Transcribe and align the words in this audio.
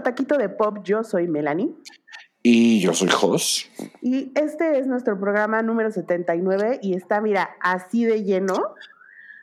a 0.00 0.02
Taquito 0.02 0.36
de 0.36 0.48
Pop. 0.48 0.78
Yo 0.82 1.04
soy 1.04 1.28
Melanie. 1.28 1.74
Y 2.42 2.80
yo 2.80 2.94
soy 2.94 3.08
Jos. 3.08 3.70
Y 4.00 4.32
este 4.34 4.78
es 4.78 4.86
nuestro 4.86 5.20
programa 5.20 5.62
número 5.62 5.90
79 5.90 6.80
y 6.82 6.94
está, 6.94 7.20
mira, 7.20 7.50
así 7.60 8.06
de 8.06 8.24
lleno, 8.24 8.56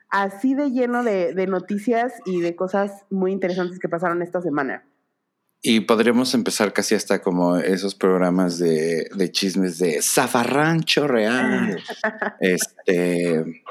así 0.09 0.55
de 0.55 0.71
lleno 0.71 1.03
de, 1.03 1.33
de 1.33 1.45
noticias 1.45 2.13
y 2.25 2.41
de 2.41 2.55
cosas 2.55 3.05
muy 3.11 3.31
interesantes 3.31 3.77
que 3.77 3.87
pasaron 3.87 4.23
esta 4.23 4.41
semana. 4.41 4.83
Y 5.61 5.81
podríamos 5.81 6.33
empezar 6.33 6.73
casi 6.73 6.95
hasta 6.95 7.21
como 7.21 7.57
esos 7.57 7.93
programas 7.93 8.57
de, 8.57 9.09
de 9.15 9.31
chismes 9.31 9.77
de 9.77 10.01
Zafarrancho 10.01 11.07
Real. 11.07 11.79
este 12.39 13.63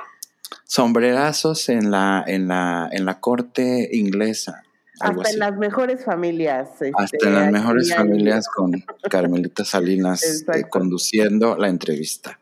sombrerazos 0.65 1.69
en 1.69 1.91
la, 1.91 2.25
en 2.27 2.49
la, 2.49 2.89
en 2.93 3.07
la 3.07 3.21
corte 3.21 3.89
inglesa. 3.93 4.63
Hasta 5.01 5.31
en 5.31 5.39
las 5.39 5.57
mejores 5.57 6.05
familias. 6.05 6.71
Hasta 6.71 6.87
en 6.87 6.95
este, 7.05 7.31
las 7.31 7.53
mejores 7.53 7.95
familias 7.95 8.49
con 8.49 8.73
Carmelita 9.11 9.65
Salinas 9.65 10.45
eh, 10.55 10.65
conduciendo 10.69 11.57
la 11.57 11.69
entrevista. 11.69 12.39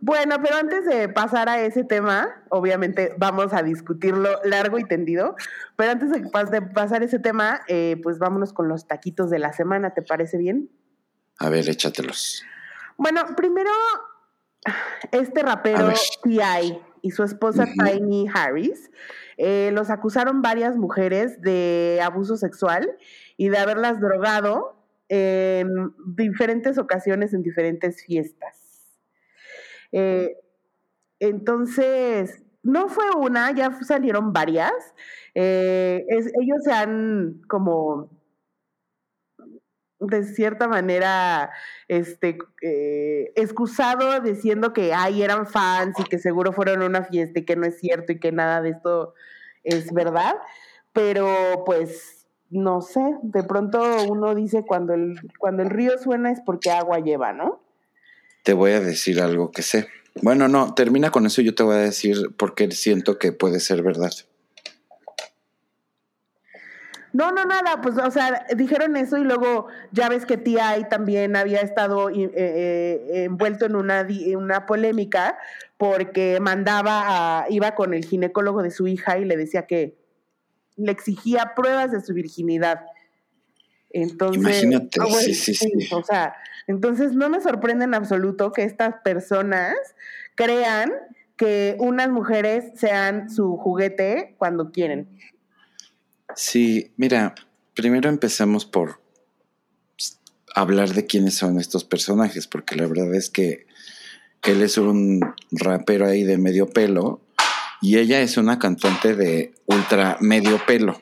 Bueno, 0.00 0.36
pero 0.42 0.56
antes 0.56 0.84
de 0.84 1.08
pasar 1.08 1.48
a 1.48 1.60
ese 1.62 1.82
tema, 1.82 2.28
obviamente 2.50 3.14
vamos 3.18 3.52
a 3.52 3.62
discutirlo 3.62 4.28
largo 4.44 4.78
y 4.78 4.84
tendido, 4.84 5.36
pero 5.74 5.92
antes 5.92 6.10
de, 6.10 6.60
pasar 6.62 7.02
a 7.02 7.04
ese 7.06 7.18
tema, 7.18 7.62
eh, 7.66 7.98
pues 8.02 8.18
vámonos 8.18 8.52
con 8.52 8.68
los 8.68 8.86
taquitos 8.86 9.30
de 9.30 9.38
la 9.38 9.52
semana, 9.52 9.94
¿te 9.94 10.02
parece 10.02 10.36
bien? 10.36 10.70
A 11.38 11.48
ver, 11.48 11.68
échatelos. 11.68 12.44
Bueno, 12.98 13.22
primero, 13.36 13.70
este 15.12 15.42
rapero 15.42 15.88
T.I. 16.22 16.78
y 17.02 17.10
su 17.10 17.22
esposa 17.22 17.66
Tiny 17.66 18.26
Harris 18.32 18.90
eh, 19.36 19.70
los 19.72 19.90
acusaron 19.90 20.42
varias 20.42 20.76
mujeres 20.76 21.40
de 21.42 22.00
abuso 22.02 22.36
sexual 22.36 22.96
y 23.36 23.48
de 23.48 23.58
haberlas 23.58 24.00
drogado 24.00 24.76
en 25.08 25.94
diferentes 26.06 26.78
ocasiones 26.78 27.34
en 27.34 27.42
diferentes 27.42 28.04
fiestas. 28.04 28.96
Eh, 29.92 30.36
entonces, 31.20 32.42
no 32.62 32.88
fue 32.88 33.04
una, 33.16 33.52
ya 33.52 33.72
salieron 33.82 34.32
varias. 34.32 34.72
Eh, 35.34 36.04
ellos 36.08 36.62
se 36.64 36.72
han 36.72 37.42
como 37.48 38.10
de 39.98 40.24
cierta 40.24 40.68
manera 40.68 41.50
este 41.88 42.38
eh, 42.62 43.32
excusado 43.34 44.20
diciendo 44.20 44.72
que 44.72 44.92
ay 44.92 45.22
eran 45.22 45.46
fans 45.46 45.98
y 45.98 46.04
que 46.04 46.18
seguro 46.18 46.52
fueron 46.52 46.82
a 46.82 46.86
una 46.86 47.04
fiesta 47.04 47.40
y 47.40 47.44
que 47.44 47.56
no 47.56 47.66
es 47.66 47.78
cierto 47.78 48.12
y 48.12 48.20
que 48.20 48.32
nada 48.32 48.60
de 48.60 48.70
esto 48.70 49.14
es 49.64 49.92
verdad 49.92 50.34
pero 50.92 51.26
pues 51.64 52.26
no 52.50 52.82
sé 52.82 53.00
de 53.22 53.42
pronto 53.42 53.80
uno 54.08 54.34
dice 54.34 54.64
cuando 54.66 54.92
el 54.92 55.18
cuando 55.38 55.62
el 55.62 55.70
río 55.70 55.98
suena 55.98 56.30
es 56.30 56.40
porque 56.44 56.70
agua 56.70 56.98
lleva 56.98 57.32
no 57.32 57.66
te 58.46 58.52
voy 58.52 58.70
a 58.70 58.80
decir 58.80 59.20
algo 59.20 59.50
que 59.50 59.62
sé. 59.62 59.88
Bueno, 60.22 60.46
no, 60.46 60.72
termina 60.72 61.10
con 61.10 61.26
eso 61.26 61.40
y 61.40 61.46
yo 61.46 61.54
te 61.56 61.64
voy 61.64 61.74
a 61.74 61.78
decir 61.78 62.30
por 62.36 62.54
qué 62.54 62.70
siento 62.70 63.18
que 63.18 63.32
puede 63.32 63.58
ser 63.58 63.82
verdad. 63.82 64.12
No, 67.16 67.32
no, 67.32 67.46
nada, 67.46 67.80
pues, 67.80 67.96
o 67.96 68.10
sea, 68.10 68.44
dijeron 68.54 68.94
eso 68.98 69.16
y 69.16 69.24
luego 69.24 69.68
ya 69.90 70.10
ves 70.10 70.26
que 70.26 70.36
T.I. 70.36 70.90
también 70.90 71.34
había 71.34 71.60
estado 71.62 72.10
eh, 72.10 72.30
eh, 72.34 73.24
envuelto 73.24 73.64
en 73.64 73.74
una, 73.74 74.06
una 74.36 74.66
polémica 74.66 75.38
porque 75.78 76.40
mandaba 76.40 77.44
a, 77.44 77.46
iba 77.48 77.74
con 77.74 77.94
el 77.94 78.04
ginecólogo 78.04 78.62
de 78.62 78.70
su 78.70 78.86
hija 78.86 79.16
y 79.16 79.24
le 79.24 79.38
decía 79.38 79.66
que 79.66 79.96
le 80.76 80.92
exigía 80.92 81.54
pruebas 81.56 81.90
de 81.90 82.02
su 82.02 82.12
virginidad. 82.12 82.84
Entonces, 83.88 84.42
Imagínate, 84.62 85.00
ah, 85.00 85.06
sí, 85.18 85.32
sí, 85.32 85.54
sí. 85.54 85.72
O 85.92 86.02
sea, 86.02 86.34
entonces 86.66 87.14
no 87.14 87.30
me 87.30 87.40
sorprende 87.40 87.86
en 87.86 87.94
absoluto 87.94 88.52
que 88.52 88.64
estas 88.64 88.96
personas 89.02 89.74
crean 90.34 90.92
que 91.38 91.76
unas 91.78 92.10
mujeres 92.10 92.72
sean 92.74 93.30
su 93.30 93.56
juguete 93.56 94.34
cuando 94.36 94.70
quieren. 94.70 95.08
Sí, 96.36 96.92
mira, 96.96 97.34
primero 97.74 98.10
empecemos 98.10 98.66
por 98.66 99.00
hablar 100.54 100.92
de 100.92 101.06
quiénes 101.06 101.34
son 101.34 101.58
estos 101.58 101.84
personajes, 101.84 102.46
porque 102.46 102.76
la 102.76 102.86
verdad 102.86 103.14
es 103.14 103.30
que 103.30 103.66
él 104.42 104.62
es 104.62 104.78
un 104.78 105.20
rapero 105.50 106.06
ahí 106.06 106.22
de 106.22 106.38
medio 106.38 106.68
pelo 106.68 107.20
y 107.80 107.98
ella 107.98 108.20
es 108.20 108.36
una 108.36 108.58
cantante 108.58 109.16
de 109.16 109.54
ultra 109.66 110.18
medio 110.20 110.60
pelo. 110.66 111.00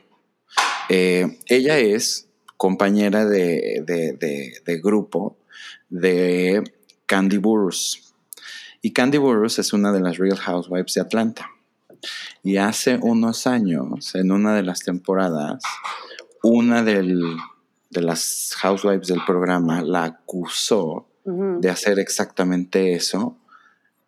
Eh, 0.89 1.39
ella 1.47 1.79
es 1.79 2.29
compañera 2.57 3.27
de, 3.27 3.83
de, 3.85 4.81
grupo 4.81 5.37
de 5.89 6.63
Candy 7.07 7.39
Burroughs. 7.39 8.15
Y 8.83 8.93
Candy 8.93 9.19
Burroughs 9.19 9.59
es 9.59 9.73
una 9.73 9.93
de 9.93 10.01
las 10.01 10.19
Real 10.19 10.39
Housewives 10.39 10.95
de 10.95 11.01
Atlanta. 11.01 11.51
Y 12.43 12.57
hace 12.57 12.99
unos 13.01 13.47
años, 13.47 14.15
en 14.15 14.33
una 14.33 14.55
de 14.55 14.63
las 14.63 14.81
temporadas, 14.81 15.63
una 16.43 16.83
de 16.83 17.03
las 17.91 18.55
housewives 18.59 19.09
del 19.09 19.25
programa 19.27 19.83
la 19.83 20.05
acusó 20.05 21.09
de 21.25 21.71
hacer 21.71 21.99
exactamente 21.99 22.93
eso 22.93 23.39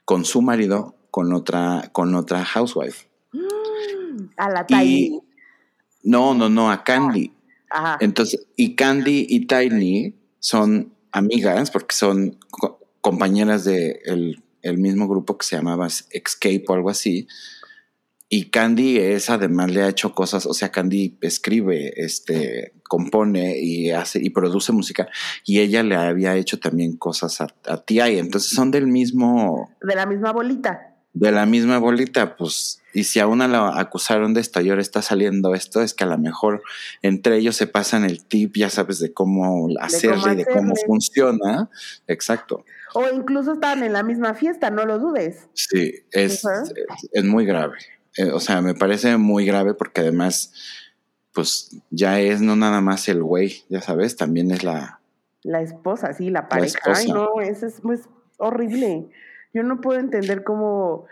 con 0.05 0.25
su 0.25 0.43
marido, 0.43 0.95
con 1.11 1.33
otra, 1.33 1.89
con 1.93 2.15
otra 2.15 2.45
housewife. 2.45 3.09
A 4.37 4.51
la 4.51 4.67
Tiny. 4.67 5.21
no, 6.03 6.34
no, 6.34 6.49
no, 6.49 6.71
a 6.71 6.84
Candy. 6.84 7.33
Entonces, 8.01 8.47
y 8.57 8.75
Candy 8.77 9.27
y 9.28 9.47
Tiny 9.47 10.15
son 10.39 10.93
amigas 11.11 11.71
porque 11.71 11.95
son 11.95 12.39
compañeras 13.01 13.65
del 13.65 14.43
el 14.63 14.78
mismo 14.78 15.07
grupo 15.09 15.39
que 15.39 15.47
se 15.47 15.57
llamaba 15.57 15.87
Escape 15.87 16.65
o 16.69 16.75
algo 16.75 16.91
así. 16.91 17.28
Y 18.29 18.51
Candy 18.51 18.99
es 18.99 19.31
además 19.31 19.71
le 19.71 19.83
ha 19.83 19.89
hecho 19.89 20.13
cosas, 20.13 20.47
o 20.47 20.55
sea, 20.55 20.71
Candy 20.71 21.17
escribe, 21.21 21.93
este, 21.97 22.73
compone 22.83 23.59
y 23.61 23.91
hace 23.91 24.21
y 24.21 24.31
produce 24.31 24.73
música 24.73 25.09
y 25.45 25.61
ella 25.61 25.83
le 25.83 25.95
había 25.95 26.35
hecho 26.35 26.59
también 26.59 26.97
cosas 26.97 27.41
a, 27.41 27.47
a 27.67 27.77
T.I. 27.85 28.19
Entonces 28.19 28.51
son 28.51 28.71
del 28.73 28.89
mismo 28.89 29.71
de 29.81 29.95
la 29.95 30.07
misma 30.07 30.33
bolita 30.33 30.97
de 31.17 31.33
la 31.33 31.47
misma 31.47 31.79
bolita, 31.79 32.37
pues, 32.37 32.83
y 32.93 33.05
si 33.05 33.21
a 33.21 33.27
una 33.27 33.49
la 33.49 33.81
acusaron 33.81 34.35
de 34.35 34.43
esto 34.43 34.61
y 34.61 34.69
ahora 34.69 34.83
está 34.83 35.01
saliendo 35.01 35.55
esto, 35.55 35.81
es 35.81 35.95
que 35.95 36.05
a 36.05 36.07
lo 36.07 36.19
mejor 36.19 36.63
entre 37.01 37.39
ellos 37.39 37.57
se 37.57 37.67
pasan 37.67 38.05
el 38.05 38.23
tip, 38.23 38.55
ya 38.57 38.69
sabes, 38.69 38.99
de 38.99 39.15
cómo 39.15 39.69
hacerle 39.81 40.35
y 40.35 40.37
de 40.37 40.45
cómo 40.45 40.75
funciona. 40.87 41.71
Exacto. 42.07 42.67
O 42.93 43.09
incluso 43.09 43.55
estaban 43.55 43.83
en 43.83 43.95
la 43.95 44.03
misma 44.03 44.35
fiesta, 44.35 44.69
no 44.69 44.85
lo 44.85 44.99
dudes. 44.99 45.49
Sí, 45.55 45.95
es, 46.11 46.43
es, 47.13 47.25
muy 47.25 47.47
grave. 47.47 47.79
Eh, 48.19 48.31
o 48.32 48.41
sea, 48.41 48.62
me 48.62 48.75
parece 48.75 49.16
muy 49.16 49.44
grave 49.44 49.75
porque 49.75 50.00
además, 50.00 50.53
pues 51.32 51.77
ya 51.91 52.21
es 52.21 52.41
no 52.41 52.56
nada 52.56 52.81
más 52.81 53.09
el 53.09 53.22
güey, 53.22 53.65
ya 53.69 53.81
sabes, 53.81 54.16
también 54.16 54.50
es 54.50 54.65
la... 54.65 55.00
La 55.43 55.60
esposa, 55.60 56.12
sí, 56.12 56.31
la 56.31 56.49
pareja. 56.49 56.78
Ay, 56.84 57.09
no, 57.09 57.41
eso 57.41 57.66
es, 57.66 57.75
es 57.78 58.09
horrible. 58.38 59.09
Yo 59.54 59.62
no 59.62 59.81
puedo 59.81 60.00
entender 60.00 60.43
cómo 60.43 61.06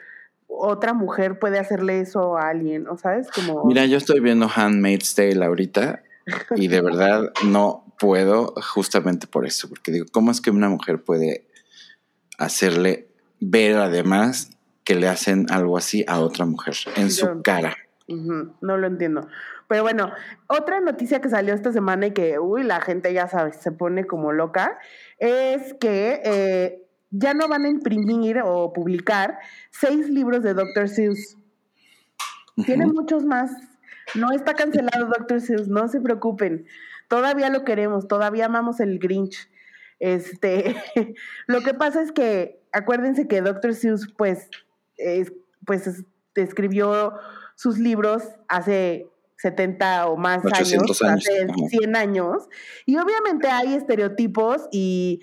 otra 0.47 0.93
mujer 0.93 1.39
puede 1.39 1.59
hacerle 1.59 2.01
eso 2.01 2.37
a 2.37 2.49
alguien, 2.49 2.89
¿o 2.89 2.97
sabes? 2.97 3.29
Como... 3.31 3.65
Mira, 3.65 3.87
yo 3.87 3.97
estoy 3.97 4.21
viendo 4.21 4.51
Handmaid's 4.55 5.15
Tale 5.15 5.45
ahorita 5.45 6.03
y 6.57 6.69
de 6.69 6.81
verdad 6.81 7.33
no 7.47 7.85
puedo 7.99 8.55
justamente 8.75 9.27
por 9.27 9.47
eso, 9.47 9.69
porque 9.69 9.93
digo, 9.93 10.07
¿cómo 10.13 10.31
es 10.31 10.41
que 10.41 10.51
una 10.51 10.69
mujer 10.69 11.03
puede 11.03 11.47
hacerle 12.39 13.09
ver 13.41 13.77
además 13.77 14.51
que 14.85 14.95
le 14.95 15.09
hacen 15.09 15.47
algo 15.51 15.77
así 15.77 16.05
a 16.09 16.21
otra 16.21 16.47
mujer 16.47 16.75
en 16.97 17.11
su 17.11 17.43
cara? 17.43 17.77
no 18.07 18.77
lo 18.77 18.87
entiendo. 18.87 19.27
Pero 19.67 19.83
bueno, 19.83 20.13
otra 20.47 20.81
noticia 20.81 21.21
que 21.21 21.31
salió 21.31 21.55
esta 21.55 21.73
semana 21.73 22.09
y 22.09 22.11
que, 22.13 22.39
uy, 22.39 22.63
la 22.63 22.81
gente 22.81 23.13
ya 23.15 23.29
sabe, 23.29 23.53
se 23.55 23.73
pone 23.73 24.07
como 24.07 24.33
loca, 24.33 24.79
es 25.19 25.75
que 25.81 26.21
eh, 26.23 26.83
ya 27.11 27.33
no 27.33 27.49
van 27.49 27.65
a 27.65 27.69
imprimir 27.69 28.41
o 28.45 28.73
publicar 28.73 29.39
seis 29.71 30.09
libros 30.11 30.43
de 30.43 30.55
Dr. 30.55 30.89
Seuss. 30.89 31.39
Tienen 32.67 32.93
muchos 32.93 33.25
más. 33.25 33.53
No 34.15 34.33
está 34.33 34.55
cancelado 34.55 35.07
Dr. 35.07 35.41
Seuss, 35.41 35.69
no 35.69 35.89
se 35.89 36.01
preocupen. 36.01 36.67
Todavía 37.09 37.49
lo 37.49 37.65
queremos, 37.65 38.07
todavía 38.07 38.47
amamos 38.47 38.81
el 38.81 38.99
Grinch. 38.99 39.49
Este, 39.99 40.77
lo 41.47 41.63
que 41.63 41.73
pasa 41.73 42.03
es 42.03 42.13
que 42.13 42.61
acuérdense 42.73 43.27
que 43.29 43.41
Dr. 43.41 43.75
Seuss 43.75 44.13
pues, 44.17 44.51
pues 45.65 46.05
escribió 46.35 47.15
sus 47.57 47.79
libros 47.79 48.23
hace 48.49 49.09
70 49.39 50.07
o 50.07 50.17
más 50.17 50.45
años, 50.45 51.03
hace 51.03 51.47
100 51.69 51.97
años. 51.97 52.49
Y 52.87 52.97
obviamente 52.97 53.49
hay 53.49 53.75
estereotipos 53.75 54.69
y, 54.73 55.21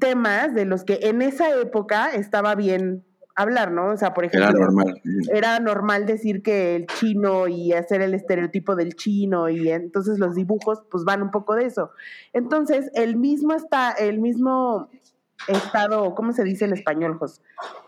temas 0.00 0.54
de 0.54 0.64
los 0.64 0.84
que 0.84 1.00
en 1.02 1.22
esa 1.22 1.50
época 1.60 2.10
estaba 2.12 2.54
bien 2.54 3.04
hablar, 3.34 3.70
¿no? 3.70 3.92
O 3.92 3.96
sea, 3.96 4.14
por 4.14 4.24
ejemplo, 4.24 4.48
Era 4.48 4.58
normal. 4.58 5.00
era 5.32 5.60
normal 5.60 6.06
decir 6.06 6.42
que 6.42 6.74
el 6.74 6.86
chino 6.86 7.46
y 7.46 7.72
hacer 7.72 8.00
el 8.00 8.14
estereotipo 8.14 8.74
del 8.74 8.94
chino 8.94 9.48
y 9.48 9.70
entonces 9.70 10.18
los 10.18 10.34
dibujos 10.34 10.82
pues 10.90 11.04
van 11.04 11.22
un 11.22 11.30
poco 11.30 11.54
de 11.54 11.66
eso. 11.66 11.92
Entonces, 12.32 12.90
el 12.94 13.16
mismo 13.16 13.54
está, 13.54 13.92
el 13.92 14.18
mismo 14.18 14.88
estado, 15.46 16.14
¿cómo 16.14 16.32
se 16.32 16.44
dice 16.44 16.64
en 16.64 16.72
español, 16.72 17.18
Jos? 17.18 17.40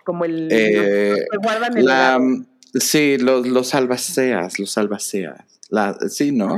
Como 0.05 0.25
el 0.25 0.49
Eh, 0.51 1.27
los 1.33 1.43
guardan 1.43 1.77
el 1.77 1.85
La, 1.85 2.19
sí, 2.75 3.19
los, 3.19 3.47
los 3.47 3.75
albaceas, 3.75 4.59
los 4.59 4.79
albaceas. 4.79 5.61
La, 5.69 5.97
sí, 6.09 6.33
¿no? 6.33 6.57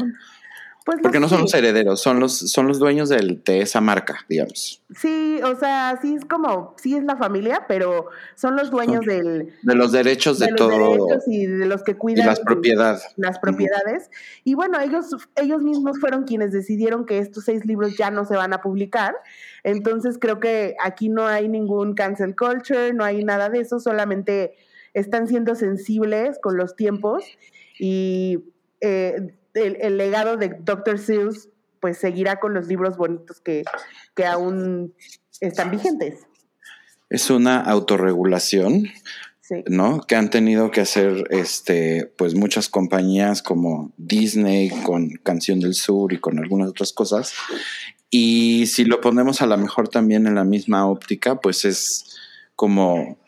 Pues 0.84 0.98
Porque 1.00 1.20
no 1.20 1.28
son 1.28 1.42
los 1.42 1.54
herederos, 1.54 2.02
son 2.02 2.18
los, 2.18 2.36
son 2.50 2.66
los 2.66 2.80
dueños 2.80 3.08
del, 3.08 3.40
de 3.44 3.60
esa 3.60 3.80
marca, 3.80 4.24
digamos. 4.28 4.82
Sí, 4.98 5.40
o 5.44 5.54
sea, 5.54 5.96
sí 6.02 6.14
es 6.16 6.24
como, 6.24 6.74
sí 6.76 6.96
es 6.96 7.04
la 7.04 7.16
familia, 7.16 7.66
pero 7.68 8.06
son 8.34 8.56
los 8.56 8.70
dueños 8.70 9.04
del, 9.06 9.54
De 9.62 9.74
los 9.76 9.92
derechos 9.92 10.40
de, 10.40 10.46
de 10.46 10.50
los 10.52 10.58
todo 10.58 10.70
derechos 11.06 11.24
y 11.28 11.46
de 11.46 11.66
los 11.66 11.84
que 11.84 11.92
y 11.92 11.94
cuidan 11.94 12.26
las 12.26 12.38
sus- 12.38 12.46
propiedades. 12.46 13.04
las 13.16 13.38
propiedades. 13.38 14.10
Y 14.42 14.54
bueno, 14.54 14.80
ellos, 14.80 15.14
ellos 15.36 15.62
mismos 15.62 16.00
fueron 16.00 16.24
quienes 16.24 16.50
decidieron 16.52 17.06
que 17.06 17.18
estos 17.18 17.44
seis 17.44 17.64
libros 17.64 17.96
ya 17.96 18.10
no 18.10 18.24
se 18.24 18.34
van 18.34 18.52
a 18.52 18.60
publicar. 18.60 19.14
Entonces 19.62 20.18
creo 20.20 20.40
que 20.40 20.74
aquí 20.82 21.08
no 21.08 21.26
hay 21.28 21.48
ningún 21.48 21.94
cancel 21.94 22.34
culture, 22.34 22.92
no 22.92 23.04
hay 23.04 23.22
nada 23.24 23.50
de 23.50 23.60
eso, 23.60 23.78
solamente 23.78 24.54
están 24.94 25.28
siendo 25.28 25.54
sensibles 25.54 26.38
con 26.42 26.56
los 26.56 26.74
tiempos 26.74 27.24
y 27.78 28.40
eh, 28.80 29.34
el, 29.54 29.76
el 29.80 29.96
legado 29.96 30.36
de 30.36 30.56
Dr. 30.60 30.98
Seuss 30.98 31.48
pues 31.80 31.98
seguirá 31.98 32.38
con 32.38 32.54
los 32.54 32.68
libros 32.68 32.96
bonitos 32.96 33.40
que, 33.40 33.64
que 34.14 34.24
aún 34.24 34.94
están 35.40 35.70
vigentes. 35.72 36.20
Es 37.10 37.28
una 37.28 37.60
autorregulación, 37.60 38.88
Sí. 39.40 39.64
¿no? 39.66 40.00
Que 40.00 40.14
han 40.14 40.30
tenido 40.30 40.70
que 40.70 40.80
hacer 40.80 41.26
este, 41.30 42.06
pues 42.16 42.36
muchas 42.36 42.68
compañías 42.68 43.42
como 43.42 43.92
Disney 43.96 44.70
con 44.84 45.10
Canción 45.24 45.58
del 45.58 45.74
Sur 45.74 46.12
y 46.12 46.20
con 46.20 46.38
algunas 46.38 46.68
otras 46.68 46.92
cosas. 46.92 47.34
Y 48.08 48.66
si 48.66 48.84
lo 48.84 49.00
ponemos 49.00 49.42
a 49.42 49.46
lo 49.46 49.56
mejor 49.58 49.88
también 49.88 50.28
en 50.28 50.36
la 50.36 50.44
misma 50.44 50.86
óptica, 50.86 51.40
pues 51.40 51.64
es 51.64 52.16
como 52.54 53.18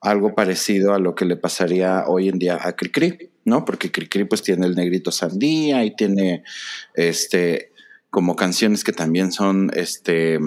algo 0.00 0.34
parecido 0.34 0.94
a 0.94 0.98
lo 0.98 1.14
que 1.14 1.26
le 1.26 1.36
pasaría 1.36 2.04
hoy 2.06 2.28
en 2.28 2.38
día 2.38 2.58
a 2.62 2.74
Cricri, 2.74 3.31
¿no? 3.44 3.64
Porque 3.64 3.90
Cricri 3.90 4.24
pues 4.24 4.42
tiene 4.42 4.66
el 4.66 4.74
negrito 4.74 5.10
sandía 5.10 5.84
y 5.84 5.94
tiene 5.94 6.44
este 6.94 7.72
como 8.10 8.36
canciones 8.36 8.84
que 8.84 8.92
también 8.92 9.32
son 9.32 9.70
este 9.74 10.38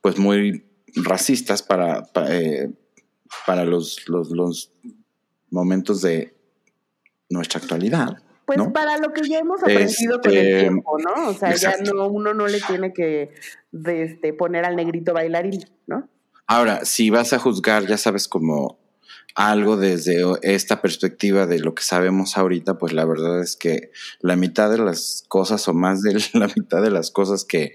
pues 0.00 0.18
muy 0.18 0.64
racistas 0.96 1.62
para, 1.62 2.04
pa- 2.04 2.26
eh, 2.34 2.70
para 3.46 3.64
los, 3.64 4.08
los, 4.08 4.30
los 4.30 4.70
momentos 5.50 6.02
de 6.02 6.34
nuestra 7.28 7.60
actualidad. 7.60 8.18
Pues 8.46 8.58
¿no? 8.58 8.72
para 8.72 8.98
lo 8.98 9.12
que 9.12 9.26
ya 9.28 9.38
hemos 9.38 9.62
aprendido 9.62 10.20
con 10.20 10.30
el 10.30 10.36
Este, 10.38 10.60
tiempo, 10.60 10.98
¿no? 10.98 11.28
O 11.30 11.34
sea, 11.34 11.50
exacto. 11.50 11.84
ya 11.84 11.92
no, 11.92 12.08
uno 12.08 12.34
no 12.34 12.46
le 12.46 12.60
tiene 12.60 12.92
que 12.92 13.30
de, 13.72 14.02
este, 14.02 14.34
poner 14.34 14.66
al 14.66 14.76
negrito 14.76 15.14
bailarín, 15.14 15.64
¿no? 15.86 16.08
Ahora, 16.46 16.84
si 16.84 17.08
vas 17.08 17.32
a 17.32 17.38
juzgar, 17.38 17.86
ya 17.86 17.96
sabes, 17.96 18.28
como 18.28 18.78
algo 19.34 19.76
desde 19.76 20.22
esta 20.42 20.80
perspectiva 20.80 21.46
de 21.46 21.58
lo 21.58 21.74
que 21.74 21.82
sabemos 21.82 22.36
ahorita, 22.36 22.78
pues 22.78 22.92
la 22.92 23.04
verdad 23.04 23.40
es 23.40 23.56
que 23.56 23.90
la 24.20 24.36
mitad 24.36 24.70
de 24.70 24.78
las 24.78 25.24
cosas 25.28 25.66
o 25.68 25.74
más 25.74 26.02
de 26.02 26.12
la 26.34 26.48
mitad 26.56 26.82
de 26.82 26.90
las 26.90 27.10
cosas 27.10 27.44
que 27.44 27.74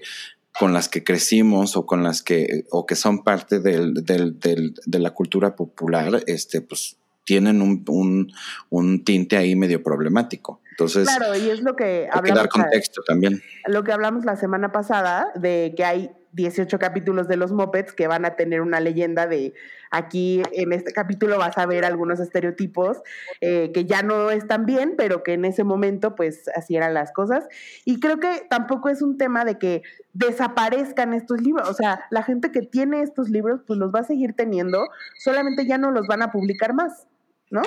con 0.58 0.72
las 0.72 0.88
que 0.88 1.04
crecimos 1.04 1.76
o 1.76 1.86
con 1.86 2.02
las 2.02 2.22
que 2.22 2.64
o 2.70 2.86
que 2.86 2.96
son 2.96 3.22
parte 3.22 3.60
del, 3.60 3.94
del, 4.04 4.38
del, 4.40 4.74
de 4.84 4.98
la 4.98 5.10
cultura 5.10 5.54
popular, 5.54 6.22
este, 6.26 6.60
pues 6.60 6.96
tienen 7.24 7.62
un, 7.62 7.84
un, 7.88 8.32
un 8.70 9.04
tinte 9.04 9.36
ahí 9.36 9.54
medio 9.54 9.82
problemático. 9.82 10.60
Entonces, 10.72 11.06
Claro, 11.08 11.36
y 11.36 11.50
es 11.50 11.60
lo 11.62 11.76
que 11.76 12.08
hay 12.10 12.22
que 12.22 12.28
dar 12.30 12.38
hablamos, 12.38 12.48
contexto 12.48 13.02
también. 13.06 13.42
lo 13.66 13.84
que 13.84 13.92
hablamos 13.92 14.24
la 14.24 14.36
semana 14.36 14.72
pasada, 14.72 15.30
de 15.34 15.74
que 15.76 15.84
hay 15.84 16.10
18 16.32 16.78
capítulos 16.78 17.28
de 17.28 17.36
los 17.36 17.52
Muppets 17.52 17.92
que 17.92 18.06
van 18.06 18.24
a 18.24 18.36
tener 18.36 18.60
una 18.60 18.80
leyenda 18.80 19.26
de 19.26 19.54
aquí 19.90 20.42
en 20.52 20.72
este 20.72 20.92
capítulo 20.92 21.38
vas 21.38 21.58
a 21.58 21.66
ver 21.66 21.84
algunos 21.84 22.20
estereotipos 22.20 22.98
eh, 23.40 23.70
que 23.74 23.84
ya 23.84 24.02
no 24.02 24.30
están 24.30 24.64
bien, 24.64 24.94
pero 24.96 25.22
que 25.22 25.32
en 25.32 25.44
ese 25.44 25.64
momento 25.64 26.14
pues 26.14 26.48
así 26.54 26.76
eran 26.76 26.94
las 26.94 27.12
cosas. 27.12 27.46
Y 27.84 28.00
creo 28.00 28.18
que 28.18 28.46
tampoco 28.48 28.88
es 28.88 29.02
un 29.02 29.18
tema 29.18 29.44
de 29.44 29.58
que 29.58 29.82
desaparezcan 30.12 31.14
estos 31.14 31.40
libros, 31.40 31.68
o 31.68 31.74
sea, 31.74 32.04
la 32.10 32.22
gente 32.22 32.50
que 32.52 32.62
tiene 32.62 33.02
estos 33.02 33.30
libros 33.30 33.60
pues 33.66 33.78
los 33.78 33.92
va 33.92 34.00
a 34.00 34.04
seguir 34.04 34.34
teniendo, 34.34 34.88
solamente 35.18 35.66
ya 35.66 35.78
no 35.78 35.90
los 35.90 36.06
van 36.06 36.22
a 36.22 36.32
publicar 36.32 36.74
más, 36.74 37.06
¿no? 37.50 37.62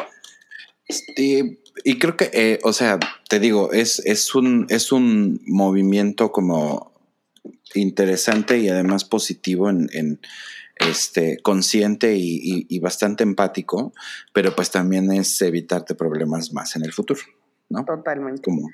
Y, 1.16 1.60
y 1.84 2.00
creo 2.00 2.18
que, 2.18 2.30
eh, 2.34 2.60
o 2.64 2.74
sea, 2.74 3.00
te 3.30 3.40
digo, 3.40 3.72
es, 3.72 4.00
es, 4.06 4.36
un, 4.36 4.66
es 4.70 4.92
un 4.92 5.42
movimiento 5.46 6.32
como 6.32 6.93
interesante 7.76 8.58
y 8.60 8.70
además 8.70 9.06
positivo 9.06 9.70
en, 9.70 9.90
en 9.94 10.20
este 10.76 11.38
consciente 11.42 12.16
y, 12.16 12.36
y- 12.44 12.66
y 12.70 12.80
bastante 12.80 13.24
empático, 13.24 13.94
pero 14.34 14.56
pues 14.56 14.72
también 14.72 15.12
es 15.12 15.42
evitarte 15.42 15.96
problemas 15.96 16.52
más 16.54 16.76
en 16.76 16.84
el 16.84 16.92
futuro, 16.92 17.22
¿no? 17.70 17.86
Totalmente. 17.86 18.42
Como 18.42 18.70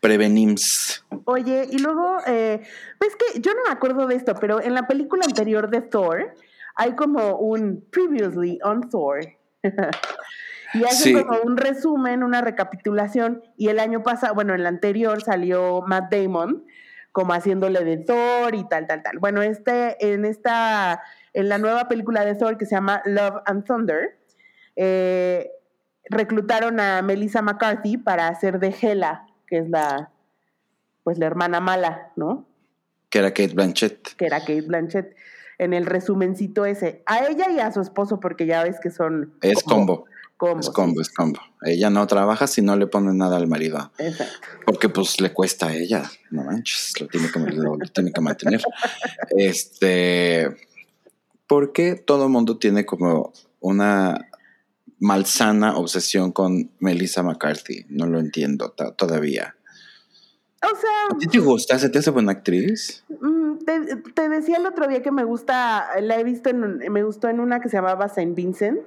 prevenims. 0.00 1.04
Oye, 1.24 1.66
y 1.70 1.78
luego, 1.78 2.16
eh, 2.26 2.60
ves 3.00 3.12
que 3.16 3.40
yo 3.40 3.52
no 3.54 3.60
me 3.66 3.70
acuerdo 3.70 4.06
de 4.06 4.16
esto, 4.16 4.34
pero 4.40 4.60
en 4.60 4.74
la 4.74 4.86
película 4.86 5.24
anterior 5.26 5.70
de 5.70 5.82
Thor 5.82 6.34
hay 6.74 6.94
como 6.94 7.36
un 7.38 7.84
previously 7.90 8.58
on 8.62 8.88
Thor. 8.90 9.20
y 10.74 10.84
hacen 10.84 11.14
Sí. 11.16 11.24
como 11.24 11.40
un 11.42 11.56
resumen, 11.56 12.22
una 12.22 12.40
recapitulación. 12.42 13.42
Y 13.56 13.68
el 13.68 13.78
año 13.78 14.02
pasado, 14.02 14.34
bueno, 14.34 14.54
en 14.54 14.62
la 14.62 14.68
anterior 14.68 15.22
salió 15.22 15.82
Matt 15.86 16.12
Damon 16.12 16.64
como 17.16 17.32
haciéndole 17.32 17.82
de 17.82 17.96
Thor 17.96 18.54
y 18.54 18.68
tal, 18.68 18.86
tal, 18.86 19.02
tal. 19.02 19.18
Bueno, 19.18 19.40
este, 19.40 19.96
en 20.12 20.26
esta, 20.26 21.02
en 21.32 21.48
la 21.48 21.56
nueva 21.56 21.88
película 21.88 22.26
de 22.26 22.34
Thor 22.34 22.58
que 22.58 22.66
se 22.66 22.74
llama 22.74 23.00
Love 23.06 23.40
and 23.46 23.64
Thunder, 23.64 24.18
eh, 24.76 25.50
reclutaron 26.10 26.78
a 26.78 27.00
Melissa 27.00 27.40
McCarthy 27.40 27.96
para 27.96 28.28
hacer 28.28 28.58
de 28.58 28.76
Hela, 28.78 29.26
que 29.46 29.56
es 29.60 29.70
la, 29.70 30.10
pues 31.04 31.16
la 31.16 31.24
hermana 31.24 31.58
mala, 31.58 32.12
¿no? 32.16 32.46
Que 33.08 33.20
era 33.20 33.30
Kate 33.30 33.54
Blanchett. 33.54 34.14
Que 34.16 34.26
era 34.26 34.40
Kate 34.40 34.60
Blanchett, 34.60 35.16
en 35.56 35.72
el 35.72 35.86
resumencito 35.86 36.66
ese. 36.66 37.02
A 37.06 37.24
ella 37.24 37.50
y 37.50 37.60
a 37.60 37.72
su 37.72 37.80
esposo, 37.80 38.20
porque 38.20 38.44
ya 38.44 38.62
ves 38.62 38.78
que 38.78 38.90
son... 38.90 39.32
Es 39.40 39.62
combo. 39.62 40.00
combo, 40.00 40.04
Es 40.58 40.70
combo, 40.70 41.00
es 41.00 41.08
combo. 41.08 41.40
Ella 41.62 41.88
no 41.88 42.06
trabaja 42.06 42.46
si 42.46 42.60
no 42.60 42.76
le 42.76 42.86
ponen 42.86 43.16
nada 43.16 43.38
al 43.38 43.46
marido. 43.46 43.90
Exacto. 43.98 44.34
Porque 44.66 44.88
pues 44.90 45.20
le 45.20 45.32
cuesta 45.32 45.68
a 45.68 45.74
ella, 45.74 46.10
no 46.30 46.44
manches, 46.44 46.92
lo 47.00 47.08
tiene 47.08 47.30
que, 47.30 47.38
lo, 47.38 47.78
tiene 47.92 48.12
que 48.12 48.20
mantener. 48.20 48.62
Este, 49.30 50.54
porque 51.46 51.94
todo 51.94 52.24
el 52.24 52.30
mundo 52.30 52.58
tiene 52.58 52.84
como 52.84 53.32
una 53.60 54.26
malsana 54.98 55.76
obsesión 55.76 56.32
con 56.32 56.70
Melissa 56.78 57.22
McCarthy? 57.22 57.86
No 57.88 58.06
lo 58.06 58.18
entiendo 58.18 58.70
todavía. 58.70 59.56
O 60.62 60.76
sea, 60.76 61.14
¿A 61.14 61.18
ti 61.18 61.26
te 61.26 61.38
gusta? 61.38 61.78
¿Se 61.78 61.88
te 61.88 61.98
hace 61.98 62.10
buena 62.10 62.32
actriz? 62.32 63.04
mm, 63.08 63.58
te, 63.64 63.96
te 64.14 64.28
decía 64.28 64.56
el 64.56 64.66
otro 64.66 64.88
día 64.88 65.02
que 65.02 65.12
me 65.12 65.24
gusta, 65.24 65.86
la 66.00 66.18
he 66.18 66.24
visto 66.24 66.48
en, 66.48 66.78
me 66.90 67.02
gustó 67.02 67.28
en 67.28 67.40
una 67.40 67.60
que 67.60 67.68
se 67.68 67.76
llamaba 67.76 68.08
Saint 68.08 68.34
Vincent. 68.34 68.80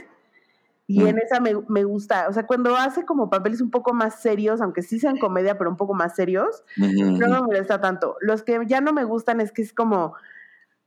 Y 0.92 1.04
Mm. 1.04 1.08
en 1.08 1.20
esa 1.20 1.40
me, 1.40 1.54
me 1.68 1.84
gusta, 1.84 2.28
o 2.28 2.34
sea, 2.34 2.48
cuando 2.48 2.76
hace 2.76 3.06
como 3.06 3.30
papeles 3.30 3.62
un 3.62 3.70
poco 3.70 3.94
más 3.94 4.22
serios, 4.24 4.60
aunque 4.60 4.82
sí 4.82 5.00
sean 5.00 5.18
comedia, 5.18 5.56
pero 5.56 5.70
un 5.70 5.78
poco 5.78 5.94
más 5.94 6.16
serios, 6.16 6.64
no 6.78 7.28
me 7.30 7.42
molesta 7.42 7.80
tanto. 7.80 8.16
Los 8.22 8.42
que 8.42 8.60
ya 8.66 8.82
no 8.82 8.92
me 8.92 9.04
gustan 9.04 9.40
es 9.40 9.52
que 9.52 9.62
es 9.62 9.72
como, 9.72 10.16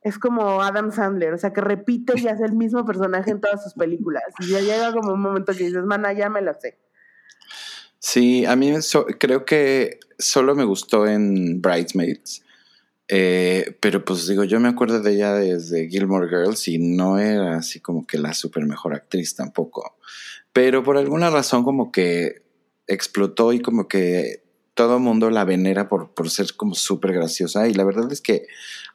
es 0.03 0.19
como 0.19 0.61
Adam 0.61 0.91
Sandler, 0.91 1.33
o 1.35 1.39
sea, 1.39 1.53
que 1.53 1.61
repite 1.61 2.15
y 2.19 2.27
hace 2.27 2.45
el 2.45 2.53
mismo 2.55 2.85
personaje 2.85 3.31
en 3.31 3.41
todas 3.41 3.63
sus 3.63 3.75
películas. 3.75 4.25
Y 4.41 4.49
ya 4.49 4.59
llega 4.61 4.93
como 4.93 5.13
un 5.13 5.21
momento 5.21 5.53
que 5.53 5.65
dices, 5.69 5.85
mana, 5.85 6.13
ya 6.13 6.29
me 6.29 6.43
lo 6.43 6.53
sé. 6.55 6.77
Sí, 8.01 8.45
a 8.45 8.57
mí 8.57 8.83
so- 8.83 9.07
creo 9.07 9.45
que 9.45 10.01
solo 10.19 10.57
me 10.57 10.65
gustó 10.65 11.07
en 11.07 11.63
Bridesmaids. 11.63 12.45
Eh, 13.15 13.77
pero 13.79 14.07
pues 14.07 14.27
digo, 14.27 14.43
yo 14.45 14.59
me 14.59 14.71
acuerdo 14.71 14.99
de 15.01 15.13
ella 15.13 15.35
desde 15.35 15.87
Gilmore 15.87 16.31
Girls 16.31 16.67
y 16.67 16.79
no 16.79 17.19
era 17.19 17.59
así 17.59 17.79
como 17.79 18.07
que 18.07 18.17
la 18.17 18.33
super 18.33 18.65
mejor 18.65 18.95
actriz 18.95 19.37
tampoco. 19.37 19.99
Pero 20.55 20.83
por 20.83 20.97
alguna 20.97 21.29
razón 21.29 21.63
como 21.63 21.93
que 21.93 22.43
explotó 22.87 23.53
y 23.53 23.61
como 23.61 23.87
que 23.87 24.45
todo 24.73 24.99
mundo 24.99 25.29
la 25.29 25.45
venera 25.45 25.91
por, 25.91 26.15
por 26.15 26.31
ser 26.31 26.57
como 26.57 26.75
súper 26.75 27.13
graciosa. 27.13 27.69
Y 27.69 27.75
la 27.75 27.85
verdad 27.85 28.11
es 28.11 28.23
que 28.23 28.47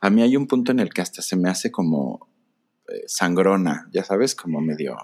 a 0.02 0.10
mí 0.10 0.24
hay 0.24 0.36
un 0.36 0.48
punto 0.48 0.72
en 0.72 0.80
el 0.80 0.90
que 0.92 1.04
hasta 1.04 1.22
se 1.22 1.36
me 1.36 1.52
hace 1.52 1.70
como 1.70 2.28
eh, 2.88 3.04
sangrona, 3.06 3.88
ya 3.94 4.04
sabes, 4.04 4.34
como 4.34 4.62
medio, 4.62 4.98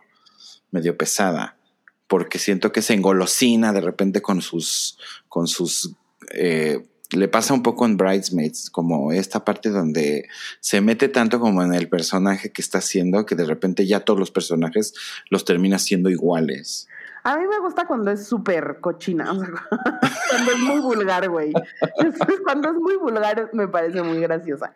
medio 0.71 0.97
pesada. 0.97 1.59
Porque 2.07 2.39
siento 2.39 2.71
que 2.71 2.81
se 2.81 2.95
engolosina 2.95 3.73
de 3.73 3.81
repente 3.81 4.23
con 4.23 4.41
sus, 4.41 4.97
con 5.29 5.45
sus 5.45 5.95
eh, 6.31 6.83
le 7.13 7.27
pasa 7.27 7.53
un 7.53 7.63
poco 7.63 7.85
en 7.85 7.97
Bridesmaids, 7.97 8.69
como 8.69 9.11
esta 9.11 9.45
parte 9.45 9.69
donde 9.69 10.27
se 10.59 10.81
mete 10.81 11.09
tanto 11.09 11.39
como 11.39 11.63
en 11.63 11.73
el 11.73 11.89
personaje 11.89 12.51
que 12.51 12.61
está 12.61 12.79
haciendo 12.79 13.25
que 13.25 13.35
de 13.35 13.45
repente 13.45 13.85
ya 13.85 14.01
todos 14.01 14.19
los 14.19 14.31
personajes 14.31 14.93
los 15.29 15.45
termina 15.45 15.79
siendo 15.79 16.09
iguales. 16.09 16.87
A 17.23 17.37
mí 17.37 17.47
me 17.47 17.59
gusta 17.59 17.85
cuando 17.87 18.11
es 18.11 18.27
súper 18.27 18.79
cochina, 18.81 19.25
cuando 20.29 20.51
es 20.51 20.59
muy 20.59 20.81
vulgar, 20.81 21.29
güey. 21.29 21.53
Cuando 22.43 22.69
es 22.69 22.75
muy 22.75 22.97
vulgar 22.97 23.49
me 23.53 23.67
parece 23.67 24.03
muy 24.03 24.19
graciosa, 24.19 24.73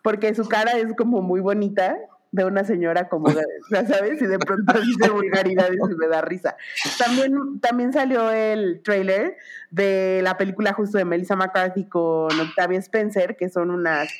porque 0.00 0.34
su 0.34 0.48
cara 0.48 0.72
es 0.72 0.94
como 0.96 1.20
muy 1.20 1.40
bonita 1.40 1.98
de 2.32 2.44
una 2.46 2.64
señora 2.64 3.08
como, 3.08 3.28
ya 3.70 3.86
sabes, 3.86 4.20
y 4.20 4.26
de 4.26 4.38
pronto 4.38 4.72
dice 4.80 5.10
vulgaridades 5.10 5.78
y 5.78 5.94
me 5.94 6.08
da 6.08 6.22
risa. 6.22 6.56
También, 6.98 7.60
también 7.60 7.92
salió 7.92 8.30
el 8.30 8.82
trailer 8.82 9.36
de 9.70 10.20
la 10.22 10.36
película 10.36 10.72
justo 10.72 10.98
de 10.98 11.04
Melissa 11.04 11.36
McCarthy 11.36 11.84
con 11.84 12.28
Octavia 12.40 12.78
Spencer, 12.78 13.36
que 13.36 13.50
son 13.50 13.70
unas 13.70 14.10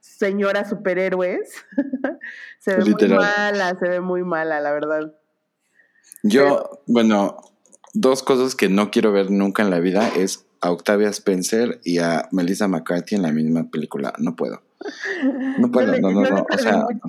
señoras 0.00 0.70
superhéroes. 0.70 1.52
se 2.58 2.76
ve 2.76 2.84
muy 2.84 3.08
mala, 3.08 3.78
se 3.78 3.88
ve 3.88 4.00
muy 4.00 4.24
mala, 4.24 4.60
la 4.60 4.72
verdad. 4.72 5.14
Yo, 6.22 6.82
bueno, 6.86 7.36
dos 7.92 8.22
cosas 8.22 8.54
que 8.54 8.70
no 8.70 8.90
quiero 8.90 9.12
ver 9.12 9.30
nunca 9.30 9.62
en 9.62 9.70
la 9.70 9.80
vida 9.80 10.08
es 10.16 10.46
a 10.62 10.70
Octavia 10.70 11.08
Spencer 11.08 11.80
y 11.84 11.98
a 11.98 12.28
Melissa 12.32 12.68
McCarthy 12.68 13.16
en 13.16 13.22
la 13.22 13.32
misma 13.32 13.70
película. 13.70 14.14
No 14.18 14.34
puedo. 14.34 14.62
No 15.58 15.70
puedo, 15.70 15.98
no, 16.00 16.10
no, 16.10 16.22
no. 16.22 16.46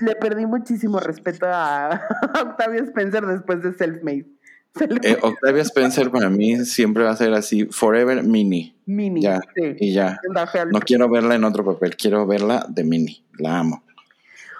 Le 0.05 0.15
perdí 0.15 0.45
muchísimo 0.45 0.99
respeto 0.99 1.45
a 1.47 2.01
Octavia 2.41 2.81
Spencer 2.83 3.25
después 3.25 3.63
de 3.63 3.73
Selfmade. 3.73 4.25
Eh, 5.03 5.17
Octavia 5.21 5.63
Spencer 5.63 6.11
para 6.11 6.29
mí 6.29 6.65
siempre 6.65 7.03
va 7.03 7.11
a 7.11 7.15
ser 7.15 7.33
así, 7.33 7.65
forever 7.65 8.23
mini. 8.23 8.75
Mini. 8.85 9.21
Ya, 9.21 9.41
y 9.55 9.93
ya. 9.93 10.19
No 10.71 10.79
quiero 10.79 11.09
verla 11.09 11.35
en 11.35 11.43
otro 11.43 11.63
papel, 11.65 11.95
quiero 11.95 12.25
verla 12.25 12.65
de 12.69 12.83
mini. 12.83 13.23
La 13.37 13.59
amo. 13.59 13.83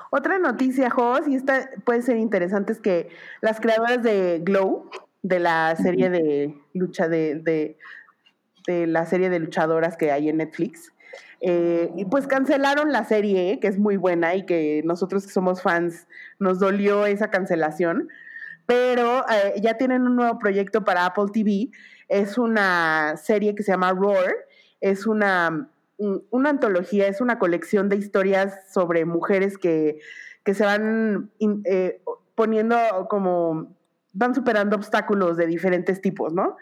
Otra 0.10 0.39
noticia, 0.39 0.89
Jos, 0.89 1.27
y 1.27 1.36
esta 1.36 1.70
puede 1.86 2.01
ser 2.01 2.18
interesante, 2.18 2.74
es 2.74 2.80
que 2.80 3.10
las 3.41 3.62
creadoras 3.62 4.03
de 4.03 4.41
Glow, 4.44 4.89
de 5.22 5.39
la 5.39 5.75
serie 5.77 6.10
de 6.10 6.53
lucha 6.74 7.08
de, 7.08 7.36
de, 7.36 7.77
de 8.68 8.88
la 8.88 9.06
serie 9.06 9.30
de 9.30 9.39
luchadoras 9.39 9.96
que 9.96 10.12
hay 10.12 10.27
en 10.27 10.38
Netflix, 10.38 10.91
eh, 11.41 11.91
y 11.95 12.05
pues 12.05 12.27
cancelaron 12.27 12.91
la 12.91 13.03
serie, 13.03 13.60
que 13.60 13.67
es 13.67 13.77
muy 13.77 13.98
buena 13.98 14.36
y 14.36 14.45
que 14.45 14.81
nosotros 14.86 15.25
que 15.25 15.33
somos 15.33 15.62
fans 15.62 16.07
nos 16.39 16.60
dolió 16.60 17.05
esa 17.05 17.29
cancelación, 17.29 18.10
pero 18.65 19.25
eh, 19.27 19.60
ya 19.62 19.77
tienen 19.77 20.03
un 20.03 20.15
nuevo 20.15 20.38
proyecto 20.38 20.83
para 20.83 21.05
Apple 21.05 21.25
TV. 21.33 21.69
Es 22.07 22.38
una 22.38 23.17
serie 23.17 23.55
que 23.55 23.63
se 23.63 23.71
llama 23.71 23.91
Roar, 23.91 24.33
es 24.79 25.07
una 25.07 25.67
una 26.31 26.50
antología, 26.50 27.07
es 27.07 27.21
una 27.21 27.38
colección 27.38 27.89
de 27.89 27.95
historias 27.95 28.71
sobre 28.74 29.05
mujeres 29.05 29.57
que, 29.57 30.00
se 30.45 30.65
van 30.65 31.29
eh, 31.65 32.01
poniendo 32.36 32.75
como, 33.10 33.75
van 34.13 34.33
superando 34.33 34.75
obstáculos 34.75 35.38
de 35.38 35.45
diferentes 35.45 36.01
tipos, 36.01 36.33
¿no? 36.33 36.57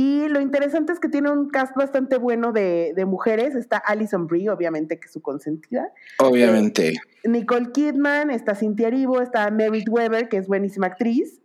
Y 0.00 0.28
lo 0.28 0.40
interesante 0.40 0.92
es 0.92 1.00
que 1.00 1.08
tiene 1.08 1.28
un 1.28 1.48
cast 1.48 1.74
bastante 1.74 2.18
bueno 2.18 2.52
de, 2.52 2.94
mujeres. 3.04 3.56
Está 3.56 3.78
Alison 3.78 4.28
Brie, 4.28 4.48
obviamente 4.48 5.00
que 5.00 5.06
es 5.06 5.12
su 5.12 5.20
consentida. 5.20 5.92
Obviamente. 6.20 6.90
Eh, 6.90 7.28
Nicole 7.28 7.72
Kidman, 7.72 8.30
está 8.30 8.54
Cynthia 8.54 8.86
Erivo, 8.86 9.20
está 9.20 9.50
Merit 9.50 9.88
Weber, 9.88 10.28
que 10.28 10.36
es 10.36 10.46
buenísima 10.46 10.86
actriz. 10.86 11.40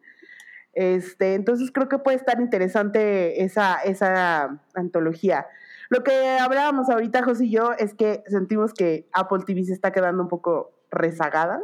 Este, 0.74 1.34
entonces 1.34 1.72
creo 1.72 1.90
que 1.90 1.98
puede 1.98 2.18
estar 2.18 2.40
interesante 2.40 3.44
esa, 3.44 3.78
esa 3.78 4.62
antología. 4.76 5.48
Lo 5.90 6.04
que 6.04 6.38
hablábamos 6.40 6.92
ahorita, 6.92 7.24
José 7.24 7.46
y 7.46 7.50
yo, 7.50 7.72
es 7.80 7.96
que 7.96 8.24
sentimos 8.28 8.76
que 8.76 9.08
Apple 9.14 9.46
TV 9.48 9.64
se 9.64 9.74
está 9.74 9.92
quedando 9.92 10.22
un 10.22 10.30
poco 10.30 10.76
rezagada, 10.92 11.60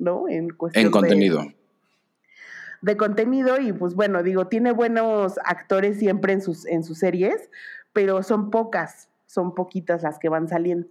¿no? 0.00 0.28
En 0.28 0.50
cuestión 0.50 0.86
en 0.86 0.90
contenido. 0.90 1.38
De, 1.38 1.61
contenido 2.96 3.60
y 3.60 3.72
pues 3.72 3.94
bueno, 3.94 4.22
digo, 4.22 4.48
tiene 4.48 4.72
buenos 4.72 5.34
actores 5.44 5.98
siempre 5.98 6.32
en 6.32 6.42
sus, 6.42 6.66
en 6.66 6.84
sus 6.84 6.98
series, 6.98 7.50
pero 7.92 8.22
son 8.22 8.50
pocas, 8.50 9.08
son 9.26 9.54
poquitas 9.54 10.02
las 10.02 10.18
que 10.18 10.28
van 10.28 10.48
saliendo. 10.48 10.88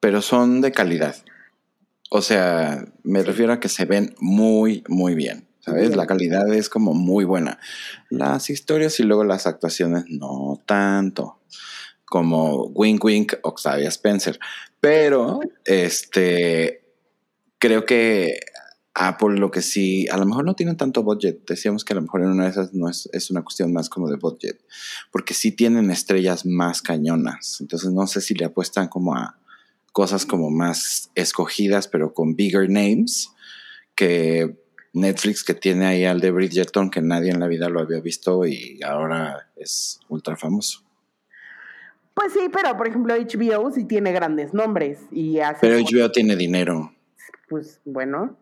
Pero 0.00 0.22
son 0.22 0.60
de 0.60 0.72
calidad. 0.72 1.16
O 2.10 2.22
sea, 2.22 2.84
me 3.02 3.22
refiero 3.22 3.52
a 3.52 3.60
que 3.60 3.68
se 3.68 3.84
ven 3.84 4.14
muy, 4.18 4.84
muy 4.88 5.14
bien. 5.14 5.48
¿Sabes? 5.60 5.96
La 5.96 6.06
calidad 6.06 6.52
es 6.52 6.68
como 6.68 6.92
muy 6.92 7.24
buena. 7.24 7.58
Las 8.10 8.50
historias 8.50 9.00
y 9.00 9.02
luego 9.02 9.24
las 9.24 9.46
actuaciones 9.46 10.04
no 10.10 10.60
tanto 10.66 11.40
como 12.04 12.66
Wink 12.66 13.02
Wink 13.02 13.32
Octavia 13.42 13.88
Spencer. 13.88 14.38
Pero 14.78 15.40
este 15.64 16.84
creo 17.58 17.86
que 17.86 18.40
Apple 18.94 19.38
lo 19.38 19.50
que 19.50 19.60
sí, 19.60 20.06
a 20.08 20.16
lo 20.16 20.24
mejor 20.24 20.44
no 20.44 20.54
tienen 20.54 20.76
tanto 20.76 21.02
budget. 21.02 21.44
Decíamos 21.46 21.84
que 21.84 21.92
a 21.92 21.96
lo 21.96 22.02
mejor 22.02 22.22
en 22.22 22.28
una 22.28 22.44
de 22.44 22.50
esas 22.50 22.72
no 22.74 22.88
es, 22.88 23.08
es 23.12 23.30
una 23.30 23.42
cuestión 23.42 23.72
más 23.72 23.88
como 23.88 24.08
de 24.08 24.16
budget, 24.16 24.60
porque 25.10 25.34
sí 25.34 25.50
tienen 25.50 25.90
estrellas 25.90 26.46
más 26.46 26.80
cañonas. 26.80 27.58
Entonces 27.60 27.90
no 27.90 28.06
sé 28.06 28.20
si 28.20 28.34
le 28.34 28.44
apuestan 28.44 28.88
como 28.88 29.16
a 29.16 29.38
cosas 29.92 30.26
como 30.26 30.50
más 30.50 31.10
escogidas, 31.14 31.88
pero 31.88 32.14
con 32.14 32.36
bigger 32.36 32.70
names, 32.70 33.30
que 33.96 34.56
Netflix 34.92 35.42
que 35.42 35.54
tiene 35.54 35.86
ahí 35.86 36.04
al 36.04 36.20
de 36.20 36.30
Bridgerton, 36.30 36.90
que 36.90 37.02
nadie 37.02 37.30
en 37.30 37.40
la 37.40 37.48
vida 37.48 37.68
lo 37.68 37.80
había 37.80 38.00
visto 38.00 38.46
y 38.46 38.80
ahora 38.84 39.50
es 39.56 39.98
ultra 40.08 40.36
famoso. 40.36 40.82
Pues 42.14 42.32
sí, 42.32 42.48
pero 42.52 42.76
por 42.76 42.86
ejemplo 42.86 43.12
HBO 43.14 43.72
sí 43.72 43.84
tiene 43.84 44.12
grandes 44.12 44.54
nombres 44.54 45.00
y 45.10 45.40
hace... 45.40 45.58
Pero 45.60 45.78
HBO 45.78 46.12
tiene 46.12 46.36
dinero. 46.36 46.94
Pues 47.48 47.80
bueno. 47.84 48.36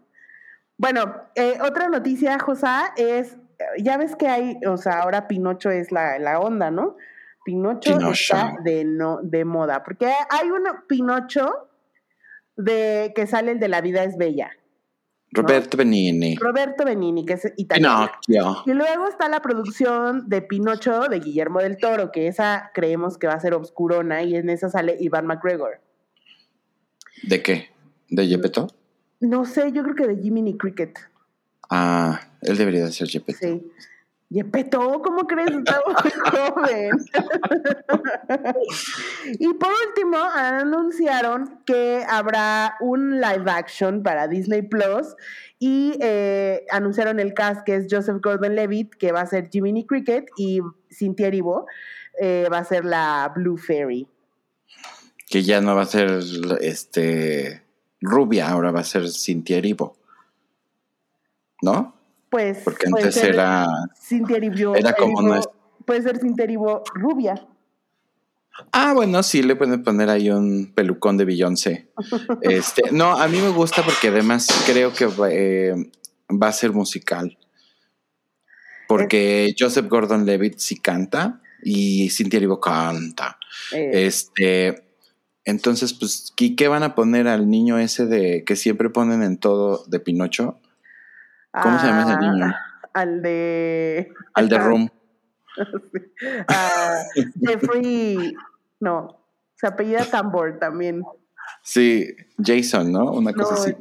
Bueno, 0.82 1.14
eh, 1.36 1.58
otra 1.62 1.88
noticia, 1.88 2.40
Josá, 2.40 2.92
es, 2.96 3.36
ya 3.78 3.96
ves 3.98 4.16
que 4.16 4.26
hay, 4.26 4.56
o 4.66 4.76
sea, 4.76 5.02
ahora 5.02 5.28
Pinocho 5.28 5.70
es 5.70 5.92
la, 5.92 6.18
la 6.18 6.40
onda, 6.40 6.72
¿no? 6.72 6.96
Pinocho, 7.44 8.10
está 8.10 8.56
de, 8.64 8.84
no, 8.84 9.20
de 9.22 9.44
moda, 9.44 9.84
porque 9.84 10.06
hay 10.06 10.50
un 10.50 10.64
Pinocho 10.88 11.68
de 12.56 13.12
que 13.14 13.28
sale 13.28 13.52
el 13.52 13.60
de 13.60 13.68
La 13.68 13.80
vida 13.80 14.02
es 14.02 14.16
bella. 14.16 14.50
Roberto 15.30 15.76
Benini. 15.76 16.34
Roberto 16.34 16.84
Benini, 16.84 17.24
que 17.24 17.34
es 17.34 17.52
italiano. 17.56 18.10
Y 18.66 18.72
luego 18.72 19.06
está 19.06 19.28
la 19.28 19.40
producción 19.40 20.28
de 20.28 20.42
Pinocho 20.42 21.02
de 21.02 21.20
Guillermo 21.20 21.60
del 21.60 21.76
Toro, 21.76 22.10
que 22.10 22.26
esa 22.26 22.72
creemos 22.74 23.18
que 23.18 23.28
va 23.28 23.34
a 23.34 23.40
ser 23.40 23.54
obscurona 23.54 24.24
y 24.24 24.34
en 24.34 24.50
esa 24.50 24.68
sale 24.68 24.96
Iván 24.98 25.28
McGregor. 25.28 25.80
¿De 27.22 27.40
qué? 27.40 27.70
¿De 28.08 28.26
Gepetto? 28.26 28.66
No 29.23 29.45
sé, 29.45 29.71
yo 29.73 29.85
creo 29.85 29.95
que 29.95 30.09
de 30.09 30.17
Jiminy 30.17 30.57
Cricket. 30.59 30.99
Ah, 31.71 32.21
él 32.43 32.57
debería 32.57 32.85
de 32.85 32.93
ser 32.93 33.09
Gepetto. 33.09 33.38
Sí. 33.41 33.62
Yepeto, 34.31 35.00
¿cómo 35.02 35.26
crees? 35.26 35.50
Está 35.50 35.81
muy 35.87 36.11
joven. 36.55 36.91
y 39.38 39.55
por 39.55 39.71
último, 39.87 40.17
anunciaron 40.17 41.61
que 41.67 42.02
habrá 42.09 42.76
un 42.81 43.21
live 43.21 43.49
action 43.50 44.02
para 44.02 44.26
Disney 44.26 44.62
Plus 44.62 45.14
y 45.59 45.99
eh, 46.00 46.64
anunciaron 46.71 47.21
el 47.21 47.33
cast 47.33 47.62
que 47.64 47.76
es 47.76 47.87
Joseph 47.88 48.23
Gordon-Levitt, 48.23 48.95
que 48.95 49.12
va 49.12 49.21
a 49.21 49.26
ser 49.26 49.50
Jiminy 49.50 49.87
Cricket, 49.87 50.26
y 50.37 50.61
Cynthia 50.91 51.29
Erivo 51.29 51.67
eh, 52.19 52.49
va 52.50 52.59
a 52.59 52.64
ser 52.64 52.85
la 52.85 53.31
Blue 53.37 53.57
Fairy. 53.57 54.09
Que 55.29 55.43
ya 55.43 55.61
no 55.61 55.76
va 55.76 55.83
a 55.83 55.87
ser 55.87 56.21
este 56.61 57.62
rubia, 58.02 58.50
ahora 58.50 58.71
va 58.71 58.80
a 58.80 58.85
ser 58.85 59.09
Cynthia 59.09 59.56
Erivo. 59.56 59.97
¿No? 61.62 61.94
pues. 62.32 62.59
Porque 62.64 62.87
antes 62.87 63.16
era. 63.18 63.66
Era 64.75 64.94
como 64.94 65.40
Puede 65.85 66.02
ser 66.02 66.18
Cinteribo 66.18 66.82
rubia. 66.94 67.47
Ah, 68.71 68.92
bueno, 68.94 69.23
sí, 69.23 69.42
le 69.42 69.56
pueden 69.56 69.82
poner 69.82 70.09
ahí 70.09 70.30
un 70.30 70.73
pelucón 70.75 71.16
de 71.16 71.25
Beyoncé. 71.25 71.88
este, 72.42 72.92
no, 72.92 73.18
a 73.18 73.28
mí 73.28 73.38
me 73.38 73.49
gusta 73.49 73.82
porque 73.82 74.09
además 74.09 74.47
creo 74.66 74.92
que 74.92 75.09
eh, 75.30 75.75
va 76.30 76.49
a 76.49 76.52
ser 76.52 76.73
musical. 76.73 77.37
Porque 78.88 79.54
Joseph 79.59 79.88
Gordon 79.88 80.25
Levitt 80.25 80.59
sí 80.59 80.78
canta 80.78 81.40
y 81.62 82.09
Cintia 82.11 82.38
Erivo 82.38 82.61
canta. 82.61 83.38
Eh. 83.73 84.06
Este. 84.06 84.91
Entonces, 85.44 85.92
pues, 85.92 86.32
¿qué 86.37 86.68
van 86.68 86.82
a 86.82 86.94
poner 86.94 87.26
al 87.26 87.50
niño 87.50 87.78
ese 87.78 88.06
de 88.06 88.44
que 88.44 88.56
siempre 88.56 88.90
ponen 88.90 89.22
en 89.22 89.38
todo 89.38 89.84
de 89.87 89.99
Pinocho? 89.99 90.61
¿Cómo 91.50 91.78
se 91.78 91.87
llama 91.87 92.02
ese 92.02 92.20
niño? 92.20 92.54
Al 92.94 93.22
de. 93.22 94.12
Al 94.34 94.49
de 94.49 94.58
Room. 94.58 94.90
Jeffrey. 97.40 98.34
No, 98.80 99.20
se 99.54 99.66
apellida 99.66 100.04
Tambor 100.04 100.58
también. 100.58 101.02
Sí, 101.62 102.08
Jason, 102.42 102.92
¿no? 102.92 103.12
Una 103.12 103.32
cosa 103.32 103.54
así. 103.54 103.75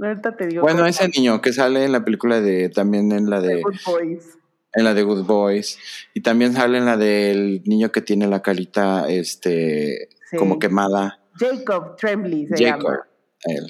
Ahorita 0.00 0.36
te 0.36 0.46
digo. 0.46 0.62
Bueno, 0.62 0.86
ese 0.86 1.08
niño 1.08 1.40
que 1.40 1.52
sale 1.52 1.84
en 1.84 1.92
la 1.92 2.04
película 2.04 2.40
de. 2.40 2.68
También 2.68 3.10
en 3.12 3.28
la 3.28 3.40
de. 3.40 3.62
Good 3.62 3.76
Boys. 3.84 4.37
En 4.74 4.84
la 4.84 4.94
de 4.94 5.02
Good 5.02 5.24
Boys. 5.24 5.78
Y 6.14 6.20
también 6.20 6.52
sale 6.54 6.78
en 6.78 6.84
la 6.86 6.96
del 6.96 7.62
niño 7.64 7.90
que 7.90 8.02
tiene 8.02 8.26
la 8.26 8.42
carita 8.42 9.08
este, 9.08 10.08
Sí. 10.30 10.36
como 10.36 10.58
quemada. 10.58 11.20
Jacob 11.34 11.96
Tremblay 11.96 12.46
se 12.46 12.64
Jacob. 12.64 12.82
llama. 12.90 13.08
Él. 13.44 13.66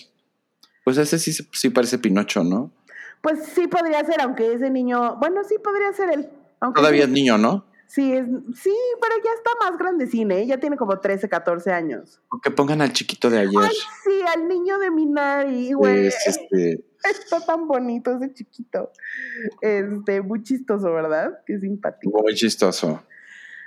Pues 0.85 0.97
ese 0.99 1.19
sí, 1.19 1.33
sí 1.52 1.71
parece 1.71 1.99
Pinocho, 1.99 2.43
¿no? 2.43 2.73
Pues 3.21 3.45
sí 3.55 3.67
podría 3.69 4.05
ser, 4.05 4.21
aunque 4.23 4.52
ese 4.55 4.71
niño, 4.71 5.17
bueno, 5.17 5.43
sí 5.45 5.57
podría 5.62 5.93
ser 5.93 6.11
él. 6.11 6.28
Aunque 6.61 6.81
Todavía 6.81 7.02
sí, 7.05 7.09
es 7.11 7.14
niño, 7.14 7.38
¿no? 7.38 7.67
sí, 7.87 8.12
es, 8.12 8.26
sí, 8.61 8.75
pero 9.00 9.14
ya 9.25 9.31
está 9.37 9.50
más 9.61 9.78
grandecine, 9.78 10.40
¿eh? 10.43 10.47
ya 10.47 10.59
tiene 10.59 10.76
como 10.76 10.99
13, 10.99 11.28
14 11.28 11.73
años. 11.73 12.21
O 12.31 12.40
que 12.40 12.50
pongan 12.50 12.81
al 12.81 12.93
chiquito 12.93 13.28
de 13.31 13.38
ayer. 13.40 13.61
Ay, 13.62 13.76
sí, 14.05 14.21
al 14.35 14.49
niño 14.49 14.78
de 14.78 14.90
Minari, 14.90 15.73
güey. 15.73 16.07
Es, 16.07 16.26
este, 16.26 16.85
Está 17.05 17.40
tan 17.45 17.67
bonito 17.69 18.17
ese 18.17 18.33
chiquito. 18.35 18.93
Este, 19.61 20.21
muy 20.21 20.43
chistoso, 20.43 20.93
¿verdad? 20.93 21.40
Qué 21.47 21.59
simpático. 21.59 22.23
muy 22.23 22.35
chistoso. 22.35 23.02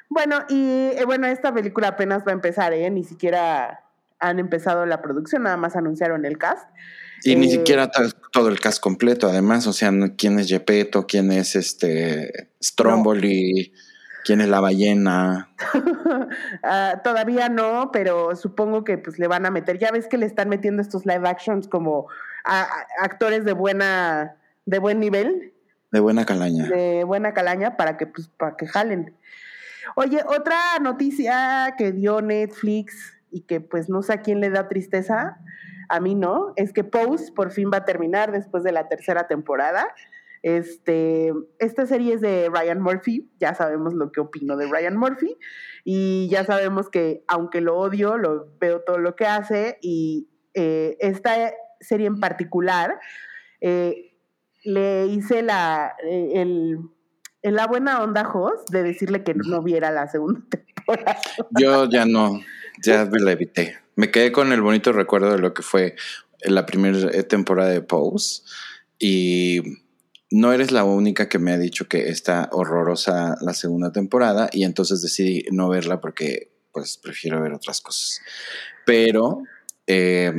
Bueno, 0.09 0.39
y 0.49 0.89
eh, 0.97 1.03
bueno, 1.05 1.27
esta 1.27 1.53
película 1.53 1.89
apenas 1.89 2.23
va 2.27 2.31
a 2.31 2.33
empezar, 2.33 2.73
¿eh? 2.73 2.89
Ni 2.89 3.03
siquiera 3.03 3.83
han 4.19 4.39
empezado 4.39 4.85
la 4.85 5.01
producción, 5.01 5.43
nada 5.43 5.57
más 5.57 5.75
anunciaron 5.75 6.25
el 6.25 6.37
cast. 6.37 6.67
Y 7.23 7.35
ni 7.35 7.47
Eh, 7.47 7.51
siquiera 7.51 7.89
todo 8.31 8.49
el 8.49 8.59
cast 8.59 8.81
completo, 8.81 9.27
además, 9.29 9.67
o 9.67 9.73
sea, 9.73 9.91
quién 10.17 10.37
es 10.39 10.47
Gepetto, 10.49 11.07
quién 11.07 11.31
es 11.31 11.55
este 11.55 12.49
Stromboli, 12.61 13.73
quién 14.25 14.41
es 14.41 14.49
la 14.49 14.59
ballena. 14.59 15.49
Ah, 16.63 17.01
todavía 17.03 17.49
no, 17.49 17.89
pero 17.91 18.35
supongo 18.35 18.83
que 18.83 18.97
pues 18.97 19.17
le 19.19 19.27
van 19.27 19.45
a 19.45 19.51
meter. 19.51 19.79
Ya 19.79 19.91
ves 19.91 20.07
que 20.07 20.17
le 20.17 20.25
están 20.25 20.49
metiendo 20.49 20.81
estos 20.81 21.05
live 21.05 21.27
actions 21.27 21.67
como 21.67 22.07
a- 22.43 22.61
a- 22.63 22.87
actores 23.03 23.45
de 23.45 23.53
buena, 23.53 24.35
de 24.65 24.79
buen 24.79 24.99
nivel, 24.99 25.53
De 25.91 25.99
buena 25.99 26.25
calaña. 26.25 26.67
de 26.67 27.03
buena 27.03 27.33
calaña, 27.33 27.77
para 27.77 27.97
que 27.97 28.07
pues 28.07 28.27
para 28.29 28.55
que 28.55 28.67
jalen. 28.67 29.15
Oye, 29.95 30.21
otra 30.27 30.57
noticia 30.81 31.75
que 31.77 31.91
dio 31.91 32.21
Netflix 32.21 33.13
y 33.31 33.41
que 33.41 33.59
pues 33.61 33.89
no 33.89 34.01
sé 34.01 34.13
a 34.13 34.21
quién 34.21 34.39
le 34.39 34.49
da 34.49 34.67
tristeza, 34.67 35.37
a 35.89 35.99
mí 35.99 36.15
no, 36.15 36.53
es 36.55 36.71
que 36.71 36.83
Pose 36.83 37.31
por 37.33 37.51
fin 37.51 37.69
va 37.73 37.77
a 37.77 37.85
terminar 37.85 38.31
después 38.31 38.63
de 38.63 38.71
la 38.71 38.87
tercera 38.87 39.27
temporada. 39.27 39.87
Este, 40.43 41.31
esta 41.59 41.85
serie 41.85 42.15
es 42.15 42.21
de 42.21 42.49
Ryan 42.51 42.81
Murphy, 42.81 43.29
ya 43.39 43.53
sabemos 43.53 43.93
lo 43.93 44.11
que 44.11 44.21
opino 44.21 44.57
de 44.57 44.67
Ryan 44.67 44.95
Murphy 44.97 45.37
y 45.83 46.29
ya 46.31 46.43
sabemos 46.45 46.89
que 46.89 47.23
aunque 47.27 47.61
lo 47.61 47.77
odio, 47.77 48.17
lo 48.17 48.47
veo 48.59 48.81
todo 48.81 48.97
lo 48.97 49.15
que 49.15 49.27
hace 49.27 49.77
y 49.81 50.27
eh, 50.55 50.97
esta 50.99 51.51
serie 51.81 52.07
en 52.07 52.19
particular 52.19 52.99
eh, 53.59 54.17
le 54.63 55.07
hice 55.07 55.41
la, 55.41 55.95
eh, 56.03 56.31
el, 56.35 56.79
la 57.43 57.67
buena 57.67 58.03
onda, 58.03 58.23
Jos, 58.23 58.65
de 58.67 58.83
decirle 58.83 59.23
que 59.23 59.33
no 59.33 59.61
viera 59.61 59.91
la 59.91 60.07
segunda 60.07 60.41
temporada. 60.49 61.17
Yo 61.59 61.89
ya 61.89 62.05
no, 62.05 62.39
ya 62.83 63.05
me 63.05 63.19
la 63.19 63.31
evité. 63.31 63.77
Me 63.95 64.11
quedé 64.11 64.31
con 64.31 64.51
el 64.51 64.61
bonito 64.61 64.91
recuerdo 64.93 65.31
de 65.31 65.39
lo 65.39 65.53
que 65.53 65.61
fue 65.61 65.95
la 66.43 66.65
primera 66.65 67.09
temporada 67.23 67.69
de 67.69 67.81
Pose 67.81 68.43
y 68.97 69.61
no 70.31 70.53
eres 70.53 70.71
la 70.71 70.85
única 70.85 71.27
que 71.27 71.39
me 71.39 71.51
ha 71.51 71.57
dicho 71.57 71.87
que 71.87 72.09
está 72.09 72.49
horrorosa 72.51 73.35
la 73.41 73.53
segunda 73.53 73.91
temporada 73.91 74.49
y 74.51 74.63
entonces 74.63 75.01
decidí 75.01 75.45
no 75.51 75.69
verla 75.69 75.99
porque 75.99 76.51
pues 76.71 76.97
prefiero 76.97 77.41
ver 77.41 77.53
otras 77.53 77.81
cosas. 77.81 78.21
Pero 78.85 79.43
eh, 79.87 80.31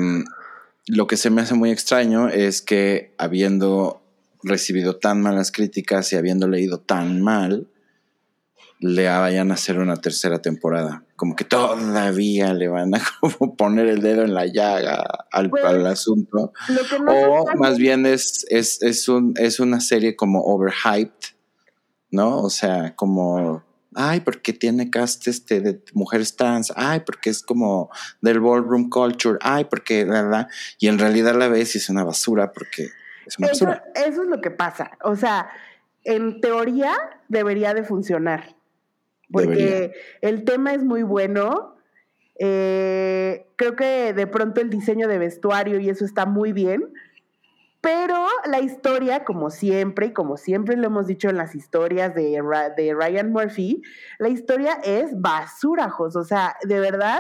lo 0.87 1.07
que 1.07 1.17
se 1.17 1.31
me 1.31 1.43
hace 1.43 1.55
muy 1.55 1.71
extraño 1.71 2.29
es 2.29 2.63
que 2.63 3.15
habiendo 3.19 4.03
recibido 4.43 4.97
tan 4.97 5.23
malas 5.23 5.53
críticas 5.53 6.13
y 6.13 6.17
habiendo 6.17 6.49
leído 6.49 6.81
tan 6.81 7.23
mal, 7.23 7.69
le 8.81 9.07
vayan 9.07 9.53
a 9.53 9.55
hacer 9.55 9.79
una 9.79 9.97
tercera 9.97 10.43
temporada. 10.43 11.05
Como 11.15 11.37
que 11.37 11.45
todavía 11.45 12.53
le 12.53 12.67
van 12.67 12.95
a 12.97 13.01
como 13.21 13.55
poner 13.55 13.87
el 13.87 14.03
dedo 14.03 14.23
en 14.23 14.35
la 14.35 14.47
llaga 14.47 15.05
al, 15.31 15.51
Pues, 15.51 15.65
al 15.65 15.87
asunto. 15.87 16.53
No 16.99 17.13
O 17.13 17.57
más 17.57 17.79
bien 17.79 18.05
es, 18.07 18.45
es, 18.49 18.83
es, 18.83 19.09
un, 19.09 19.35
es 19.37 19.61
una 19.61 19.81
serie 19.81 20.17
como 20.17 20.43
overhyped, 20.43 21.37
¿no? 22.11 22.41
O 22.41 22.51
sea, 22.51 22.97
como, 22.97 23.63
ay, 23.95 24.21
porque 24.21 24.53
tiene 24.53 24.91
cast 24.91 25.27
este 25.29 25.61
de 25.61 25.83
mujeres 25.93 26.37
trans, 26.37 26.73
ay, 26.77 27.01
porque 27.01 27.31
es 27.31 27.43
como 27.43 27.91
del 28.21 28.41
ballroom 28.41 28.89
culture, 28.89 29.39
ay, 29.43 29.65
porque, 29.65 30.05
la, 30.05 30.49
y 30.79 30.89
en 30.89 30.99
realidad 30.99 31.35
la 31.35 31.49
ves 31.49 31.75
y 31.75 31.79
es 31.79 31.89
una 31.89 32.05
basura 32.05 32.53
porque 32.53 32.89
es 33.27 33.39
una 33.39 33.49
Eso, 33.49 33.67
basura. 33.67 33.85
eso 33.95 34.23
es 34.23 34.29
lo 34.29 34.41
que 34.41 34.51
pasa. 34.51 34.93
O 35.03 35.17
sea, 35.17 35.51
en 36.05 36.41
teoría 36.41 36.93
debería 37.29 37.75
de 37.75 37.85
funcionar. 37.85 38.57
Porque 39.31 39.49
Debería. 39.55 39.91
el 40.21 40.45
tema 40.45 40.75
es 40.75 40.83
muy 40.85 41.03
bueno. 41.03 41.77
Eh, 42.39 43.47
creo 43.57 43.77
que 43.77 44.13
de 44.13 44.27
pronto 44.27 44.61
el 44.61 44.69
diseño 44.69 45.07
de 45.09 45.19
vestuario 45.19 45.79
y 45.81 45.89
eso 45.89 46.05
está 46.05 46.27
muy 46.27 46.53
bien. 46.53 46.93
Pero 47.83 48.29
la 48.47 48.61
historia, 48.61 49.25
como 49.25 49.51
siempre, 49.51 50.07
y 50.07 50.13
como 50.13 50.37
siempre 50.37 50.77
lo 50.77 50.87
hemos 50.87 51.09
dicho 51.09 51.29
en 51.29 51.37
las 51.37 51.57
historias 51.57 52.15
de, 52.15 52.41
Ryan 52.95 53.33
Murphy, 53.33 53.83
la 54.21 54.29
historia 54.29 54.79
es 54.85 55.21
basura, 55.21 55.91
Jos. 55.91 56.15
O 56.15 56.23
sea, 56.23 56.55
de 56.63 56.79
verdad, 56.79 57.19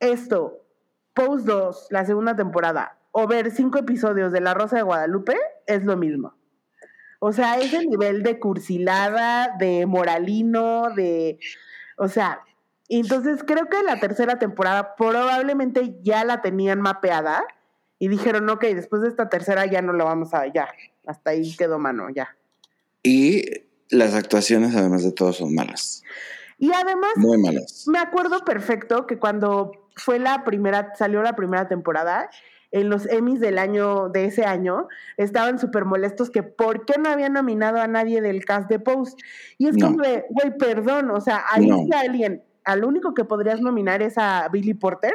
esto, 0.00 0.58
Post 1.14 1.46
2, 1.46 1.86
la 1.90 2.04
segunda 2.04 2.34
temporada, 2.34 2.98
o 3.12 3.28
ver 3.28 3.52
cinco 3.52 3.78
episodios 3.78 4.32
de 4.32 4.40
La 4.40 4.52
Rosa 4.52 4.78
de 4.78 4.82
Guadalupe, 4.82 5.36
es 5.66 5.84
lo 5.84 5.96
mismo. 5.96 6.34
O 7.20 7.32
sea, 7.32 7.54
ese 7.58 7.86
nivel 7.86 8.24
de 8.24 8.40
cursilada, 8.40 9.54
de 9.60 9.86
moralino, 9.86 10.88
de. 10.96 11.38
O 11.96 12.08
sea, 12.08 12.40
entonces 12.88 13.44
creo 13.46 13.66
que 13.66 13.80
la 13.84 14.00
tercera 14.00 14.40
temporada 14.40 14.96
probablemente 14.96 16.00
ya 16.02 16.24
la 16.24 16.42
tenían 16.42 16.80
mapeada 16.80 17.44
y 18.02 18.08
dijeron, 18.08 18.50
ok, 18.50 18.64
después 18.74 19.00
de 19.02 19.08
esta 19.08 19.28
tercera 19.28 19.64
ya 19.66 19.80
no 19.80 19.92
la 19.92 20.02
vamos 20.02 20.34
a. 20.34 20.52
Ya, 20.52 20.66
hasta 21.06 21.30
ahí 21.30 21.54
quedó 21.56 21.78
mano, 21.78 22.08
ya. 22.10 22.36
Y 23.04 23.44
las 23.90 24.14
actuaciones, 24.14 24.74
además 24.74 25.04
de 25.04 25.12
todo, 25.12 25.32
son 25.32 25.54
malas. 25.54 26.02
Y 26.58 26.72
además, 26.72 27.12
Muy 27.14 27.38
malas. 27.38 27.84
me 27.86 28.00
acuerdo 28.00 28.44
perfecto 28.44 29.06
que 29.06 29.18
cuando 29.20 29.70
fue 29.94 30.18
la 30.18 30.42
primera, 30.42 30.92
salió 30.98 31.22
la 31.22 31.36
primera 31.36 31.68
temporada, 31.68 32.28
en 32.72 32.88
los 32.88 33.06
Emmys 33.08 33.38
del 33.38 33.56
año, 33.56 34.08
de 34.08 34.24
ese 34.24 34.44
año, 34.46 34.88
estaban 35.16 35.60
súper 35.60 35.84
molestos 35.84 36.28
que 36.28 36.42
por 36.42 36.84
qué 36.86 36.94
no 36.98 37.08
habían 37.08 37.34
nominado 37.34 37.80
a 37.80 37.86
nadie 37.86 38.20
del 38.20 38.44
cast 38.44 38.68
de 38.68 38.80
Post. 38.80 39.20
Y 39.58 39.68
es 39.68 39.76
No. 39.76 39.86
como 39.92 40.02
de, 40.02 40.24
güey, 40.30 40.58
perdón, 40.58 41.08
o 41.12 41.20
sea, 41.20 41.44
ahí 41.52 41.68
No. 41.68 41.82
está 41.82 42.00
alguien, 42.00 42.42
al 42.64 42.82
único 42.84 43.14
que 43.14 43.24
podrías 43.24 43.60
nominar 43.60 44.02
es 44.02 44.18
a 44.18 44.48
Billy 44.48 44.74
Porter, 44.74 45.14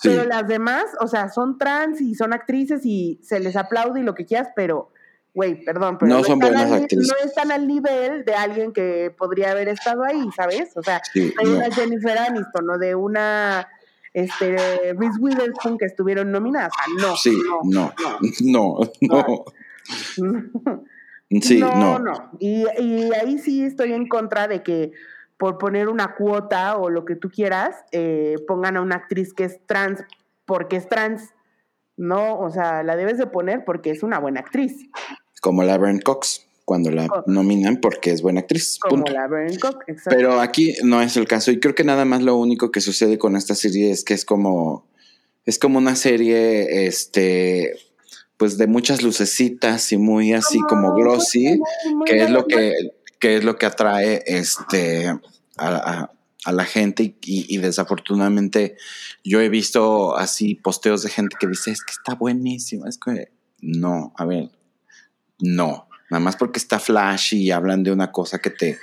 Sí. 0.00 0.08
pero 0.08 0.24
las 0.24 0.46
demás, 0.48 0.84
o 1.00 1.06
sea, 1.06 1.28
son 1.28 1.58
trans 1.58 2.00
y 2.00 2.14
son 2.14 2.32
actrices 2.32 2.80
y 2.84 3.20
se 3.22 3.38
les 3.40 3.54
aplaude 3.56 4.00
y 4.00 4.02
lo 4.02 4.14
que 4.14 4.24
quieras, 4.24 4.48
pero, 4.56 4.90
güey, 5.34 5.62
perdón, 5.64 5.98
pero 5.98 6.08
No 6.16 6.24
son 6.24 6.34
están 6.34 6.38
buenas 6.52 6.72
al 6.72 6.82
actrices. 6.82 7.08
no 7.08 7.26
están 7.28 7.52
al 7.52 7.66
nivel 7.66 8.24
de 8.24 8.34
alguien 8.34 8.72
que 8.72 9.14
podría 9.16 9.50
haber 9.50 9.68
estado 9.68 10.02
ahí, 10.04 10.28
¿sabes? 10.34 10.70
O 10.76 10.82
sea, 10.82 11.02
Sí, 11.12 11.32
de 11.36 11.44
no. 11.44 11.56
una 11.56 11.70
Jennifer 11.70 12.16
Aniston 12.18 12.70
o 12.70 12.78
de 12.78 12.94
una 12.94 13.68
este, 14.14 14.56
Reese 14.96 15.18
Witherspoon 15.20 15.76
que 15.78 15.84
estuvieron 15.84 16.32
nominadas. 16.32 16.72
No, 17.00 17.14
Sí, 17.16 17.38
no, 17.46 17.60
no, 17.64 17.92
no. 18.40 18.78
no. 19.02 19.44
Sí, 21.40 21.58
no, 21.60 21.74
no. 21.76 21.98
no. 21.98 22.30
Y, 22.38 22.64
y 22.78 23.10
ahí 23.14 23.38
sí 23.38 23.64
estoy 23.64 23.92
en 23.92 24.08
contra 24.08 24.48
de 24.48 24.62
que 24.62 24.92
por 25.40 25.58
poner 25.58 25.88
una 25.88 26.14
cuota 26.14 26.76
o 26.76 26.90
lo 26.90 27.04
que 27.04 27.16
tú 27.16 27.30
quieras, 27.30 27.74
eh, 27.90 28.36
pongan 28.46 28.76
a 28.76 28.82
una 28.82 28.94
actriz 28.94 29.32
que 29.34 29.44
es 29.44 29.58
trans 29.66 30.04
porque 30.44 30.76
es 30.76 30.88
trans. 30.88 31.30
No, 31.96 32.38
o 32.38 32.50
sea, 32.50 32.82
la 32.82 32.94
debes 32.94 33.18
de 33.18 33.26
poner 33.26 33.64
porque 33.64 33.90
es 33.90 34.02
una 34.02 34.18
buena 34.20 34.40
actriz. 34.40 34.74
Como 35.40 35.62
la 35.64 35.76
Brent 35.78 36.02
Cox, 36.02 36.46
cuando 36.66 36.90
la 36.90 37.08
nominan 37.26 37.78
porque 37.78 38.10
es 38.10 38.20
buena 38.22 38.40
actriz. 38.40 38.78
Como 38.78 38.96
punto. 39.04 39.12
la 39.12 39.26
Bern 39.26 39.58
Cook, 39.58 39.82
exacto. 39.86 40.16
Pero 40.16 40.40
aquí 40.40 40.74
no 40.84 41.00
es 41.02 41.16
el 41.16 41.26
caso. 41.26 41.50
Y 41.50 41.58
creo 41.58 41.74
que 41.74 41.84
nada 41.84 42.04
más 42.04 42.22
lo 42.22 42.36
único 42.36 42.70
que 42.70 42.80
sucede 42.80 43.18
con 43.18 43.34
esta 43.34 43.54
serie 43.54 43.90
es 43.90 44.04
que 44.04 44.14
es 44.14 44.24
como. 44.24 44.86
Es 45.46 45.58
como 45.58 45.78
una 45.78 45.96
serie, 45.96 46.86
este. 46.86 47.72
Pues 48.36 48.56
de 48.56 48.66
muchas 48.66 49.02
lucecitas 49.02 49.92
y 49.92 49.96
muy 49.98 50.32
así 50.32 50.60
como 50.68 50.94
glossy. 50.94 51.58
muy- 51.58 51.94
muy 51.94 52.04
que 52.06 52.22
es 52.22 52.30
lo 52.30 52.46
que, 52.46 52.74
que 53.20 53.36
es 53.36 53.44
lo 53.44 53.56
que 53.56 53.66
atrae 53.66 54.22
este 54.26 55.08
a, 55.08 55.18
a- 55.58 56.10
a 56.46 56.52
la 56.52 56.64
gente 56.64 57.16
y, 57.20 57.58
desafortunadamente 57.58 58.76
yo 59.22 59.42
he 59.42 59.50
visto 59.50 60.16
así 60.16 60.54
posteos 60.54 61.02
de 61.02 61.10
gente 61.10 61.36
que 61.38 61.46
dice 61.46 61.70
es 61.70 61.84
que 61.84 61.92
está 61.92 62.14
buenísimo 62.14 62.86
es 62.86 62.96
que 62.96 63.30
no 63.60 64.14
a 64.16 64.24
ver 64.24 64.48
no 65.38 65.86
nada 66.10 66.20
más 66.24 66.36
porque 66.36 66.58
está 66.58 66.78
flash 66.80 67.34
y 67.34 67.50
hablan 67.50 67.82
de 67.82 67.92
una 67.92 68.10
cosa 68.10 68.38
que 68.40 68.50
te, 68.50 68.78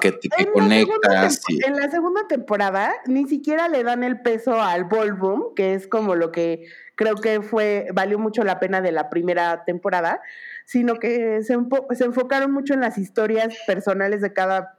que, 0.00 0.12
te 0.12 0.28
conectas. 0.52 1.40
En 1.66 1.76
la 1.76 1.90
segunda 1.90 2.26
temporada 2.28 2.94
ni 3.06 3.28
siquiera 3.28 3.68
le 3.68 3.82
dan 3.82 4.02
el 4.02 4.22
peso 4.22 4.62
al 4.62 4.84
ballroom, 4.84 5.54
que 5.54 5.74
es 5.74 5.86
como 5.86 6.14
lo 6.14 6.32
que 6.32 6.64
creo 6.96 7.16
que 7.16 7.42
fue, 7.42 7.88
valió 7.92 8.18
mucho 8.18 8.42
la 8.42 8.58
pena 8.58 8.80
de 8.80 8.90
la 8.90 9.10
primera 9.10 9.64
temporada, 9.66 10.22
sino 10.66 10.96
que 10.96 11.42
se, 11.42 11.56
se 11.94 12.04
enfocaron 12.04 12.52
mucho 12.52 12.74
en 12.74 12.80
las 12.80 12.98
historias 12.98 13.54
personales 13.66 14.20
de 14.20 14.32
cada 14.32 14.78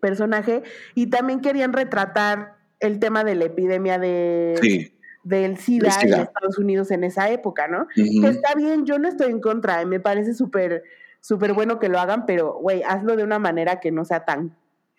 personaje 0.00 0.62
y 0.94 1.08
también 1.08 1.40
querían 1.40 1.72
retratar 1.72 2.56
el 2.80 2.98
tema 2.98 3.22
de 3.22 3.36
la 3.36 3.44
epidemia 3.44 3.98
de, 3.98 4.92
del 5.22 5.56
SIDA, 5.56 5.96
en 6.02 6.12
Estados 6.14 6.58
Unidos 6.58 6.90
en 6.90 7.04
esa 7.04 7.30
época, 7.30 7.68
¿no? 7.68 7.86
Que 7.94 8.28
está 8.28 8.54
bien, 8.56 8.84
yo 8.84 8.98
no 8.98 9.08
estoy 9.08 9.30
en 9.30 9.40
contra, 9.40 9.84
me 9.86 10.00
parece 10.00 10.34
súper 10.34 10.82
súper 11.22 11.52
bueno 11.54 11.78
que 11.78 11.88
lo 11.88 11.98
hagan, 11.98 12.26
pero, 12.26 12.54
güey, 12.54 12.82
hazlo 12.82 13.16
de 13.16 13.22
una 13.22 13.38
manera 13.38 13.80
que 13.80 13.90
no 13.90 14.04
sea 14.04 14.24
tan 14.24 14.54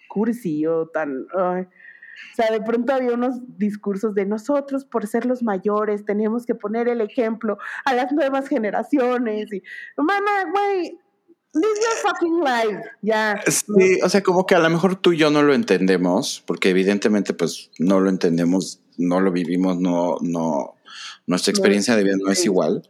cursi 0.07 0.65
o 0.65 0.87
tan... 0.87 1.27
O 2.31 2.35
sea, 2.35 2.51
de 2.51 2.61
pronto 2.61 2.93
había 2.93 3.13
unos 3.13 3.39
discursos 3.57 4.15
de 4.15 4.25
nosotros, 4.25 4.85
por 4.85 5.07
ser 5.07 5.25
los 5.25 5.43
mayores, 5.43 6.05
tenemos 6.05 6.45
que 6.45 6.55
poner 6.55 6.87
el 6.87 7.01
ejemplo 7.01 7.57
a 7.85 7.93
las 7.93 8.11
nuevas 8.11 8.47
generaciones. 8.47 9.51
Y, 9.53 9.63
mamá, 9.97 10.21
güey, 10.51 10.97
live 11.53 11.79
your 11.81 12.11
fucking 12.11 12.39
life. 12.39 12.89
Ya. 13.01 13.41
Sí, 13.47 13.99
o 14.03 14.09
sea, 14.09 14.21
como 14.21 14.45
que 14.45 14.55
a 14.55 14.59
lo 14.59 14.69
mejor 14.69 14.95
tú 14.95 15.13
y 15.13 15.17
yo 15.17 15.29
no 15.29 15.43
lo 15.43 15.53
entendemos, 15.53 16.43
porque 16.45 16.69
evidentemente, 16.69 17.33
pues, 17.33 17.71
no 17.79 17.99
lo 17.99 18.09
entendemos, 18.09 18.81
no 18.97 19.19
lo 19.19 19.31
vivimos, 19.31 19.79
no, 19.79 20.17
no, 20.21 20.75
nuestra 21.27 21.51
experiencia 21.51 21.95
de 21.95 22.03
vida 22.03 22.15
no 22.19 22.31
es 22.31 22.43
igual. 22.45 22.89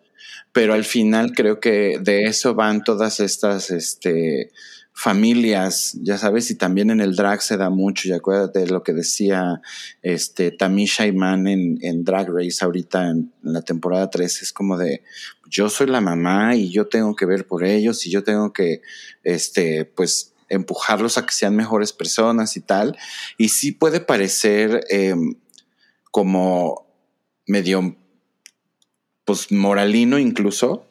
Pero 0.52 0.76
al 0.76 0.84
final 0.84 1.34
creo 1.34 1.60
que 1.60 1.98
de 2.00 2.24
eso 2.26 2.54
van 2.54 2.84
todas 2.84 3.20
estas, 3.20 3.72
este, 3.72 4.52
familias, 4.94 5.98
ya 6.02 6.20
sabes, 6.20 6.52
y 6.52 6.56
también 6.56 6.92
en 6.92 7.02
el 7.02 7.16
drag 7.16 7.42
se 7.42 7.58
da 7.58 7.70
mucho, 7.72 8.08
y 8.08 8.12
acuérdate 8.12 8.60
de 8.60 8.68
lo 8.68 8.84
que 8.84 8.94
decía 8.94 9.60
este 10.04 10.52
Tamisha 10.52 11.08
Iman 11.08 11.48
en, 11.48 11.80
en 11.82 12.04
Drag 12.04 12.30
Race 12.30 12.64
ahorita 12.64 13.10
en, 13.10 13.34
la 13.42 13.64
temporada 13.64 14.10
3, 14.10 14.44
es 14.44 14.54
como 14.54 14.78
de 14.78 15.04
yo 15.50 15.70
soy 15.70 15.88
la 15.88 16.00
mamá 16.00 16.56
y 16.56 16.72
yo 16.72 16.88
tengo 16.88 17.16
que 17.16 17.26
ver 17.26 17.46
por 17.48 17.64
ellos 17.64 18.06
y 18.06 18.12
yo 18.12 18.24
tengo 18.24 18.54
que 18.54 18.82
este 19.24 19.86
pues 19.86 20.34
empujarlos 20.50 21.18
a 21.18 21.26
que 21.26 21.34
sean 21.34 21.56
mejores 21.56 21.94
personas 21.94 22.56
y 22.58 22.62
tal. 22.62 22.98
Y 23.38 23.50
sí 23.50 23.72
puede 23.72 24.00
parecer 24.00 24.86
em, 24.90 25.36
como 26.12 26.88
medio 27.46 27.96
pues 29.26 29.52
moralino 29.52 30.18
incluso, 30.18 30.88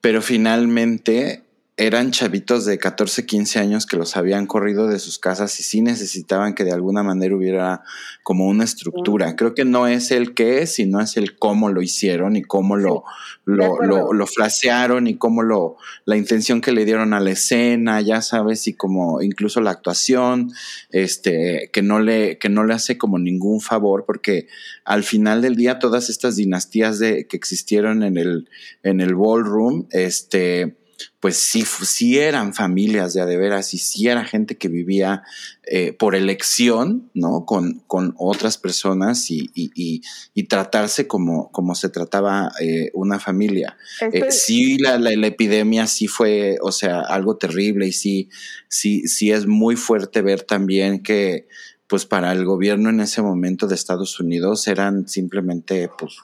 pero 0.00 0.22
finalmente 0.22 1.43
eran 1.76 2.12
chavitos 2.12 2.64
de 2.66 2.78
14, 2.78 3.26
15 3.26 3.58
años 3.58 3.86
que 3.86 3.96
los 3.96 4.16
habían 4.16 4.46
corrido 4.46 4.86
de 4.86 5.00
sus 5.00 5.18
casas 5.18 5.58
y 5.58 5.64
sí 5.64 5.82
necesitaban 5.82 6.54
que 6.54 6.62
de 6.62 6.70
alguna 6.70 7.02
manera 7.02 7.34
hubiera 7.34 7.82
como 8.22 8.46
una 8.46 8.62
estructura. 8.62 9.34
Creo 9.34 9.54
que 9.56 9.64
no 9.64 9.88
es 9.88 10.12
el 10.12 10.34
qué, 10.34 10.68
sino 10.68 11.00
es 11.00 11.16
el 11.16 11.36
cómo 11.36 11.70
lo 11.70 11.82
hicieron 11.82 12.36
y 12.36 12.42
cómo 12.42 12.76
lo, 12.76 13.02
lo, 13.44 13.82
lo, 13.82 14.12
lo, 14.12 14.26
frasearon 14.28 15.08
y 15.08 15.16
cómo 15.16 15.42
lo, 15.42 15.76
la 16.04 16.16
intención 16.16 16.60
que 16.60 16.70
le 16.70 16.84
dieron 16.84 17.12
a 17.12 17.18
la 17.18 17.32
escena, 17.32 18.00
ya 18.00 18.22
sabes, 18.22 18.68
y 18.68 18.74
como 18.74 19.20
incluso 19.20 19.60
la 19.60 19.72
actuación, 19.72 20.52
este, 20.90 21.70
que 21.72 21.82
no 21.82 21.98
le, 21.98 22.38
que 22.38 22.50
no 22.50 22.62
le 22.62 22.74
hace 22.74 22.98
como 22.98 23.18
ningún 23.18 23.60
favor, 23.60 24.04
porque 24.06 24.46
al 24.84 25.02
final 25.02 25.42
del 25.42 25.56
día 25.56 25.80
todas 25.80 26.08
estas 26.08 26.36
dinastías 26.36 27.00
de, 27.00 27.26
que 27.26 27.36
existieron 27.36 28.04
en 28.04 28.16
el, 28.16 28.48
en 28.84 29.00
el 29.00 29.16
ballroom, 29.16 29.86
este, 29.90 30.76
pues 31.20 31.36
sí, 31.36 31.62
sí 31.62 32.18
eran 32.18 32.54
familias 32.54 33.14
de 33.14 33.36
veras 33.36 33.72
y 33.74 33.78
sí 33.78 34.08
era 34.08 34.24
gente 34.24 34.56
que 34.56 34.68
vivía 34.68 35.22
eh, 35.66 35.92
por 35.92 36.14
elección, 36.14 37.10
¿no? 37.14 37.46
Con, 37.46 37.82
con 37.86 38.14
otras 38.18 38.58
personas 38.58 39.30
y, 39.30 39.50
y, 39.54 40.02
y, 40.34 40.42
tratarse 40.44 41.06
como, 41.06 41.50
como 41.50 41.74
se 41.74 41.88
trataba 41.88 42.52
eh, 42.60 42.90
una 42.92 43.18
familia. 43.18 43.76
Eh, 44.12 44.30
sí, 44.30 44.76
la, 44.78 44.98
la, 44.98 45.26
epidemia 45.26 45.86
sí 45.86 46.06
fue, 46.06 46.58
o 46.60 46.72
sea, 46.72 47.00
algo 47.00 47.38
terrible 47.38 47.86
y 47.86 47.92
sí, 47.92 48.28
sí, 48.68 49.08
sí 49.08 49.30
es 49.30 49.46
muy 49.46 49.76
fuerte 49.76 50.20
ver 50.20 50.42
también 50.42 51.02
que, 51.02 51.48
pues 51.86 52.06
para 52.06 52.32
el 52.32 52.44
gobierno 52.44 52.90
en 52.90 53.00
ese 53.00 53.22
momento 53.22 53.66
de 53.66 53.74
Estados 53.74 54.20
Unidos 54.20 54.68
eran 54.68 55.08
simplemente, 55.08 55.88
pues, 55.98 56.16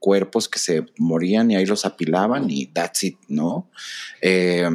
cuerpos 0.00 0.48
que 0.48 0.58
se 0.58 0.86
morían 0.98 1.50
y 1.50 1.56
ahí 1.56 1.66
los 1.66 1.84
apilaban 1.84 2.50
y 2.50 2.66
that's 2.66 3.04
it, 3.04 3.18
¿no? 3.28 3.70
Eh, 4.20 4.68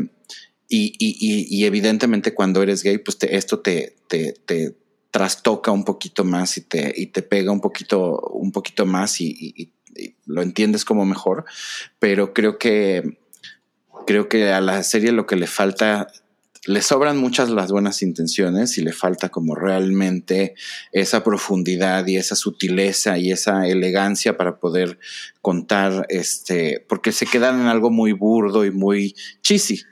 y, 0.69 0.93
y, 0.97 1.47
y, 1.49 1.65
evidentemente 1.65 2.33
cuando 2.33 2.63
eres 2.63 2.81
gay, 2.81 2.97
pues 2.97 3.17
esto 3.21 3.59
te, 3.59 3.97
te, 4.07 4.33
te, 4.45 4.75
trastoca 5.11 5.71
un 5.71 5.85
poquito 5.85 6.25
más 6.25 6.57
y 6.57 6.61
te, 6.61 6.93
y 6.93 7.05
te 7.07 7.21
pega 7.21 7.49
un 7.49 7.61
poquito, 7.61 8.19
un 8.33 8.51
poquito 8.51 8.85
más 8.85 9.21
y, 9.21 9.71
lo 10.25 10.41
entiendes 10.41 10.83
como 10.83 11.05
mejor, 11.05 11.45
pero 11.99 12.33
creo 12.33 12.57
que 12.57 13.17
creo 14.05 14.27
que 14.27 14.51
a 14.51 14.59
la 14.59 14.83
serie 14.83 15.13
lo 15.13 15.25
que 15.25 15.38
le 15.38 15.47
falta 15.47 16.07
le 16.65 16.82
sobran 16.82 17.17
muchas 17.17 17.49
las 17.49 17.71
buenas 17.71 18.01
intenciones 18.01 18.78
y 18.78 18.82
le 18.82 18.91
falta 18.91 19.30
como 19.30 19.56
realmente 19.56 20.56
esa 20.91 21.23
profundidad 21.23 22.06
y 22.08 22.17
esa 22.17 22.36
sutileza 22.36 23.17
y 23.17 23.32
esa 23.32 23.67
elegancia 23.67 24.36
para 24.36 24.58
poder 24.58 24.97
contar, 25.41 26.06
este, 26.10 26.84
porque 26.89 27.12
se 27.12 27.28
quedan 27.28 27.62
en 27.62 27.67
algo 27.67 27.91
muy 27.91 28.13
burdo 28.13 28.65
y 28.65 28.71
muy 28.71 29.15
cheesy. 29.41 29.84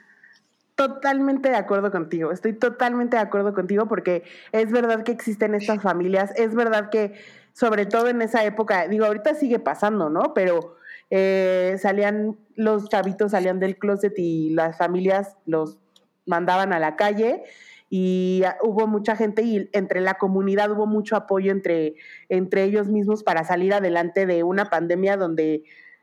Totalmente 0.74 1.48
de 1.48 1.56
acuerdo 1.56 1.92
contigo, 1.92 2.32
estoy 2.32 2.52
totalmente 2.52 3.16
de 3.16 3.22
acuerdo 3.22 3.54
contigo 3.54 3.86
porque 3.86 4.24
es 4.50 4.72
verdad 4.72 5.04
que 5.04 5.12
existen 5.12 5.54
estas 5.54 5.80
familias, 5.80 6.32
es 6.36 6.54
verdad 6.56 6.90
que 6.90 7.14
sobre 7.52 7.86
todo 7.86 8.08
en 8.08 8.20
esa 8.20 8.44
época, 8.44 8.88
digo, 8.88 9.04
ahorita 9.04 9.36
sigue 9.36 9.60
pasando, 9.60 10.10
¿no? 10.10 10.34
Pero 10.34 10.74
eh, 11.10 11.76
salían, 11.80 12.36
los 12.56 12.88
chavitos 12.88 13.30
salían 13.30 13.60
del 13.60 13.78
closet 13.78 14.14
y 14.16 14.50
las 14.50 14.76
familias 14.76 15.36
los 15.46 15.78
mandaban 16.26 16.72
a 16.72 16.78
la 16.78 16.96
calle 16.96 17.42
y 17.90 18.42
hubo 18.62 18.86
mucha 18.86 19.14
gente 19.14 19.42
y 19.42 19.68
entre 19.72 20.00
la 20.00 20.14
comunidad 20.14 20.70
hubo 20.72 20.86
mucho 20.86 21.16
apoyo 21.16 21.52
entre, 21.52 21.94
entre 22.28 22.64
ellos 22.64 22.88
mismos 22.88 23.22
para 23.22 23.44
salir 23.44 23.72
adelante 23.72 24.26
de 24.26 24.42
una 24.42 24.70
pandemia 24.70 25.16
donde 25.16 25.62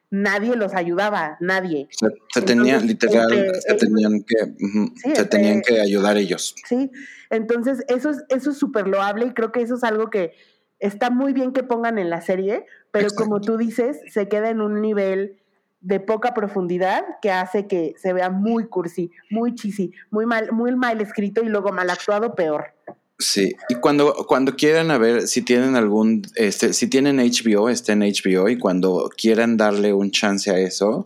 nadie 0.10 0.56
los 0.56 0.74
ayudaba, 0.74 1.38
nadie. 1.40 1.88
Se, 2.34 2.42
tenían, 2.42 2.86
literal, 2.86 3.52
se, 3.60 3.74
tenían, 3.76 4.24
que, 4.24 5.16
se 5.16 5.26
tenían 5.26 5.62
que 5.62 5.80
ayudar 5.80 6.18
ellos. 6.18 6.54
Sí, 6.68 6.92
entonces 7.30 7.84
eso 7.88 8.12
es 8.12 8.24
eso 8.30 8.52
es 8.52 8.58
súper 8.58 8.88
loable 8.88 9.26
y 9.26 9.34
creo 9.34 9.52
que 9.52 9.62
eso 9.62 9.76
es 9.76 9.84
algo 9.84 10.10
que 10.10 10.34
está 10.80 11.10
muy 11.10 11.34
bien 11.34 11.54
que 11.54 11.64
pongan 11.64 11.98
en 11.98 12.10
la 12.10 12.22
serie, 12.22 12.66
pero 12.92 13.10
como 13.16 13.40
tú 13.40 13.58
dices, 13.58 14.00
se 14.10 14.28
queda 14.28 14.50
en 14.50 14.62
un 14.62 14.82
nivel 14.82 15.41
de 15.82 16.00
poca 16.00 16.34
profundidad 16.34 17.04
que 17.22 17.32
hace 17.32 17.68
que 17.68 17.96
se 17.98 18.14
vea 18.14 18.30
muy 18.30 18.68
cursi, 18.68 19.12
muy 19.30 19.56
cheesy, 19.56 19.92
muy 20.10 20.26
mal, 20.26 20.52
muy 20.52 20.76
mal 20.76 21.02
escrito 21.02 21.44
y 21.44 21.50
luego 21.50 21.72
mal 21.72 21.90
actuado, 21.90 22.36
peor. 22.36 22.74
Sí, 23.22 23.54
y 23.70 23.76
cuando, 23.76 24.26
cuando 24.28 24.56
quieran 24.56 24.90
a 24.90 24.98
ver 24.98 25.28
si 25.28 25.44
tienen 25.44 25.76
algún, 25.76 26.24
este, 26.38 26.74
si 26.74 26.88
tienen 26.88 27.18
HBO, 27.18 27.70
está 27.70 27.94
en 27.94 28.00
HBO, 28.00 28.50
y 28.50 28.58
cuando 28.58 29.12
quieran 29.16 29.58
darle 29.58 29.94
un 29.94 30.10
chance 30.10 30.50
a 30.50 30.58
eso 30.58 31.06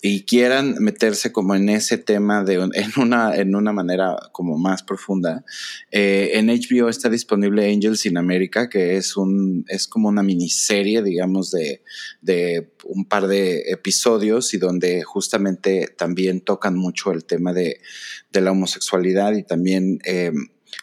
y 0.00 0.24
quieran 0.24 0.74
meterse 0.80 1.30
como 1.30 1.54
en 1.54 1.68
ese 1.68 1.98
tema 1.98 2.42
de 2.42 2.54
en 2.74 2.90
una, 2.96 3.36
en 3.36 3.54
una 3.54 3.72
manera 3.72 4.16
como 4.32 4.58
más 4.58 4.82
profunda, 4.82 5.44
eh, 5.92 6.32
en 6.34 6.48
HBO 6.48 6.88
está 6.88 7.08
disponible 7.08 7.72
Angels 7.72 8.06
in 8.06 8.18
America, 8.18 8.68
que 8.68 8.96
es 8.96 9.16
un, 9.16 9.64
es 9.68 9.86
como 9.86 10.08
una 10.08 10.24
miniserie, 10.24 11.00
digamos, 11.00 11.52
de, 11.52 11.84
de 12.22 12.72
un 12.82 13.04
par 13.04 13.28
de 13.28 13.70
episodios 13.70 14.52
y 14.52 14.58
donde 14.58 15.04
justamente 15.04 15.86
también 15.96 16.40
tocan 16.40 16.76
mucho 16.76 17.12
el 17.12 17.24
tema 17.24 17.52
de, 17.52 17.80
de 18.32 18.40
la 18.40 18.50
homosexualidad 18.50 19.34
y 19.34 19.44
también 19.44 20.00
eh, 20.04 20.32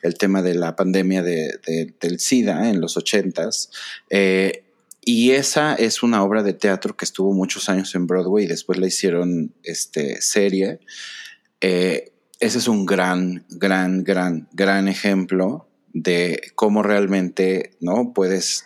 el 0.01 0.15
tema 0.15 0.41
de 0.41 0.55
la 0.55 0.75
pandemia 0.75 1.23
de, 1.23 1.59
del 1.99 2.19
SIDA 2.19 2.69
en 2.69 2.81
los 2.81 2.97
ochentas. 2.97 3.71
Eh, 4.09 4.63
y 5.03 5.31
esa 5.31 5.75
es 5.75 6.03
una 6.03 6.23
obra 6.23 6.43
de 6.43 6.53
teatro 6.53 6.95
que 6.95 7.05
estuvo 7.05 7.33
muchos 7.33 7.69
años 7.69 7.95
en 7.95 8.05
Broadway 8.05 8.45
y 8.45 8.47
después 8.47 8.77
la 8.79 8.87
hicieron 8.87 9.53
este, 9.63 10.21
serie. 10.21 10.79
Eh, 11.61 12.11
ese 12.39 12.57
es 12.59 12.67
un 12.67 12.85
gran, 12.85 13.45
gran, 13.49 14.03
gran, 14.03 14.47
gran 14.53 14.87
ejemplo 14.87 15.67
de 15.93 16.51
cómo 16.55 16.83
realmente 16.83 17.71
no 17.79 18.13
puedes 18.13 18.65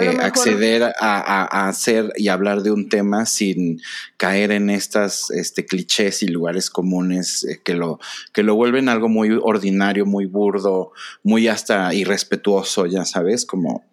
eh, 0.00 0.18
acceder 0.20 0.82
a, 0.82 1.68
hacer 1.68 2.12
y 2.16 2.28
hablar 2.28 2.62
de 2.62 2.70
un 2.70 2.88
tema 2.88 3.26
sin 3.26 3.80
caer 4.16 4.50
en 4.52 4.70
estas 4.70 5.30
este, 5.30 5.66
clichés 5.66 6.22
y 6.22 6.28
lugares 6.28 6.70
comunes 6.70 7.44
eh, 7.44 7.60
que, 7.64 7.74
lo, 7.74 7.98
que 8.32 8.42
lo 8.42 8.54
vuelven 8.54 8.88
algo 8.88 9.08
muy 9.08 9.38
ordinario, 9.42 10.06
muy 10.06 10.26
burdo, 10.26 10.92
muy 11.22 11.48
hasta 11.48 11.92
irrespetuoso, 11.94 12.86
ya 12.86 13.04
sabes, 13.04 13.46
como... 13.46 13.84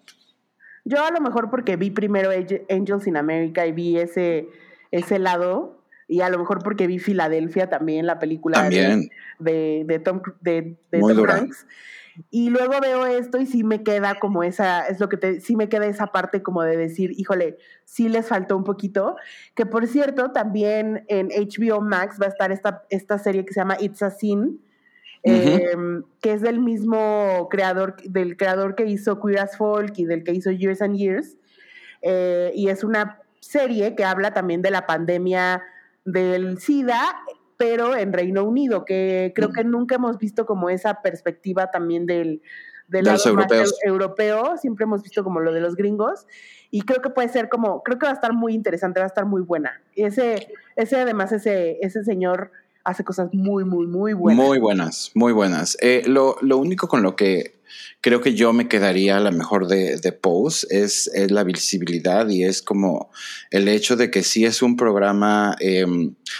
Yo 0.84 1.04
a 1.06 1.12
lo 1.12 1.22
mejor 1.22 1.52
porque 1.52 1.76
vi 1.76 1.92
primero 1.92 2.32
Angels 2.70 3.06
in 3.06 3.16
America 3.16 3.68
y 3.68 3.72
vi 3.72 3.98
ese, 3.98 4.48
ese 4.90 5.20
lado 5.20 5.82
y 6.12 6.20
a 6.20 6.30
lo 6.30 6.40
mejor 6.40 6.62
porque 6.62 6.88
vi 6.88 7.00
Filadelfia 7.00 7.70
también, 7.70 8.06
la 8.06 8.20
película 8.20 8.58
También. 8.58 9.10
de, 9.40 9.86
de 9.88 10.00
Tom, 10.00 10.22
de, 10.42 10.78
de 10.92 11.00
Tom. 11.00 11.30
Hanks. 11.30 11.66
Y 12.30 12.50
luego 12.50 12.74
veo 12.82 13.06
esto 13.06 13.40
y 13.40 13.46
sí 13.46 13.64
me 13.64 13.84
queda 13.84 14.16
como 14.20 14.44
esa, 14.44 14.88
es 14.88 15.00
lo 15.00 15.10
que 15.10 15.18
te, 15.18 15.40
sí 15.42 15.56
me 15.56 15.70
queda 15.70 15.86
esa 15.86 16.08
parte 16.08 16.44
como 16.44 16.64
de 16.64 16.78
decir, 16.78 17.12
híjole, 17.18 17.58
sí 17.86 18.10
les 18.10 18.28
faltó 18.28 18.58
un 18.58 18.64
poquito. 18.64 19.16
Que 19.56 19.66
por 19.66 19.88
cierto, 19.88 20.32
también 20.32 21.06
en 21.08 21.30
HBO 21.30 21.82
Max 21.82 22.18
va 22.22 22.26
a 22.26 22.30
estar 22.30 22.52
esta, 22.52 22.84
esta 22.90 23.18
serie 23.18 23.46
que 23.46 23.54
se 23.54 23.62
llama 23.62 23.78
It's 23.80 24.02
a 24.02 24.12
Sin, 24.12 24.62
eh, 25.24 25.74
que 26.22 26.34
es 26.34 26.42
del 26.42 26.60
mismo 26.60 27.48
creador, 27.50 27.96
del 28.04 28.38
creador 28.38 28.76
que 28.76 28.86
hizo 28.86 29.20
Queer 29.22 29.40
as 29.40 29.58
Folk 29.58 29.94
y 29.98 30.06
del 30.06 30.24
que 30.24 30.34
hizo 30.34 30.52
Years 30.52 30.82
and 30.82 30.98
Years. 30.98 31.38
Eh, 32.02 32.52
y 32.56 32.70
es 32.70 32.84
una 32.84 33.22
serie 33.40 33.96
que 33.96 34.04
habla 34.04 34.34
también 34.34 34.62
de 34.62 34.72
la 34.72 34.86
pandemia 34.86 35.64
del 36.06 36.60
SIDA, 36.60 37.02
pero 37.62 37.96
en 37.96 38.12
Reino 38.12 38.44
Unido, 38.44 38.86
que 38.86 39.32
creo 39.36 39.50
que 39.52 39.64
nunca 39.64 39.96
hemos 39.96 40.18
visto 40.18 40.46
como 40.46 40.70
esa 40.70 41.02
perspectiva 41.04 41.70
también 41.70 42.06
del, 42.08 42.42
del 42.88 43.04
De 43.06 43.12
los 43.12 43.26
europeos. 43.26 43.70
eu- 43.86 43.90
europeo, 43.92 44.58
siempre 44.58 44.86
hemos 44.86 45.04
visto 45.04 45.24
como 45.24 45.40
lo 45.40 45.54
de 45.54 45.62
los 45.62 45.76
gringos, 45.76 46.26
y 46.72 46.82
creo 46.82 47.02
que 47.02 47.10
puede 47.12 47.30
ser 47.30 47.50
como, 47.50 47.84
creo 47.84 48.00
que 48.00 48.06
va 48.08 48.12
a 48.12 48.16
estar 48.16 48.34
muy 48.34 48.54
interesante, 48.54 49.00
va 49.00 49.06
a 49.06 49.14
estar 49.14 49.26
muy 49.26 49.42
buena. 49.44 49.80
Y 49.94 50.04
ese, 50.06 50.48
ese 50.76 50.96
además, 51.00 51.32
ese, 51.32 51.78
ese 51.82 52.04
señor 52.04 52.52
hace 52.84 53.04
cosas 53.04 53.30
muy, 53.32 53.64
muy, 53.64 53.86
muy 53.86 54.14
buenas. 54.14 54.46
Muy 54.48 54.58
buenas, 54.60 55.12
muy 55.14 55.34
buenas. 55.34 55.78
Eh, 55.82 56.02
lo, 56.08 56.38
lo 56.42 56.58
único 56.58 56.88
con 56.88 57.04
lo 57.04 57.16
que 57.16 57.61
creo 58.02 58.22
que 58.22 58.34
yo 58.34 58.54
me 58.54 58.68
quedaría 58.68 59.18
a 59.18 59.20
la 59.20 59.32
mejor 59.32 59.68
de, 59.68 59.98
de 59.98 60.12
Pose 60.12 60.66
es, 60.70 61.08
es 61.14 61.32
la 61.32 61.44
visibilidad 61.44 62.28
y 62.30 62.44
es 62.44 62.62
como 62.62 63.12
el 63.50 63.68
hecho 63.68 63.96
de 63.96 64.10
que 64.12 64.24
sí 64.24 64.46
es 64.46 64.62
un 64.62 64.76
programa, 64.76 65.56
eh, 65.60 65.86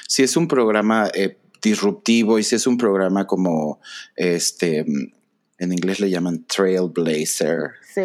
sí 0.08 0.24
es 0.24 0.36
un 0.38 0.48
programa 0.48 1.10
eh, 1.14 1.38
disruptivo 1.62 2.40
y 2.40 2.44
sí 2.44 2.56
es 2.56 2.68
un 2.68 2.78
programa 2.78 3.28
como 3.28 3.80
este, 4.16 4.80
en 4.80 5.72
inglés 5.74 6.00
le 6.00 6.10
llaman 6.10 6.46
trailblazer, 6.48 7.72
Sí. 7.94 8.02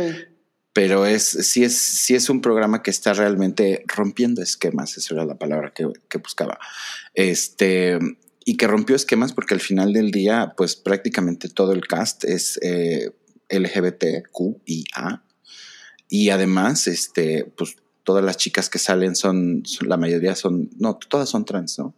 pero 0.73 1.07
es 1.07 1.23
sí 1.25 1.65
es 1.65 1.79
sí 1.79 2.15
es 2.15 2.29
un 2.29 2.41
programa 2.43 2.83
que 2.83 2.91
está 2.91 3.15
realmente 3.15 3.83
rompiendo 3.87 4.43
esquemas 4.43 4.97
esa 4.99 5.15
era 5.15 5.25
la 5.25 5.37
palabra 5.39 5.73
que, 5.73 5.89
que 6.09 6.19
buscaba 6.19 6.59
este 7.15 7.99
y 8.49 8.57
que 8.57 8.67
rompió 8.69 8.95
esquemas 8.97 9.33
porque 9.35 9.53
al 9.55 9.61
final 9.61 9.93
del 9.93 10.11
día 10.13 10.55
pues 10.57 10.77
prácticamente 10.77 11.49
todo 11.51 11.73
el 11.73 11.87
cast 11.87 12.25
es 12.25 12.59
eh, 12.63 13.11
LGBTQIA 13.51 15.23
y 16.09 16.31
además 16.31 16.87
este 16.87 17.45
pues 17.57 17.77
todas 18.05 18.25
las 18.25 18.37
chicas 18.37 18.71
que 18.71 18.79
salen 18.79 19.17
son, 19.17 19.63
son- 19.67 19.89
la 19.89 19.97
mayoría 19.97 20.35
son 20.37 20.71
no 20.79 20.95
todas 20.97 21.29
son 21.29 21.45
trans 21.45 21.79
no 21.79 21.93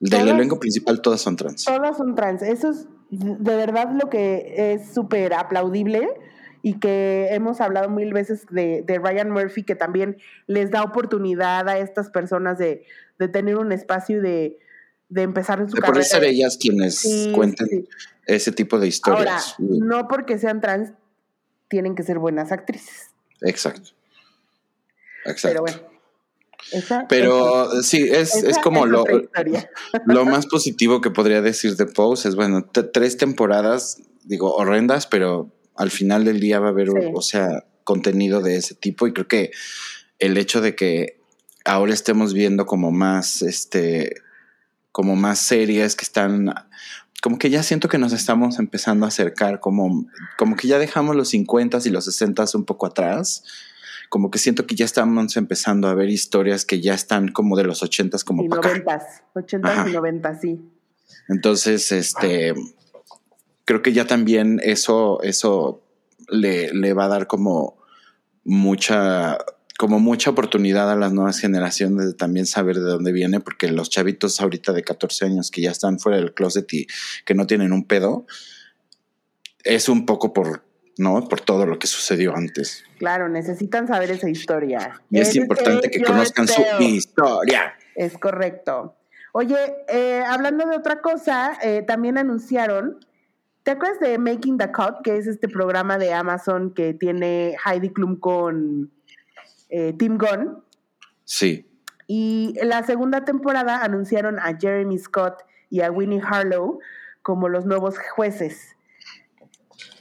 del 0.00 0.28
elenco 0.28 0.58
principal 0.60 1.00
todas 1.00 1.20
son 1.22 1.36
trans. 1.36 1.64
Todas 1.64 1.96
son 1.96 2.14
trans. 2.14 2.42
Eso 2.42 2.70
es 2.70 2.86
de 3.10 3.56
verdad 3.56 3.90
lo 3.94 4.10
que 4.10 4.72
es 4.74 4.92
súper 4.92 5.32
aplaudible 5.32 6.08
y 6.62 6.78
que 6.78 7.28
hemos 7.30 7.60
hablado 7.60 7.88
mil 7.88 8.12
veces 8.12 8.44
de, 8.50 8.82
de 8.86 8.98
Ryan 8.98 9.30
Murphy, 9.30 9.62
que 9.62 9.76
también 9.76 10.16
les 10.46 10.70
da 10.70 10.82
oportunidad 10.82 11.68
a 11.68 11.78
estas 11.78 12.10
personas 12.10 12.58
de, 12.58 12.84
de 13.18 13.28
tener 13.28 13.56
un 13.56 13.70
espacio 13.72 14.18
y 14.18 14.20
de, 14.20 14.58
de 15.08 15.22
empezar 15.22 15.58
su 15.68 15.74
de 15.76 15.80
carrera. 15.80 16.04
ser 16.04 16.24
ellas 16.24 16.56
quienes 16.60 16.98
Sí, 16.98 17.30
cuenten 17.34 17.66
sí. 17.68 17.88
ese 18.26 18.52
tipo 18.52 18.76
de 18.78 18.86
Ahora, 18.86 18.88
historias 18.88 19.54
no 19.58 20.08
porque 20.08 20.38
sean 20.38 20.60
trans, 20.60 20.92
tienen 21.68 21.94
que 21.94 22.02
ser 22.02 22.18
buenas 22.18 22.52
actrices. 22.52 23.10
Exacto. 23.42 23.90
Exacto. 25.24 25.48
Pero 25.48 25.60
bueno. 25.62 25.80
esa- 26.72 27.06
Pero 27.08 27.82
sí, 27.82 28.02
es, 28.10 28.34
esa 28.36 28.48
es 28.50 28.58
como 28.58 28.86
lo, 28.86 29.04
lo 30.06 30.24
más 30.24 30.46
positivo 30.46 31.00
que 31.00 31.10
podría 31.10 31.42
decir 31.42 31.76
de 31.76 31.86
Pose. 31.86 32.28
Es 32.28 32.34
bueno, 32.36 32.64
tres 32.92 33.16
temporadas, 33.16 34.00
digo, 34.24 34.54
horrendas, 34.54 35.06
pero 35.06 35.50
al 35.76 35.90
final 35.90 36.24
del 36.24 36.40
día 36.40 36.60
va 36.60 36.68
a 36.68 36.70
haber, 36.70 36.88
Sí. 36.88 37.10
o 37.14 37.22
sea, 37.22 37.64
contenido 37.84 38.40
de 38.40 38.56
ese 38.56 38.74
tipo. 38.74 39.06
Y 39.06 39.12
creo 39.12 39.28
que 39.28 39.50
el 40.18 40.36
hecho 40.38 40.60
de 40.60 40.74
que 40.74 41.20
ahora 41.64 41.92
estemos 41.92 42.32
viendo 42.34 42.66
como 42.66 42.90
más, 42.90 43.42
este, 43.42 44.14
como 44.94 45.16
más 45.16 45.40
series 45.40 45.96
que 45.96 46.04
están, 46.04 46.54
como 47.20 47.36
que 47.36 47.50
ya 47.50 47.64
siento 47.64 47.88
que 47.88 47.98
nos 47.98 48.12
estamos 48.12 48.60
empezando 48.60 49.06
a 49.06 49.08
acercar, 49.08 49.58
como, 49.58 50.06
como 50.38 50.54
que 50.54 50.68
ya 50.68 50.78
dejamos 50.78 51.16
los 51.16 51.30
50 51.30 51.80
y 51.84 51.90
los 51.90 52.04
60 52.04 52.44
un 52.54 52.64
poco 52.64 52.86
atrás. 52.86 53.42
Como 54.08 54.30
que 54.30 54.38
siento 54.38 54.68
que 54.68 54.76
ya 54.76 54.84
estamos 54.84 55.36
empezando 55.36 55.88
a 55.88 55.94
ver 55.94 56.10
historias 56.10 56.64
que 56.64 56.80
ya 56.80 56.94
están 56.94 57.32
como 57.32 57.56
de 57.56 57.64
los 57.64 57.82
80 57.82 58.18
como 58.24 58.44
y 58.44 58.48
para 58.48 58.60
acá. 58.60 58.68
noventas, 58.68 59.02
ochentas 59.34 59.78
Ajá. 59.78 59.90
y 59.90 59.92
noventas, 59.94 60.40
sí. 60.40 60.60
Entonces, 61.28 61.90
este, 61.90 62.54
creo 63.64 63.82
que 63.82 63.92
ya 63.92 64.06
también 64.06 64.60
eso, 64.62 65.20
eso 65.22 65.82
le, 66.28 66.72
le 66.72 66.92
va 66.92 67.06
a 67.06 67.08
dar 67.08 67.26
como 67.26 67.78
mucha, 68.44 69.38
como 69.78 69.98
mucha 69.98 70.30
oportunidad 70.30 70.90
a 70.90 70.96
las 70.96 71.12
nuevas 71.12 71.40
generaciones 71.40 72.06
de 72.06 72.14
también 72.14 72.46
saber 72.46 72.76
de 72.76 72.82
dónde 72.82 73.12
viene, 73.12 73.40
porque 73.40 73.68
los 73.70 73.90
chavitos 73.90 74.40
ahorita 74.40 74.72
de 74.72 74.82
14 74.82 75.26
años 75.26 75.50
que 75.50 75.62
ya 75.62 75.70
están 75.70 75.98
fuera 75.98 76.18
del 76.18 76.32
closet 76.32 76.72
y 76.72 76.86
que 77.24 77.34
no 77.34 77.46
tienen 77.46 77.72
un 77.72 77.86
pedo, 77.86 78.26
es 79.64 79.88
un 79.88 80.06
poco 80.06 80.32
por, 80.32 80.64
¿no? 80.98 81.28
Por 81.28 81.40
todo 81.40 81.66
lo 81.66 81.78
que 81.78 81.86
sucedió 81.86 82.36
antes. 82.36 82.84
Claro, 82.98 83.28
necesitan 83.28 83.88
saber 83.88 84.10
esa 84.10 84.28
historia. 84.28 85.00
Y 85.10 85.18
es 85.18 85.28
Eres 85.28 85.36
importante 85.36 85.90
que 85.90 86.02
conozcan 86.02 86.46
su 86.46 86.62
historia. 86.80 87.74
Es 87.96 88.16
correcto. 88.16 88.96
Oye, 89.32 89.56
eh, 89.88 90.22
hablando 90.24 90.66
de 90.66 90.76
otra 90.76 91.00
cosa, 91.00 91.58
eh, 91.60 91.82
también 91.82 92.18
anunciaron, 92.18 93.04
¿te 93.64 93.72
acuerdas 93.72 93.98
de 93.98 94.18
Making 94.18 94.58
the 94.58 94.70
Cut, 94.70 95.02
que 95.02 95.16
es 95.16 95.26
este 95.26 95.48
programa 95.48 95.98
de 95.98 96.12
Amazon 96.12 96.72
que 96.72 96.94
tiene 96.94 97.56
Heidi 97.64 97.90
Klum 97.90 98.20
con 98.20 98.92
eh, 99.74 99.92
Tim 99.98 100.18
Gunn? 100.18 100.62
Sí. 101.24 101.66
Y 102.06 102.54
en 102.60 102.68
la 102.68 102.84
segunda 102.84 103.24
temporada 103.24 103.82
anunciaron 103.82 104.38
a 104.38 104.56
Jeremy 104.56 104.96
Scott 104.98 105.42
y 105.68 105.80
a 105.80 105.90
Winnie 105.90 106.22
Harlow 106.22 106.78
como 107.22 107.48
los 107.48 107.66
nuevos 107.66 107.96
jueces. 108.14 108.76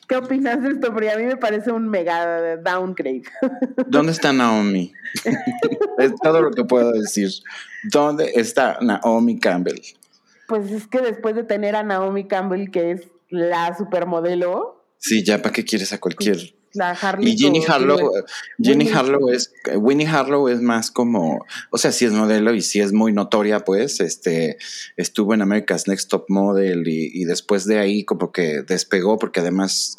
¿Qué 0.07 0.17
opinas 0.17 0.61
de 0.61 0.69
esto? 0.69 0.93
Porque 0.93 1.09
a 1.09 1.17
mí 1.17 1.23
me 1.23 1.37
parece 1.37 1.71
un 1.71 1.89
mega 1.89 2.57
downgrade. 2.57 3.23
¿Dónde 3.87 4.11
está 4.11 4.31
Naomi? 4.31 4.93
es 5.97 6.13
todo 6.21 6.41
lo 6.41 6.51
que 6.51 6.65
puedo 6.65 6.91
decir. 6.91 7.29
¿Dónde 7.85 8.31
está 8.35 8.77
Naomi 8.79 9.39
Campbell? 9.39 9.79
Pues 10.47 10.71
es 10.71 10.87
que 10.87 11.01
después 11.01 11.33
de 11.35 11.43
tener 11.43 11.75
a 11.75 11.81
Naomi 11.81 12.27
Campbell, 12.27 12.69
que 12.69 12.91
es 12.91 13.07
la 13.29 13.75
supermodelo, 13.75 14.83
Sí, 15.05 15.21
ya 15.21 15.41
para 15.41 15.51
qué 15.51 15.65
quieres 15.65 15.91
a 15.91 15.99
cualquier. 15.99 16.37
La 16.73 16.91
Harley. 16.91 17.33
Y 17.33 17.37
Jenny 17.37 17.61
con- 17.61 17.71
Harlow, 17.71 18.11
Jenny 18.61 18.85
Winnie- 18.85 18.93
Harlow 18.93 19.29
es, 19.29 19.53
Winnie 19.75 20.07
Harlow 20.07 20.47
es 20.49 20.61
más 20.61 20.91
como, 20.91 21.45
o 21.71 21.77
sea, 21.77 21.91
sí 21.91 22.05
es 22.05 22.11
modelo 22.11 22.53
y 22.53 22.61
sí 22.61 22.79
es 22.79 22.93
muy 22.93 23.13
notoria, 23.13 23.59
pues, 23.61 23.99
este, 23.99 24.57
estuvo 24.97 25.33
en 25.33 25.41
America's 25.41 25.87
Next 25.87 26.09
Top 26.09 26.25
Model 26.29 26.87
y, 26.87 27.11
y 27.13 27.25
después 27.25 27.65
de 27.65 27.79
ahí 27.79 28.03
como 28.05 28.31
que 28.31 28.61
despegó 28.63 29.17
porque 29.17 29.39
además 29.39 29.95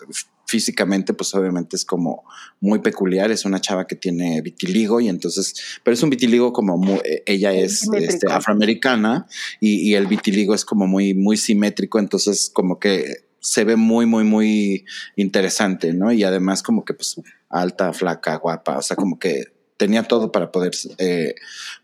físicamente, 0.46 1.14
pues 1.14 1.34
obviamente 1.34 1.74
es 1.74 1.86
como 1.86 2.22
muy 2.60 2.80
peculiar, 2.80 3.30
es 3.30 3.46
una 3.46 3.60
chava 3.62 3.86
que 3.86 3.96
tiene 3.96 4.42
vitiligo 4.42 5.00
y 5.00 5.08
entonces, 5.08 5.54
pero 5.82 5.94
es 5.94 6.02
un 6.02 6.10
vitiligo 6.10 6.52
como 6.52 6.76
muy, 6.76 7.00
ella 7.24 7.52
es 7.52 7.88
este, 7.96 8.30
afroamericana 8.30 9.26
y, 9.58 9.76
y 9.88 9.94
el 9.94 10.06
vitiligo 10.06 10.54
es 10.54 10.64
como 10.66 10.86
muy, 10.86 11.14
muy 11.14 11.38
simétrico, 11.38 11.98
entonces 11.98 12.50
como 12.52 12.78
que 12.78 13.24
se 13.44 13.64
ve 13.64 13.76
muy, 13.76 14.06
muy, 14.06 14.24
muy 14.24 14.84
interesante, 15.16 15.92
¿no? 15.92 16.10
Y 16.12 16.24
además 16.24 16.62
como 16.62 16.84
que 16.84 16.94
pues 16.94 17.20
alta, 17.50 17.92
flaca, 17.92 18.36
guapa, 18.36 18.78
o 18.78 18.82
sea, 18.82 18.96
como 18.96 19.18
que 19.18 19.44
tenía 19.76 20.02
todo 20.04 20.32
para 20.32 20.50
poder 20.50 20.72
eh, 20.98 21.34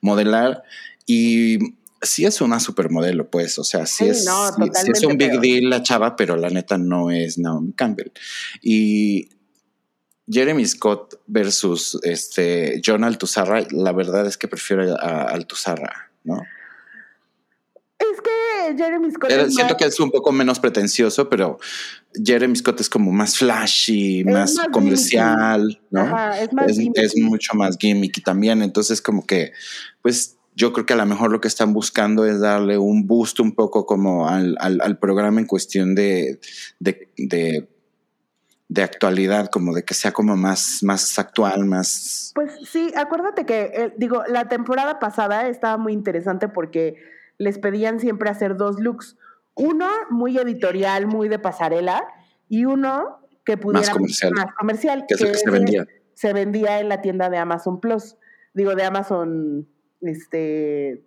modelar 0.00 0.62
y 1.06 1.58
sí 2.00 2.24
es 2.24 2.40
una 2.40 2.60
supermodelo, 2.60 3.28
pues, 3.30 3.58
o 3.58 3.64
sea, 3.64 3.84
sí, 3.84 4.06
es, 4.08 4.24
no, 4.24 4.48
sí- 4.48 4.70
sí 4.84 4.90
es 4.94 5.04
un 5.04 5.18
big 5.18 5.38
deal 5.40 5.68
la 5.68 5.82
chava, 5.82 6.16
pero 6.16 6.36
la 6.36 6.48
neta 6.48 6.78
no 6.78 7.10
es 7.10 7.36
Naomi 7.38 7.72
Campbell. 7.74 8.10
Y 8.62 9.28
Jeremy 10.26 10.64
Scott 10.64 11.20
versus 11.26 11.98
este 12.02 12.80
John 12.84 13.04
Altuzarra, 13.04 13.66
la 13.70 13.92
verdad 13.92 14.26
es 14.26 14.38
que 14.38 14.48
prefiero 14.48 14.96
a 14.98 15.24
Altuzarra, 15.24 16.10
¿no? 16.24 16.40
Es 18.00 18.20
que 18.20 18.76
Jeremy 18.76 19.10
Scott. 19.10 19.30
Es 19.30 19.54
siento 19.54 19.74
más- 19.74 19.82
que 19.82 19.84
es 19.88 20.00
un 20.00 20.10
poco 20.10 20.32
menos 20.32 20.58
pretencioso, 20.58 21.28
pero 21.28 21.58
Jeremy 22.14 22.56
Scott 22.56 22.80
es 22.80 22.88
como 22.88 23.12
más 23.12 23.36
flashy, 23.38 24.24
más, 24.24 24.54
más 24.54 24.68
comercial, 24.68 25.80
¿no? 25.90 26.00
Ajá, 26.00 26.40
es 26.40 26.52
más 26.52 26.70
es, 26.70 26.78
gimmicky. 26.78 27.00
es 27.00 27.16
mucho 27.18 27.54
más 27.54 27.76
gimmicky 27.78 28.22
también. 28.22 28.62
Entonces, 28.62 29.00
como 29.02 29.26
que, 29.26 29.52
pues 30.02 30.36
yo 30.56 30.72
creo 30.72 30.86
que 30.86 30.94
a 30.94 30.96
lo 30.96 31.06
mejor 31.06 31.30
lo 31.30 31.40
que 31.40 31.48
están 31.48 31.72
buscando 31.72 32.24
es 32.26 32.40
darle 32.40 32.76
un 32.78 33.06
boost 33.06 33.38
un 33.40 33.52
poco 33.54 33.86
como 33.86 34.28
al, 34.28 34.56
al- 34.60 34.80
al 34.82 34.98
programa 34.98 35.40
en 35.40 35.46
cuestión 35.46 35.94
de, 35.94 36.40
de, 36.80 37.08
de, 37.16 37.68
de 38.68 38.82
actualidad, 38.82 39.48
como 39.50 39.72
de 39.74 39.84
que 39.84 39.94
sea 39.94 40.12
como 40.12 40.36
más, 40.36 40.82
más 40.82 41.18
actual, 41.18 41.64
más... 41.66 42.32
Pues 42.34 42.52
sí, 42.70 42.92
acuérdate 42.96 43.44
que, 43.46 43.60
eh, 43.74 43.94
digo, 43.96 44.22
la 44.28 44.48
temporada 44.48 44.98
pasada 44.98 45.48
estaba 45.48 45.76
muy 45.76 45.92
interesante 45.92 46.48
porque 46.48 46.96
les 47.40 47.58
pedían 47.58 48.00
siempre 48.00 48.28
hacer 48.28 48.56
dos 48.58 48.78
looks. 48.78 49.16
Uno 49.54 49.88
muy 50.10 50.36
editorial, 50.36 51.06
muy 51.06 51.28
de 51.28 51.38
pasarela, 51.38 52.06
y 52.50 52.66
uno 52.66 53.18
que 53.46 53.56
pudiera 53.56 53.80
Más 53.86 53.90
comercial. 53.90 54.32
más 54.34 54.54
comercial, 54.58 55.04
Que 55.08 55.14
es 55.14 55.20
lo 55.22 55.28
que 55.28 55.34
se 55.38 55.50
vendía. 55.50 55.86
se 56.12 56.32
vendía 56.34 56.80
en 56.80 56.90
la 56.90 57.00
tienda 57.00 57.30
de 57.30 57.38
Amazon 57.38 57.80
Plus, 57.80 58.16
digo 58.52 58.74
de 58.74 58.84
Amazon, 58.84 59.66
este, 60.02 61.02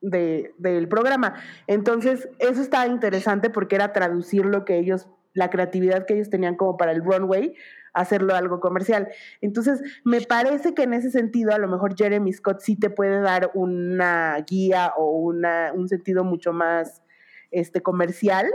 de, 0.00 0.52
del 0.58 0.88
programa. 0.88 1.34
Entonces, 1.68 2.28
eso 2.40 2.60
estaba 2.60 2.88
interesante 2.88 3.48
porque 3.48 3.76
era 3.76 3.92
traducir 3.92 4.44
lo 4.44 4.64
que 4.64 4.76
ellos, 4.78 5.06
la 5.34 5.50
creatividad 5.50 6.04
que 6.04 6.14
ellos 6.14 6.30
tenían 6.30 6.56
como 6.56 6.76
para 6.76 6.90
el 6.90 7.04
runway, 7.04 7.54
hacerlo 7.92 8.34
algo 8.34 8.60
comercial. 8.60 9.08
Entonces, 9.40 9.80
me 10.04 10.20
parece 10.20 10.74
que 10.74 10.82
en 10.84 10.94
ese 10.94 11.10
sentido, 11.10 11.52
a 11.52 11.58
lo 11.58 11.68
mejor 11.68 11.94
Jeremy 11.96 12.32
Scott 12.32 12.60
sí 12.60 12.76
te 12.76 12.90
puede 12.90 13.20
dar 13.20 13.50
una 13.54 14.36
guía 14.48 14.92
o 14.96 15.10
una, 15.18 15.72
un 15.74 15.88
sentido 15.88 16.24
mucho 16.24 16.52
más 16.52 17.02
este, 17.50 17.82
comercial 17.82 18.46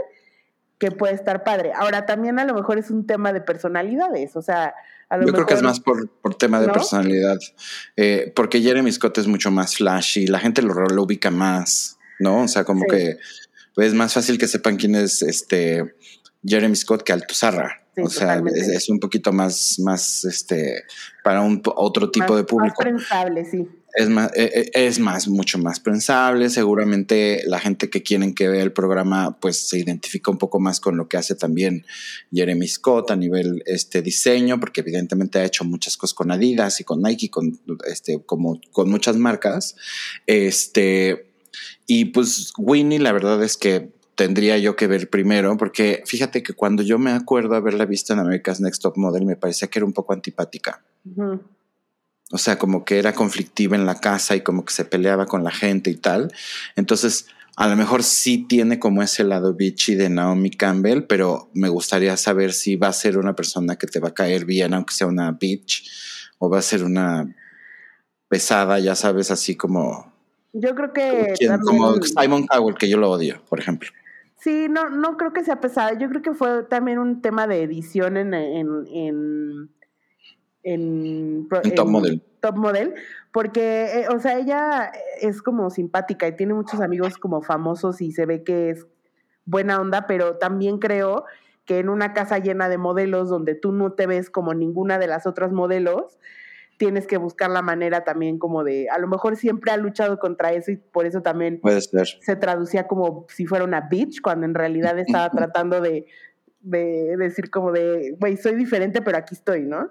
que 0.78 0.90
puede 0.92 1.14
estar 1.14 1.42
padre. 1.44 1.72
Ahora, 1.74 2.06
también 2.06 2.38
a 2.38 2.44
lo 2.44 2.54
mejor 2.54 2.78
es 2.78 2.90
un 2.90 3.06
tema 3.06 3.32
de 3.32 3.40
personalidades, 3.40 4.36
o 4.36 4.42
sea, 4.42 4.74
a 5.08 5.16
lo 5.16 5.26
Yo 5.26 5.32
creo 5.32 5.46
que 5.46 5.54
es 5.54 5.62
mejor- 5.62 5.70
más 5.72 5.80
por, 5.80 6.08
por 6.20 6.34
tema 6.36 6.60
de 6.60 6.68
¿No? 6.68 6.72
personalidad, 6.72 7.38
eh, 7.96 8.32
porque 8.36 8.60
Jeremy 8.60 8.92
Scott 8.92 9.18
es 9.18 9.26
mucho 9.26 9.50
más 9.50 9.76
flashy, 9.76 10.26
la 10.28 10.38
gente 10.38 10.62
lo, 10.62 10.74
lo 10.74 11.02
ubica 11.02 11.30
más, 11.32 11.98
¿no? 12.20 12.42
O 12.42 12.48
sea, 12.48 12.62
como 12.64 12.82
Sí. 12.82 12.96
que 12.96 13.16
es 13.84 13.94
más 13.94 14.14
fácil 14.14 14.38
que 14.38 14.46
sepan 14.46 14.76
quién 14.76 14.94
es 14.94 15.22
este 15.22 15.94
Jeremy 16.44 16.76
Scott 16.76 17.02
que 17.02 17.12
Altuzarra. 17.12 17.82
Sí, 18.02 18.06
o 18.06 18.10
sea, 18.10 18.42
es, 18.54 18.68
es 18.68 18.88
un 18.88 18.98
poquito 19.00 19.32
más, 19.32 19.78
más 19.78 20.24
este, 20.24 20.84
para 21.24 21.42
un 21.42 21.60
otro 21.76 22.10
tipo 22.10 22.28
más- 22.28 22.36
de 22.36 22.44
público. 22.44 22.76
Más 22.82 22.88
prensable, 22.90 23.44
sí. 23.44 23.66
Es 23.94 24.08
más, 24.10 24.30
eh, 24.36 24.50
eh, 24.54 24.70
es 24.74 24.98
más, 25.00 25.26
mucho 25.28 25.58
más 25.58 25.80
pensable. 25.80 26.50
Seguramente 26.50 27.42
la 27.46 27.58
gente 27.58 27.88
que 27.90 28.02
quieren 28.02 28.34
que 28.34 28.46
vea 28.46 28.62
el 28.62 28.72
programa, 28.72 29.38
pues 29.40 29.66
se 29.68 29.78
identifica 29.78 30.30
un 30.30 30.38
poco 30.38 30.60
más 30.60 30.78
con 30.78 30.96
lo 30.96 31.08
que 31.08 31.16
hace 31.16 31.34
también 31.34 31.84
Jeremy 32.30 32.68
Scott 32.68 33.10
a 33.10 33.16
nivel 33.16 33.62
este 33.66 34.02
diseño, 34.02 34.60
porque 34.60 34.82
evidentemente 34.82 35.38
ha 35.38 35.44
hecho 35.44 35.64
muchas 35.64 35.96
cosas 35.96 36.14
con 36.14 36.30
Adidas 36.30 36.80
y 36.80 36.84
con 36.84 37.02
Nike, 37.02 37.30
con 37.30 37.58
este, 37.86 38.22
como 38.24 38.60
con 38.72 38.90
muchas 38.90 39.16
marcas. 39.16 39.74
Este, 40.26 41.32
y 41.86 42.04
pues 42.06 42.52
Winnie, 42.58 42.98
la 43.00 43.12
verdad 43.12 43.42
es 43.42 43.56
que 43.56 43.90
tendría 44.18 44.58
yo 44.58 44.74
que 44.74 44.88
ver 44.88 45.08
primero, 45.08 45.56
porque 45.56 46.02
fíjate 46.04 46.42
que 46.42 46.52
cuando 46.52 46.82
yo 46.82 46.98
me 46.98 47.12
acuerdo 47.12 47.54
haberla 47.54 47.84
visto 47.84 48.12
en 48.12 48.18
America's 48.18 48.60
Next 48.60 48.82
Top 48.82 48.96
Model, 48.96 49.24
me 49.24 49.36
parecía 49.36 49.68
que 49.68 49.78
era 49.78 49.86
un 49.86 49.92
poco 49.92 50.12
antipática. 50.12 50.82
O 52.32 52.36
sea, 52.36 52.58
como 52.58 52.84
que 52.84 52.98
era 52.98 53.12
conflictiva 53.12 53.76
en 53.76 53.86
la 53.86 54.00
casa 54.00 54.34
y 54.34 54.40
como 54.40 54.64
que 54.64 54.72
se 54.74 54.84
peleaba 54.84 55.26
con 55.26 55.44
la 55.44 55.52
gente 55.52 55.90
y 55.90 55.94
tal. 55.94 56.32
Entonces, 56.74 57.28
a 57.54 57.68
lo 57.68 57.76
mejor 57.76 58.02
sí 58.02 58.38
tiene 58.48 58.80
como 58.80 59.04
ese 59.04 59.22
lado 59.22 59.54
bitchy 59.54 59.94
de 59.94 60.10
Naomi 60.10 60.50
Campbell, 60.50 61.04
pero 61.04 61.48
me 61.54 61.68
gustaría 61.68 62.16
saber 62.16 62.52
si 62.52 62.74
va 62.74 62.88
a 62.88 62.92
ser 62.92 63.18
una 63.18 63.36
persona 63.36 63.76
que 63.76 63.86
te 63.86 64.00
va 64.00 64.08
a 64.08 64.14
caer 64.14 64.44
bien, 64.44 64.74
aunque 64.74 64.94
sea 64.94 65.06
una 65.06 65.30
bitch, 65.30 65.88
o 66.38 66.50
va 66.50 66.58
a 66.58 66.62
ser 66.62 66.82
una 66.82 67.32
pesada, 68.26 68.80
ya 68.80 68.96
sabes, 68.96 69.30
así 69.30 69.54
como, 69.54 70.12
Yo 70.52 70.74
creo 70.74 70.92
que 70.92 71.34
también- 71.38 71.60
como 71.60 72.02
Simon 72.02 72.48
Cowell, 72.48 72.74
que 72.74 72.88
yo 72.88 72.96
lo 72.96 73.12
odio, 73.12 73.40
por 73.48 73.60
ejemplo. 73.60 73.88
Sí, 74.38 74.68
no, 74.70 74.88
no 74.88 75.16
creo 75.16 75.32
que 75.32 75.44
sea 75.44 75.60
pesada. 75.60 75.98
Yo 75.98 76.08
creo 76.08 76.22
que 76.22 76.32
fue 76.32 76.62
también 76.64 76.98
un 76.98 77.20
tema 77.20 77.46
de 77.46 77.62
edición 77.62 78.16
en, 78.16 78.34
en, 78.34 78.86
en, 78.86 79.70
en, 80.62 81.48
Top 81.74 81.88
Model. 81.88 82.22
Top 82.40 82.56
Model, 82.56 82.94
porque, 83.32 84.00
eh, 84.00 84.08
o 84.08 84.20
sea, 84.20 84.38
ella 84.38 84.92
es 85.20 85.42
como 85.42 85.70
simpática 85.70 86.28
y 86.28 86.36
tiene 86.36 86.54
muchos 86.54 86.80
amigos 86.80 87.18
como 87.18 87.42
famosos 87.42 88.00
y 88.00 88.12
se 88.12 88.26
ve 88.26 88.44
que 88.44 88.70
es 88.70 88.86
buena 89.44 89.80
onda, 89.80 90.06
pero 90.06 90.36
también 90.36 90.78
creo 90.78 91.24
que 91.64 91.80
en 91.80 91.88
una 91.88 92.12
casa 92.12 92.38
llena 92.38 92.68
de 92.68 92.78
modelos 92.78 93.28
donde 93.28 93.56
tú 93.56 93.72
no 93.72 93.92
te 93.92 94.06
ves 94.06 94.30
como 94.30 94.54
ninguna 94.54 94.98
de 94.98 95.08
las 95.08 95.26
otras 95.26 95.52
modelos, 95.52 96.18
tienes 96.78 97.06
que 97.06 97.16
buscar 97.18 97.50
la 97.50 97.60
manera 97.60 98.04
también 98.04 98.38
como 98.38 98.64
de, 98.64 98.88
a 98.88 98.98
lo 98.98 99.06
mejor 99.08 99.36
siempre 99.36 99.70
ha 99.72 99.76
luchado 99.76 100.18
contra 100.18 100.52
eso 100.52 100.70
y 100.70 100.76
por 100.76 101.04
eso 101.06 101.20
también 101.20 101.60
Puede 101.60 101.80
ser. 101.82 102.06
se 102.20 102.36
traducía 102.36 102.86
como 102.86 103.26
si 103.28 103.44
fuera 103.46 103.64
una 103.64 103.82
bitch, 103.82 104.20
cuando 104.22 104.46
en 104.46 104.54
realidad 104.54 104.98
estaba 104.98 105.28
tratando 105.30 105.80
de, 105.80 106.06
de 106.60 107.16
decir 107.18 107.50
como 107.50 107.72
de, 107.72 108.14
güey, 108.18 108.36
soy 108.36 108.54
diferente, 108.54 109.02
pero 109.02 109.18
aquí 109.18 109.34
estoy, 109.34 109.62
¿no? 109.66 109.90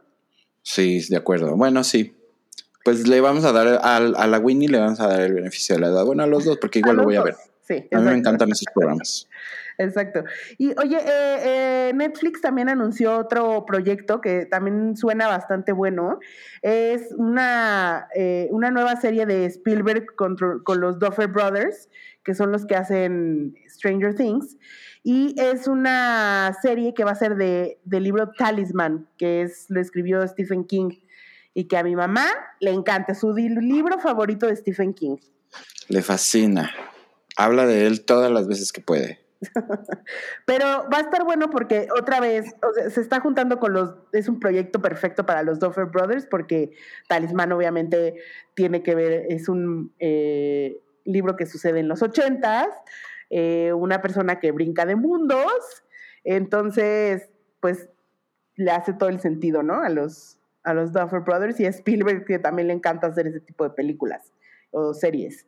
Sí, 0.63 1.01
de 1.09 1.17
acuerdo. 1.17 1.55
Bueno, 1.55 1.83
sí. 1.83 2.15
Pues 2.83 3.07
le 3.07 3.19
vamos 3.21 3.43
a 3.43 3.51
dar 3.51 3.67
al- 3.83 4.15
a, 4.15 4.27
la 4.27 4.39
Winnie, 4.39 4.69
le 4.69 4.79
vamos 4.79 4.99
a 5.01 5.07
dar 5.07 5.21
el 5.21 5.33
beneficio 5.33 5.75
de 5.75 5.81
la 5.81 5.87
edad. 5.87 6.05
Bueno, 6.05 6.23
a 6.23 6.27
los 6.27 6.45
dos, 6.45 6.57
porque 6.57 6.79
igual 6.79 6.95
lo 6.97 7.03
voy 7.03 7.15
a 7.17 7.23
ver. 7.23 7.35
Sí, 7.63 7.85
A 7.93 7.99
mí 7.99 8.05
me 8.05 8.13
encantan 8.17 8.49
esos 8.51 8.65
programas. 8.73 9.27
Exacto. 9.77 10.23
Y 10.57 10.69
oye, 10.79 10.97
eh, 10.97 11.89
eh, 11.89 11.91
Netflix 11.93 12.41
también 12.41 12.69
anunció 12.69 13.17
otro 13.17 13.65
proyecto 13.65 14.21
que 14.21 14.45
también 14.45 14.97
suena 14.97 15.27
bastante 15.27 15.71
bueno. 15.71 16.19
Es 16.63 17.13
una, 17.15 18.07
eh, 18.15 18.47
una 18.51 18.71
nueva 18.71 18.95
serie 18.95 19.25
de 19.25 19.45
Spielberg 19.45 20.15
con, 20.15 20.35
con 20.63 20.81
los 20.81 20.97
Duffer 20.97 21.27
Brothers, 21.27 21.89
que 22.23 22.33
son 22.33 22.51
los 22.51 22.65
que 22.65 22.75
hacen 22.75 23.55
Stranger 23.69 24.15
Things. 24.15 24.57
Y 25.03 25.35
es 25.39 25.67
una 25.67 26.57
serie 26.61 26.93
que 26.93 27.03
va 27.03 27.11
a 27.11 27.15
ser 27.15 27.35
de, 27.35 27.79
del 27.85 28.03
libro 28.03 28.31
Talisman, 28.37 29.07
que 29.17 29.43
es, 29.43 29.65
lo 29.69 29.79
escribió 29.79 30.27
Stephen 30.27 30.65
King. 30.65 30.89
Y 31.53 31.67
que 31.67 31.77
a 31.77 31.83
mi 31.83 31.95
mamá 31.95 32.27
le 32.59 32.71
encanta, 32.71 33.15
su 33.15 33.33
libro 33.33 33.99
favorito 33.99 34.47
de 34.47 34.55
Stephen 34.55 34.93
King. 34.93 35.17
Le 35.87 36.01
fascina. 36.01 36.71
Habla 37.35 37.65
de 37.65 37.87
él 37.87 38.03
todas 38.05 38.31
las 38.31 38.47
veces 38.47 38.71
que 38.71 38.81
puede. 38.81 39.26
Pero 40.45 40.65
va 40.91 40.97
a 40.97 41.01
estar 41.01 41.23
bueno 41.23 41.49
porque 41.49 41.87
otra 41.99 42.19
vez 42.19 42.53
o 42.63 42.73
sea, 42.73 42.89
se 42.89 43.01
está 43.01 43.19
juntando 43.19 43.59
con 43.59 43.73
los. 43.73 43.95
Es 44.11 44.27
un 44.27 44.39
proyecto 44.39 44.81
perfecto 44.81 45.25
para 45.25 45.43
los 45.43 45.59
Duffer 45.59 45.85
Brothers 45.85 46.25
porque 46.25 46.71
Talismán, 47.07 47.51
obviamente, 47.51 48.15
tiene 48.55 48.83
que 48.83 48.95
ver. 48.95 49.25
Es 49.29 49.49
un 49.49 49.93
eh, 49.99 50.79
libro 51.05 51.35
que 51.35 51.45
sucede 51.45 51.79
en 51.79 51.87
los 51.87 52.01
ochentas. 52.01 52.67
eh, 53.29 53.73
una 53.73 54.01
persona 54.01 54.39
que 54.39 54.51
brinca 54.51 54.85
de 54.85 54.95
mundos. 54.95 55.83
Entonces, 56.23 57.29
pues 57.59 57.89
le 58.55 58.71
hace 58.71 58.93
todo 58.93 59.09
el 59.09 59.19
sentido, 59.19 59.63
¿no? 59.63 59.81
A 59.81 59.89
los, 59.89 60.39
a 60.63 60.73
los 60.73 60.91
Duffer 60.93 61.21
Brothers 61.21 61.59
y 61.59 61.65
a 61.65 61.69
Spielberg, 61.69 62.25
que 62.25 62.39
también 62.39 62.67
le 62.67 62.73
encanta 62.73 63.07
hacer 63.07 63.27
ese 63.27 63.39
tipo 63.39 63.63
de 63.63 63.71
películas 63.71 64.33
o 64.71 64.93
series. 64.93 65.45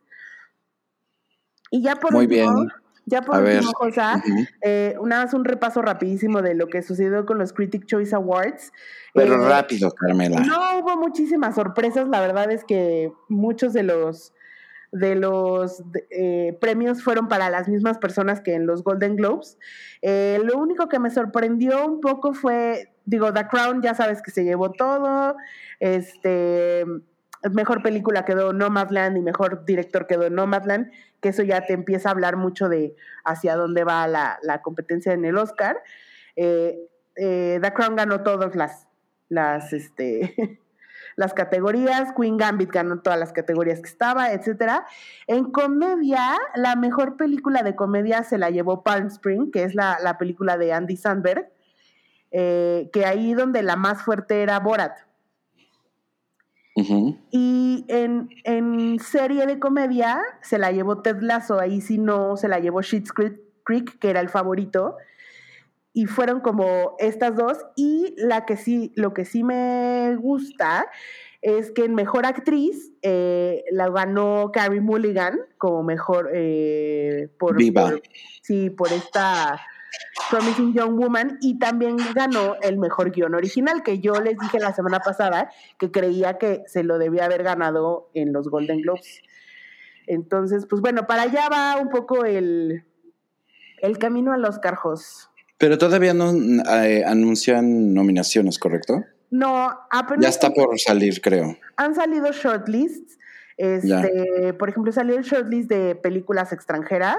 Y 1.70 1.82
ya 1.82 1.96
por 1.96 2.12
Muy 2.12 2.24
último, 2.26 2.54
bien. 2.54 2.68
Ya 3.06 3.22
por 3.22 3.36
A 3.36 3.38
último, 3.40 3.72
Ujú. 4.16 4.46
eh, 4.62 4.94
una 5.00 5.24
vez 5.24 5.34
un 5.34 5.44
repaso 5.44 5.82
rapidísimo 5.82 6.42
de 6.42 6.54
lo 6.54 6.68
que 6.68 6.82
sucedió 6.82 7.26
con 7.26 7.38
los 7.38 7.52
Critic 7.52 7.86
Choice 7.86 8.14
Awards. 8.14 8.72
Pero 9.14 9.34
Eh, 9.34 9.48
rápido, 9.48 9.90
Carmela. 9.92 10.40
No 10.40 10.78
hubo 10.80 10.96
muchísimas 10.96 11.54
sorpresas, 11.54 12.08
la 12.08 12.20
verdad 12.20 12.50
es 12.50 12.64
que 12.64 13.12
muchos 13.28 13.72
de 13.72 13.82
los 13.82 14.32
de 14.92 15.14
los 15.14 15.84
eh, 16.10 16.58
premios 16.60 17.04
fueron 17.04 17.28
para 17.28 17.48
las 17.48 17.68
mismas 17.68 17.98
personas 17.98 18.40
que 18.40 18.54
en 18.54 18.66
los 18.66 18.82
Golden 18.82 19.14
Globes. 19.14 19.56
Eh, 20.02 20.40
lo 20.44 20.58
único 20.58 20.88
que 20.88 20.98
me 20.98 21.10
sorprendió 21.10 21.86
un 21.86 22.00
poco 22.00 22.34
fue, 22.34 22.92
digo, 23.04 23.32
The 23.32 23.46
Crown, 23.46 23.82
ya 23.82 23.94
sabes 23.94 24.20
que 24.20 24.32
se 24.32 24.42
llevó 24.42 24.72
todo. 24.72 25.36
Este, 25.78 26.84
mejor 27.52 27.82
película 27.82 28.24
quedó 28.24 28.52
Nomadland 28.52 29.16
y 29.16 29.20
mejor 29.20 29.64
director 29.64 30.06
quedó 30.06 30.28
Nomadland, 30.30 30.90
que 31.20 31.30
eso 31.30 31.42
ya 31.42 31.62
te 31.62 31.72
empieza 31.72 32.08
a 32.08 32.12
hablar 32.12 32.36
mucho 32.36 32.68
de 32.68 32.94
hacia 33.24 33.56
dónde 33.56 33.84
va 33.84 34.06
la, 34.06 34.38
la 34.42 34.62
competencia 34.62 35.12
en 35.12 35.24
el 35.24 35.38
Oscar. 35.38 35.82
Eh, 36.36 36.78
eh, 37.16 37.58
The 37.60 37.72
Crown 37.72 37.96
ganó 37.96 38.22
todas 38.22 38.54
las, 38.54 38.86
las, 39.28 39.72
este, 39.72 40.60
las 41.16 41.34
categorías, 41.34 42.12
Queen 42.16 42.36
Gambit 42.36 42.70
ganó 42.70 43.00
todas 43.00 43.18
las 43.18 43.32
categorías 43.32 43.80
que 43.80 43.88
estaba, 43.88 44.32
etcétera. 44.32 44.86
En 45.26 45.50
comedia, 45.50 46.36
la 46.54 46.76
mejor 46.76 47.16
película 47.16 47.62
de 47.62 47.74
comedia 47.74 48.22
se 48.22 48.38
la 48.38 48.50
llevó 48.50 48.82
Palm 48.82 49.06
Spring, 49.08 49.50
que 49.50 49.64
es 49.64 49.74
la, 49.74 49.98
la 50.02 50.18
película 50.18 50.56
de 50.56 50.72
Andy 50.72 50.96
Sandberg, 50.96 51.50
eh, 52.30 52.90
que 52.92 53.04
ahí 53.04 53.34
donde 53.34 53.62
la 53.62 53.76
más 53.76 54.02
fuerte 54.02 54.42
era 54.42 54.58
Borat. 54.60 54.96
Y 57.30 57.84
en, 57.88 58.28
en 58.44 58.98
serie 58.98 59.46
de 59.46 59.58
comedia 59.58 60.20
se 60.42 60.58
la 60.58 60.72
llevó 60.72 61.02
Ted 61.02 61.18
Lasso, 61.20 61.58
ahí 61.60 61.80
sí 61.80 61.98
no 61.98 62.36
se 62.36 62.48
la 62.48 62.58
llevó 62.58 62.82
Schitt's 62.82 63.12
Creek, 63.12 63.38
Creek, 63.64 63.98
que 63.98 64.10
era 64.10 64.20
el 64.20 64.28
favorito. 64.28 64.96
Y 65.92 66.06
fueron 66.06 66.40
como 66.40 66.94
estas 66.98 67.34
dos. 67.34 67.58
Y 67.76 68.14
la 68.16 68.46
que 68.46 68.56
sí, 68.56 68.92
lo 68.94 69.12
que 69.12 69.24
sí 69.24 69.42
me 69.42 70.14
gusta 70.16 70.86
es 71.42 71.70
que 71.72 71.84
en 71.84 71.94
mejor 71.94 72.26
actriz 72.26 72.92
eh, 73.02 73.64
la 73.72 73.88
ganó 73.88 74.50
Carrie 74.52 74.80
Mulligan 74.80 75.38
como 75.58 75.82
mejor 75.82 76.30
eh, 76.34 77.28
por, 77.38 77.56
Viva. 77.56 77.90
por- 77.90 78.02
sí, 78.42 78.70
por 78.70 78.92
esta 78.92 79.58
Promising 80.30 80.74
Young 80.74 80.98
Woman 80.98 81.38
y 81.40 81.58
también 81.58 81.96
ganó 82.14 82.56
el 82.62 82.78
mejor 82.78 83.10
guion 83.10 83.34
original, 83.34 83.82
que 83.82 83.98
yo 83.98 84.14
les 84.14 84.38
dije 84.38 84.58
la 84.58 84.72
semana 84.72 85.00
pasada 85.00 85.50
que 85.78 85.90
creía 85.90 86.38
que 86.38 86.62
se 86.66 86.84
lo 86.84 86.98
debía 86.98 87.24
haber 87.24 87.42
ganado 87.42 88.10
en 88.14 88.32
los 88.32 88.48
Golden 88.48 88.82
Globes. 88.82 89.22
Entonces, 90.06 90.66
pues 90.68 90.82
bueno, 90.82 91.06
para 91.06 91.22
allá 91.22 91.48
va 91.48 91.76
un 91.80 91.88
poco 91.88 92.24
el, 92.24 92.84
el 93.80 93.98
camino 93.98 94.32
a 94.32 94.38
los 94.38 94.58
carjos. 94.58 95.30
Pero 95.58 95.78
todavía 95.78 96.14
no 96.14 96.32
eh, 96.32 97.04
anuncian 97.04 97.92
nominaciones, 97.94 98.58
¿correcto? 98.58 99.04
No, 99.30 99.70
apenas. 99.90 100.22
Ya 100.22 100.28
está 100.28 100.50
por 100.50 100.78
salir, 100.78 101.20
creo. 101.20 101.56
Han 101.76 101.94
salido 101.94 102.32
shortlists. 102.32 103.18
Este, 103.56 104.54
por 104.54 104.70
ejemplo, 104.70 104.90
salió 104.90 105.18
el 105.18 105.22
shortlist 105.22 105.68
de 105.68 105.94
películas 105.94 106.50
extranjeras, 106.50 107.18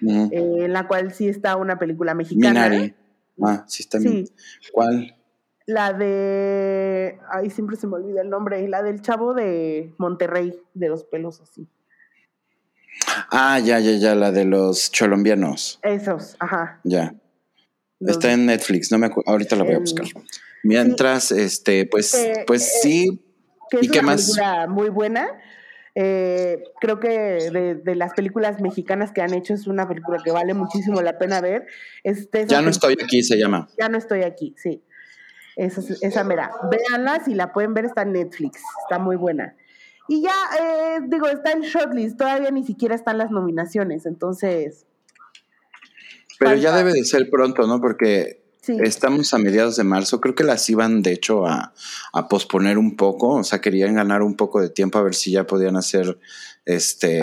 eh, 0.00 0.30
en 0.32 0.72
la 0.72 0.86
cual 0.86 1.12
sí 1.12 1.28
está 1.28 1.56
una 1.56 1.78
película 1.78 2.14
mexicana. 2.14 2.68
Minari. 2.68 2.94
Ah, 3.42 3.64
sí 3.66 3.82
está. 3.82 4.00
Sí. 4.00 4.30
¿Cuál? 4.72 5.16
La 5.66 5.92
de. 5.92 7.18
Ay, 7.30 7.50
siempre 7.50 7.76
se 7.76 7.86
me 7.86 7.96
olvida 7.96 8.22
el 8.22 8.30
nombre. 8.30 8.66
La 8.68 8.82
del 8.82 9.02
chavo 9.02 9.34
de 9.34 9.94
Monterrey, 9.98 10.58
de 10.74 10.88
los 10.88 11.04
pelos 11.04 11.40
así. 11.40 11.68
Ah, 13.30 13.58
ya, 13.58 13.78
ya, 13.78 13.92
ya, 13.92 14.14
la 14.14 14.32
de 14.32 14.44
los 14.44 14.90
cholombianos. 14.90 15.78
Esos, 15.82 16.36
ajá. 16.40 16.80
Ya. 16.84 17.14
Está 18.00 18.32
en 18.32 18.46
Netflix, 18.46 18.92
no 18.92 18.98
me 18.98 19.10
ahorita 19.26 19.56
la 19.56 19.64
voy 19.64 19.74
a 19.74 19.78
buscar. 19.80 20.06
Mientras, 20.62 21.32
este, 21.32 21.86
pues, 21.86 22.16
pues 22.46 22.62
eh, 22.66 22.78
sí. 22.82 23.24
Que 23.70 23.78
es 23.78 23.86
¿Y 23.86 23.88
qué 23.90 24.00
una 24.00 24.14
película 24.14 24.66
muy 24.68 24.88
buena. 24.88 25.28
Eh, 26.00 26.62
creo 26.80 27.00
que 27.00 27.08
de, 27.10 27.94
las 27.96 28.12
películas 28.12 28.60
mexicanas 28.60 29.10
que 29.10 29.20
han 29.20 29.34
hecho 29.34 29.52
es 29.52 29.66
una 29.66 29.88
película 29.88 30.18
que 30.24 30.30
vale 30.30 30.54
muchísimo 30.54 31.02
la 31.02 31.18
pena 31.18 31.40
ver. 31.40 31.66
Este, 32.04 32.46
ya 32.46 32.62
no 32.62 32.70
estoy 32.70 32.96
aquí, 33.02 33.24
se 33.24 33.36
llama. 33.36 33.68
Ya 33.76 33.88
no 33.88 33.98
estoy 33.98 34.22
aquí, 34.22 34.54
sí. 34.56 34.80
Esa, 35.56 35.82
esa 36.00 36.22
mera. 36.22 36.52
Véanla, 36.70 37.24
si 37.24 37.34
la 37.34 37.52
pueden 37.52 37.74
ver, 37.74 37.86
está 37.86 38.02
en 38.02 38.12
Netflix. 38.12 38.60
Está 38.84 39.00
muy 39.00 39.16
buena. 39.16 39.56
Y 40.06 40.22
ya, 40.22 40.34
eh, 40.60 41.00
digo, 41.08 41.26
está 41.26 41.50
en 41.50 41.62
shortlist, 41.62 42.16
todavía 42.16 42.52
ni 42.52 42.64
siquiera 42.64 42.94
están 42.94 43.18
las 43.18 43.32
nominaciones, 43.32 44.06
entonces. 44.06 44.86
Pero 46.38 46.54
ya 46.54 46.76
debe 46.76 46.92
de 46.92 47.04
ser 47.04 47.28
pronto, 47.28 47.66
¿no? 47.66 47.80
Porque 47.80 48.40
estamos 48.82 49.32
a 49.34 49.38
mediados 49.38 49.76
de 49.76 49.84
marzo. 49.84 50.20
Creo 50.20 50.34
que 50.34 50.44
las 50.44 50.68
iban, 50.70 51.02
de 51.02 51.12
hecho, 51.12 51.46
a, 51.46 51.72
posponer 52.28 52.78
un 52.78 52.96
poco. 52.96 53.30
O 53.30 53.44
sea, 53.44 53.60
querían 53.60 53.94
ganar 53.94 54.22
un 54.22 54.36
poco 54.36 54.60
de 54.60 54.70
tiempo 54.70 54.98
a 54.98 55.02
ver 55.02 55.14
si 55.14 55.32
ya 55.32 55.46
podían 55.46 55.76
hacer 55.76 56.18
este 56.64 57.22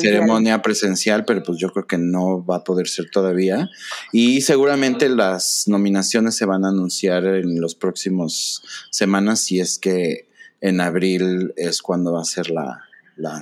ceremonia 0.00 0.62
presencial, 0.62 1.24
pero 1.24 1.44
pues 1.44 1.58
yo 1.58 1.70
creo 1.72 1.86
que 1.86 1.96
no 1.96 2.44
va 2.44 2.56
a 2.56 2.64
poder 2.64 2.88
ser 2.88 3.08
todavía. 3.10 3.68
Y 4.12 4.40
seguramente 4.40 5.08
las 5.08 5.64
nominaciones 5.68 6.36
se 6.36 6.44
van 6.44 6.64
a 6.64 6.70
anunciar 6.70 7.24
en 7.24 7.60
los 7.60 7.76
próximos 7.76 8.64
semanas 8.90 9.40
si 9.40 9.60
es 9.60 9.78
que 9.78 10.28
en 10.60 10.80
abril 10.80 11.52
es 11.56 11.82
cuando 11.82 12.12
va 12.12 12.22
a 12.22 12.24
ser 12.24 12.50
la, 12.50 12.82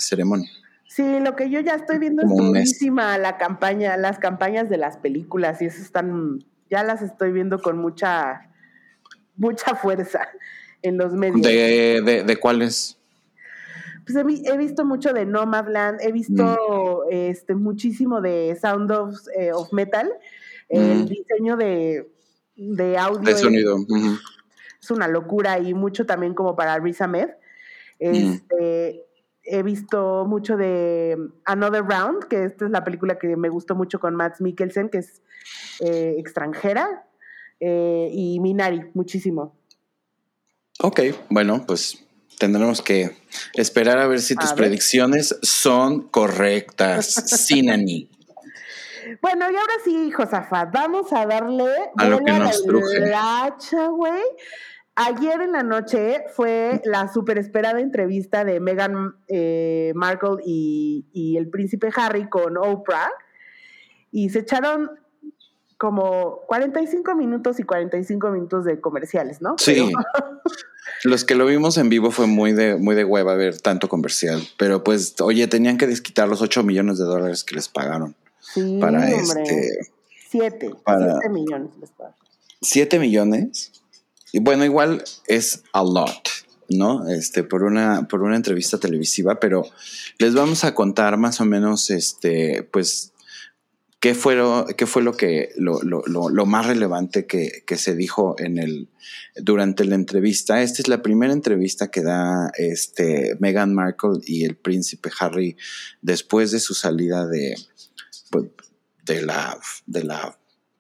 ceremonia. 0.00 0.50
Sí, 0.86 1.04
lo 1.20 1.36
que 1.36 1.48
yo 1.50 1.60
ya 1.60 1.74
estoy 1.74 1.98
viendo 1.98 2.22
es 2.22 2.28
muchísima 2.28 3.16
la 3.18 3.38
campaña, 3.38 3.96
las 3.96 4.18
campañas 4.18 4.68
de 4.68 4.76
las 4.76 4.96
películas 4.96 5.62
y 5.62 5.66
eso 5.66 5.80
están, 5.80 6.44
ya 6.70 6.82
las 6.82 7.02
estoy 7.02 7.32
viendo 7.32 7.60
con 7.60 7.78
mucha, 7.78 8.50
mucha 9.36 9.74
fuerza 9.74 10.28
en 10.82 10.96
los 10.98 11.12
medios. 11.12 11.42
¿De, 11.42 12.24
de, 12.26 12.36
cuáles? 12.36 12.98
Pues 14.04 14.16
he, 14.16 14.56
visto 14.56 14.84
mucho 14.84 15.12
de 15.12 15.26
Nomadland, 15.26 16.00
he 16.00 16.12
visto 16.12 17.04
mm. 17.06 17.12
este 17.12 17.54
muchísimo 17.54 18.20
de 18.20 18.56
Sound 18.60 18.90
of, 18.90 19.14
eh, 19.36 19.52
Metal, 19.72 20.10
el 20.68 21.04
mm. 21.04 21.06
diseño 21.06 21.56
de, 21.56 22.10
de 22.56 22.98
audio. 22.98 23.20
De 23.20 23.36
sonido 23.36 23.76
es 24.80 24.90
una 24.90 25.08
locura 25.08 25.58
y 25.58 25.74
mucho 25.74 26.06
también 26.06 26.34
como 26.34 26.56
para 26.56 26.78
Riz 26.78 27.00
Ahmed. 27.00 27.30
Este, 27.98 29.04
He 29.50 29.62
visto 29.62 30.24
mucho 30.26 30.56
de 30.56 31.16
Another 31.44 31.82
Round, 31.82 32.24
que 32.28 32.44
esta 32.44 32.66
es 32.66 32.70
la 32.70 32.84
película 32.84 33.18
que 33.18 33.36
me 33.36 33.48
gustó 33.48 33.74
mucho 33.74 33.98
con 33.98 34.14
Matt 34.14 34.40
Mikkelsen, 34.40 34.88
que 34.88 34.98
es 34.98 35.22
eh, 35.80 36.16
extranjera, 36.18 37.06
eh, 37.60 38.08
y 38.12 38.40
Minari, 38.40 38.82
muchísimo. 38.94 39.56
Ok, 40.80 41.00
bueno, 41.30 41.64
pues 41.66 42.04
tendremos 42.38 42.82
que 42.82 43.16
esperar 43.54 43.98
a 43.98 44.06
ver 44.06 44.20
si 44.20 44.36
tus 44.36 44.52
predicciones 44.52 45.36
son 45.42 46.08
correctas, 46.08 47.06
Sinani. 47.46 48.08
Bueno, 49.20 49.50
y 49.50 49.56
ahora 49.56 49.72
sí, 49.84 50.10
Josafat, 50.10 50.70
vamos 50.72 51.12
a 51.12 51.26
darle 51.26 51.72
a 51.96 52.04
lo 52.04 52.18
que 52.18 52.32
nos 52.32 52.62
truje. 52.62 53.10
güey. 53.90 54.22
Ayer 55.00 55.42
en 55.42 55.52
la 55.52 55.62
noche 55.62 56.24
fue 56.34 56.82
la 56.84 57.06
super 57.12 57.38
esperada 57.38 57.78
entrevista 57.78 58.44
de 58.44 58.58
Meghan 58.58 59.14
eh, 59.28 59.92
Markle 59.94 60.38
y, 60.44 61.36
el 61.38 61.48
príncipe 61.50 61.90
Harry 61.94 62.28
con 62.28 62.56
Oprah. 62.56 63.08
Y 64.10 64.30
se 64.30 64.40
echaron 64.40 64.90
como 65.76 66.40
45 66.48 67.14
minutos 67.14 67.60
y 67.60 67.62
45 67.62 68.30
minutos 68.30 68.64
de 68.64 68.80
comerciales, 68.80 69.40
¿no? 69.40 69.54
Sí. 69.58 69.92
Los 71.04 71.24
que 71.24 71.36
lo 71.36 71.46
vimos 71.46 71.78
en 71.78 71.90
vivo 71.90 72.10
fue 72.10 72.26
muy 72.26 72.52
de, 72.52 72.74
muy 72.74 72.96
de 72.96 73.04
hueva 73.04 73.36
ver 73.36 73.60
tanto 73.60 73.88
comercial. 73.88 74.42
Pero 74.56 74.82
pues, 74.82 75.14
oye, 75.20 75.46
tenían 75.46 75.78
que 75.78 75.86
desquitar 75.86 76.26
los 76.26 76.42
8 76.42 76.64
millones 76.64 76.98
de 76.98 77.04
dólares 77.04 77.44
que 77.44 77.54
les 77.54 77.68
pagaron. 77.68 78.16
Sí, 78.40 78.78
para 78.80 78.98
hombre. 78.98 79.14
este. 79.14 79.78
Siete. 80.28 80.70
siete 80.84 81.28
millones 81.28 81.70
les 81.78 81.90
pagaron. 81.90 82.16
¿Siete 82.60 82.98
millones? 82.98 83.77
Y 84.32 84.40
bueno, 84.40 84.64
igual 84.64 85.04
es 85.26 85.62
a 85.72 85.82
lot, 85.82 86.28
¿no? 86.68 87.08
Este, 87.08 87.44
por 87.44 87.62
una, 87.62 88.06
por 88.08 88.22
una 88.22 88.36
entrevista 88.36 88.78
televisiva, 88.78 89.40
pero 89.40 89.64
les 90.18 90.34
vamos 90.34 90.64
a 90.64 90.74
contar 90.74 91.16
más 91.16 91.40
o 91.40 91.44
menos, 91.44 91.90
este, 91.90 92.62
pues, 92.62 93.12
qué 94.00 94.14
fue 94.14 94.36
lo, 94.36 94.66
qué 94.76 94.86
fue 94.86 95.02
lo 95.02 95.16
que, 95.16 95.50
lo, 95.56 95.80
lo, 95.82 96.02
lo, 96.06 96.46
más 96.46 96.66
relevante 96.66 97.26
que, 97.26 97.64
que, 97.66 97.76
se 97.76 97.96
dijo 97.96 98.36
en 98.38 98.58
el, 98.58 98.88
durante 99.36 99.84
la 99.84 99.94
entrevista. 99.94 100.62
Esta 100.62 100.82
es 100.82 100.88
la 100.88 101.02
primera 101.02 101.32
entrevista 101.32 101.90
que 101.90 102.02
da 102.02 102.50
este 102.56 103.36
Meghan 103.40 103.74
Markle 103.74 104.20
y 104.24 104.44
el 104.44 104.56
príncipe 104.56 105.10
Harry 105.18 105.56
después 106.02 106.50
de 106.50 106.60
su 106.60 106.74
salida 106.74 107.26
de, 107.26 107.56
pues, 108.30 108.44
de 109.04 109.22
la, 109.22 109.58
de 109.86 110.04
la 110.04 110.37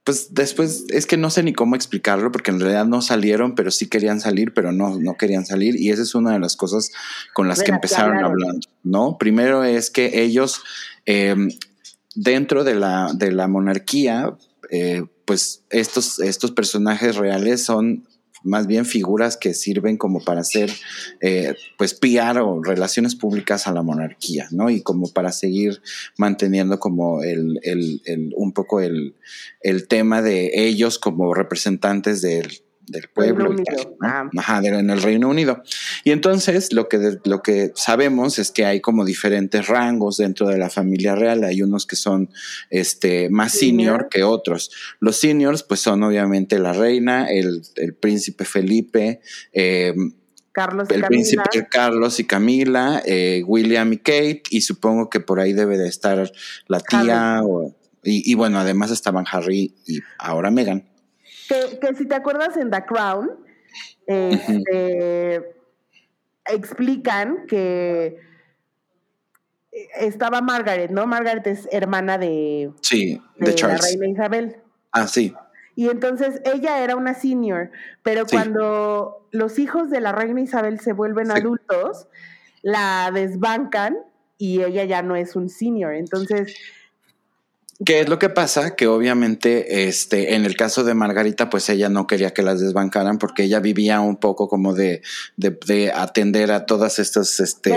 pues 0.08 0.32
después 0.32 0.86
es 0.88 1.04
que 1.04 1.18
no 1.18 1.28
sé 1.28 1.42
ni 1.42 1.52
cómo 1.52 1.76
explicarlo 1.76 2.32
porque 2.32 2.50
en 2.50 2.60
realidad 2.60 2.86
no 2.86 3.02
salieron, 3.02 3.54
pero 3.54 3.70
sí 3.70 3.90
querían 3.90 4.22
salir, 4.22 4.54
pero 4.54 4.72
no, 4.72 4.98
no 4.98 5.18
querían 5.18 5.44
salir. 5.44 5.76
Y 5.78 5.90
esa 5.90 6.00
es 6.00 6.14
una 6.14 6.32
de 6.32 6.38
las 6.38 6.56
cosas 6.56 6.90
con 7.34 7.46
las 7.46 7.62
que 7.62 7.72
empezaron 7.72 8.24
hablando, 8.24 8.66
¿no? 8.82 9.18
Primero 9.18 9.64
es 9.64 9.90
que 9.90 10.22
ellos, 10.22 10.62
em, 11.04 11.50
dentro 12.14 12.64
de 12.64 12.74
la, 12.74 13.10
de 13.12 13.32
la 13.32 13.48
monarquía, 13.48 14.34
eh, 14.70 15.04
pues 15.26 15.64
estos, 15.68 16.20
estos 16.20 16.52
personajes 16.52 17.16
reales 17.16 17.62
son 17.62 18.08
más 18.42 18.66
bien 18.66 18.84
figuras 18.84 19.36
que 19.36 19.54
sirven 19.54 19.96
como 19.96 20.22
para 20.22 20.40
hacer, 20.40 20.70
eh, 21.20 21.54
pues, 21.76 21.94
piar 21.94 22.38
o 22.38 22.62
relaciones 22.62 23.14
públicas 23.14 23.66
a 23.66 23.72
la 23.72 23.82
monarquía, 23.82 24.48
¿no? 24.50 24.70
Y 24.70 24.82
como 24.82 25.08
para 25.12 25.32
seguir 25.32 25.82
manteniendo 26.16 26.78
como 26.78 27.22
el, 27.22 27.60
el, 27.62 28.02
el 28.04 28.32
un 28.36 28.52
poco 28.52 28.80
el, 28.80 29.14
el 29.60 29.88
tema 29.88 30.22
de 30.22 30.50
ellos 30.54 30.98
como 30.98 31.34
representantes 31.34 32.22
del, 32.22 32.62
del 32.88 33.08
pueblo 33.08 33.54
ah. 34.02 34.28
Ajá, 34.36 34.58
en 34.64 34.90
el 34.90 35.02
Reino 35.02 35.28
Unido. 35.28 35.62
Y 36.04 36.10
entonces 36.10 36.72
lo 36.72 36.88
que, 36.88 37.18
lo 37.24 37.42
que 37.42 37.72
sabemos 37.74 38.38
es 38.38 38.50
que 38.50 38.64
hay 38.64 38.80
como 38.80 39.04
diferentes 39.04 39.66
rangos 39.66 40.16
dentro 40.16 40.48
de 40.48 40.58
la 40.58 40.70
familia 40.70 41.14
real. 41.14 41.44
Hay 41.44 41.62
unos 41.62 41.86
que 41.86 41.96
son 41.96 42.30
este, 42.70 43.28
más 43.30 43.52
senior, 43.52 44.08
que 44.10 44.22
otros. 44.22 44.70
Los 45.00 45.16
seniors, 45.16 45.62
pues 45.62 45.80
son 45.80 46.02
obviamente 46.02 46.58
la 46.58 46.72
reina, 46.72 47.28
el, 47.30 47.62
príncipe 48.00 48.44
Felipe, 48.44 49.20
eh, 49.52 49.94
Carlos 50.52 50.88
el 50.90 51.04
príncipe 51.04 51.68
Carlos 51.70 52.18
y 52.18 52.24
Camila, 52.24 53.02
eh, 53.04 53.44
William 53.46 53.92
y 53.92 53.98
Kate, 53.98 54.42
y 54.50 54.62
supongo 54.62 55.08
que 55.08 55.20
por 55.20 55.38
ahí 55.38 55.52
debe 55.52 55.78
de 55.78 55.88
estar 55.88 56.32
la 56.66 56.80
tía. 56.80 57.42
y, 58.02 58.30
y 58.30 58.34
bueno, 58.34 58.58
además 58.58 58.90
estaban 58.90 59.24
Harry 59.30 59.74
y 59.86 60.00
ahora 60.18 60.50
Meghan. 60.50 60.87
Que, 61.48 61.94
si 61.96 62.06
te 62.06 62.14
acuerdas 62.14 62.56
en 62.56 62.70
The 62.70 62.84
Crown, 62.84 63.30
este, 64.06 65.56
explican 66.46 67.46
que 67.46 68.18
estaba 69.96 70.40
Margaret, 70.40 70.90
¿no? 70.90 71.06
Margaret 71.06 71.46
es 71.46 71.68
hermana 71.72 72.18
de, 72.18 72.70
sí, 72.82 73.22
de, 73.38 73.54
la 73.54 73.76
reina 73.76 74.06
Isabel. 74.08 74.56
Ah, 74.92 75.06
sí. 75.06 75.34
Y 75.74 75.88
entonces 75.88 76.40
ella 76.44 76.82
era 76.82 76.96
una 76.96 77.14
senior, 77.14 77.70
pero 78.02 78.26
cuando 78.26 79.28
los 79.30 79.58
hijos 79.58 79.90
de 79.90 80.00
la 80.00 80.12
reina 80.12 80.40
Isabel 80.40 80.80
se 80.80 80.92
vuelven 80.92 81.30
adultos, 81.30 82.08
la 82.62 83.10
desbancan 83.14 83.96
y 84.38 84.62
ella 84.62 84.84
ya 84.84 85.02
no 85.02 85.14
es 85.14 85.36
un 85.36 85.48
senior. 85.48 85.94
Entonces, 85.94 86.56
¿Qué 87.84 88.00
es 88.00 88.08
lo 88.08 88.18
que 88.18 88.28
pasa? 88.28 88.74
Que 88.74 88.88
obviamente, 88.88 89.86
este, 89.86 90.34
en 90.34 90.44
el 90.44 90.56
caso 90.56 90.82
de 90.82 90.94
Margarita, 90.94 91.48
pues 91.48 91.68
ella 91.68 91.88
no 91.88 92.08
quería 92.08 92.32
que 92.32 92.42
las 92.42 92.60
desbancaran 92.60 93.18
porque 93.18 93.44
ella 93.44 93.60
vivía 93.60 94.00
un 94.00 94.16
poco 94.16 94.48
como 94.48 94.74
de, 94.74 95.02
de, 95.36 95.92
atender 95.94 96.50
a 96.50 96.66
todas 96.66 96.98
estas 96.98 97.38
este, 97.38 97.70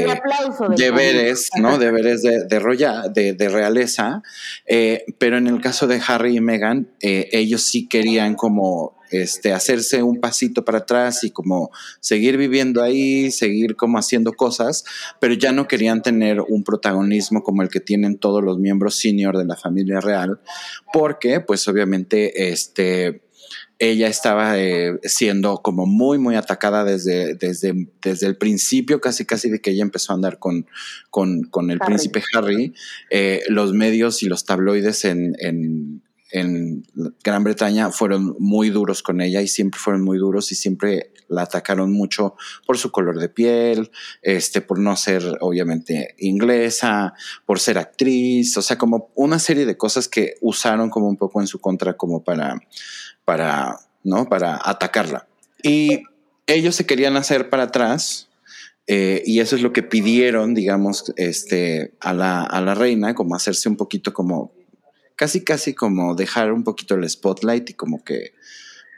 deberes, 0.76 1.50
¿no? 1.56 1.78
Deberes 1.78 2.24
de, 2.24 2.46
de, 2.46 3.34
de, 3.34 3.50
realeza. 3.50 4.24
Eh, 4.66 5.06
pero 5.20 5.38
en 5.38 5.46
el 5.46 5.62
caso 5.62 5.86
de 5.86 6.02
Harry 6.08 6.38
y 6.38 6.42
Meghan, 6.42 6.88
eh, 7.00 7.30
ellos 7.32 7.62
sí 7.62 7.88
querían 7.88 8.34
como 8.34 8.98
este, 9.12 9.54
hacerse 9.54 10.04
un 10.04 10.20
pasito 10.20 10.66
para 10.66 10.80
atrás 10.80 11.24
y 11.24 11.32
como 11.32 11.72
seguir 12.00 12.38
viviendo 12.38 12.82
ahí, 12.82 13.32
seguir 13.32 13.76
como 13.76 13.98
haciendo 13.98 14.34
cosas, 14.34 14.84
pero 15.20 15.34
ya 15.34 15.52
no 15.52 15.68
querían 15.68 16.02
tener 16.02 16.42
un 16.42 16.64
protagonismo 16.64 17.44
como 17.44 17.62
el 17.62 17.70
que 17.70 17.80
tienen 17.80 18.18
todos 18.18 18.44
los 18.44 18.58
miembros 18.58 18.96
senior 18.96 19.38
de 19.38 19.46
la 19.46 19.56
familia 19.56 20.00
real, 20.00 20.40
porque 20.94 21.40
pues 21.40 21.68
obviamente 21.68 22.52
este 22.52 23.22
ella 23.80 24.08
estaba 24.08 24.60
eh, 24.60 25.00
siendo 25.02 25.58
como 25.64 25.88
muy, 25.88 26.20
muy 26.20 26.36
atacada 26.36 26.84
desde, 26.84 27.34
desde, 27.34 27.88
desde 28.04 28.28
el 28.28 28.38
principio, 28.38 29.02
casi, 29.02 29.26
casi 29.26 29.50
de 29.50 29.60
que 29.60 29.72
ella 29.72 29.82
empezó 29.82 30.14
a 30.14 30.16
andar 30.18 30.38
con, 30.38 30.68
con, 31.10 31.72
el 31.72 31.80
príncipe 31.80 32.22
Harry. 32.36 32.76
Eh, 33.10 33.42
los 33.48 33.74
medios 33.74 34.22
y 34.22 34.28
los 34.28 34.46
tabloides 34.46 35.04
en, 35.06 35.36
en 35.40 36.04
Gran 36.32 37.44
Bretaña 37.44 37.92
fueron 37.92 38.36
muy 38.40 38.70
duros 38.70 39.04
con 39.04 39.22
ella 39.22 39.42
y 39.42 39.48
siempre 39.48 39.80
fueron 39.80 40.04
muy 40.04 40.18
duros 40.18 40.52
y 40.52 40.56
siempre 40.56 41.12
la 41.28 41.44
atacaron 41.44 41.92
mucho 41.92 42.36
por 42.66 42.78
su 42.78 42.92
color 42.92 43.20
de 43.20 43.30
piel, 43.30 43.92
este, 44.22 44.62
por 44.62 44.80
no 44.80 44.96
ser 44.96 45.24
obviamente 45.42 46.16
inglesa, 46.20 47.14
por 47.46 47.60
ser 47.60 47.78
actriz, 47.78 48.56
o 48.58 48.62
sea, 48.62 48.78
como 48.78 49.12
una 49.16 49.40
serie 49.40 49.66
de 49.66 49.78
cosas 49.78 50.08
que 50.08 50.36
usaron 50.42 50.90
como 50.90 51.08
un 51.08 51.18
poco 51.18 51.42
en 51.42 51.48
su 51.48 51.60
contra 51.60 51.94
como 51.94 52.24
para, 52.24 52.62
para, 53.26 53.80
¿no? 54.04 54.28
Para 54.28 54.60
atacarla. 54.64 55.28
Y 55.64 56.04
ellos 56.48 56.76
se 56.76 56.86
querían 56.86 57.16
hacer 57.18 57.50
para 57.50 57.64
atrás, 57.64 58.30
eh, 58.88 59.24
y 59.26 59.40
eso 59.40 59.56
es 59.56 59.62
lo 59.62 59.72
que 59.72 59.84
pidieron, 59.84 60.54
digamos, 60.54 61.14
este, 61.16 61.94
a 62.02 62.14
la, 62.14 62.44
a 62.44 62.60
la 62.62 62.76
reina, 62.76 63.16
como 63.16 63.36
hacerse 63.36 63.70
un 63.70 63.78
poquito 63.78 64.14
como 64.14 64.52
casi, 65.22 65.44
casi 65.44 65.76
como 65.76 66.16
dejar 66.16 66.52
un 66.52 66.64
poquito 66.64 66.96
el 66.96 67.08
spotlight 67.08 67.70
y 67.70 67.74
como 67.76 68.04
que 68.04 68.34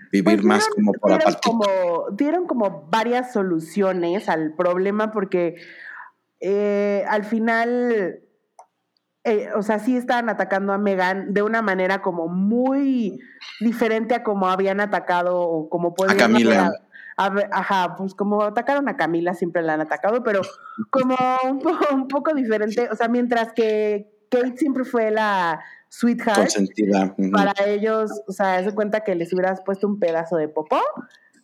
vivir 0.09 0.36
pues 0.36 0.45
más 0.45 0.69
como 0.69 0.93
por 0.93 1.11
aparte. 1.11 1.41
Como, 1.45 1.65
dieron 2.13 2.47
como 2.47 2.88
varias 2.89 3.34
soluciones 3.34 4.30
al 4.30 4.55
problema 4.55 5.11
porque 5.11 5.57
eh, 6.39 7.03
al 7.09 7.26
final, 7.26 8.21
eh, 9.26 9.49
o 9.53 9.63
sea, 9.63 9.80
sí 9.80 9.97
estaban 9.97 10.30
atacando 10.30 10.71
a 10.71 10.78
Megan 10.78 11.34
de 11.34 11.41
una 11.41 11.61
manera 11.61 12.01
como 12.01 12.30
muy 12.30 13.19
diferente 13.59 14.15
a 14.15 14.24
como 14.24 14.47
habían 14.47 14.80
atacado 14.80 15.41
o 15.41 15.67
como 15.67 15.93
podían... 15.93 16.15
A 16.15 16.19
Camila. 16.19 16.71
ajá, 17.51 17.97
pues 17.97 18.15
como 18.15 18.43
atacaron 18.43 18.88
a 18.88 18.95
Camila, 18.95 19.34
siempre 19.34 19.61
la 19.61 19.74
han 19.74 19.82
atacado, 19.82 20.24
pero 20.24 20.39
como 20.89 21.17
un, 21.43 21.61
un 21.91 22.07
poco 22.07 22.34
diferente, 22.34 22.88
o 22.89 22.95
sea, 22.95 23.09
mientras 23.09 23.51
que 23.51 24.09
Kate 24.30 24.55
siempre 24.55 24.86
fue 24.86 25.11
la 25.11 25.59
sweetheart. 25.93 26.39
Consentida. 26.39 27.15
Para 27.31 27.53
ellos, 27.67 28.11
o 28.27 28.31
sea, 28.31 28.63
se 28.63 28.73
cuenta 28.73 29.01
que 29.01 29.15
les 29.15 29.31
hubieras 29.33 29.61
puesto 29.61 29.87
un 29.87 29.99
pedazo 29.99 30.37
de 30.37 30.47
popó 30.47 30.81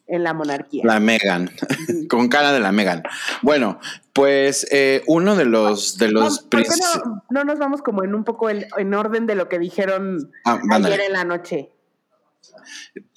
en 0.08 0.24
la 0.24 0.34
monarquía. 0.34 0.84
La 0.86 1.00
Megan, 1.00 1.52
con 2.10 2.30
cara 2.30 2.52
de 2.52 2.60
la 2.60 2.72
Megan. 2.72 3.04
Bueno, 3.44 3.80
pues 4.12 4.68
eh, 4.72 5.04
uno 5.06 5.36
de 5.36 5.46
los 5.46 5.98
de 5.98 6.12
los 6.12 6.48
no, 6.52 7.24
no, 7.30 7.44
nos 7.44 7.60
vamos 7.60 7.82
como 7.84 8.04
en 8.04 8.16
un 8.16 8.24
poco 8.24 8.50
en 8.50 8.94
orden 8.94 9.28
de 9.28 9.36
lo 9.36 9.48
que 9.48 9.60
dijeron 9.60 10.32
ah, 10.46 10.60
ayer 10.72 11.02
en 11.02 11.14
la 11.14 11.26
noche? 11.26 11.70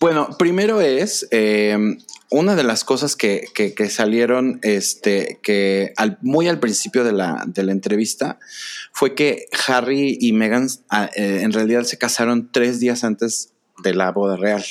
Bueno, 0.00 0.28
primero 0.38 0.80
es 0.80 1.26
eh, 1.30 1.96
una 2.32 2.56
de 2.56 2.64
las 2.64 2.82
cosas 2.84 3.14
que, 3.14 3.46
salieron, 3.90 4.58
este, 4.62 5.38
que 5.42 5.92
muy 6.22 6.48
al 6.48 6.58
principio 6.58 7.04
de 7.04 7.12
la, 7.12 7.44
de 7.46 7.62
la 7.62 7.72
entrevista, 7.72 8.38
fue 8.92 9.14
que 9.14 9.46
Harry 9.66 10.16
y 10.20 10.32
Meghan 10.32 10.68
ah, 10.90 11.10
eh, 11.14 11.40
en 11.42 11.52
realidad 11.52 11.82
se 11.82 11.98
casaron 11.98 12.50
tres 12.50 12.80
días 12.80 13.04
antes 13.04 13.52
de 13.82 13.94
la 13.94 14.10
boda 14.10 14.36
real. 14.36 14.64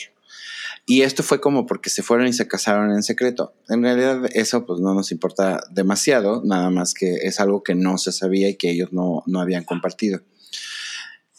Y 0.86 1.04
esto 1.04 1.24
fue 1.24 1.40
como 1.40 1.68
porque 1.68 1.90
se 1.90 2.02
fueron 2.02 2.28
y 2.28 2.34
se 2.34 2.48
casaron 2.48 2.92
en 2.92 3.04
secreto. 3.04 3.54
En 3.70 3.84
realidad 3.84 4.26
eso 4.34 4.66
pues 4.66 4.80
no 4.80 4.94
nos 4.94 5.12
importa 5.12 5.62
demasiado, 5.70 6.42
nada 6.44 6.70
más 6.70 6.94
que 6.94 7.14
es 7.22 7.40
algo 7.40 7.64
que 7.64 7.76
no 7.76 7.98
se 7.98 8.12
sabía 8.12 8.50
y 8.50 8.56
que 8.56 8.72
ellos 8.72 8.92
no, 8.92 9.24
no 9.28 9.40
habían 9.40 9.64
compartido. 9.64 10.22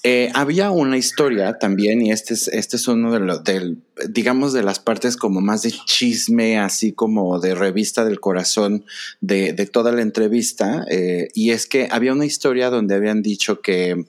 Eh, 0.05 0.32
había 0.34 0.72
una 0.72 0.96
historia 0.96 1.59
también, 1.59 2.03
y 2.03 2.11
este 2.11 2.34
es, 2.34 2.48
este 2.48 2.76
es 2.76 2.88
uno 2.88 3.12
de 3.12 3.20
los, 3.20 3.44
del, 3.44 3.84
digamos, 4.09 4.53
de 4.53 4.64
las 4.64 4.80
partes 4.80 5.16
como 5.16 5.40
más 5.40 5.62
de 5.62 5.70
chisme, 5.70 6.59
así 6.59 6.92
como 6.92 7.38
de 7.38 7.55
revista 7.55 8.05
del 8.05 8.18
corazón 8.18 8.84
de, 9.20 9.53
toda 9.66 9.92
la 9.92 10.03
entrevista, 10.03 10.84
eh, 10.90 11.28
y 11.34 11.50
es 11.50 11.68
que 11.68 11.86
había 11.88 12.12
una 12.12 12.26
historia 12.26 12.68
donde 12.68 12.96
habían 12.96 13.22
dicho 13.22 13.61
que, 13.61 14.07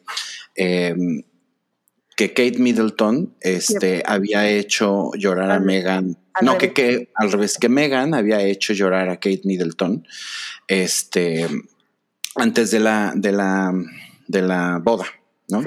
em, 0.56 1.24
que 2.16 2.30
Kate 2.30 2.58
Middleton 2.58 3.36
este, 3.42 4.02
había 4.08 4.50
hecho 4.50 5.12
llorar 5.14 5.52
a 5.52 5.60
Megan, 5.60 6.18
no, 6.42 6.58
que, 6.58 6.74
que 6.74 7.12
al 7.14 7.32
revés, 7.32 7.60
que 7.60 7.70
Megan 7.70 8.16
había 8.16 8.42
hecho 8.42 8.74
llorar 8.74 9.10
a 9.10 9.18
Kate 9.18 9.42
Middleton 9.44 10.08
este, 10.68 11.48
antes 12.36 12.72
de 12.72 12.80
la, 12.80 13.14
de 13.16 13.32
la, 13.32 13.72
de 14.28 14.42
la 14.42 14.80
boda. 14.84 15.06
¿No? 15.50 15.64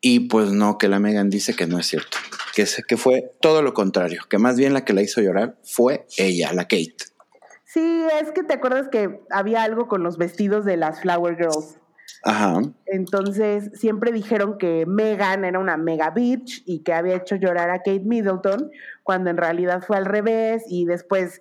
Y 0.00 0.20
pues 0.20 0.50
no, 0.50 0.78
que 0.78 0.88
la 0.88 0.98
Megan 0.98 1.28
dice 1.28 1.54
que 1.54 1.66
no 1.66 1.78
es 1.78 1.86
cierto, 1.86 2.16
que, 2.54 2.64
que 2.88 2.96
fue 2.96 3.32
todo 3.40 3.62
lo 3.62 3.74
contrario, 3.74 4.22
que 4.30 4.38
más 4.38 4.56
bien 4.56 4.72
la 4.72 4.84
que 4.84 4.94
la 4.94 5.02
hizo 5.02 5.20
llorar 5.20 5.56
fue 5.62 6.06
ella, 6.16 6.52
la 6.52 6.64
Kate. 6.64 6.96
Sí, 7.64 8.02
es 8.20 8.32
que 8.32 8.42
te 8.42 8.54
acuerdas 8.54 8.88
que 8.88 9.20
había 9.30 9.62
algo 9.62 9.86
con 9.88 10.02
los 10.02 10.18
vestidos 10.18 10.64
de 10.64 10.76
las 10.76 11.02
Flower 11.02 11.36
Girls. 11.36 11.78
Ajá. 12.24 12.62
Entonces 12.86 13.70
siempre 13.74 14.10
dijeron 14.10 14.58
que 14.58 14.84
Megan 14.86 15.44
era 15.44 15.58
una 15.58 15.76
mega 15.76 16.10
bitch 16.10 16.62
y 16.66 16.80
que 16.80 16.92
había 16.92 17.16
hecho 17.16 17.36
llorar 17.36 17.70
a 17.70 17.78
Kate 17.78 18.02
Middleton, 18.04 18.70
cuando 19.04 19.30
en 19.30 19.36
realidad 19.36 19.82
fue 19.86 19.96
al 19.96 20.06
revés 20.06 20.64
y 20.66 20.84
después 20.84 21.40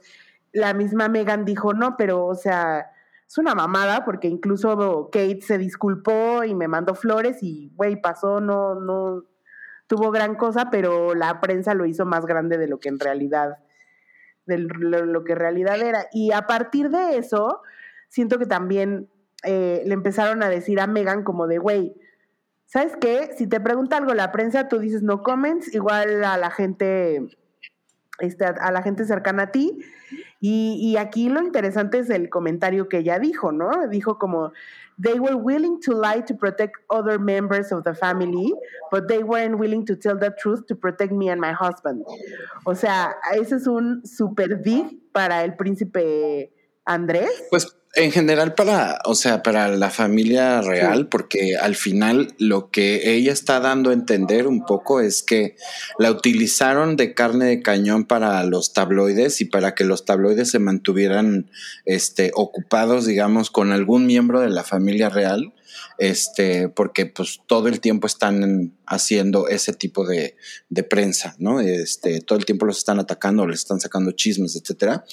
la 0.52 0.74
misma 0.74 1.10
Megan 1.10 1.46
dijo, 1.46 1.74
no, 1.74 1.96
pero 1.98 2.26
o 2.26 2.36
sea, 2.36 2.92
es 3.30 3.38
una 3.38 3.54
mamada 3.54 4.06
porque 4.06 4.28
incluso 4.28 5.10
Kate 5.12 5.42
se 5.42 5.60
disculpó 5.60 6.44
y 6.44 6.56
me 6.56 6.68
mandó 6.68 6.96
flores 6.96 7.44
y, 7.44 7.72
güey, 7.76 8.02
pasó, 8.02 8.42
no, 8.42 8.74
no 8.74 9.24
tuvo 9.86 10.10
gran 10.10 10.34
cosa, 10.34 10.72
pero 10.72 11.14
la 11.14 11.40
prensa 11.40 11.76
lo 11.76 11.86
hizo 11.86 12.08
más 12.08 12.26
grande 12.26 12.58
de 12.58 12.68
lo 12.68 12.80
que 12.80 12.90
en 12.90 13.00
realidad, 13.00 13.60
de 14.48 14.58
lo, 14.58 15.24
que 15.24 15.34
en 15.34 15.38
realidad 15.38 15.80
era. 15.80 16.08
Y 16.12 16.32
a 16.32 16.48
partir 16.48 16.90
de 16.90 17.20
eso, 17.20 17.62
siento 18.08 18.40
que 18.40 18.48
también 18.48 19.12
eh, 19.44 19.84
le 19.86 19.94
empezaron 19.94 20.42
a 20.42 20.50
decir 20.50 20.80
a 20.80 20.88
Megan 20.88 21.24
como 21.24 21.46
de, 21.46 21.60
güey, 21.60 21.94
¿sabes 22.66 22.98
qué? 23.00 23.30
Si 23.38 23.46
te 23.46 23.60
pregunta 23.60 23.98
algo 23.98 24.16
la 24.16 24.32
prensa, 24.32 24.68
tú 24.68 24.80
dices 24.80 25.04
no 25.04 25.22
comments, 25.22 25.72
igual 25.76 26.24
a 26.24 26.36
la 26.38 26.50
gente, 26.50 27.39
este, 28.20 28.46
a 28.46 28.72
la 28.72 28.82
gente 28.82 29.06
cercana 29.06 29.44
a 29.44 29.52
ti, 29.52 29.84
y, 30.42 30.96
aquí 30.98 31.28
lo 31.28 31.42
interesante 31.42 32.00
es 32.00 32.10
el 32.10 32.30
comentario 32.30 32.88
que 32.88 33.00
ella 33.00 33.20
dijo, 33.20 33.52
¿no? 33.52 33.88
Dijo 33.90 34.18
como, 34.18 34.54
they 35.02 35.20
were 35.20 35.36
willing 35.36 35.82
to 35.82 35.92
lie 35.92 36.22
to 36.22 36.34
protect 36.34 36.78
other 36.90 37.20
members 37.20 37.74
of 37.74 37.84
the 37.84 37.94
family, 37.94 38.54
but 38.90 39.10
they 39.10 39.22
weren't 39.22 39.60
willing 39.60 39.86
to 39.86 39.98
tell 39.98 40.18
the 40.18 40.32
truth 40.42 40.66
to 40.68 40.76
protect 40.76 41.12
me 41.12 41.30
and 41.30 41.42
my 41.42 41.52
husband. 41.52 42.06
O 42.66 42.74
sea, 42.74 43.16
ese 43.34 43.58
es 43.58 43.68
un 43.68 44.06
super 44.06 44.56
big 44.56 44.98
para 45.12 45.44
el 45.44 45.58
príncipe 45.58 46.54
Andrés. 46.86 47.48
Pues 47.50 47.76
en 47.96 48.12
general 48.12 48.54
para, 48.54 49.00
o 49.06 49.16
sea, 49.16 49.42
para 49.42 49.70
la 49.70 49.90
familia 49.90 50.62
real, 50.62 51.08
porque 51.08 51.56
al 51.60 51.76
final 51.76 52.36
lo 52.38 52.70
que 52.70 53.16
ella 53.16 53.34
está 53.34 53.60
dando 53.60 53.90
a 53.90 53.94
entender 53.94 54.46
un 54.46 54.64
poco 54.64 55.02
es 55.02 55.24
que 55.24 55.56
la 55.98 56.12
utilizaron 56.12 56.98
de 56.98 57.16
carne 57.16 57.46
de 57.46 57.62
cañón 57.64 58.06
para 58.06 58.44
los 58.44 58.74
tabloides 58.74 59.42
y 59.42 59.46
para 59.46 59.74
que 59.74 59.86
los 59.86 60.06
tabloides 60.06 60.52
se 60.52 60.60
mantuvieran 60.60 61.50
este, 61.86 62.32
ocupados, 62.36 63.08
digamos, 63.08 63.50
con 63.50 63.72
algún 63.72 64.06
miembro 64.06 64.40
de 64.42 64.50
la 64.50 64.64
familia 64.64 65.10
real, 65.10 65.54
este, 65.98 66.70
porque 66.70 67.08
pues 67.08 67.42
todo 67.48 67.68
el 67.68 67.80
tiempo 67.80 68.06
están 68.06 68.72
haciendo 68.86 69.48
ese 69.48 69.74
tipo 69.74 70.06
de, 70.06 70.36
de 70.70 70.84
prensa, 70.84 71.36
¿no? 71.40 71.60
Este, 71.60 72.22
todo 72.22 72.38
el 72.38 72.46
tiempo 72.46 72.68
los 72.68 72.78
están 72.78 73.00
atacando, 73.00 73.48
les 73.48 73.62
están 73.62 73.80
sacando 73.80 74.12
chismes, 74.12 74.56
etcétera, 74.56 75.06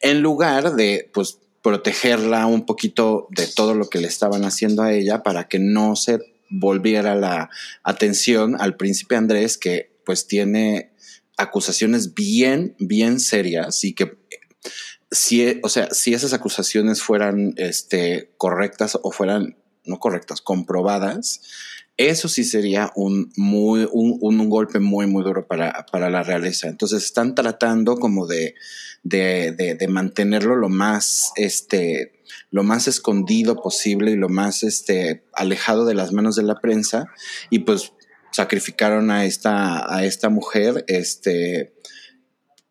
en 0.00 0.22
lugar 0.22 0.76
de, 0.76 1.10
pues, 1.12 1.38
protegerla 1.62 2.46
un 2.46 2.64
poquito 2.64 3.28
de 3.30 3.46
todo 3.46 3.74
lo 3.74 3.88
que 3.88 4.00
le 4.00 4.08
estaban 4.08 4.44
haciendo 4.44 4.82
a 4.82 4.92
ella 4.92 5.22
para 5.22 5.48
que 5.48 5.58
no 5.58 5.96
se 5.96 6.18
volviera 6.48 7.14
la 7.14 7.50
atención 7.82 8.56
al 8.60 8.76
príncipe 8.76 9.16
Andrés, 9.16 9.58
que 9.58 9.92
pues 10.04 10.26
tiene 10.26 10.92
acusaciones 11.36 12.14
bien, 12.14 12.74
bien 12.78 13.20
serias 13.20 13.84
y 13.84 13.94
que 13.94 14.18
si, 15.10 15.60
o 15.62 15.68
sea, 15.68 15.90
si 15.90 16.14
esas 16.14 16.32
acusaciones 16.32 17.02
fueran 17.02 17.54
este, 17.56 18.32
correctas 18.36 18.98
o 19.02 19.10
fueran 19.10 19.56
no 19.84 19.98
correctas, 19.98 20.40
comprobadas, 20.40 21.40
eso 22.08 22.28
sí 22.28 22.44
sería 22.44 22.90
un, 22.94 23.30
muy, 23.36 23.86
un, 23.92 24.48
golpe 24.48 24.80
muy, 24.80 25.06
muy 25.06 25.22
duro 25.22 25.46
para, 25.46 25.84
para, 25.92 26.08
la 26.08 26.22
realeza. 26.22 26.68
Entonces 26.68 27.04
están 27.04 27.34
tratando 27.34 27.96
como 27.96 28.26
de, 28.26 28.54
de, 29.02 29.52
de, 29.52 29.88
mantenerlo 29.88 30.56
lo 30.56 30.70
más, 30.70 31.30
este, 31.36 32.22
lo 32.50 32.62
más 32.62 32.88
escondido 32.88 33.56
posible 33.56 34.12
y 34.12 34.16
lo 34.16 34.30
más 34.30 34.62
este, 34.62 35.24
alejado 35.34 35.84
de 35.84 35.92
las 35.92 36.12
manos 36.12 36.36
de 36.36 36.44
la 36.44 36.58
prensa. 36.60 37.04
Y 37.50 37.60
pues 37.60 37.92
sacrificaron 38.32 39.10
a 39.10 39.26
esta, 39.26 39.94
a 39.94 40.02
esta 40.02 40.30
mujer 40.30 40.86
este, 40.88 41.74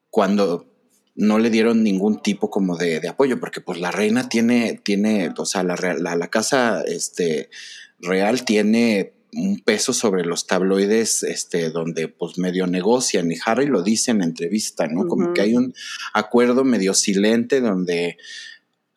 cuando 0.10 0.74
no 1.14 1.38
le 1.38 1.52
dieron 1.52 1.84
ningún 1.84 2.24
tipo 2.24 2.50
como 2.50 2.78
de, 2.78 3.08
apoyo, 3.08 3.40
porque 3.40 3.62
pues 3.62 3.80
la 3.80 3.92
reina 3.92 4.28
tiene, 4.28 4.82
tiene, 4.84 5.32
o 5.38 5.46
sea, 5.46 5.62
la, 5.62 5.76
la, 5.76 6.16
la 6.16 6.28
casa 6.30 6.82
este, 6.82 7.52
real 8.00 8.44
tiene 8.44 9.19
un 9.34 9.60
peso 9.60 9.94
sobre 9.94 10.26
los 10.26 10.48
tabloides, 10.48 11.24
este, 11.24 11.70
donde 11.70 12.08
pues 12.08 12.38
medio 12.38 12.68
negocian, 12.68 13.32
y 13.32 13.36
Harry 13.46 13.68
lo 13.68 13.84
dice 13.84 14.12
en 14.12 14.20
la 14.20 14.26
entrevista, 14.26 14.88
¿no? 14.88 15.08
Como 15.08 15.34
que 15.34 15.42
hay 15.42 15.56
un 15.56 15.74
acuerdo 16.14 16.64
medio 16.64 16.94
silente 16.94 17.62
donde 17.62 18.18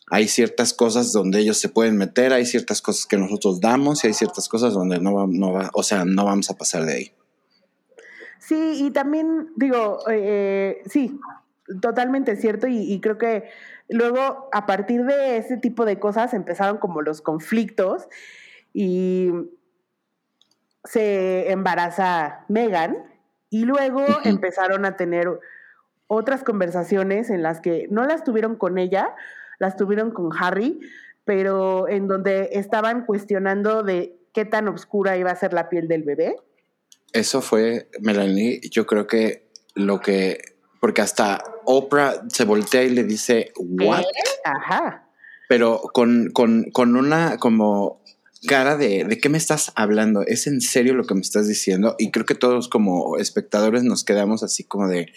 hay 0.08 0.28
ciertas 0.28 0.74
cosas 0.74 1.12
donde 1.12 1.40
ellos 1.40 1.58
se 1.58 1.68
pueden 1.68 1.96
meter, 1.96 2.32
hay 2.32 2.46
ciertas 2.46 2.82
cosas 2.82 3.06
que 3.06 3.16
nosotros 3.16 3.60
damos 3.60 4.04
y 4.04 4.08
hay 4.08 4.12
ciertas 4.14 4.48
cosas 4.48 4.74
donde 4.74 5.00
no 5.00 5.14
va, 5.14 5.26
no 5.28 5.52
va 5.52 5.70
o 5.74 5.82
sea, 5.82 6.04
no 6.04 6.24
vamos 6.24 6.50
a 6.50 6.56
pasar 6.56 6.84
de 6.84 6.92
ahí. 6.92 7.12
Sí, 8.38 8.84
y 8.84 8.90
también 8.90 9.52
digo, 9.56 10.00
eh, 10.10 10.82
sí, 10.86 11.18
totalmente 11.80 12.36
cierto 12.36 12.66
y, 12.66 12.92
y, 12.92 13.00
creo 13.00 13.16
que 13.16 13.44
luego 13.88 14.48
a 14.52 14.66
partir 14.66 15.04
de 15.04 15.36
ese 15.36 15.56
tipo 15.56 15.84
de 15.84 15.98
cosas 15.98 16.34
empezaron 16.34 16.78
como 16.78 17.02
los 17.02 17.22
conflictos 17.22 18.08
y 18.74 19.30
se 20.84 21.50
embaraza 21.50 22.44
Megan 22.48 22.96
y 23.50 23.64
luego 23.64 24.04
empezaron 24.24 24.84
a 24.84 24.96
tener 24.96 25.28
otras 26.06 26.44
conversaciones 26.44 27.30
en 27.30 27.42
las 27.42 27.60
que 27.60 27.86
no 27.90 28.04
las 28.04 28.24
tuvieron 28.24 28.56
con 28.56 28.78
ella, 28.78 29.14
las 29.58 29.76
tuvieron 29.76 30.10
con 30.10 30.30
Harry, 30.38 30.80
pero 31.24 31.88
en 31.88 32.08
donde 32.08 32.50
estaban 32.52 33.06
cuestionando 33.06 33.82
de 33.82 34.18
qué 34.34 34.44
tan 34.44 34.68
oscura 34.68 35.16
iba 35.16 35.30
a 35.30 35.36
ser 35.36 35.52
la 35.52 35.68
piel 35.68 35.88
del 35.88 36.02
bebé. 36.02 36.36
Eso 37.12 37.40
fue, 37.42 37.88
Melanie, 38.00 38.60
yo 38.70 38.86
creo 38.86 39.06
que 39.06 39.48
lo 39.74 40.00
que, 40.00 40.56
porque 40.80 41.02
hasta 41.02 41.42
Oprah 41.64 42.22
se 42.28 42.44
voltea 42.44 42.82
y 42.82 42.90
le 42.90 43.04
dice, 43.04 43.52
¿what? 43.56 44.02
Ajá. 44.44 45.08
Pero 45.48 45.80
con, 45.92 46.30
con, 46.32 46.70
con 46.72 46.96
una 46.96 47.36
como 47.38 48.01
cara 48.46 48.76
de, 48.76 49.04
¿de 49.04 49.18
qué 49.18 49.28
me 49.28 49.38
estás 49.38 49.72
hablando? 49.76 50.22
¿Es 50.26 50.46
en 50.46 50.60
serio 50.60 50.94
lo 50.94 51.04
que 51.04 51.14
me 51.14 51.20
estás 51.20 51.48
diciendo? 51.48 51.94
Y 51.98 52.10
creo 52.10 52.26
que 52.26 52.34
todos 52.34 52.68
como 52.68 53.16
espectadores 53.18 53.82
nos 53.84 54.04
quedamos 54.04 54.42
así 54.42 54.64
como 54.64 54.88
de 54.88 55.12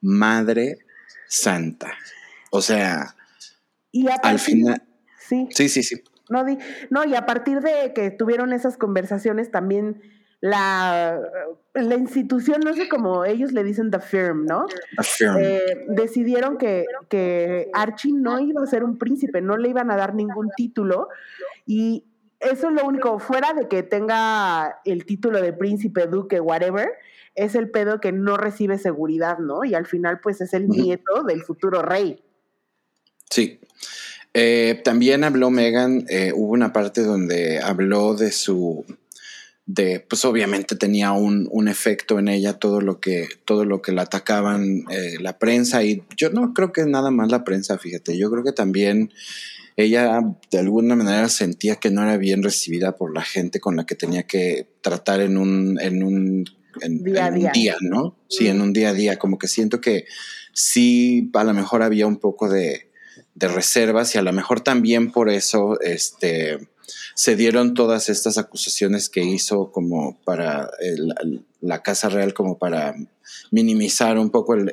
Madre 0.00 0.78
Santa. 1.28 1.92
O 2.50 2.62
sea, 2.62 3.14
al 4.22 4.38
final... 4.38 4.82
Sí. 5.18 5.48
Sí, 5.50 5.68
sí, 5.68 5.82
sí. 5.82 6.02
No, 6.28 6.44
no, 6.90 7.04
y 7.04 7.14
a 7.14 7.26
partir 7.26 7.60
de 7.60 7.92
que 7.94 8.10
tuvieron 8.10 8.52
esas 8.52 8.76
conversaciones 8.76 9.50
también 9.50 10.00
la, 10.40 11.20
la 11.74 11.94
institución, 11.96 12.60
no 12.64 12.74
sé 12.74 12.88
cómo 12.88 13.24
ellos 13.24 13.52
le 13.52 13.62
dicen 13.62 13.90
the 13.90 14.00
firm, 14.00 14.46
¿no? 14.46 14.66
The 14.96 15.02
firm. 15.02 15.36
Eh, 15.38 15.60
decidieron 15.88 16.56
que, 16.56 16.86
que 17.08 17.68
Archie 17.74 18.12
no 18.12 18.40
iba 18.40 18.62
a 18.62 18.66
ser 18.66 18.84
un 18.84 18.96
príncipe, 18.96 19.42
no 19.42 19.56
le 19.56 19.68
iban 19.68 19.90
a 19.90 19.96
dar 19.96 20.14
ningún 20.14 20.48
título 20.56 21.08
y 21.66 22.04
eso 22.40 22.68
es 22.68 22.74
lo 22.74 22.84
único, 22.86 23.18
fuera 23.18 23.52
de 23.52 23.68
que 23.68 23.82
tenga 23.82 24.80
el 24.84 25.04
título 25.04 25.42
de 25.42 25.52
príncipe, 25.52 26.06
duque, 26.06 26.40
whatever, 26.40 26.90
es 27.34 27.54
el 27.54 27.70
pedo 27.70 28.00
que 28.00 28.12
no 28.12 28.36
recibe 28.36 28.78
seguridad, 28.78 29.38
¿no? 29.38 29.64
Y 29.64 29.74
al 29.74 29.86
final, 29.86 30.20
pues 30.20 30.40
es 30.40 30.54
el 30.54 30.68
nieto 30.68 31.22
del 31.22 31.42
futuro 31.42 31.82
rey. 31.82 32.22
Sí. 33.30 33.60
Eh, 34.32 34.80
también 34.84 35.24
habló 35.24 35.50
Megan, 35.50 36.06
eh, 36.08 36.32
hubo 36.34 36.52
una 36.52 36.72
parte 36.72 37.02
donde 37.02 37.60
habló 37.60 38.14
de 38.14 38.30
su, 38.30 38.84
de, 39.66 40.04
pues 40.08 40.24
obviamente 40.24 40.76
tenía 40.76 41.12
un, 41.12 41.48
un, 41.50 41.68
efecto 41.68 42.18
en 42.18 42.28
ella 42.28 42.54
todo 42.54 42.80
lo 42.80 43.00
que, 43.00 43.28
todo 43.44 43.64
lo 43.64 43.82
que 43.82 43.92
la 43.92 44.02
atacaban 44.02 44.84
eh, 44.90 45.16
la 45.20 45.38
prensa 45.38 45.82
y 45.82 46.04
yo 46.16 46.30
no 46.30 46.54
creo 46.54 46.72
que 46.72 46.84
nada 46.86 47.10
más 47.10 47.30
la 47.30 47.42
prensa, 47.42 47.76
fíjate, 47.76 48.16
yo 48.16 48.30
creo 48.30 48.44
que 48.44 48.52
también 48.52 49.10
ella 49.80 50.20
de 50.50 50.58
alguna 50.58 50.96
manera 50.96 51.28
sentía 51.28 51.76
que 51.76 51.90
no 51.90 52.02
era 52.02 52.16
bien 52.16 52.42
recibida 52.42 52.96
por 52.96 53.14
la 53.14 53.22
gente 53.22 53.60
con 53.60 53.76
la 53.76 53.84
que 53.86 53.94
tenía 53.94 54.24
que 54.24 54.68
tratar 54.80 55.20
en 55.20 55.36
un, 55.36 55.80
en 55.80 56.02
un, 56.02 56.44
día, 57.52 57.76
¿no? 57.80 58.16
Sí, 58.28 58.48
en 58.48 58.60
un 58.60 58.72
día 58.72 58.90
a 58.90 58.94
día, 58.94 59.18
como 59.18 59.38
que 59.38 59.48
siento 59.48 59.80
que 59.80 60.06
sí, 60.52 61.30
a 61.34 61.44
lo 61.44 61.52
mejor 61.52 61.82
había 61.82 62.06
un 62.06 62.18
poco 62.18 62.48
de, 62.48 62.90
de 63.34 63.48
reservas 63.48 64.14
y 64.14 64.18
a 64.18 64.22
lo 64.22 64.32
mejor 64.32 64.60
también 64.60 65.10
por 65.10 65.28
eso, 65.28 65.80
este, 65.80 66.58
se 67.14 67.36
dieron 67.36 67.74
todas 67.74 68.08
estas 68.08 68.38
acusaciones 68.38 69.08
que 69.08 69.22
hizo 69.22 69.70
como 69.72 70.20
para 70.24 70.70
la 71.60 71.82
Casa 71.82 72.08
Real, 72.08 72.34
como 72.34 72.58
para 72.58 72.94
minimizar 73.50 74.18
un 74.18 74.30
poco 74.30 74.54
el, 74.54 74.70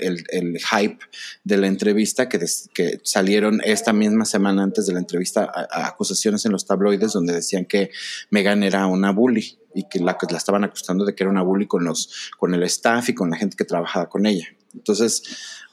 hype 0.60 1.00
de 1.44 1.58
la 1.58 1.68
entrevista 1.68 2.30
que, 2.30 2.40
que, 2.74 3.00
salieron 3.04 3.62
esta 3.64 3.94
misma 3.94 4.26
semana 4.26 4.64
antes 4.64 4.86
de 4.86 4.94
la 4.94 5.00
entrevista 5.00 5.52
acusaciones 5.72 6.46
en 6.46 6.52
los 6.52 6.66
tabloides 6.66 7.14
donde 7.14 7.34
decían 7.34 7.66
que 7.66 7.92
Megan 8.30 8.64
era 8.64 8.88
una 8.88 9.12
bully 9.12 9.58
y 9.74 9.88
que 9.88 10.00
la, 10.00 10.18
la 10.30 10.38
estaban 10.38 10.64
acusando 10.64 11.06
de 11.06 11.16
que 11.16 11.24
era 11.24 11.32
una 11.32 11.44
bully 11.44 11.68
con, 11.68 11.84
los, 11.84 12.32
con 12.38 12.54
el 12.54 12.64
staff 12.64 13.10
y 13.10 13.14
con 13.14 13.30
la 13.30 13.38
gente 13.38 13.56
que 13.56 13.66
trabajaba 13.66 14.10
con 14.10 14.26
ella. 14.26 14.48
Entonces, 14.74 15.24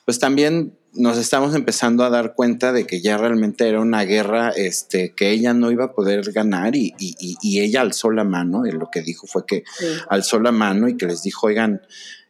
pues 0.04 0.18
también 0.18 0.76
nos 0.92 1.18
estamos 1.18 1.54
empezando 1.54 2.04
a 2.04 2.10
dar 2.10 2.34
cuenta 2.34 2.72
de 2.72 2.86
que 2.86 3.00
ya 3.00 3.18
realmente 3.18 3.68
era 3.68 3.80
una 3.80 4.02
guerra 4.04 4.50
este, 4.50 5.12
que 5.14 5.30
ella 5.30 5.52
no 5.52 5.70
iba 5.70 5.86
a 5.86 5.92
poder 5.92 6.30
ganar 6.32 6.76
y, 6.76 6.94
y, 6.98 7.36
y 7.40 7.60
ella 7.60 7.80
alzó 7.80 8.10
la 8.10 8.24
mano, 8.24 8.66
y 8.66 8.72
lo 8.72 8.90
que 8.92 9.02
dijo 9.02 9.26
fue 9.26 9.44
que 9.46 9.64
alzó 10.08 10.38
la 10.38 10.52
mano 10.52 10.88
y 10.88 10.96
que 10.96 11.06
les 11.06 11.22
dijo, 11.22 11.46
oigan, 11.48 11.82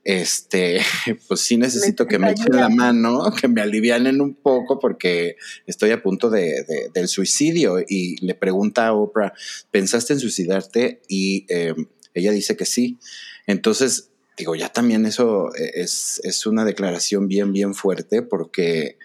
este, 0.04 0.80
pues 1.28 1.40
sí 1.40 1.56
necesito 1.56 2.06
que 2.06 2.18
me 2.18 2.30
echen 2.30 2.54
la 2.54 2.68
mano, 2.68 3.32
que 3.40 3.48
me 3.48 3.62
alivianen 3.62 4.20
un 4.20 4.34
poco 4.34 4.78
porque 4.78 5.36
estoy 5.66 5.90
a 5.90 6.02
punto 6.02 6.30
de, 6.30 6.90
del 6.92 7.08
suicidio. 7.08 7.78
Y 7.86 8.24
le 8.24 8.34
pregunta 8.34 8.86
a 8.86 8.92
Oprah, 8.92 9.32
¿pensaste 9.70 10.12
en 10.12 10.20
suicidarte? 10.20 11.00
Y 11.08 11.46
em, 11.48 11.86
ella 12.12 12.30
dice 12.32 12.56
que 12.56 12.66
sí. 12.66 12.98
Entonces, 13.46 14.10
digo, 14.36 14.54
ya 14.54 14.68
también 14.68 15.06
eso 15.06 15.48
es, 15.54 16.20
es 16.22 16.46
una 16.46 16.64
declaración 16.64 17.26
bien, 17.26 17.52
bien 17.52 17.74
fuerte 17.74 18.22
porque 18.22 18.98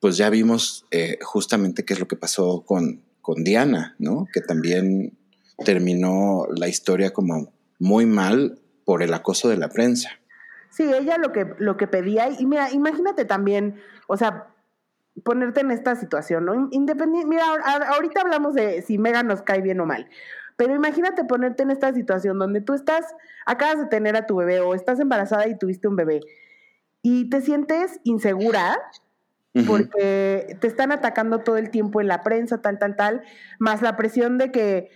pues 0.00 0.16
ya 0.16 0.30
vimos 0.30 0.86
eh, 0.90 1.18
justamente 1.22 1.84
qué 1.84 1.94
es 1.94 2.00
lo 2.00 2.06
que 2.06 2.16
pasó 2.16 2.62
con, 2.64 3.02
con 3.20 3.42
Diana, 3.42 3.96
¿no? 3.98 4.28
Que 4.32 4.40
también 4.40 5.18
terminó 5.64 6.46
la 6.54 6.68
historia 6.68 7.10
como 7.10 7.52
muy 7.78 8.06
mal 8.06 8.60
por 8.88 9.02
el 9.02 9.12
acoso 9.12 9.50
de 9.50 9.58
la 9.58 9.68
prensa. 9.68 10.08
Sí, 10.70 10.90
ella 10.90 11.18
lo 11.18 11.30
que, 11.30 11.46
lo 11.58 11.76
que 11.76 11.86
pedía, 11.86 12.30
y 12.30 12.46
mira, 12.46 12.70
imagínate 12.70 13.26
también, 13.26 13.78
o 14.06 14.16
sea, 14.16 14.46
ponerte 15.24 15.60
en 15.60 15.70
esta 15.70 15.94
situación, 15.94 16.46
¿no? 16.46 16.70
Independiente, 16.70 17.28
mira, 17.28 17.44
ahorita 17.94 18.22
hablamos 18.22 18.54
de 18.54 18.80
si 18.80 18.96
Megan 18.96 19.26
nos 19.26 19.42
cae 19.42 19.60
bien 19.60 19.78
o 19.80 19.84
mal, 19.84 20.08
pero 20.56 20.74
imagínate 20.74 21.22
ponerte 21.24 21.64
en 21.64 21.70
esta 21.70 21.92
situación 21.92 22.38
donde 22.38 22.62
tú 22.62 22.72
estás, 22.72 23.04
acabas 23.44 23.78
de 23.78 23.86
tener 23.88 24.16
a 24.16 24.24
tu 24.24 24.36
bebé 24.36 24.60
o 24.60 24.74
estás 24.74 24.98
embarazada 25.00 25.46
y 25.48 25.58
tuviste 25.58 25.86
un 25.86 25.96
bebé 25.96 26.20
y 27.02 27.28
te 27.28 27.42
sientes 27.42 28.00
insegura 28.04 28.74
porque 29.66 30.56
te 30.60 30.66
están 30.66 30.92
atacando 30.92 31.40
todo 31.40 31.58
el 31.58 31.68
tiempo 31.68 32.00
en 32.00 32.08
la 32.08 32.22
prensa, 32.22 32.62
tal, 32.62 32.78
tal, 32.78 32.96
tal, 32.96 33.22
más 33.58 33.82
la 33.82 33.98
presión 33.98 34.38
de 34.38 34.50
que 34.50 34.88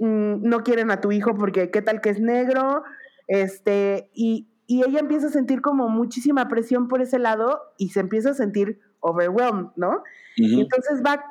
mm, 0.00 0.42
no 0.42 0.64
quieren 0.64 0.90
a 0.90 1.00
tu 1.00 1.12
hijo 1.12 1.36
porque 1.36 1.70
qué 1.70 1.80
tal 1.80 2.00
que 2.00 2.10
es 2.10 2.18
negro, 2.18 2.82
este, 3.26 4.10
y, 4.14 4.48
ella 4.68 4.98
empieza 4.98 5.28
a 5.28 5.30
sentir 5.30 5.60
como 5.60 5.88
muchísima 5.88 6.48
presión 6.48 6.88
por 6.88 7.00
ese 7.00 7.20
lado 7.20 7.60
y 7.78 7.90
se 7.90 8.00
empieza 8.00 8.30
a 8.30 8.34
sentir 8.34 8.80
overwhelmed, 8.98 9.68
¿no? 9.76 10.02
y 10.34 10.60
entonces 10.60 11.02
va 11.06 11.22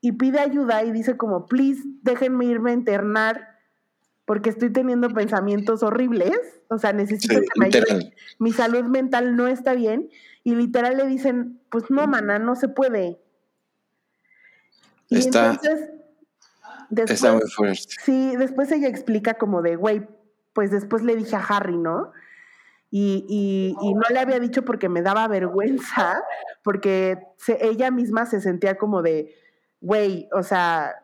y 0.00 0.12
pide 0.12 0.40
ayuda 0.40 0.82
y 0.84 0.92
dice 0.92 1.18
como, 1.18 1.44
please, 1.44 1.82
déjenme 2.02 2.46
irme 2.46 2.70
a 2.70 2.74
internar 2.74 3.58
porque 4.24 4.50
estoy 4.50 4.70
teniendo 4.70 5.08
pensamientos 5.08 5.82
horribles, 5.82 6.38
o 6.68 6.78
sea, 6.78 6.92
necesito 6.92 7.40
que 7.40 7.46
me 7.56 7.66
ayuden. 7.66 8.14
Mi 8.38 8.52
salud 8.52 8.84
mental 8.84 9.36
no 9.36 9.48
está 9.48 9.74
bien 9.74 10.10
y 10.44 10.54
literal 10.54 10.96
le 10.96 11.06
dicen, 11.06 11.60
pues 11.70 11.90
no, 11.90 12.06
mana, 12.06 12.38
no 12.38 12.54
se 12.54 12.68
puede. 12.68 13.20
Y 15.08 15.24
entonces, 15.24 15.90
está 16.90 17.32
muy 17.32 17.48
fuerte. 17.50 17.94
Sí, 18.04 18.36
después 18.36 18.70
ella 18.70 18.88
explica 18.88 19.34
como 19.34 19.62
de, 19.62 19.76
güey, 19.76 20.06
pues 20.58 20.72
después 20.72 21.04
le 21.04 21.14
dije 21.14 21.36
a 21.36 21.38
Harry, 21.38 21.76
¿no? 21.76 22.10
Y, 22.90 23.24
y, 23.80 23.94
no 23.94 24.02
le 24.10 24.18
había 24.18 24.40
dicho 24.40 24.64
porque 24.64 24.88
me 24.88 25.02
daba 25.02 25.28
vergüenza, 25.28 26.20
porque 26.64 27.16
ella 27.60 27.92
misma 27.92 28.26
se 28.26 28.40
sentía 28.40 28.76
como 28.76 29.00
de, 29.00 29.32
güey, 29.80 30.28
o 30.32 30.42
sea, 30.42 30.96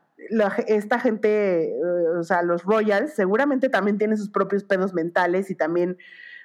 esta 0.66 0.98
gente, 0.98 1.72
o 2.18 2.24
sea, 2.24 2.42
los 2.42 2.64
Royals, 2.64 3.14
seguramente 3.14 3.68
también 3.68 3.96
tienen 3.96 4.16
sus 4.16 4.30
propios 4.30 4.64
pedos 4.64 4.92
mentales 4.92 5.48
y 5.52 5.54
también 5.54 5.98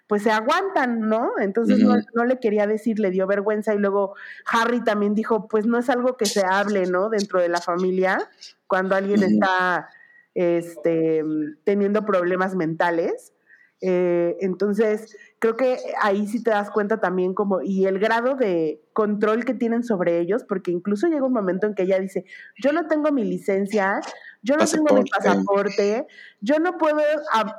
pues 0.05 0.21
se 0.21 0.29
aguantan, 0.29 1.09
¿no? 1.09 1.31
Entonces 1.39 1.79
no, 1.79 2.25
le 2.25 2.39
quería 2.39 2.67
decir, 2.67 2.99
le 2.99 3.09
dio 3.09 3.25
vergüenza 3.25 3.73
y 3.73 3.79
luego 3.79 4.13
Harry 4.45 4.83
también 4.83 5.15
dijo, 5.15 5.47
pues 5.47 5.65
no 5.65 5.79
es 5.79 5.89
algo 5.89 6.15
que 6.15 6.27
se 6.27 6.45
hable, 6.45 6.85
¿no? 6.85 7.09
Dentro 7.09 7.41
de 7.41 7.49
la 7.49 7.59
familia, 7.59 8.29
cuando 8.67 8.93
alguien 8.93 9.23
está 9.23 9.89
este, 10.39 11.21
teniendo 11.65 12.05
problemas 12.05 12.55
mentales. 12.55 13.33
Eh, 13.81 14.37
entonces, 14.39 15.17
creo 15.39 15.57
que 15.57 15.77
ahí 16.01 16.27
sí 16.27 16.41
te 16.41 16.51
das 16.51 16.71
cuenta 16.71 17.01
también 17.01 17.33
como, 17.33 17.61
y 17.61 17.87
el 17.87 17.99
grado 17.99 18.35
de 18.35 18.81
control 18.93 19.43
que 19.43 19.53
tienen 19.53 19.83
sobre 19.83 20.17
ellos, 20.19 20.45
porque 20.45 20.71
incluso 20.71 21.07
llega 21.07 21.25
un 21.25 21.33
momento 21.33 21.67
en 21.67 21.75
que 21.75 21.83
ella 21.83 21.99
dice, 21.99 22.23
yo 22.63 22.71
no 22.71 22.87
tengo 22.87 23.11
mi 23.11 23.25
licencia, 23.25 23.99
yo 24.41 24.55
no 24.55 24.65
tengo 24.65 24.95
mi 24.95 25.09
pasaporte, 25.09 26.07
yo 26.39 26.59
no 26.59 26.77
puedo 26.77 27.01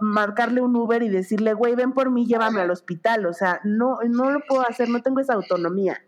marcarle 0.00 0.62
un 0.62 0.74
Uber 0.74 1.02
y 1.02 1.10
decirle, 1.10 1.52
güey, 1.52 1.74
ven 1.74 1.92
por 1.92 2.10
mí, 2.10 2.24
llévame 2.26 2.62
al 2.62 2.70
hospital, 2.70 3.26
o 3.26 3.34
sea, 3.34 3.60
no, 3.64 3.98
no 4.08 4.30
lo 4.30 4.40
puedo 4.48 4.66
hacer, 4.66 4.88
no 4.88 5.02
tengo 5.02 5.20
esa 5.20 5.34
autonomía. 5.34 6.02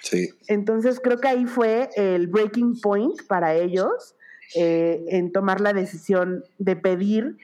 Sí. 0.00 0.30
Entonces 0.48 0.98
creo 1.00 1.18
que 1.18 1.28
ahí 1.28 1.46
fue 1.46 1.88
el 1.94 2.26
breaking 2.26 2.80
point 2.80 3.22
para 3.28 3.54
ellos 3.54 4.13
eh, 4.54 5.04
en 5.08 5.32
tomar 5.32 5.60
la 5.60 5.72
decisión 5.72 6.44
de 6.58 6.76
pedir 6.76 7.36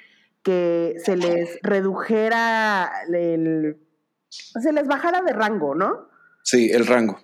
que 0.43 0.95
se 1.05 1.17
les 1.17 1.59
redujera 1.63 2.91
el, 3.13 3.77
se 4.29 4.73
les 4.73 4.87
bajara 4.87 5.23
de 5.23 5.33
rango, 5.33 5.75
¿no? 5.75 6.09
Sí, 6.43 6.71
el 6.71 6.87
rango. 6.87 7.21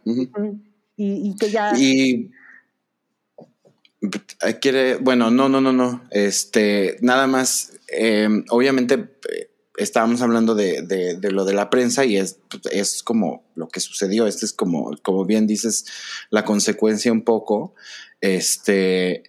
y, 0.97 1.35
que 1.37 1.51
ya. 1.51 1.73
Y 1.77 2.31
quiere, 4.61 4.97
bueno, 4.97 5.31
no, 5.31 5.49
no, 5.49 5.61
no, 5.61 5.73
no. 5.73 6.03
Este, 6.11 6.97
nada 7.01 7.27
más, 7.27 7.73
em, 7.89 8.45
obviamente 8.51 8.95
eh, 8.95 9.51
estábamos 9.77 10.23
hablando 10.23 10.55
de, 10.55 10.83
de, 10.83 11.17
de, 11.17 11.31
lo 11.31 11.45
de 11.45 11.55
la 11.55 11.71
prensa 11.71 12.05
y 12.05 12.17
es, 12.17 12.39
es 12.71 13.03
como 13.03 13.45
lo 13.55 13.69
que 13.69 13.81
sucedió. 13.81 14.27
Este 14.27 14.47
es 14.47 14.53
como, 14.53 14.97
como 15.03 15.25
bien 15.25 15.47
dices, 15.47 15.87
la 16.31 16.45
consecuencia 16.45 17.13
un 17.13 17.23
poco. 17.23 17.75
Este, 18.21 19.25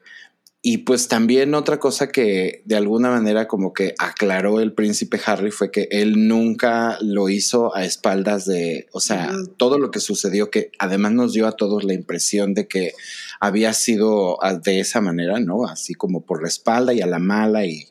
y 0.69 0.79
pues 0.79 1.07
también 1.07 1.53
otra 1.53 1.79
cosa 1.79 2.09
que 2.09 2.61
de 2.65 2.75
alguna 2.75 3.09
manera 3.09 3.47
como 3.47 3.71
que 3.71 3.95
aclaró 3.99 4.59
el 4.59 4.73
príncipe 4.73 5.17
Harry 5.25 5.49
fue 5.49 5.71
que 5.71 5.87
él 5.91 6.27
nunca 6.27 6.97
lo 6.99 7.29
hizo 7.29 7.73
a 7.73 7.85
espaldas 7.85 8.45
de, 8.45 8.85
o 8.91 8.99
sea, 8.99 9.31
todo 9.55 9.79
lo 9.79 9.91
que 9.91 10.01
sucedió 10.01 10.51
que 10.51 10.71
además 10.77 11.13
nos 11.13 11.31
dio 11.31 11.47
a 11.47 11.53
todos 11.53 11.85
la 11.85 11.93
impresión 11.93 12.53
de 12.53 12.67
que 12.67 12.91
había 13.39 13.71
sido 13.71 14.43
ah, 14.43 14.55
de 14.55 14.81
esa 14.81 14.99
manera, 14.99 15.39
¿no? 15.39 15.65
Así 15.65 15.93
como 15.93 16.25
por 16.25 16.41
la 16.41 16.49
espalda 16.49 16.93
y 16.93 16.99
a 16.99 17.07
la 17.07 17.19
mala 17.19 17.65
y, 17.65 17.87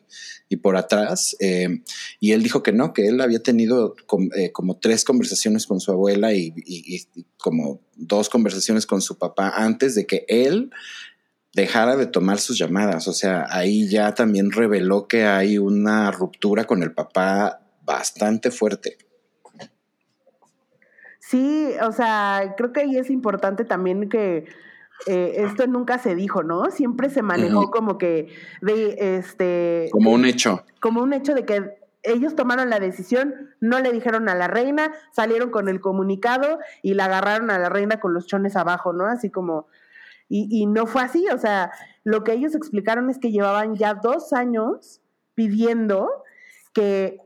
por 0.61 0.77
atrás. 0.77 1.35
Eh, 1.39 1.81
y 2.19 2.33
él 2.33 2.43
dijo 2.43 2.61
que 2.61 2.73
no, 2.73 2.93
que 2.93 3.07
él 3.07 3.19
había 3.21 3.41
tenido 3.41 3.95
eh, 4.35 4.51
como 4.51 4.77
tres 4.77 5.03
conversaciones 5.03 5.65
con 5.65 5.79
su 5.79 5.91
abuela 5.91 6.31
y, 6.33 6.53
y 6.63 7.07
como 7.37 7.81
dos 7.95 8.29
conversaciones 8.29 8.85
con 8.85 9.01
su 9.01 9.17
papá 9.17 9.51
antes 9.55 9.95
de 9.95 10.05
que 10.05 10.25
él 10.27 10.69
dejara 11.53 11.95
de 11.95 12.05
tomar 12.05 12.39
sus 12.39 12.57
llamadas. 12.57 13.07
O 13.07 13.13
sea, 13.13 13.47
ahí 13.49 13.87
ya 13.89 14.13
también 14.13 14.51
reveló 14.51 15.07
que 15.07 15.25
hay 15.25 15.57
una 15.57 16.11
ruptura 16.11 16.65
con 16.65 16.83
el 16.83 16.93
papá 16.93 17.61
bastante 17.83 18.51
fuerte. 18.51 18.97
Sí, 21.19 21.71
o 21.81 21.91
sea, 21.91 22.53
creo 22.55 22.71
que 22.71 22.81
ahí 22.81 22.97
es 22.97 23.09
importante 23.09 23.65
también 23.65 24.07
que 24.07 24.45
eh, 25.05 25.43
esto 25.45 25.67
nunca 25.67 25.99
se 25.99 26.15
dijo, 26.15 26.41
¿no? 26.41 26.71
Siempre 26.71 27.09
se 27.09 27.21
manejó 27.21 27.69
como 27.69 27.97
que 27.97 28.33
de 28.61 29.17
este. 29.17 29.89
Como 29.91 30.11
un 30.11 30.25
hecho. 30.25 30.63
Como 30.79 31.01
un 31.01 31.13
hecho 31.13 31.33
de 31.33 31.45
que 31.45 31.77
ellos 32.03 32.35
tomaron 32.35 32.69
la 32.69 32.79
decisión, 32.79 33.51
no 33.59 33.79
le 33.79 33.91
dijeron 33.91 34.29
a 34.29 34.35
la 34.35 34.47
reina, 34.47 34.93
salieron 35.11 35.49
con 35.49 35.67
el 35.67 35.81
comunicado 35.81 36.59
y 36.81 36.93
la 36.93 37.05
agarraron 37.05 37.51
a 37.51 37.59
la 37.59 37.69
reina 37.69 37.99
con 37.99 38.13
los 38.13 38.25
chones 38.25 38.55
abajo, 38.55 38.93
¿no? 38.93 39.05
Así 39.05 39.29
como, 39.29 39.67
y, 40.29 40.65
no 40.65 40.85
fue 40.87 41.03
así, 41.03 41.25
o 41.29 41.37
sea, 41.37 41.71
lo 42.03 42.23
que 42.23 42.33
ellos 42.33 42.53
explicaron 42.53 43.09
es 43.09 43.17
que 43.17 43.31
llevaban 43.31 43.75
ya 43.75 43.93
dos 43.93 44.33
años 44.33 45.01
pidiendo 45.35 46.09
que 46.73 47.21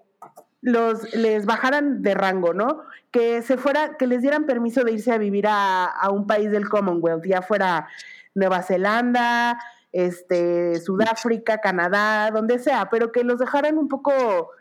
los 0.62 1.12
les 1.16 1.48
bajaran 1.48 2.04
de 2.04 2.14
rango, 2.14 2.54
¿no? 2.54 2.84
Que 3.10 3.42
se 3.42 3.58
fuera, 3.58 3.98
que 3.98 4.06
les 4.06 4.22
dieran 4.22 4.46
permiso 4.46 4.84
de 4.84 4.92
irse 4.92 5.12
a 5.12 5.18
vivir 5.18 5.46
a, 5.48 5.92
un 6.12 6.28
país 6.28 6.52
del 6.52 6.70
Commonwealth, 6.70 7.26
ya 7.26 7.42
fuera 7.42 7.88
Nueva 8.36 8.62
Zelanda, 8.62 9.58
este, 9.92 10.80
Sudáfrica, 10.80 11.58
Canadá, 11.58 12.30
donde 12.30 12.60
sea, 12.60 12.90
pero 12.92 13.12
que 13.12 13.24
los 13.24 13.40
dejaran 13.40 13.80
un 13.80 13.88
poco 13.88 14.52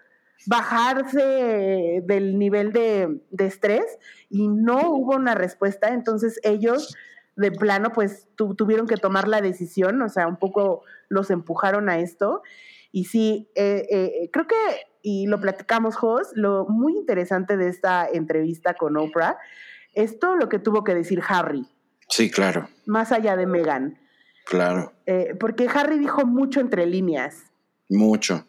bajarse 0.47 2.03
del 2.07 2.39
nivel 2.39 2.73
de, 2.73 3.21
de 3.31 3.47
estrés 3.47 3.99
y 4.31 4.49
no 4.49 4.93
hubo 4.93 5.15
una 5.15 5.35
respuesta, 5.35 5.91
entonces 5.91 6.41
ellos 6.43 6.97
de 7.37 7.51
plano, 7.51 7.93
pues 7.93 8.29
tuvieron 8.37 8.87
que 8.87 8.97
tomar 8.97 9.29
la 9.29 9.41
decisión, 9.41 10.01
o 10.03 10.09
sea, 10.09 10.27
un 10.27 10.37
poco 10.37 10.83
los 11.09 11.31
empujaron 11.31 11.89
a 11.89 11.99
esto. 11.99 12.43
Y 12.93 13.05
sí, 13.05 13.51
eh, 13.55 13.87
eh, 13.91 14.31
creo 14.33 14.47
que, 14.47 14.57
y 15.03 15.27
lo 15.27 15.41
platicamos, 15.41 15.97
Jos, 15.97 16.33
lo 16.35 16.67
muy 16.67 16.97
interesante 16.97 17.57
de 17.57 17.69
esta 17.69 18.07
entrevista 18.07 18.75
con 18.75 18.97
Oprah 18.97 19.39
es 19.95 20.19
todo 20.19 20.37
lo 20.37 20.49
que 20.49 20.59
tuvo 20.59 20.85
que 20.85 20.95
decir 20.95 21.23
Harry. 21.29 21.67
Sí, 22.09 22.31
claro. 22.31 22.69
Más 22.87 23.13
allá 23.13 23.37
de 23.37 23.47
Meghan. 23.47 23.99
Claro. 24.45 24.93
Eh, 25.07 25.35
porque 25.39 25.69
Harry 25.73 25.99
dijo 25.99 26.27
mucho 26.27 26.61
entre 26.61 26.87
líneas. 26.87 27.45
Mucho. 27.89 28.47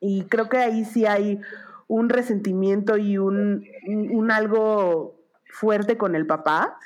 Y 0.00 0.24
creo 0.24 0.48
que 0.48 0.58
ahí 0.58 0.84
sí 0.84 1.06
hay 1.06 1.40
un 1.88 2.08
resentimiento 2.08 2.96
y 2.96 3.18
un, 3.18 3.66
un 3.86 4.30
algo 4.30 5.20
fuerte 5.48 5.96
con 5.96 6.14
el 6.14 6.26
papá 6.26 6.78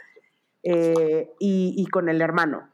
eh, 0.70 1.30
y, 1.38 1.86
con 1.86 2.08
el 2.08 2.20
hermano. 2.20 2.68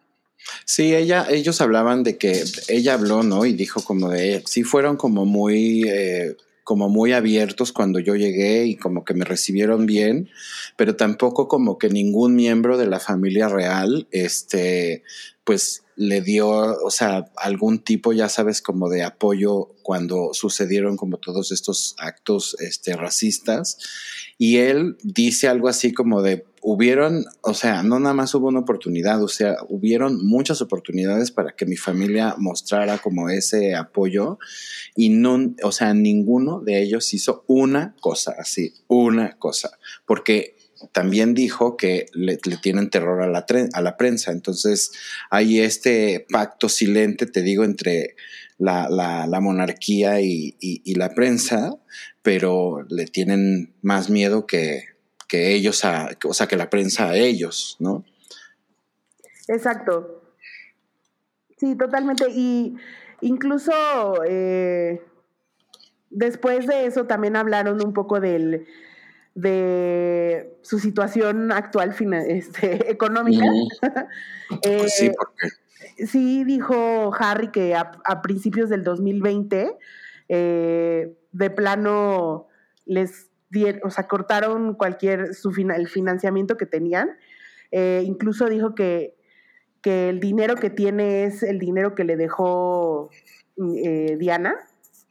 Sí, 0.65 0.95
ella, 0.95 1.27
ellos 1.31 1.61
hablaban 1.61 2.03
de 2.03 2.19
que 2.19 2.43
ella 2.69 2.95
habló, 2.95 3.23
¿no? 3.23 3.47
Y 3.47 3.53
dijo 3.53 3.83
como 3.85 4.11
de, 4.11 4.43
sí 4.47 4.65
fueron 4.65 4.97
como 4.97 5.25
muy, 5.25 5.85
eh, 5.89 6.37
como 6.65 6.89
muy 6.89 7.13
abiertos 7.13 7.73
cuando 7.73 8.01
yo 8.01 8.17
llegué 8.17 8.67
y 8.67 8.77
como 8.77 9.05
que 9.05 9.15
me 9.15 9.25
recibieron 9.25 9.87
bien, 9.87 10.29
pero 10.77 10.97
tampoco 10.97 11.47
como 11.47 11.79
que 11.79 11.89
ningún 11.89 12.35
miembro 12.35 12.77
de 12.79 12.87
la 12.87 12.99
familia 12.99 13.49
real, 13.49 14.09
este, 14.11 15.03
pues 15.45 15.85
le 15.97 16.21
dio, 16.21 16.49
o 16.49 16.91
sea, 16.91 17.31
algún 17.37 17.79
tipo, 17.79 18.13
ya 18.13 18.29
sabes, 18.29 18.61
como 18.61 18.89
de 18.89 19.05
apoyo 19.05 19.71
cuando 19.83 20.31
sucedieron 20.33 20.97
como 20.97 21.19
todos 21.19 21.53
estos 21.53 21.95
actos, 21.99 22.57
este, 22.59 22.97
racistas. 22.97 23.79
Y 24.37 24.57
él 24.57 24.97
dice 25.03 25.47
algo 25.47 25.69
así 25.69 25.93
como 25.93 26.23
de, 26.23 26.45
hubieron, 26.67 27.27
o 27.43 27.53
sea, 27.53 27.83
no 27.83 28.01
nada 28.01 28.15
más 28.15 28.35
hubo 28.35 28.49
una 28.49 28.61
oportunidad, 28.61 29.23
o 29.23 29.29
sea, 29.29 29.57
hubieron 29.69 30.25
muchas 30.25 30.63
oportunidades 30.63 31.31
para 31.31 31.55
que 31.55 31.67
mi 31.67 31.77
familia 31.77 32.37
mostrara 32.39 32.97
como 32.97 33.29
ese 33.29 33.75
apoyo 33.75 34.39
y 34.97 35.11
no, 35.11 35.55
o 35.63 35.73
sea, 35.73 35.93
ninguno 35.93 36.61
de 36.61 36.83
ellos 36.83 37.13
hizo 37.13 37.45
una 37.49 37.95
cosa 38.01 38.35
así, 38.39 38.73
una 38.89 39.37
cosa, 39.39 39.79
porque 40.07 40.57
también 40.93 41.35
dijo 41.35 41.77
que 41.77 42.07
le, 42.15 42.39
tienen 42.39 42.89
terror 42.89 43.23
a 43.23 43.29
la, 43.29 43.45
a 43.75 43.81
la 43.83 43.97
prensa, 43.99 44.33
entonces 44.33 44.93
hay 45.31 45.61
este 45.61 46.25
pacto 46.31 46.71
silente, 46.71 47.27
te 47.27 47.43
digo, 47.43 47.65
entre 47.65 48.17
la, 48.57 48.89
la, 48.89 49.41
monarquía 49.41 50.23
y, 50.23 50.57
y 50.61 50.95
la 50.95 51.11
prensa, 51.11 51.77
pero 52.23 52.87
le 52.89 53.05
tienen 53.05 53.75
más 53.83 54.09
miedo 54.09 54.47
que 54.47 54.94
que 55.35 55.53
ellos, 55.53 55.85
a, 55.85 56.11
o 56.25 56.33
sea, 56.33 56.47
que 56.47 56.57
la 56.57 56.71
prensa 56.71 57.09
a 57.09 57.17
ellos, 57.17 57.77
¿no? 57.81 58.05
Exacto. 59.49 60.23
Sí, 61.57 61.75
totalmente. 61.75 62.27
Y 62.31 62.77
incluso 63.21 63.73
eh, 64.29 65.03
después 66.11 66.69
de 66.69 66.87
eso 66.87 67.07
también 67.07 67.35
hablaron 67.35 67.85
un 67.85 67.93
poco 67.93 68.21
del 68.21 68.67
de 69.35 70.57
su 70.63 70.79
situación 70.79 71.51
actual 71.51 71.97
este, 72.29 72.91
económica. 72.91 73.47
Pues 74.63 74.95
sí, 74.95 75.11
porque... 75.11 76.07
sí, 76.07 76.45
dijo 76.45 77.13
Harry 77.19 77.51
que 77.51 77.75
a, 77.75 78.23
principios 78.23 78.69
del 78.69 78.85
2020 78.85 79.77
eh, 80.29 81.17
de 81.33 81.51
plano 81.51 82.47
les 82.85 83.31
o 83.83 83.91
sea, 83.91 84.07
cortaron 84.07 84.75
cualquier 84.75 85.35
su 85.35 85.51
el 85.75 85.89
financiamiento 85.89 86.57
que 86.57 86.67
tenían. 86.67 87.17
Eh, 87.71 88.03
incluso 88.05 88.47
dijo 88.47 88.75
que, 88.75 89.17
que 89.81 90.09
el 90.09 90.21
dinero 90.21 90.57
que 90.57 90.71
tiene 90.71 91.25
es 91.25 91.43
el 91.43 91.59
dinero 91.59 91.95
que 91.95 92.05
le 92.05 92.17
dejó 92.17 93.11
eh, 93.57 94.17
Diana. 94.19 94.57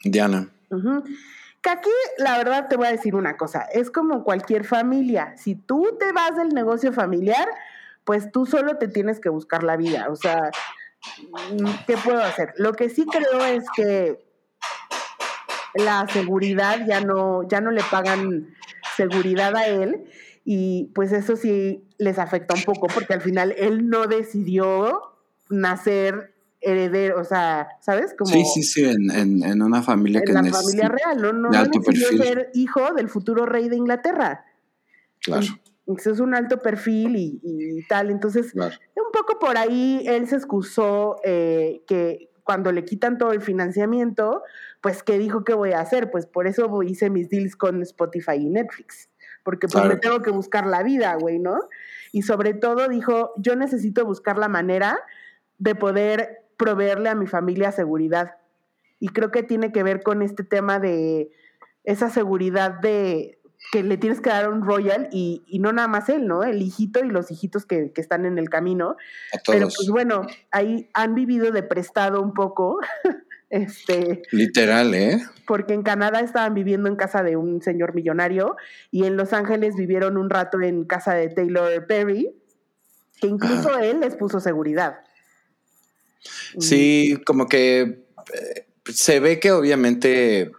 Diana. 0.04 0.50
Que 1.62 1.70
aquí, 1.70 1.89
la 2.18 2.38
verdad, 2.38 2.68
te 2.68 2.76
voy 2.76 2.88
a 2.88 2.91
decir 2.91 3.16
una 3.16 3.38
cosa, 3.38 3.62
es 3.74 3.89
como 3.89 4.24
cualquier 4.24 4.66
familia. 4.66 5.34
Si 5.38 5.56
tú 5.56 5.98
te 5.98 6.12
vas 6.12 6.36
del 6.36 6.50
negocio 6.50 6.91
familiar, 6.91 7.48
pues 8.04 8.32
tú 8.32 8.46
solo 8.46 8.78
te 8.78 8.88
tienes 8.88 9.20
que 9.20 9.30
buscar 9.30 9.64
la 9.64 9.78
vida. 9.78 10.08
O 10.10 10.16
sea, 10.16 10.52
¿qué 11.88 11.96
puedo 12.04 12.20
hacer? 12.20 12.54
Lo 12.58 12.74
que 12.74 12.89
sí 12.89 13.06
creo 13.06 13.46
es 13.46 13.64
que 13.76 14.33
la 15.76 16.08
seguridad 16.08 16.86
ya 16.88 17.02
no, 17.02 17.48
ya 17.48 17.62
no 17.62 17.72
le 17.72 17.82
pagan 17.90 18.54
seguridad 18.96 19.56
a 19.56 19.68
él 19.68 20.06
y 20.46 20.92
pues 20.94 21.12
eso 21.12 21.36
sí 21.36 21.84
les 21.98 22.20
afecta 22.20 22.54
un 22.54 22.64
poco 22.64 22.88
porque 22.88 23.14
al 23.14 23.22
final 23.22 23.54
él 23.58 23.90
no 23.90 24.08
decidió 24.08 25.14
nacer 25.50 26.34
heredero, 26.62 27.20
o 27.20 27.24
sea, 27.24 27.68
¿sabes? 27.82 28.14
Como 28.18 28.32
sí, 28.32 28.44
sí, 28.46 28.64
sí, 28.64 28.84
en, 28.86 29.62
una 29.62 29.82
familia 29.82 30.22
en 30.26 30.34
la 30.34 30.44
familia 30.46 30.90
real, 30.90 31.22
no, 31.22 31.34
no, 31.34 31.50
no 31.50 31.66
decidió 31.66 32.24
ser 32.24 32.52
hijo 32.54 32.94
del 32.94 33.10
futuro 33.10 33.46
rey 33.46 33.68
de 33.68 33.76
Inglaterra. 33.76 34.46
Claro. 35.20 35.46
Entonces 35.86 36.14
es 36.14 36.20
un 36.22 36.34
alto 36.34 36.62
perfil 36.62 37.16
y, 37.18 37.86
tal. 37.90 38.10
Entonces, 38.10 38.54
un 38.54 39.12
poco 39.12 39.38
por 39.40 39.58
ahí 39.58 40.04
él 40.08 40.28
se 40.28 40.38
excusó 40.38 41.18
eh, 41.24 41.84
que 41.88 42.30
cuando 42.44 42.72
le 42.72 42.86
quitan 42.86 43.18
todo 43.18 43.32
el 43.32 43.41
financiamiento, 43.41 44.44
pues, 44.82 45.04
¿qué 45.04 45.18
dijo 45.18 45.44
que 45.44 45.54
voy 45.54 45.72
a 45.72 45.80
hacer? 45.80 46.12
Pues 46.12 46.26
por 46.26 46.48
eso 46.48 46.84
hice 46.84 47.10
mis 47.10 47.30
deals 47.30 47.56
con 47.56 47.82
Spotify 47.82 48.36
y 48.36 48.50
Netflix. 48.50 49.10
Porque 49.44 49.68
pues 49.68 49.86
me 49.86 49.98
tengo 49.98 50.22
que 50.22 50.32
buscar 50.32 50.66
la 50.66 50.84
vida, 50.84 51.16
güey, 51.16 51.38
¿no? 51.38 51.60
Y 52.14 52.22
sobre 52.22 52.54
todo 52.54 52.88
dijo, 52.88 53.34
yo 53.38 53.56
necesito 53.56 54.06
buscar 54.06 54.38
la 54.38 54.48
manera 54.48 55.00
de 55.58 55.76
poder 55.76 56.44
proveerle 56.58 57.10
a 57.10 57.16
mi 57.16 57.28
familia 57.28 57.72
seguridad. 57.72 58.38
Y 59.00 59.10
creo 59.10 59.32
que 59.32 59.44
tiene 59.44 59.74
que 59.74 59.84
ver 59.84 60.02
con 60.02 60.22
este 60.22 60.44
tema 60.44 60.80
de 60.80 61.30
esa 61.84 62.10
seguridad 62.10 62.80
de 62.80 63.38
que 63.72 63.84
le 63.84 63.97
tienes 63.97 64.22
que 64.22 64.30
dar 64.30 64.49
un 64.49 64.64
royal 64.64 65.09
y, 65.11 65.43
no 65.59 65.74
nada 65.74 65.88
más 65.88 66.09
él, 66.09 66.28
¿no? 66.28 66.43
El 66.43 66.61
hijito 66.61 67.03
y 67.03 67.09
los 67.09 67.32
hijitos 67.32 67.66
que, 67.66 67.91
están 67.95 68.26
en 68.26 68.38
el 68.38 68.49
camino. 68.49 68.97
Pero 69.47 69.68
pues 69.76 69.89
bueno, 69.89 70.28
ahí 70.51 70.89
han 70.93 71.16
vivido 71.16 71.51
de 71.51 71.64
prestado 71.64 72.22
un 72.22 72.34
poco. 72.34 72.80
este, 73.49 74.24
Literal, 74.32 74.93
¿eh? 74.93 75.24
Porque 75.47 75.74
en 75.74 75.84
Canadá 75.84 76.20
estaban 76.20 76.53
viviendo 76.53 76.88
en 76.88 76.95
casa 76.95 77.24
de 77.24 77.36
un 77.36 77.61
señor 77.61 77.95
millonario 77.95 78.55
y 78.91 79.05
en 79.05 79.18
Los 79.18 79.34
Ángeles 79.34 79.76
vivieron 79.76 80.18
un 80.18 80.30
rato 80.30 80.61
en 80.61 80.86
casa 80.86 81.16
de 81.16 81.30
Taylor 81.30 81.86
Perry, 81.88 82.34
que 83.20 83.28
incluso 83.28 83.72
ah. 83.76 83.86
él 83.86 84.01
les 84.01 84.16
puso 84.16 84.39
seguridad. 84.39 84.99
Sí, 86.59 87.18
como 87.26 87.47
que 87.47 88.05
eh, 88.34 88.66
se 88.86 89.20
ve 89.20 89.39
que 89.39 89.51
obviamente, 89.51 90.51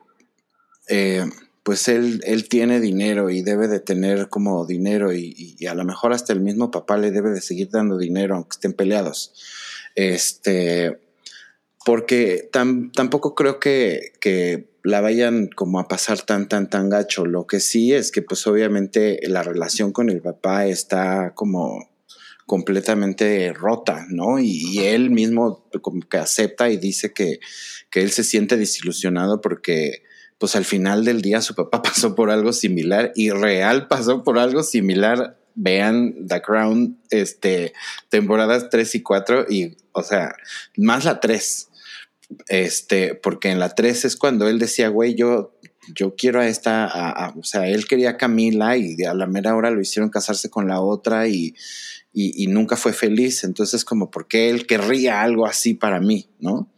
eh, 0.88 1.24
pues 1.64 1.88
él, 1.88 2.20
él 2.24 2.48
tiene 2.48 2.78
dinero 2.78 3.30
y 3.30 3.42
debe 3.42 3.68
de 3.68 3.80
tener 3.80 4.28
como 4.28 4.66
dinero 4.66 5.14
y, 5.14 5.56
a 5.66 5.74
lo 5.74 5.84
mejor 5.84 6.12
hasta 6.12 6.34
el 6.34 6.40
mismo 6.40 6.70
papá 6.70 6.98
le 6.98 7.10
debe 7.10 7.30
de 7.30 7.40
seguir 7.40 7.70
dando 7.70 7.96
dinero 7.96 8.34
aunque 8.36 8.50
estén 8.52 8.74
peleados. 8.74 9.32
Este, 9.94 11.00
porque 11.86 12.50
tampoco 12.52 13.34
creo 13.34 13.58
que, 13.60 14.12
que 14.20 14.68
la 14.82 15.00
vayan 15.00 15.48
como 15.48 15.80
a 15.80 15.88
pasar 15.88 16.20
tan, 16.20 16.48
tan, 16.48 16.68
tan 16.68 16.90
gacho. 16.90 17.24
Lo 17.24 17.46
que 17.46 17.60
sí 17.60 17.94
es 17.94 18.12
que 18.12 18.20
pues 18.20 18.46
obviamente 18.46 19.18
la 19.22 19.42
relación 19.42 19.90
con 19.90 20.10
el 20.10 20.20
papá 20.20 20.66
está 20.66 21.32
como 21.34 21.88
completamente 22.44 23.54
rota, 23.54 24.04
¿no? 24.10 24.38
Y, 24.38 24.80
él 24.80 25.08
mismo 25.10 25.66
como 25.80 26.02
que 26.02 26.18
acepta 26.18 26.68
y 26.68 26.76
dice 26.76 27.14
que, 27.14 27.40
que, 27.90 28.02
él 28.02 28.10
se 28.10 28.22
siente 28.22 28.58
desilusionado 28.58 29.40
porque 29.40 30.02
pues 30.38 30.56
al 30.56 30.64
final 30.64 31.04
del 31.04 31.22
día 31.22 31.40
su 31.40 31.54
papá 31.54 31.82
pasó 31.82 32.14
por 32.14 32.30
algo 32.30 32.52
similar 32.52 33.12
y 33.14 33.30
real 33.30 33.88
pasó 33.88 34.22
por 34.22 34.38
algo 34.38 34.62
similar. 34.62 35.38
Vean 35.56 36.26
The 36.26 36.42
Crown, 36.42 36.98
este, 37.10 37.74
temporadas 38.08 38.70
3 38.70 38.96
y 38.96 39.02
4 39.02 39.46
y, 39.48 39.76
o 39.92 40.02
sea, 40.02 40.34
más 40.76 41.04
la 41.04 41.20
3. 41.20 41.68
Este, 42.48 43.14
porque 43.14 43.50
en 43.50 43.60
la 43.60 43.68
3 43.68 44.04
es 44.04 44.16
cuando 44.16 44.48
él 44.48 44.58
decía, 44.58 44.88
güey, 44.88 45.14
yo, 45.14 45.56
yo 45.94 46.16
quiero 46.16 46.40
a 46.40 46.48
esta, 46.48 47.32
o 47.36 47.44
sea, 47.44 47.68
él 47.68 47.86
quería 47.86 48.10
a 48.10 48.16
Camila 48.16 48.76
y 48.76 48.96
a 49.04 49.14
la 49.14 49.26
mera 49.26 49.54
hora 49.54 49.70
lo 49.70 49.80
hicieron 49.80 50.10
casarse 50.10 50.50
con 50.50 50.66
la 50.66 50.80
otra 50.80 51.28
y, 51.28 51.54
y, 52.12 52.46
nunca 52.46 52.76
fue 52.76 52.92
feliz. 52.92 53.44
Entonces, 53.44 53.84
como, 53.84 54.10
¿por 54.10 54.28
qué 54.28 54.50
él 54.50 54.66
querría 54.66 55.22
algo 55.22 55.46
así 55.46 55.74
para 55.74 56.00
mí? 56.00 56.30
¿No? 56.38 56.72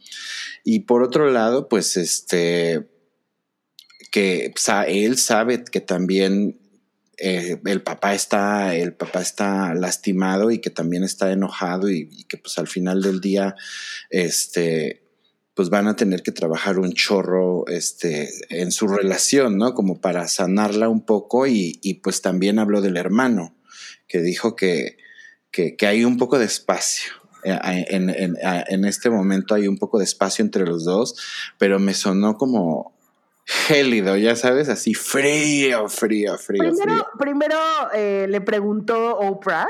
Y 0.65 0.81
por 0.81 1.03
otro 1.03 1.31
lado, 1.31 1.69
pues, 1.69 1.97
este, 1.97 2.89
que 4.17 4.51
él 4.87 5.19
sabe 5.19 5.63
que 5.63 5.83
también 5.83 6.59
eh, 7.19 7.61
el 7.67 7.83
papá 7.83 8.15
está, 8.15 8.75
el 8.75 8.95
papá 8.95 9.21
está 9.21 9.75
lastimado 9.75 10.51
y 10.51 10.59
que 10.59 10.71
también 10.71 11.05
está 11.05 11.31
enojado 11.33 11.91
y, 11.91 12.25
que 12.25 12.39
pues 12.39 12.57
al 12.57 12.67
final 12.67 13.03
del 13.03 13.21
día, 13.21 13.57
este, 14.09 15.03
pues 15.53 15.69
van 15.69 15.87
a 15.87 15.97
tener 15.97 16.23
que 16.23 16.33
trabajar 16.33 16.79
un 16.79 16.95
chorro 16.95 17.67
este, 17.67 18.31
en 18.49 18.73
su 18.73 18.89
relación, 18.89 19.59
¿no? 19.59 19.75
Como 19.75 20.01
para 20.01 20.29
sanarla 20.29 20.89
un 20.89 21.05
poco 21.05 21.47
y, 21.47 22.01
pues 22.03 22.23
también 22.23 22.59
habló 22.59 22.81
del 22.81 22.97
hermano, 22.97 23.55
que 24.09 24.23
dijo 24.23 24.57
que, 24.57 24.97
que, 25.51 25.77
hay 25.87 26.07
un 26.07 26.17
poco 26.17 26.39
de 26.39 26.47
espacio. 26.47 27.13
Eh, 27.45 27.85
en, 27.91 28.85
este 28.87 29.11
momento 29.11 29.55
hay 29.55 29.69
un 29.69 29.77
poco 29.77 29.99
de 29.99 30.05
espacio 30.05 30.43
entre 30.43 30.65
los 30.65 30.87
dos, 30.87 31.17
pero 31.59 31.79
me 31.79 31.93
sonó 31.93 32.39
como 32.39 32.96
gélido, 33.47 34.17
ya 34.17 34.35
sabes, 34.35 34.69
así 34.69 34.95
frío, 34.95 35.89
frío, 35.89 36.37
frío. 36.37 36.63
Primero, 36.63 37.07
primero 37.19 37.57
eh, 37.95 38.27
le 38.29 38.41
preguntó 38.41 39.19
Oprah, 39.19 39.69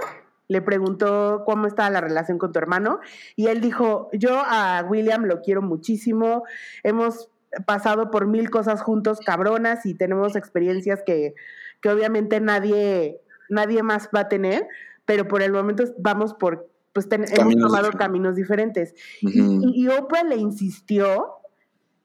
le 0.48 0.62
preguntó 0.62 1.42
cómo 1.44 1.66
estaba 1.66 1.90
la 1.90 2.00
relación 2.00 2.38
con 2.38 2.52
tu 2.52 2.58
hermano 2.58 3.00
y 3.36 3.48
él 3.48 3.60
dijo, 3.60 4.08
yo 4.14 4.40
a 4.44 4.82
William 4.88 5.24
lo 5.24 5.42
quiero 5.42 5.60
muchísimo, 5.60 6.44
hemos 6.84 7.28
pasado 7.66 8.10
por 8.10 8.26
mil 8.26 8.48
cosas 8.48 8.80
juntos 8.80 9.20
cabronas 9.20 9.84
y 9.84 9.94
tenemos 9.94 10.36
experiencias 10.36 11.02
que, 11.04 11.34
que 11.82 11.90
obviamente 11.90 12.40
nadie, 12.40 13.20
nadie 13.50 13.82
más 13.82 14.08
va 14.14 14.20
a 14.20 14.28
tener, 14.28 14.66
pero 15.04 15.28
por 15.28 15.42
el 15.42 15.52
momento 15.52 15.84
vamos 15.98 16.32
por, 16.32 16.70
pues 16.94 17.08
hemos 17.10 17.56
tomado 17.56 17.90
caminos 17.92 18.36
diferentes. 18.36 18.94
y, 19.20 19.86
Oprah 19.88 20.24
le 20.24 20.36
insistió 20.36 21.36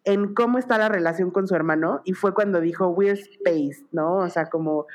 en 0.03 0.33
cómo 0.33 0.57
está 0.57 0.77
la 0.77 0.89
relación 0.89 1.31
con 1.31 1.47
su 1.47 1.55
hermano 1.55 2.01
y 2.05 2.13
fue 2.13 2.33
cuando 2.33 2.59
dijo, 2.59 2.87
we're 2.87 3.19
space, 3.19 3.85
¿no? 3.91 4.17
O 4.17 4.29
sea, 4.29 4.47
como 4.47 4.87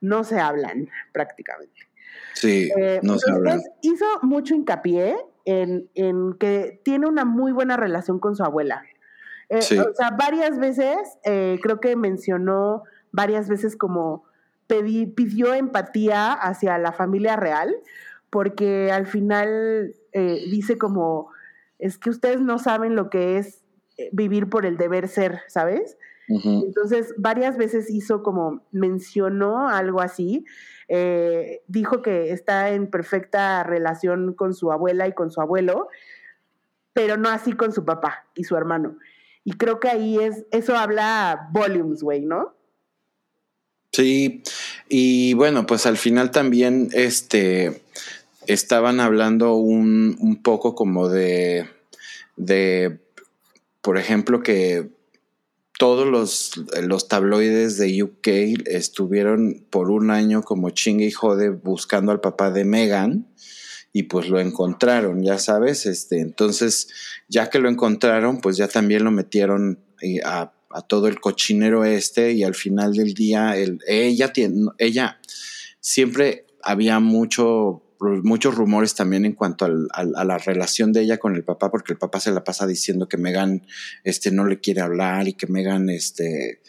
no 0.00 0.24
se 0.24 0.38
hablan 0.38 0.88
prácticamente. 1.12 1.88
Sí, 2.34 2.70
eh, 2.78 3.00
no 3.02 3.18
se 3.18 3.30
hablan. 3.30 3.60
Hizo 3.82 4.04
mucho 4.22 4.54
hincapié 4.54 5.16
en, 5.44 5.88
en, 5.94 6.34
que 6.34 6.80
tiene 6.84 7.06
una 7.06 7.24
muy 7.24 7.52
buena 7.52 7.76
relación 7.76 8.18
con 8.18 8.36
su 8.36 8.44
abuela. 8.44 8.82
Eh, 9.48 9.58
o 9.58 9.94
sea, 9.94 10.10
varias 10.10 10.58
veces, 10.58 10.96
eh, 11.24 11.58
creo 11.62 11.80
que 11.80 11.94
mencionó 11.96 12.82
varias 13.12 13.48
veces 13.48 13.76
como 13.76 14.24
pidió 14.66 15.54
empatía 15.54 16.32
hacia 16.32 16.76
la 16.78 16.92
familia 16.92 17.36
real, 17.36 17.76
porque 18.30 18.90
al 18.90 19.06
final 19.06 19.94
dice 20.12 20.76
como, 20.76 21.30
es 21.78 21.98
que 21.98 22.10
ustedes 22.10 22.40
no 22.40 22.58
saben 22.58 22.96
lo 22.96 23.08
que 23.10 23.38
es 23.38 23.62
vivir 24.12 24.48
por 24.48 24.66
el 24.66 24.76
deber 24.76 25.08
ser, 25.08 25.40
¿sabes? 25.48 25.96
Entonces, 26.28 27.14
varias 27.16 27.56
veces 27.56 27.88
hizo 27.88 28.22
como, 28.24 28.64
mencionó 28.72 29.68
algo 29.68 30.00
así, 30.00 30.44
eh, 30.88 31.62
dijo 31.68 32.02
que 32.02 32.32
está 32.32 32.70
en 32.70 32.88
perfecta 32.90 33.62
relación 33.62 34.34
con 34.34 34.52
su 34.52 34.72
abuela 34.72 35.06
y 35.06 35.12
con 35.12 35.30
su 35.30 35.40
abuelo, 35.40 35.88
pero 36.92 37.16
no 37.16 37.28
así 37.28 37.52
con 37.52 37.72
su 37.72 37.84
papá 37.84 38.26
y 38.34 38.44
su 38.44 38.56
hermano. 38.56 38.98
Y 39.44 39.52
creo 39.52 39.78
que 39.78 39.88
ahí 39.88 40.18
es, 40.18 40.44
eso 40.50 40.76
habla 40.76 41.48
volumes, 41.52 42.02
güey, 42.02 42.22
¿no? 42.22 42.54
Sí, 43.92 44.42
y 44.88 45.34
bueno, 45.34 45.66
pues 45.66 45.86
al 45.86 45.96
final 45.96 46.30
también 46.30 46.88
este, 46.92 47.82
estaban 48.46 48.98
hablando 48.98 49.54
un, 49.54 50.16
un 50.18 50.42
poco 50.42 50.74
como 50.74 51.08
de, 51.08 51.68
de, 52.36 52.98
por 53.86 53.98
ejemplo, 53.98 54.42
que 54.42 54.88
todos 55.78 56.08
los, 56.08 56.60
los, 56.82 57.06
tabloides 57.06 57.78
de 57.78 58.02
UK 58.02 58.26
estuvieron 58.66 59.64
por 59.70 59.92
un 59.92 60.10
año 60.10 60.42
como 60.42 60.70
chingue 60.70 61.06
y 61.06 61.12
jode 61.12 61.50
buscando 61.50 62.10
al 62.10 62.20
papá 62.20 62.50
de 62.50 62.64
Megan 62.64 63.28
y 63.92 64.02
pues 64.02 64.28
lo 64.28 64.40
encontraron, 64.40 65.22
ya 65.22 65.38
sabes, 65.38 65.86
este, 65.86 66.18
entonces 66.18 66.88
ya 67.28 67.48
que 67.48 67.60
lo 67.60 67.68
encontraron, 67.68 68.40
pues 68.40 68.56
ya 68.56 68.66
también 68.66 69.04
lo 69.04 69.12
metieron 69.12 69.78
eh, 70.02 70.18
a 70.24 70.52
todo 70.88 71.06
el 71.06 71.20
cochinero 71.20 71.84
este 71.84 72.32
y 72.32 72.42
al 72.42 72.56
final 72.56 72.92
del 72.92 73.14
día 73.14 73.56
el, 73.56 73.78
ella, 73.86 74.32
tiene, 74.32 74.70
ella 74.78 75.20
siempre 75.78 76.44
había 76.60 76.98
mucho, 76.98 77.84
muchos 78.00 78.54
rumores 78.54 78.94
también 78.94 79.24
en 79.24 79.32
cuanto 79.32 79.64
a 79.64 80.24
la 80.24 80.38
relación 80.38 80.92
de 80.92 81.02
ella 81.02 81.18
con 81.18 81.34
el 81.34 81.44
papá, 81.44 81.70
porque 81.70 81.92
el 81.92 81.98
papá 81.98 82.20
se 82.20 82.32
la 82.32 82.44
pasa 82.44 82.66
diciendo 82.66 83.08
que 83.08 83.16
Megan 83.16 83.66
este, 84.04 84.30
no 84.30 84.46
le 84.46 84.60
quiere 84.60 84.80
hablar 84.80 85.28
y 85.28 85.34
que 85.34 85.46
Megan 85.46 85.90
este, 85.90 86.60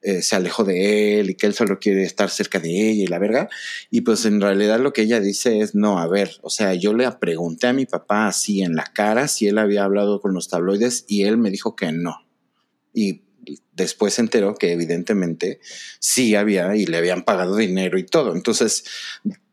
eh, 0.00 0.22
se 0.22 0.36
alejó 0.36 0.62
de 0.62 1.18
él 1.18 1.30
y 1.30 1.34
que 1.34 1.46
él 1.46 1.54
solo 1.54 1.80
quiere 1.80 2.04
estar 2.04 2.30
cerca 2.30 2.60
de 2.60 2.70
ella 2.70 3.02
y 3.02 3.06
la 3.08 3.18
verga. 3.18 3.48
Y 3.90 4.02
pues 4.02 4.24
en 4.26 4.40
realidad 4.40 4.78
lo 4.78 4.92
que 4.92 5.02
ella 5.02 5.20
dice 5.20 5.58
es, 5.58 5.74
no, 5.74 5.98
a 5.98 6.06
ver, 6.06 6.30
o 6.42 6.50
sea, 6.50 6.74
yo 6.74 6.94
le 6.94 7.10
pregunté 7.12 7.66
a 7.66 7.72
mi 7.72 7.84
papá 7.84 8.28
así 8.28 8.62
en 8.62 8.76
la 8.76 8.84
cara 8.84 9.26
si 9.26 9.48
él 9.48 9.58
había 9.58 9.84
hablado 9.84 10.20
con 10.20 10.34
los 10.34 10.48
tabloides 10.48 11.04
y 11.08 11.24
él 11.24 11.36
me 11.36 11.50
dijo 11.50 11.74
que 11.74 11.90
no. 11.90 12.16
Y 12.92 13.27
después 13.72 14.14
se 14.14 14.22
enteró 14.22 14.54
que 14.54 14.72
evidentemente 14.72 15.60
sí 15.98 16.34
había 16.34 16.74
y 16.76 16.86
le 16.86 16.96
habían 16.96 17.24
pagado 17.24 17.56
dinero 17.56 17.98
y 17.98 18.04
todo. 18.04 18.34
Entonces, 18.34 18.84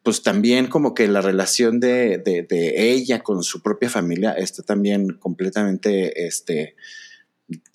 pues 0.04 0.22
también 0.22 0.68
como 0.68 0.94
que 0.94 1.08
la 1.08 1.22
relación 1.22 1.80
de, 1.80 2.20
de, 2.20 2.92
ella 2.92 3.24
con 3.24 3.44
su 3.44 3.62
propia 3.62 3.90
familia 3.90 4.34
está 4.34 4.62
también 4.62 5.18
completamente 5.18 6.28
este, 6.28 6.76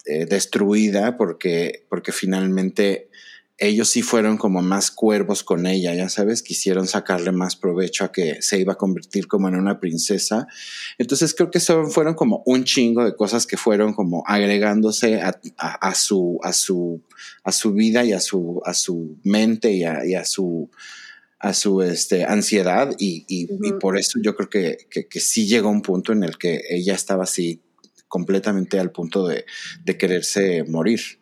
eh, 0.07 0.27
destruida 0.27 1.17
porque, 1.17 1.87
porque 1.89 2.13
finalmente 2.13 3.11
ellos 3.61 3.89
sí 3.89 4.03
fueron 4.03 4.39
como 4.39 4.63
más 4.63 4.91
cuervos 4.91 5.45
con 5.45 5.67
ella, 5.67 5.95
ya 5.95 6.09
sabes, 6.09 6.43
quisieron 6.43 6.87
sacarle 6.87 7.31
más 7.31 7.57
provecho 7.57 8.05
a 8.05 8.13
que 8.13 8.41
se 8.43 8.59
iba 8.59 8.73
a 8.73 8.79
convertir 8.79 9.29
como 9.29 9.49
en 9.49 9.55
una 9.55 9.79
princesa. 9.79 10.47
Entonces 10.99 11.35
creo 11.35 11.51
que 11.51 11.61
son, 11.61 11.91
fueron 11.91 12.15
como 12.15 12.43
un 12.47 12.65
chingo 12.65 13.05
de 13.05 13.15
cosas 13.15 13.47
que 13.47 13.57
fueron 13.57 13.93
como 13.93 14.25
agregándose 14.27 15.21
a, 15.23 15.95
su, 15.95 16.41
a, 16.43 16.53
su, 16.53 17.03
a 17.45 17.53
su 17.53 17.73
vida 17.73 18.05
y 18.05 18.13
a 18.13 18.21
su, 18.21 18.61
a 18.65 18.75
su 18.75 19.19
mente 19.23 19.73
y 19.73 19.85
a, 19.85 20.25
su 20.25 20.71
a 21.39 21.55
su 21.55 21.81
este, 21.81 22.25
ansiedad 22.25 22.91
y, 22.99 23.25
y, 23.27 23.73
por 23.81 23.97
eso 23.97 24.19
yo 24.23 24.37
creo 24.37 24.51
que, 24.51 24.77
que, 24.91 25.07
que 25.09 25.21
sí 25.21 25.47
llegó 25.47 25.71
un 25.71 25.81
punto 25.81 26.13
en 26.13 26.23
el 26.23 26.37
que 26.37 26.61
ella 26.69 26.95
estaba 26.95 27.25
así 27.25 27.63
completamente 28.11 28.81
al 28.81 28.91
punto 28.91 29.29
de, 29.29 29.47
quererse 29.97 30.65
morir. 30.65 31.20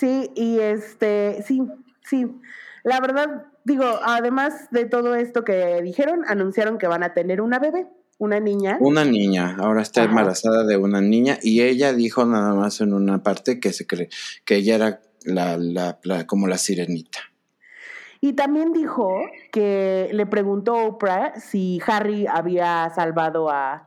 Sí, 0.00 0.30
y 0.34 0.58
este, 0.60 1.44
sí, 1.46 1.60
sí. 2.08 2.26
La 2.84 3.00
verdad, 3.00 3.44
digo, 3.64 3.84
además 4.02 4.70
de 4.70 4.86
todo 4.86 5.14
esto 5.14 5.44
que 5.44 5.82
dijeron, 5.82 6.22
anunciaron 6.26 6.78
que 6.78 6.86
van 6.86 7.02
a 7.02 7.12
tener 7.12 7.42
una 7.42 7.58
bebé, 7.58 7.86
una 8.16 8.40
niña. 8.40 8.78
Una 8.80 9.04
niña, 9.04 9.58
ahora 9.60 9.82
está 9.82 10.04
embarazada 10.04 10.64
de 10.64 10.78
una 10.78 11.02
niña 11.02 11.38
y 11.42 11.60
ella 11.60 11.92
dijo 11.92 12.24
nada 12.24 12.54
más 12.54 12.80
en 12.80 12.94
una 12.94 13.22
parte 13.22 13.60
que 13.60 13.74
se 13.74 13.86
cree 13.86 14.08
que 14.46 14.56
ella 14.56 14.76
era 14.76 15.00
la, 15.26 15.58
la, 15.58 16.26
como 16.26 16.46
la 16.46 16.56
sirenita. 16.56 17.18
Y 18.22 18.32
también 18.32 18.72
dijo 18.72 19.20
que 19.52 20.08
le 20.14 20.24
preguntó 20.24 20.76
Oprah 20.76 21.38
si 21.38 21.78
Harry 21.86 22.26
había 22.26 22.90
salvado 22.94 23.50
a, 23.50 23.86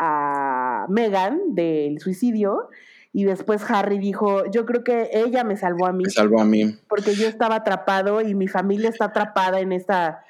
a 0.00 0.86
Megan 0.88 1.54
del 1.54 2.00
suicidio 2.00 2.68
y 3.16 3.22
después 3.22 3.62
Harry 3.68 4.00
dijo, 4.00 4.42
yo 4.50 4.66
creo 4.66 4.82
que 4.82 5.08
ella 5.12 5.44
me 5.44 5.56
salvó 5.56 5.86
a 5.86 5.92
mí. 5.92 6.02
Me 6.02 6.10
salvó 6.10 6.40
a 6.40 6.44
mí. 6.44 6.76
Porque 6.88 7.14
yo 7.14 7.28
estaba 7.28 7.54
atrapado 7.54 8.20
y 8.20 8.34
mi 8.34 8.48
familia 8.48 8.88
está 8.88 9.06
atrapada 9.06 9.60
en 9.60 9.70
esta... 9.70 10.24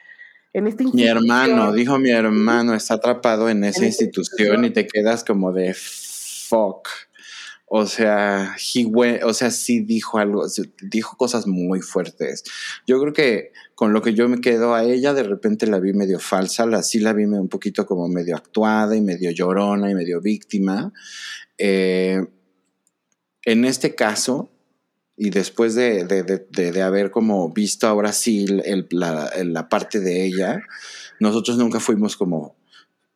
En 0.53 0.67
esta 0.67 0.85
mi 0.93 1.05
hermano, 1.05 1.73
dijo 1.73 1.99
mi 1.99 2.11
hermano, 2.11 2.75
está 2.75 2.95
atrapado 2.95 3.49
en 3.49 3.65
esa 3.65 3.87
institución, 3.87 4.65
y 4.67 4.71
te 4.71 4.87
quedas 4.87 5.25
como 5.25 5.51
de 5.51 5.75
fuck. 5.75 6.89
O 7.67 7.87
sea, 7.87 8.55
he 8.75 9.25
o 9.25 9.35
sea, 9.35 9.51
sí 9.51 9.81
dijo 9.81 10.19
algo, 10.19 10.47
dijo 10.83 11.17
cosas 11.17 11.49
muy 11.49 11.81
fuertes. 11.81 12.45
Yo 12.87 13.01
creo 13.01 13.13
que 13.15 13.53
con 13.75 13.93
lo 13.93 14.03
que 14.03 14.15
yo 14.15 14.29
me 14.29 14.41
quedo 14.41 14.75
a 14.75 14.85
ella, 14.85 15.13
de 15.15 15.25
repente 15.25 15.67
la 15.67 15.81
vi 15.81 15.93
medio 15.95 16.21
falsa, 16.21 16.67
la, 16.67 16.83
sí 16.83 17.01
la 17.01 17.15
vi 17.15 17.25
un 17.25 17.49
poquito 17.49 17.87
como 17.87 18.07
medio 18.09 18.37
actuada 18.37 18.95
y 18.95 19.01
medio 19.01 19.33
llorona 19.33 19.91
y 19.91 19.95
medio 19.95 20.21
víctima. 20.21 20.93
Eh, 21.59 22.23
en 23.45 23.65
este 23.65 23.95
caso, 23.95 24.51
y 25.17 25.31
después 25.31 25.75
de, 25.75 26.05
de, 26.05 26.83
haber 26.83 27.11
como 27.11 27.51
visto 27.51 27.87
ahora 27.87 28.13
sí 28.13 28.47
la, 28.91 29.31
la, 29.45 29.69
parte 29.69 30.01
de 30.01 30.25
ella, 30.25 30.63
nosotros 31.21 31.57
nunca 31.57 31.79
fuimos 31.79 32.17
como 32.17 32.57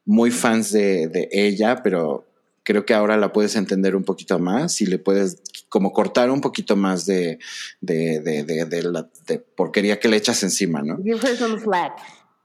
muy 0.05 0.31
fans 0.31 0.71
de, 0.73 1.29
ella, 1.33 1.83
pero 1.83 2.25
creo 2.63 2.87
que 2.87 2.95
ahora 2.95 3.17
la 3.17 3.33
puedes 3.33 3.57
entender 3.57 3.97
un 3.97 4.05
poquito 4.05 4.39
más 4.39 4.81
y 4.81 4.87
le 4.87 4.99
puedes 4.99 5.43
como 5.69 5.93
cortar 5.93 6.31
un 6.31 6.41
poquito 6.41 6.77
más 6.77 7.05
de, 7.05 7.41
de, 7.81 8.21
de, 8.21 8.83
la 8.85 9.09
porquería 9.57 9.99
que 9.99 10.09
le 10.09 10.19
echas 10.19 10.43
encima, 10.45 10.83
¿no? 10.83 10.99
Give 11.03 11.19
her 11.27 11.37
some 11.37 11.59
slack. 11.59 11.99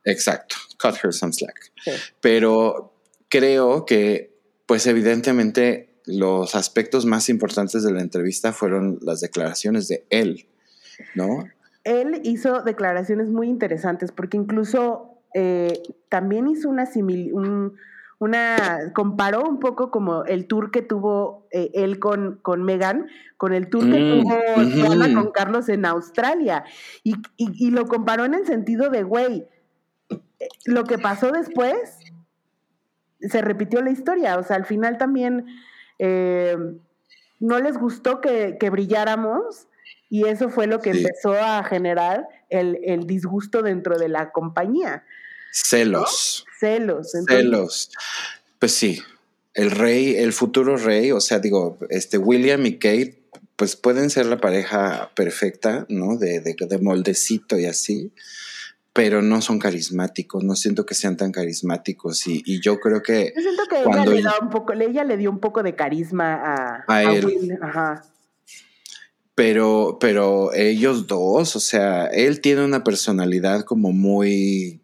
Exacto, 0.04 0.56
cut 0.78 0.96
her 1.04 1.14
some 1.14 1.32
slack. 1.32 1.72
Pero 2.22 2.94
creo 3.30 3.86
que, 3.86 4.36
pues 4.66 4.88
evidentemente, 4.88 5.93
los 6.06 6.56
aspectos 6.56 7.06
más 7.06 7.30
importantes 7.30 7.84
de 7.84 7.92
la 7.92 8.02
entrevista 8.02 8.54
fueron 8.54 9.00
las 9.02 9.22
declaraciones 9.22 9.88
de 9.88 10.06
él, 10.10 10.46
¿no? 11.16 11.46
Él 11.84 12.22
hizo 12.24 12.62
declaraciones 12.62 13.30
muy 13.30 13.50
interesantes 13.50 14.12
porque 14.12 14.38
incluso 14.38 15.20
eh, 15.34 15.82
también 16.10 16.48
hizo 16.48 16.70
una 16.70 16.86
similitud 16.86 17.74
una, 18.24 18.92
comparó 18.94 19.44
un 19.44 19.60
poco 19.60 19.92
como 19.92 20.24
el 20.24 20.48
tour 20.48 20.72
que 20.72 20.82
tuvo 20.82 21.46
eh, 21.52 21.72
él 21.74 22.00
con, 22.00 22.40
con 22.42 22.64
Megan, 22.64 23.08
con 23.36 23.54
el 23.54 23.68
tour 23.68 23.84
que 23.84 24.00
mm, 24.00 24.22
tuvo 24.22 25.14
con 25.14 25.32
Carlos 25.32 25.68
en 25.68 25.86
Australia. 25.86 26.64
Y, 27.04 27.16
y, 27.36 27.72
lo 27.72 27.86
comparó 27.86 28.24
en 28.24 28.34
el 28.34 28.46
sentido 28.46 28.90
de, 28.90 29.04
güey, 29.04 29.46
lo 30.66 30.86
que 30.86 30.98
pasó 30.98 31.32
después, 31.32 32.00
se 33.20 33.42
repitió 33.42 33.82
la 33.82 33.92
historia. 33.92 34.38
O 34.38 34.44
sea, 34.44 34.56
al 34.56 34.66
final 34.66 34.98
también 34.98 35.46
eh, 36.06 36.58
no 37.40 37.60
les 37.60 37.78
gustó 37.78 38.20
que, 38.20 38.58
que, 38.60 38.70
brilláramos. 38.70 39.68
Y 40.10 40.28
eso 40.28 40.50
fue 40.50 40.68
lo 40.68 40.80
que 40.80 40.92
empezó 40.92 41.34
a 41.34 41.64
generar 41.64 42.28
el, 42.50 42.78
el 42.84 43.08
disgusto 43.08 43.62
dentro 43.62 43.98
de 43.98 44.10
la 44.10 44.32
compañía. 44.32 45.06
Celos. 45.52 46.46
Celos. 46.60 47.14
Celos. 47.28 47.92
Pues 48.60 48.74
sí, 48.74 49.02
el 49.54 49.72
rey, 49.72 50.18
el 50.18 50.34
futuro 50.34 50.76
rey, 50.76 51.12
o 51.12 51.22
sea, 51.22 51.40
digo, 51.40 51.78
este 51.90 52.18
William 52.18 52.66
y 52.66 52.78
Kate, 52.78 53.24
pues 53.56 53.76
pueden 53.78 54.10
ser 54.10 54.26
la 54.26 54.42
pareja 54.42 55.12
perfecta, 55.16 55.86
¿no? 55.90 56.18
De, 56.18 56.42
de, 56.42 56.56
de 56.60 56.78
moldecito 56.80 57.58
y 57.58 57.66
así, 57.66 58.12
pero 58.94 59.24
no 59.24 59.42
son 59.42 59.58
carismáticos, 59.58 60.44
no 60.44 60.56
siento 60.56 60.86
que 60.86 60.94
sean 60.94 61.18
tan 61.18 61.32
carismáticos 61.32 62.28
y, 62.28 62.44
y 62.46 62.62
yo 62.62 62.80
creo 62.80 63.02
que... 63.02 63.34
Yo 63.36 63.42
siento 63.42 63.64
que 63.68 63.82
ella, 63.82 64.06
le, 64.06 64.22
da 64.22 64.36
un 64.40 64.52
poco, 64.52 64.74
ella 64.74 65.04
le 65.04 65.18
dio 65.18 65.32
un 65.32 65.40
poco 65.40 65.64
de 65.64 65.76
carisma 65.76 66.36
a, 66.36 66.86
a, 66.88 67.04
él. 67.04 67.58
Ajá. 67.60 68.04
Pero, 69.34 69.98
pero 70.00 70.54
ellos 70.54 71.08
dos, 71.08 71.56
o 71.56 71.60
sea, 71.60 72.06
él 72.06 72.40
tiene 72.40 72.64
una 72.64 72.84
personalidad 72.84 73.66
como 73.66 73.92
muy 73.92 74.80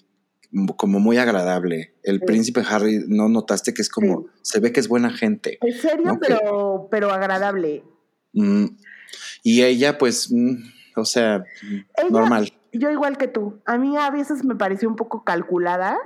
como 0.78 0.99
muy 0.99 1.18
agradable. 1.18 1.93
El 2.01 2.22
príncipe 2.22 2.64
Harry, 2.68 3.03
¿no 3.07 3.30
notaste 3.30 3.72
que 3.72 3.84
es 3.84 3.89
como, 3.89 4.26
se 4.41 4.60
ve 4.60 4.72
que 4.72 4.80
es 4.80 4.88
buena 4.88 5.12
gente? 5.12 5.60
Es 5.62 5.82
serio, 5.82 6.18
pero, 6.20 6.88
pero 6.89 7.12
agradable. 7.12 7.84
Mm, 8.34 8.66
y 9.43 9.62
ella, 9.62 9.99
pues, 9.99 10.32
mm, 10.32 10.55
o 10.95 11.05
sea, 11.05 11.43
normal. 12.10 12.51
Yo 12.72 12.90
igual 12.90 13.18
que 13.18 13.28
tú. 13.28 13.62
A 13.66 13.78
mí 13.78 13.98
a 13.98 14.10
veces 14.12 14.44
me 14.44 14.56
pareció 14.56 14.90
un 14.90 14.96
poco 14.96 15.24
calculada, 15.24 15.98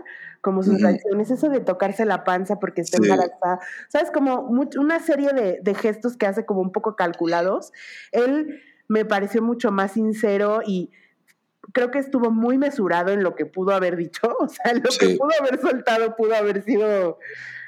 como 0.42 0.64
sus 0.64 0.82
reacciones, 0.82 1.32
eso 1.32 1.50
de 1.50 1.60
tocarse 1.60 2.06
la 2.06 2.24
panza 2.24 2.60
porque 2.60 2.82
está 2.82 2.98
embarazada. 2.98 3.60
¿Sabes? 3.90 4.12
Como 4.12 4.42
una 4.42 5.00
serie 5.00 5.34
de, 5.34 5.60
de 5.62 5.74
gestos 5.74 6.18
que 6.18 6.26
hace 6.26 6.46
como 6.46 6.62
un 6.62 6.72
poco 6.72 6.96
calculados. 6.96 7.72
Él 8.12 8.62
me 8.88 9.06
pareció 9.06 9.42
mucho 9.42 9.72
más 9.72 9.94
sincero 9.94 10.62
y 10.66 10.92
creo 11.72 11.92
que 11.92 12.00
estuvo 12.00 12.32
muy 12.32 12.58
mesurado 12.58 13.12
en 13.12 13.24
lo 13.24 13.36
que 13.36 13.46
pudo 13.46 13.72
haber 13.72 13.96
dicho, 13.96 14.22
o 14.40 14.48
sea, 14.50 14.74
lo 14.74 14.90
que 15.00 15.18
pudo 15.18 15.32
haber 15.40 15.60
soltado 15.60 16.16
pudo 16.16 16.36
haber 16.36 16.64
sido, 16.64 17.20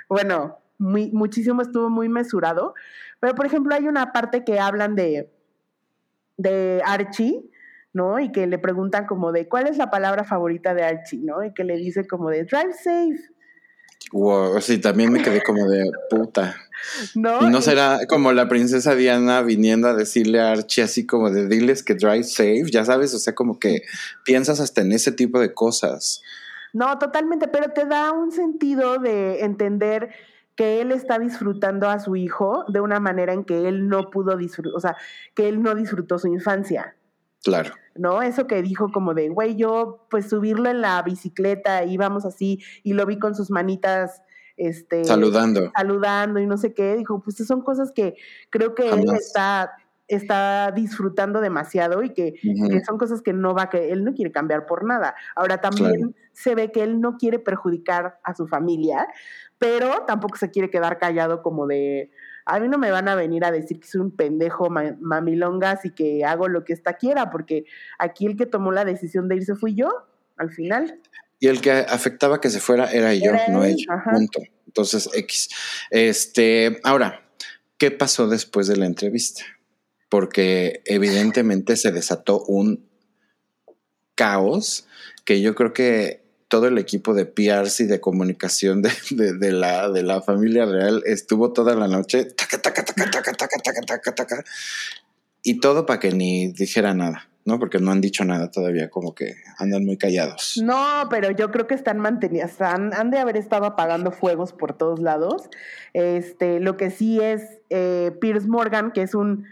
bueno, 0.10 0.60
muy, 0.78 1.12
muchísimo 1.12 1.62
estuvo 1.62 1.90
muy 1.90 2.10
mesurado, 2.10 2.74
pero 3.20 3.36
por 3.36 3.46
ejemplo 3.46 3.74
hay 3.74 3.88
una 3.88 4.12
parte 4.12 4.44
que 4.44 4.60
hablan 4.60 4.96
de, 4.96 5.32
de 6.38 6.82
Archie, 6.86 7.50
¿no? 7.96 8.20
Y 8.20 8.30
que 8.32 8.46
le 8.46 8.60
preguntan 8.60 9.06
como 9.06 9.32
de, 9.32 9.48
¿cuál 9.48 9.68
es 9.68 9.78
la 9.78 9.90
palabra 9.90 10.26
favorita 10.26 10.74
de 10.74 10.84
Archie, 10.84 11.22
¿no? 11.24 11.46
Y 11.46 11.54
que 11.54 11.64
le 11.64 11.78
dice 11.78 12.06
como 12.06 12.30
de, 12.30 12.44
drive 12.44 12.74
safe. 12.74 13.22
Wow, 14.12 14.60
sí, 14.60 14.80
también 14.80 15.14
me 15.14 15.24
quedé 15.24 15.42
como 15.42 15.66
de 15.66 15.90
puta. 16.10 16.58
¿No? 17.16 17.50
no 17.50 17.62
será 17.62 18.00
como 18.10 18.34
la 18.34 18.50
princesa 18.50 18.96
Diana 18.96 19.42
viniendo 19.42 19.88
a 19.88 19.94
decirle 19.94 20.42
a 20.42 20.52
Archie 20.52 20.84
así 20.84 21.06
como 21.06 21.32
de 21.32 21.48
diles 21.48 21.84
que 21.84 21.96
drive 21.96 22.24
safe, 22.24 22.66
ya 22.70 22.84
sabes, 22.84 23.14
o 23.14 23.18
sea, 23.18 23.34
como 23.34 23.60
que 23.60 23.84
piensas 24.26 24.60
hasta 24.60 24.82
en 24.82 24.92
ese 24.92 25.14
tipo 25.14 25.40
de 25.40 25.54
cosas. 25.54 26.22
No, 26.74 27.00
totalmente, 27.00 27.48
pero 27.48 27.72
te 27.72 27.86
da 27.86 28.12
un 28.12 28.34
sentido 28.34 28.98
de 28.98 29.40
entender 29.46 30.10
que 30.58 30.82
él 30.82 30.92
está 30.92 31.18
disfrutando 31.18 31.90
a 31.90 32.00
su 32.00 32.18
hijo 32.18 32.66
de 32.68 32.82
una 32.82 33.00
manera 33.00 33.32
en 33.32 33.46
que 33.46 33.70
él 33.70 33.88
no 33.88 34.10
pudo 34.10 34.36
disfrutar, 34.36 34.76
o 34.76 34.80
sea, 34.82 34.98
que 35.34 35.48
él 35.48 35.64
no 35.64 35.74
disfrutó 35.76 36.20
su 36.20 36.28
infancia. 36.28 36.96
Claro. 37.42 37.74
¿No? 37.96 38.22
Eso 38.22 38.46
que 38.46 38.62
dijo 38.62 38.92
como 38.92 39.14
de, 39.14 39.30
güey, 39.30 39.56
yo 39.56 40.06
pues 40.10 40.30
subirlo 40.30 40.70
en 40.70 40.82
la 40.82 41.02
bicicleta, 41.02 41.86
íbamos 41.86 42.26
así 42.26 42.62
y 42.84 42.94
lo 42.94 43.06
vi 43.06 43.18
con 43.18 43.36
sus 43.36 43.50
manitas 43.50 44.22
este, 44.58 45.06
saludando. 45.06 45.72
Saludando 45.76 46.40
y 46.40 46.46
no 46.46 46.58
sé 46.58 46.74
qué. 46.74 46.96
Dijo, 46.96 47.22
pues 47.22 47.38
son 47.38 47.62
cosas 47.62 47.92
que 47.92 48.16
creo 48.50 48.76
que 48.76 48.90
él 48.90 49.06
está 49.14 49.72
está 50.08 50.72
disfrutando 50.72 51.42
demasiado 51.42 52.04
y 52.04 52.12
que, 52.12 52.36
son 52.86 52.98
cosas 52.98 53.22
que 53.22 53.34
no 53.34 53.56
va 53.56 53.70
que 53.70 53.92
él 53.92 54.04
no 54.04 54.14
quiere 54.14 54.32
cambiar 54.32 54.66
por 54.66 54.84
nada. 54.84 55.16
Ahora 55.36 55.62
también 55.62 56.16
se 56.32 56.56
ve 56.56 56.72
que 56.72 56.84
él 56.84 57.02
no 57.02 57.18
quiere 57.18 57.40
perjudicar 57.40 58.20
a 58.24 58.36
su 58.36 58.48
familia, 58.48 59.08
pero 59.58 60.04
tampoco 60.06 60.38
se 60.38 60.52
quiere 60.52 60.70
quedar 60.70 61.00
callado 61.00 61.42
como 61.42 61.66
de 61.66 62.12
a 62.46 62.60
mí 62.60 62.68
no 62.68 62.78
me 62.78 62.92
van 62.92 63.08
a 63.08 63.16
venir 63.16 63.44
a 63.44 63.52
decir 63.52 63.80
que 63.80 63.88
soy 63.88 64.02
un 64.02 64.16
pendejo 64.16 64.70
mamilongas 64.70 65.86
y 65.86 65.92
que 65.92 66.24
hago 66.24 66.48
lo 66.48 66.64
que 66.64 66.74
ésta 66.74 66.94
quiera, 66.94 67.32
porque 67.32 67.66
aquí 67.98 68.28
el 68.28 68.38
que 68.38 68.46
tomó 68.46 68.72
la 68.72 68.86
decisión 68.86 69.28
de 69.28 69.38
irse 69.38 69.56
fui 69.56 69.74
yo, 69.74 69.90
al 70.38 70.52
final. 70.52 71.00
Y 71.40 71.48
el 71.48 71.60
que 71.60 71.72
afectaba 71.72 72.40
que 72.40 72.50
se 72.50 72.60
fuera 72.60 72.92
era 72.92 73.14
yo, 73.14 73.32
no 73.50 73.64
ella. 73.64 74.04
Punto. 74.12 74.42
Entonces, 74.68 75.10
X. 75.14 75.50
Este, 75.90 76.80
ahora, 76.84 77.26
¿qué 77.78 77.92
pasó 77.92 78.28
después 78.28 78.68
de 78.68 78.78
la 78.78 78.86
entrevista? 78.86 79.44
Porque 80.10 80.82
evidentemente 80.86 81.78
se 81.78 81.92
desató 81.92 82.44
un 82.46 82.88
caos 84.14 84.88
que 85.26 85.42
yo 85.42 85.56
creo 85.56 85.74
que 85.74 86.25
todo 86.48 86.68
el 86.68 86.78
equipo 86.78 87.14
de 87.14 87.26
PRs 87.26 87.80
y 87.82 87.86
de 87.86 88.00
comunicación 88.00 88.82
de, 88.82 89.52
la, 89.52 89.90
de 89.90 90.04
la 90.04 90.22
familia 90.22 90.66
real 90.66 91.02
estuvo 91.06 91.54
toda 91.54 91.76
la 91.76 91.88
noche 91.88 92.28
y 95.44 95.60
todo 95.60 95.86
para 95.86 96.00
que 96.00 96.12
ni 96.12 96.52
dijera 96.52 96.94
nada. 96.94 97.30
¿no? 97.46 97.60
Porque 97.60 97.78
no 97.78 97.92
han 97.92 98.02
dicho 98.02 98.26
nada 98.26 98.50
todavía, 98.50 98.90
como 98.90 99.14
que 99.14 99.36
andan 99.60 99.86
muy 99.86 99.98
callados. 99.98 100.60
No, 100.64 101.08
pero 101.12 101.30
yo 101.30 101.52
creo 101.52 101.68
que 101.68 101.76
están 101.76 102.00
manteniendo, 102.00 102.52
han, 102.60 103.12
de 103.12 103.20
haber 103.20 103.38
estado 103.38 103.66
apagando 103.66 104.12
fuegos 104.12 104.52
por 104.52 104.74
todos 104.76 105.00
lados. 105.00 105.44
Este, 105.94 106.60
lo 106.60 106.76
que 106.76 106.90
sí 106.90 107.22
es 107.22 107.60
eh, 107.70 108.12
Pierce 108.20 108.48
Morgan, 108.48 108.92
que 108.92 109.04
es 109.04 109.14
un 109.14 109.46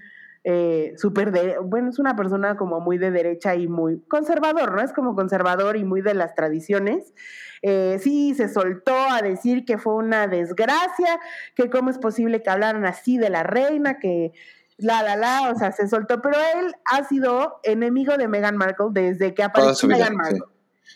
eh, 0.43 0.93
súper 0.97 1.31
de, 1.31 1.57
bueno, 1.59 1.89
es 1.89 1.99
una 1.99 2.15
persona 2.15 2.57
como 2.57 2.81
muy 2.81 2.97
de 2.97 3.11
derecha 3.11 3.55
y 3.55 3.67
muy 3.67 4.01
conservador, 4.07 4.73
¿no? 4.73 4.81
Es 4.81 4.91
como 4.91 5.15
conservador 5.15 5.77
y 5.77 5.83
muy 5.83 6.01
de 6.01 6.13
las 6.13 6.35
tradiciones. 6.35 7.13
Eh, 7.61 7.97
sí, 8.01 8.35
se 8.35 8.49
soltó 8.49 8.93
a 8.93 9.21
decir 9.21 9.63
que 9.63 9.77
fue 9.77 9.95
una 9.95 10.27
desgracia, 10.27 11.19
que 11.55 11.69
cómo 11.69 11.89
es 11.89 11.97
posible 11.97 12.43
que 12.43 12.49
hablaran 12.49 12.85
así 12.85 13.17
de 13.17 13.29
la 13.29 13.43
reina, 13.43 13.99
que 13.99 14.33
la, 14.77 15.01
la, 15.01 15.15
la, 15.15 15.51
o 15.51 15.55
sea, 15.57 15.71
se 15.71 15.87
soltó, 15.87 16.21
pero 16.21 16.35
él 16.57 16.73
ha 16.85 17.07
sido 17.07 17.59
enemigo 17.63 18.17
de 18.17 18.27
Meghan 18.27 18.57
Markle 18.57 18.87
desde 18.91 19.33
que 19.33 19.43
apareció 19.43 19.87
Meghan 19.87 20.15
Markle. 20.15 20.41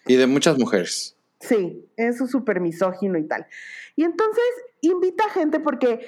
Y 0.05 0.15
de 0.15 0.27
muchas 0.27 0.57
mujeres. 0.57 1.17
Sí, 1.39 1.87
es 1.95 2.17
súper 2.29 2.59
misógino 2.59 3.17
y 3.17 3.27
tal. 3.27 3.45
Y 3.95 4.03
entonces 4.03 4.43
invita 4.81 5.29
gente 5.29 5.59
porque 5.59 6.07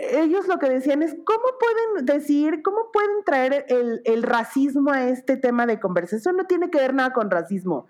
ellos 0.00 0.46
lo 0.46 0.58
que 0.58 0.68
decían 0.68 1.02
es, 1.02 1.14
¿cómo 1.24 1.44
pueden 1.58 2.06
decir, 2.06 2.62
cómo 2.62 2.90
pueden 2.92 3.24
traer 3.24 3.66
el, 3.68 4.02
el, 4.04 4.22
racismo 4.22 4.90
a 4.90 5.08
este 5.08 5.36
tema 5.36 5.66
de 5.66 5.80
conversación? 5.80 6.36
no 6.36 6.46
tiene 6.46 6.70
que 6.70 6.78
ver 6.78 6.94
nada 6.94 7.12
con 7.12 7.30
racismo. 7.30 7.86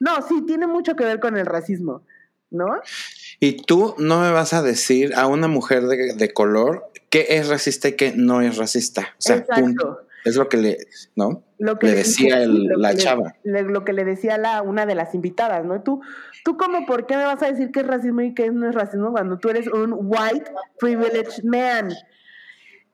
No, 0.00 0.20
sí, 0.22 0.42
tiene 0.46 0.66
mucho 0.66 0.96
que 0.96 1.04
ver 1.04 1.20
con 1.20 1.36
el 1.36 1.46
racismo, 1.46 2.02
¿no? 2.50 2.80
Y 3.40 3.62
tú 3.62 3.94
no 3.98 4.20
me 4.20 4.30
vas 4.30 4.52
a 4.52 4.62
decir 4.62 5.14
a 5.14 5.26
una 5.26 5.48
mujer 5.48 5.84
de, 5.84 6.14
de 6.14 6.32
color 6.32 6.90
qué 7.10 7.26
es 7.30 7.48
racista 7.48 7.88
y 7.88 7.92
qué 7.92 8.12
no 8.14 8.40
es 8.40 8.56
racista. 8.56 9.14
O 9.18 9.22
sea, 9.22 9.44
punto. 9.44 10.03
Es 10.24 10.36
lo 10.36 10.48
que 10.48 10.56
le, 10.56 10.78
¿no? 11.16 11.44
Lo 11.58 11.78
que 11.78 11.88
le 11.88 11.94
decía 11.96 12.46
la 12.46 12.96
chava. 12.96 13.36
lo 13.44 13.84
que 13.84 13.92
le 13.92 14.04
decía 14.04 14.38
la, 14.38 14.62
una 14.62 14.86
de 14.86 14.94
las 14.94 15.14
invitadas, 15.14 15.64
¿no? 15.64 15.82
Tú, 15.82 16.00
tú 16.44 16.56
como, 16.56 16.86
¿por 16.86 17.06
qué 17.06 17.16
me 17.16 17.24
vas 17.24 17.42
a 17.42 17.50
decir 17.50 17.70
qué 17.70 17.80
es 17.80 17.86
racismo 17.86 18.22
y 18.22 18.34
qué 18.34 18.50
no 18.50 18.68
es 18.68 18.74
racismo 18.74 19.12
cuando 19.12 19.38
tú 19.38 19.50
eres 19.50 19.68
un 19.68 19.94
white 19.94 20.50
privileged 20.78 21.44
man? 21.44 21.92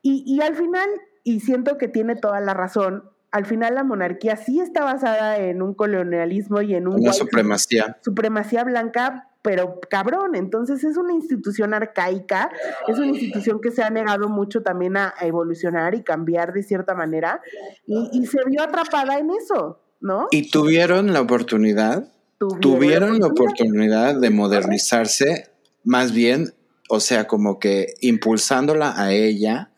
Y, 0.01 0.23
y 0.25 0.41
al 0.41 0.55
final, 0.55 0.89
y 1.23 1.39
siento 1.39 1.77
que 1.77 1.87
tiene 1.87 2.15
toda 2.15 2.41
la 2.41 2.53
razón, 2.53 3.03
al 3.31 3.45
final 3.45 3.75
la 3.75 3.83
monarquía 3.83 4.35
sí 4.35 4.59
está 4.59 4.83
basada 4.83 5.37
en 5.37 5.61
un 5.61 5.73
colonialismo 5.73 6.61
y 6.61 6.75
en 6.75 6.87
un 6.87 6.99
una 6.99 7.13
supremacía. 7.13 7.97
Supremacía 8.03 8.65
blanca, 8.65 9.29
pero 9.41 9.79
cabrón, 9.89 10.35
entonces 10.35 10.83
es 10.83 10.97
una 10.97 11.13
institución 11.13 11.73
arcaica, 11.73 12.51
es 12.87 12.97
una 12.97 13.07
institución 13.07 13.59
que 13.59 13.71
se 13.71 13.81
ha 13.81 13.89
negado 13.89 14.29
mucho 14.29 14.61
también 14.61 14.97
a, 14.97 15.13
evolucionar 15.21 15.95
y 15.95 16.03
cambiar 16.03 16.53
de 16.53 16.63
cierta 16.63 16.93
manera, 16.93 17.41
y, 17.85 18.25
se 18.25 18.37
vio 18.47 18.61
atrapada 18.61 19.17
en 19.17 19.31
eso, 19.31 19.79
¿no? 19.99 20.27
Y 20.31 20.49
tuvieron 20.51 21.13
la 21.13 21.21
oportunidad, 21.21 22.11
tuvieron, 22.37 23.19
la 23.19 23.27
oportunidad 23.27 24.15
de 24.15 24.29
modernizarse, 24.29 25.49
más 25.83 26.11
bien, 26.11 26.53
o 26.89 26.99
sea, 26.99 27.25
como 27.25 27.59
que 27.59 27.95
impulsándola 28.01 28.93
a 28.95 29.11
ella, 29.11 29.71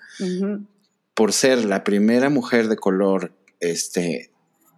por 1.13 1.31
ser 1.31 1.65
la 1.65 1.83
primera 1.83 2.29
mujer 2.29 2.67
de 2.67 2.75
color, 2.75 3.31
este, 3.59 4.31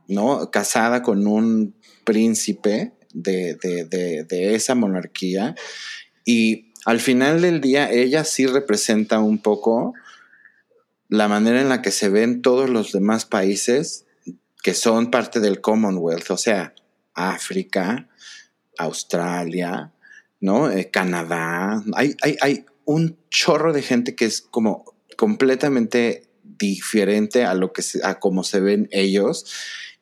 ¿no? 0.07 0.51
Casada 0.51 1.01
con 1.01 1.27
un 1.27 1.75
príncipe, 2.03 2.93
de, 3.16 4.55
esa 4.55 4.76
monarquía. 4.76 5.55
Y 6.26 6.74
al 6.86 6.99
final 6.99 7.41
del 7.41 7.61
día, 7.61 7.91
ella 7.91 8.24
sí 8.24 8.45
representa 8.45 9.20
un 9.20 9.39
poco 9.39 9.93
la 11.07 11.28
manera 11.28 11.61
en 11.61 11.70
la 11.70 11.82
que 11.82 11.91
se 11.91 12.09
ven 12.09 12.41
todos 12.41 12.70
los 12.70 12.91
demás 12.91 13.26
países 13.26 14.05
que 14.63 14.74
son 14.74 15.11
parte 15.11 15.39
del 15.39 15.61
Commonwealth, 15.61 16.32
o 16.32 16.38
sea, 16.38 16.74
África, 17.13 18.09
Australia, 18.80 19.93
¿no? 20.39 20.72
Eh, 20.72 20.89
Canadá. 20.89 21.84
Hay, 21.93 22.16
hay, 22.22 22.38
hay, 22.41 22.66
un 22.88 23.18
chorro 23.30 23.74
de 23.74 23.82
gente 23.82 24.16
que 24.16 24.26
es 24.26 24.41
como 24.41 24.86
completamente 25.18 26.30
diferente 26.43 27.43
a 27.43 27.55
lo 27.55 27.74
que 27.74 27.84
a 28.03 28.20
cómo 28.20 28.43
se 28.43 28.59
ven 28.59 28.88
ellos 28.91 29.45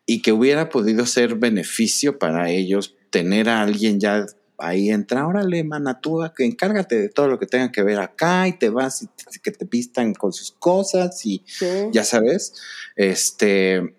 y 0.06 0.22
que 0.22 0.34
hubiera 0.34 0.70
podido 0.70 1.06
ser 1.06 1.36
beneficio 1.36 2.20
para 2.20 2.50
ellos 2.50 2.96
tener 3.14 3.48
a 3.48 3.62
alguien 3.62 4.00
ya 4.00 4.26
ahí 4.58 4.90
entra, 4.90 5.28
órale, 5.28 5.64
mana, 5.64 6.00
tú 6.02 6.20
que 6.36 6.46
encárgate 6.46 7.00
de 7.00 7.10
todo 7.10 7.28
lo 7.28 7.38
que 7.38 7.46
tenga 7.46 7.72
que 7.72 7.84
ver 7.84 8.00
acá 8.00 8.48
y 8.48 8.54
te 8.58 8.70
vas 8.70 9.04
y 9.04 9.40
que 9.40 9.52
te 9.52 9.68
pistan 9.68 10.16
con 10.16 10.34
sus 10.34 10.52
cosas 10.52 11.24
y 11.26 11.46
ya 11.92 12.04
sabes, 12.04 12.56
este, 12.96 13.96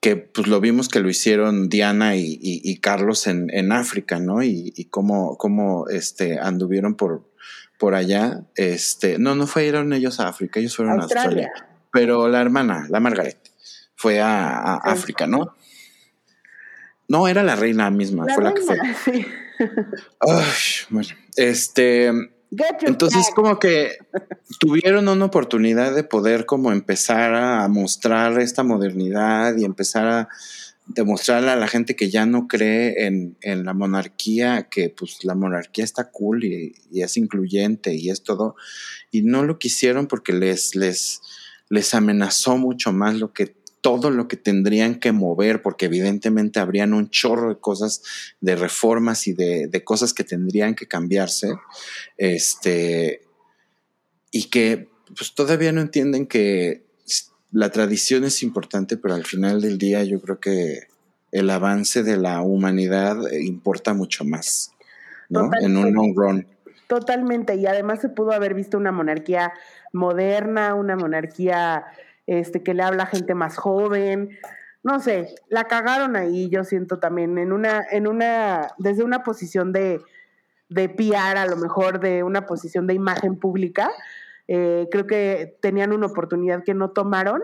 que 0.00 0.16
pues 0.16 0.46
lo 0.46 0.60
vimos 0.60 0.88
que 0.88 1.00
lo 1.00 1.10
hicieron 1.10 1.68
Diana 1.68 2.16
y, 2.16 2.78
Carlos 2.80 3.26
en, 3.26 3.50
en, 3.52 3.70
África, 3.70 4.18
¿no? 4.18 4.42
Y, 4.42 4.72
y 4.74 4.86
cómo, 4.86 5.36
cómo 5.36 5.86
este, 5.88 6.38
anduvieron 6.38 6.94
por, 6.94 7.30
por 7.78 7.94
allá, 7.94 8.44
este, 8.54 9.18
no, 9.18 9.34
no 9.34 9.46
fueron 9.46 9.92
ellos 9.92 10.20
a 10.20 10.28
África, 10.28 10.58
ellos 10.58 10.74
fueron 10.74 11.00
a 11.00 11.02
Australia, 11.02 11.50
pero 11.92 12.28
la 12.28 12.40
hermana, 12.40 12.86
la 12.88 12.98
Margaret, 12.98 13.38
fue 13.94 14.20
a, 14.20 14.76
África, 14.76 15.26
¿no? 15.26 15.54
No, 17.08 17.26
era 17.26 17.42
la 17.42 17.56
reina 17.56 17.90
misma, 17.90 18.26
fue 18.34 18.44
la 18.44 18.54
que 18.54 18.62
fue. 18.62 18.78
Sí. 19.04 19.26
bueno, 20.90 21.08
este. 21.36 22.12
Entonces, 22.82 23.28
como 23.34 23.58
que 23.58 23.98
tuvieron 24.58 25.08
una 25.08 25.26
oportunidad 25.26 25.94
de 25.94 26.04
poder 26.04 26.46
como 26.46 26.72
empezar 26.72 27.34
a 27.34 27.68
mostrar 27.68 28.40
esta 28.40 28.62
modernidad 28.62 29.56
y 29.56 29.64
empezar 29.64 30.06
a 30.06 30.28
demostrarle 30.86 31.50
a 31.50 31.56
la 31.56 31.68
gente 31.68 31.94
que 31.94 32.08
ya 32.08 32.24
no 32.24 32.48
cree 32.48 33.06
en, 33.06 33.36
la 33.64 33.74
monarquía, 33.74 34.68
que 34.70 34.88
pues 34.88 35.22
la 35.24 35.34
monarquía 35.34 35.84
está 35.84 36.10
cool 36.10 36.44
y, 36.44 36.74
y, 36.90 37.02
es 37.02 37.16
incluyente 37.18 37.94
y 37.94 38.08
es 38.08 38.22
todo. 38.22 38.56
Y 39.10 39.22
no 39.22 39.44
lo 39.44 39.58
quisieron 39.58 40.06
porque 40.06 40.32
les, 40.32 40.74
les, 40.74 41.20
les 41.68 41.94
amenazó 41.94 42.56
mucho 42.56 42.92
más 42.92 43.16
lo 43.16 43.32
que 43.32 43.57
todo 43.80 44.10
lo 44.10 44.28
que 44.28 44.36
tendrían 44.36 44.96
que 44.96 45.12
mover, 45.12 45.62
porque 45.62 45.86
evidentemente 45.86 46.60
habrían 46.60 46.94
un 46.94 47.10
chorro 47.10 47.50
de 47.50 47.60
cosas, 47.60 48.02
de 48.40 48.56
reformas 48.56 49.26
y 49.26 49.32
de, 49.32 49.82
cosas 49.84 50.12
que 50.14 50.24
tendrían 50.24 50.74
que 50.74 50.86
cambiarse, 50.86 51.54
este, 52.16 53.22
y 54.30 54.44
que 54.44 54.88
pues 55.16 55.34
todavía 55.34 55.72
no 55.72 55.80
entienden 55.80 56.26
que 56.26 56.84
la 57.50 57.70
tradición 57.70 58.24
es 58.24 58.42
importante, 58.42 58.96
pero 58.96 59.14
al 59.14 59.24
final 59.24 59.60
del 59.60 59.78
día 59.78 60.04
yo 60.04 60.20
creo 60.20 60.38
que 60.38 60.88
el 61.32 61.48
avance 61.50 62.02
de 62.02 62.16
la 62.16 62.42
humanidad 62.42 63.16
importa 63.32 63.94
mucho 63.94 64.24
más, 64.24 64.72
¿no? 65.28 65.50
En 65.60 65.76
un 65.76 65.92
long 65.94 66.14
run. 66.14 66.46
Totalmente, 66.88 67.54
y 67.56 67.66
además 67.66 68.00
se 68.00 68.08
pudo 68.08 68.32
haber 68.32 68.54
visto 68.54 68.76
una 68.76 68.92
monarquía 68.92 69.52
moderna, 69.92 70.74
una 70.74 70.96
monarquía 70.96 71.84
este, 72.28 72.62
que 72.62 72.74
le 72.74 72.82
habla 72.82 73.04
a 73.04 73.06
gente 73.06 73.34
más 73.34 73.56
joven. 73.56 74.38
No 74.82 75.00
sé, 75.00 75.34
la 75.48 75.64
cagaron 75.64 76.14
ahí, 76.14 76.50
yo 76.50 76.62
siento 76.62 76.98
también, 76.98 77.38
en 77.38 77.52
una, 77.52 77.82
en 77.90 78.06
una, 78.06 78.68
desde 78.76 79.02
una 79.02 79.24
posición 79.24 79.72
de, 79.72 80.00
de 80.68 80.90
PR, 80.90 81.38
a 81.38 81.46
lo 81.46 81.56
mejor 81.56 82.00
de 82.00 82.22
una 82.22 82.44
posición 82.44 82.86
de 82.86 82.94
imagen 82.94 83.36
pública. 83.36 83.90
Eh, 84.46 84.88
creo 84.90 85.06
que 85.06 85.56
tenían 85.62 85.92
una 85.92 86.06
oportunidad 86.06 86.64
que 86.64 86.74
no 86.74 86.90
tomaron. 86.90 87.42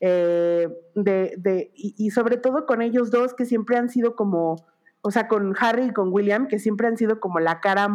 Eh, 0.00 0.68
de, 0.94 1.34
de, 1.36 1.70
y, 1.74 2.10
sobre 2.10 2.38
todo 2.38 2.66
con 2.66 2.82
ellos 2.82 3.10
dos 3.10 3.34
que 3.34 3.44
siempre 3.44 3.76
han 3.76 3.90
sido 3.90 4.16
como, 4.16 4.56
o 5.02 5.10
sea, 5.10 5.28
con 5.28 5.54
Harry 5.60 5.84
y 5.86 5.92
con 5.92 6.12
William, 6.12 6.48
que 6.48 6.58
siempre 6.58 6.86
han 6.86 6.96
sido 6.96 7.20
como 7.20 7.40
la 7.40 7.60
cara 7.60 7.88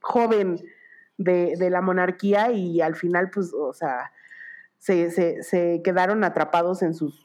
joven 0.00 0.56
de, 1.16 1.54
de 1.58 1.70
la 1.70 1.80
monarquía 1.80 2.52
y 2.52 2.82
al 2.82 2.94
final, 2.94 3.30
pues, 3.30 3.52
o 3.54 3.72
sea, 3.72 4.12
se, 4.82 5.12
se, 5.12 5.44
se 5.44 5.80
quedaron 5.84 6.24
atrapados 6.24 6.82
en 6.82 6.92
sus, 6.92 7.24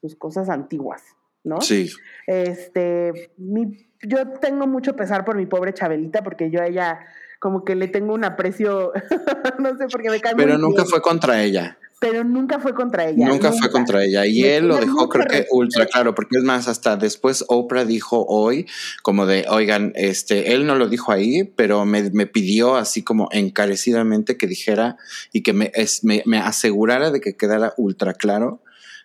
sus 0.00 0.16
cosas 0.16 0.48
antiguas, 0.48 1.00
¿no? 1.44 1.60
Sí. 1.60 1.92
Este, 2.26 3.30
mi, 3.36 3.88
yo 4.02 4.28
tengo 4.40 4.66
mucho 4.66 4.96
pesar 4.96 5.24
por 5.24 5.36
mi 5.36 5.46
pobre 5.46 5.72
Chabelita 5.72 6.24
porque 6.24 6.50
yo 6.50 6.60
a 6.60 6.66
ella 6.66 7.06
como 7.38 7.64
que 7.64 7.76
le 7.76 7.86
tengo 7.86 8.14
un 8.14 8.24
aprecio, 8.24 8.92
no 9.60 9.76
sé, 9.78 9.86
porque 9.92 10.10
me 10.10 10.20
cae 10.20 10.34
Pero 10.34 10.54
muy 10.54 10.62
nunca 10.62 10.82
bien, 10.82 10.90
fue 10.90 11.00
contra 11.00 11.40
ella. 11.40 11.78
Pero 11.98 12.24
nunca 12.24 12.58
fue 12.60 12.74
contra 12.74 13.08
ella. 13.08 13.26
Nunca 13.26 13.52
fue 13.52 13.70
contra 13.70 14.04
ella. 14.04 14.26
Y 14.26 14.44
él 14.44 14.68
lo 14.68 14.76
dejó, 14.76 15.08
creo 15.08 15.26
que 15.26 15.46
ultra 15.50 15.86
claro, 15.86 16.14
porque 16.14 16.36
es 16.38 16.44
más, 16.44 16.68
hasta 16.68 16.96
después 16.96 17.44
Oprah 17.48 17.86
dijo 17.86 18.26
hoy, 18.28 18.66
como 19.02 19.24
de, 19.24 19.46
oigan, 19.48 19.92
este, 19.94 20.52
él 20.52 20.66
no 20.66 20.74
lo 20.74 20.88
dijo 20.88 21.10
ahí, 21.10 21.44
pero 21.44 21.86
me, 21.86 22.10
me 22.10 22.26
pidió 22.26 22.76
así 22.76 23.02
como 23.02 23.28
encarecidamente 23.32 24.36
que 24.36 24.46
dijera 24.46 24.98
y 25.32 25.42
que 25.42 25.54
me, 25.54 25.72
es- 25.74 26.04
me, 26.04 26.22
me 26.26 26.36
asegurara 26.38 27.10
de 27.10 27.20
que 27.22 27.34
quedara 27.36 27.72
ultra 27.78 28.12
claro 28.12 28.62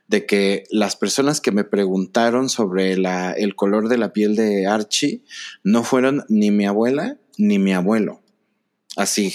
de 0.07 0.25
que 0.25 0.65
las 0.69 0.97
personas 0.97 1.39
que 1.39 1.53
me 1.53 1.63
preguntaron 1.63 2.49
sobre 2.49 2.97
la, 2.97 3.31
el 3.31 3.55
color 3.55 3.87
de 3.87 3.97
la 3.97 4.11
piel 4.11 4.35
de 4.35 4.67
Archie 4.67 5.23
no 5.63 5.83
fueron 5.85 6.25
ni 6.27 6.51
mi 6.51 6.65
abuela 6.65 7.17
ni 7.37 7.57
mi 7.57 7.71
abuelo. 7.73 8.19
Así. 8.97 9.33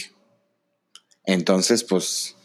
Entonces, 1.24 1.82
pues, 1.82 2.36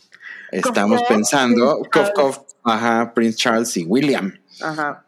estamos 0.51 1.01
pensando, 1.07 1.81
cof, 1.91 2.09
cof, 2.13 2.39
ajá, 2.63 3.13
Prince 3.13 3.37
Charles 3.37 3.77
y 3.77 3.83
William. 3.83 4.33
Ajá. 4.61 5.05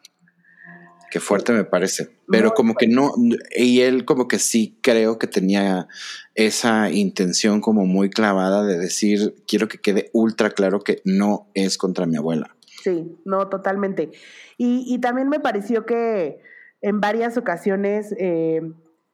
Qué 1.11 1.19
fuerte 1.19 1.53
me 1.53 1.63
parece. 1.63 2.09
Pero 2.27 2.49
Muy 2.49 2.55
como 2.55 2.73
que 2.73 2.87
no, 2.87 3.11
y 3.55 3.81
él 3.81 4.03
como 4.03 4.27
que 4.27 4.39
sí 4.39 4.79
creo 4.81 5.19
que 5.19 5.27
tenía 5.27 5.87
esa 6.33 6.89
intención 6.89 7.61
como 7.61 7.85
muy 7.85 8.09
clavada 8.09 8.65
de 8.65 8.79
decir, 8.79 9.35
quiero 9.47 9.67
que 9.67 9.77
quede 9.77 10.09
ultra 10.13 10.49
claro 10.49 10.79
que 10.79 11.01
no 11.05 11.51
es 11.53 11.77
contra 11.77 12.07
mi 12.07 12.17
abuela. 12.17 12.55
Sí, 12.83 13.15
no, 13.25 13.47
totalmente. 13.47 14.09
Y, 14.57 14.85
y 14.87 14.99
también 14.99 15.29
me 15.29 15.39
pareció 15.39 15.85
que 15.85 16.39
en 16.81 16.99
varias 16.99 17.37
ocasiones 17.37 18.13
eh, 18.17 18.61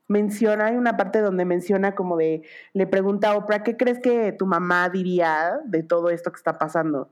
menciona, 0.09 0.65
hay 0.67 0.75
una 0.75 0.97
parte 0.97 1.21
donde 1.21 1.45
menciona 1.45 1.95
como 1.95 2.17
de, 2.17 2.41
le 2.73 2.87
pregunta 2.87 3.29
a 3.31 3.37
Oprah, 3.37 3.63
¿qué 3.63 3.77
crees 3.77 3.99
que 3.99 4.33
tu 4.33 4.45
mamá 4.45 4.89
diría 4.89 5.59
de 5.65 5.83
todo 5.83 6.09
esto 6.09 6.31
que 6.31 6.37
está 6.37 6.57
pasando? 6.57 7.11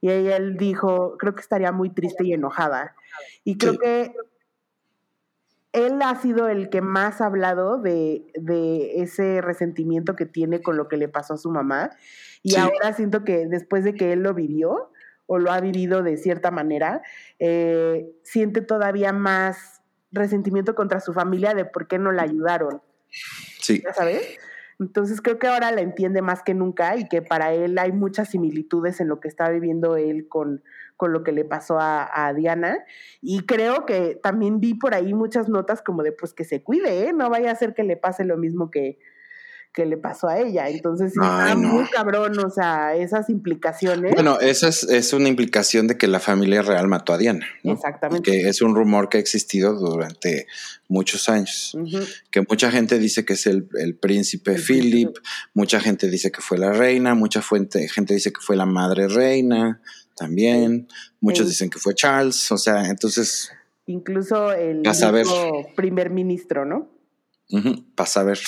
Y 0.00 0.10
ella 0.10 0.36
él 0.36 0.56
dijo, 0.56 1.16
creo 1.18 1.34
que 1.34 1.40
estaría 1.42 1.72
muy 1.72 1.90
triste 1.90 2.24
y 2.24 2.32
enojada. 2.32 2.94
Y 3.44 3.58
creo 3.58 3.72
Sí. 3.74 3.78
que 3.82 4.14
él 5.72 6.00
ha 6.02 6.14
sido 6.16 6.48
el 6.48 6.70
que 6.70 6.80
más 6.80 7.20
ha 7.20 7.26
hablado 7.26 7.78
de, 7.78 8.26
de 8.34 9.02
ese 9.02 9.42
resentimiento 9.42 10.16
que 10.16 10.24
tiene 10.26 10.62
con 10.62 10.76
lo 10.76 10.88
que 10.88 10.96
le 10.96 11.08
pasó 11.08 11.34
a 11.34 11.38
su 11.38 11.50
mamá. 11.50 11.90
Y 12.42 12.52
Sí. 12.52 12.56
ahora 12.56 12.92
siento 12.94 13.24
que 13.24 13.46
después 13.46 13.84
de 13.84 13.94
que 13.94 14.12
él 14.12 14.20
lo 14.22 14.32
vivió, 14.34 14.90
o 15.26 15.38
lo 15.38 15.50
ha 15.50 15.60
vivido 15.60 16.02
de 16.04 16.16
cierta 16.16 16.52
manera, 16.52 17.02
eh, 17.40 18.06
siente 18.22 18.60
todavía 18.62 19.12
más 19.12 19.82
resentimiento 20.16 20.74
contra 20.74 21.00
su 21.00 21.12
familia 21.12 21.54
de 21.54 21.64
por 21.64 21.86
qué 21.86 21.98
no 21.98 22.10
la 22.12 22.22
ayudaron, 22.22 22.82
Sí, 23.60 23.82
¿ya 23.82 23.92
sabes? 23.92 24.38
Entonces 24.78 25.22
creo 25.22 25.38
que 25.38 25.46
ahora 25.46 25.70
la 25.70 25.80
entiende 25.80 26.20
más 26.20 26.42
que 26.42 26.52
nunca 26.52 26.96
y 26.96 27.08
que 27.08 27.22
para 27.22 27.52
él 27.54 27.78
hay 27.78 27.92
muchas 27.92 28.30
similitudes 28.30 29.00
en 29.00 29.08
lo 29.08 29.20
que 29.20 29.28
está 29.28 29.48
viviendo 29.48 29.96
él 29.96 30.28
con, 30.28 30.62
con 30.96 31.12
lo 31.12 31.24
que 31.24 31.32
le 31.32 31.44
pasó 31.44 31.80
a, 31.80 32.08
a 32.12 32.34
Diana. 32.34 32.84
Y 33.22 33.46
creo 33.46 33.86
que 33.86 34.18
también 34.22 34.60
vi 34.60 34.74
por 34.74 34.94
ahí 34.94 35.14
muchas 35.14 35.48
notas 35.48 35.80
como 35.80 36.02
de 36.02 36.12
pues 36.12 36.34
que 36.34 36.44
se 36.44 36.62
cuide, 36.62 37.08
¿eh? 37.08 37.12
no 37.14 37.30
vaya 37.30 37.50
a 37.50 37.56
ser 37.56 37.72
que 37.72 37.84
le 37.84 37.96
pase 37.96 38.24
lo 38.24 38.36
mismo 38.36 38.70
que, 38.70 38.98
que 39.76 39.84
le 39.84 39.98
pasó 39.98 40.28
a 40.28 40.40
ella. 40.40 40.70
Entonces 40.70 41.12
Ay, 41.20 41.54
no. 41.54 41.68
muy 41.68 41.84
cabrón, 41.84 42.38
o 42.38 42.48
sea, 42.48 42.96
esas 42.96 43.28
implicaciones. 43.28 44.14
Bueno, 44.14 44.40
esa 44.40 44.68
es, 44.68 44.84
es 44.84 45.12
una 45.12 45.28
implicación 45.28 45.86
de 45.86 45.98
que 45.98 46.08
la 46.08 46.18
familia 46.18 46.62
real 46.62 46.88
mató 46.88 47.12
a 47.12 47.18
Diana, 47.18 47.46
¿no? 47.62 47.74
Exactamente. 47.74 48.28
Que 48.28 48.48
es 48.48 48.62
un 48.62 48.74
rumor 48.74 49.10
que 49.10 49.18
ha 49.18 49.20
existido 49.20 49.74
durante 49.74 50.46
muchos 50.88 51.28
años. 51.28 51.76
Que 52.30 52.40
mucha 52.48 52.70
gente 52.70 52.98
dice 52.98 53.26
que 53.26 53.34
es 53.34 53.46
el, 53.46 53.68
el 53.78 53.94
príncipe 53.96 54.54
Philip, 54.54 55.14
mucha 55.52 55.78
gente 55.78 56.08
dice 56.08 56.32
que 56.32 56.40
fue 56.40 56.56
la 56.56 56.72
reina, 56.72 57.14
mucha 57.14 57.42
fuente, 57.42 57.86
gente 57.88 58.14
dice 58.14 58.32
que 58.32 58.40
fue 58.40 58.56
la 58.56 58.66
madre 58.66 59.08
reina 59.08 59.82
también, 60.16 60.88
muchos 61.20 61.46
dicen 61.46 61.68
que 61.68 61.78
fue 61.78 61.94
Charles, 61.94 62.50
o 62.50 62.56
sea, 62.56 62.86
entonces, 62.86 63.52
Incluso 63.84 64.52
el 64.52 64.82
A 64.86 65.74
primer 65.76 66.08
ministro, 66.08 66.64
¿no? 66.64 66.88
para 67.94 68.08
saber. 68.08 68.38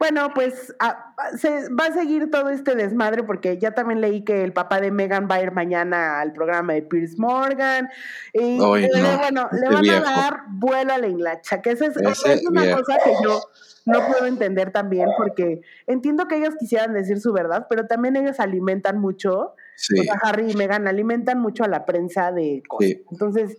Bueno, 0.00 0.30
pues 0.34 0.74
a- 0.80 1.14
se, 1.36 1.68
va 1.74 1.84
a 1.84 1.92
seguir 1.92 2.30
todo 2.30 2.48
este 2.48 2.74
desmadre 2.74 3.22
porque 3.22 3.58
ya 3.58 3.72
también 3.72 4.00
leí 4.00 4.24
que 4.24 4.42
el 4.42 4.54
papá 4.54 4.80
de 4.80 4.90
Megan 4.90 5.28
va 5.30 5.34
a 5.36 5.42
ir 5.42 5.52
mañana 5.52 6.20
al 6.20 6.32
programa 6.32 6.72
de 6.72 6.80
Piers 6.82 7.18
Morgan. 7.18 7.88
Y 8.32 8.56
no, 8.56 8.68
bueno, 8.68 9.48
le 9.52 9.58
ese 9.58 9.68
van 9.74 9.82
viejo. 9.82 10.06
a 10.06 10.10
dar 10.10 10.40
vuelo 10.48 10.94
a 10.94 10.98
la 10.98 11.06
hilacha, 11.06 11.60
que 11.60 11.72
esa 11.72 11.84
es, 11.86 11.96
una 12.48 12.62
viejo. 12.62 12.78
cosa 12.78 12.98
que 13.04 13.12
yo 13.22 13.42
no 13.84 14.06
puedo 14.06 14.24
entender 14.26 14.72
también 14.72 15.08
porque 15.18 15.60
entiendo 15.86 16.26
que 16.28 16.36
ellos 16.38 16.54
quisieran 16.58 16.94
decir 16.94 17.20
su 17.20 17.32
verdad, 17.34 17.66
pero 17.68 17.86
también 17.86 18.16
ellos 18.16 18.40
alimentan 18.40 18.98
mucho, 18.98 19.54
Sí, 19.76 19.98
o 20.00 20.02
sea, 20.02 20.14
Harry 20.22 20.50
y 20.50 20.54
Megan 20.54 20.88
alimentan 20.88 21.38
mucho 21.40 21.64
a 21.64 21.68
la 21.68 21.84
prensa 21.86 22.32
de 22.32 22.62
cosas. 22.68 22.88
Sí. 22.90 23.04
Entonces, 23.10 23.58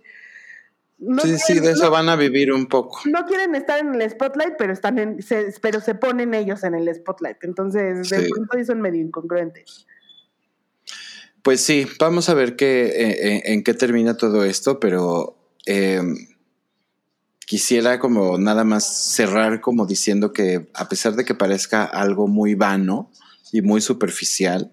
no 1.01 1.21
sí, 1.23 1.35
sí, 1.37 1.59
de 1.59 1.71
eso 1.71 1.85
no- 1.85 1.91
van 1.91 2.07
a 2.09 2.15
vivir 2.15 2.53
un 2.53 2.67
poco. 2.67 2.99
no 3.05 3.25
quieren 3.25 3.55
estar 3.55 3.79
en 3.79 3.93
el 3.99 4.09
spotlight, 4.09 4.53
pero 4.57 4.71
están 4.71 4.97
en, 4.99 5.21
se, 5.21 5.53
pero 5.61 5.81
se 5.81 5.95
ponen 5.95 6.33
ellos 6.33 6.63
en 6.63 6.75
el 6.75 6.93
spotlight. 6.93 7.43
Entonces, 7.43 8.09
de 8.09 8.19
Sí. 8.23 8.29
pronto 8.31 8.63
son 8.65 8.81
medio 8.81 9.01
incongruentes. 9.01 9.85
Pues 11.43 11.61
sí, 11.61 11.87
vamos 11.99 12.29
a 12.29 12.35
ver 12.35 12.55
qué, 12.55 12.83
eh, 12.85 13.27
eh, 13.35 13.41
en 13.45 13.63
qué 13.63 13.73
termina 13.73 14.15
todo 14.15 14.43
esto, 14.45 14.79
pero 14.79 15.37
eh, 15.65 16.01
quisiera 17.47 17.99
como 17.99 18.37
nada 18.37 18.63
más 18.63 19.13
cerrar 19.15 19.59
como 19.59 19.85
diciendo 19.85 20.31
que 20.33 20.69
a 20.73 20.87
pesar 20.87 21.15
de 21.15 21.25
que 21.25 21.33
parezca 21.35 21.83
algo 21.83 22.27
muy 22.27 22.55
vano 22.55 23.11
y 23.51 23.61
muy 23.61 23.81
superficial, 23.81 24.71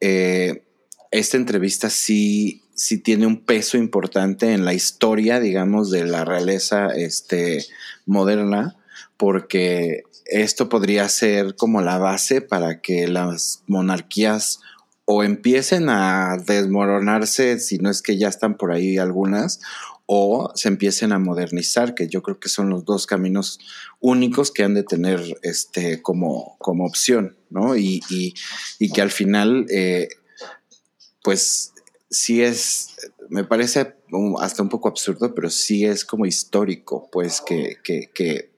eh, 0.00 0.62
esta 1.10 1.36
entrevista 1.38 1.88
sí, 1.90 2.62
sí 2.78 2.98
tiene 2.98 3.26
un 3.26 3.44
peso 3.44 3.76
importante 3.76 4.52
en 4.52 4.64
la 4.64 4.72
historia, 4.72 5.40
digamos, 5.40 5.90
de 5.90 6.06
la 6.06 6.24
realeza 6.24 6.86
este, 6.86 7.66
moderna, 8.06 8.76
porque 9.16 10.04
esto 10.26 10.68
podría 10.68 11.08
ser 11.08 11.56
como 11.56 11.82
la 11.82 11.98
base 11.98 12.40
para 12.40 12.80
que 12.80 13.08
las 13.08 13.64
monarquías 13.66 14.60
o 15.06 15.24
empiecen 15.24 15.88
a 15.88 16.36
desmoronarse, 16.46 17.58
si 17.58 17.78
no 17.78 17.90
es 17.90 18.00
que 18.00 18.16
ya 18.16 18.28
están 18.28 18.56
por 18.56 18.70
ahí 18.70 18.96
algunas, 18.96 19.60
o 20.06 20.52
se 20.54 20.68
empiecen 20.68 21.12
a 21.12 21.18
modernizar, 21.18 21.94
que 21.94 22.06
yo 22.06 22.22
creo 22.22 22.38
que 22.38 22.48
son 22.48 22.70
los 22.70 22.84
dos 22.84 23.06
caminos 23.06 23.58
únicos 23.98 24.52
que 24.52 24.62
han 24.62 24.74
de 24.74 24.84
tener 24.84 25.20
este 25.42 26.00
como, 26.00 26.56
como 26.58 26.86
opción, 26.86 27.36
¿no? 27.50 27.76
Y, 27.76 28.02
y, 28.08 28.92
que 28.92 29.02
al 29.02 29.10
final, 29.10 29.66
eh, 29.68 30.08
pues 31.22 31.72
sí 32.10 32.42
es, 32.42 32.96
me 33.28 33.44
parece 33.44 33.94
hasta 34.40 34.62
un 34.62 34.68
poco 34.68 34.88
absurdo, 34.88 35.34
pero 35.34 35.50
sí 35.50 35.84
es 35.84 36.04
como 36.04 36.26
histórico, 36.26 37.08
pues 37.10 37.40
que, 37.40 37.76
que, 37.82 38.10
que 38.12 38.50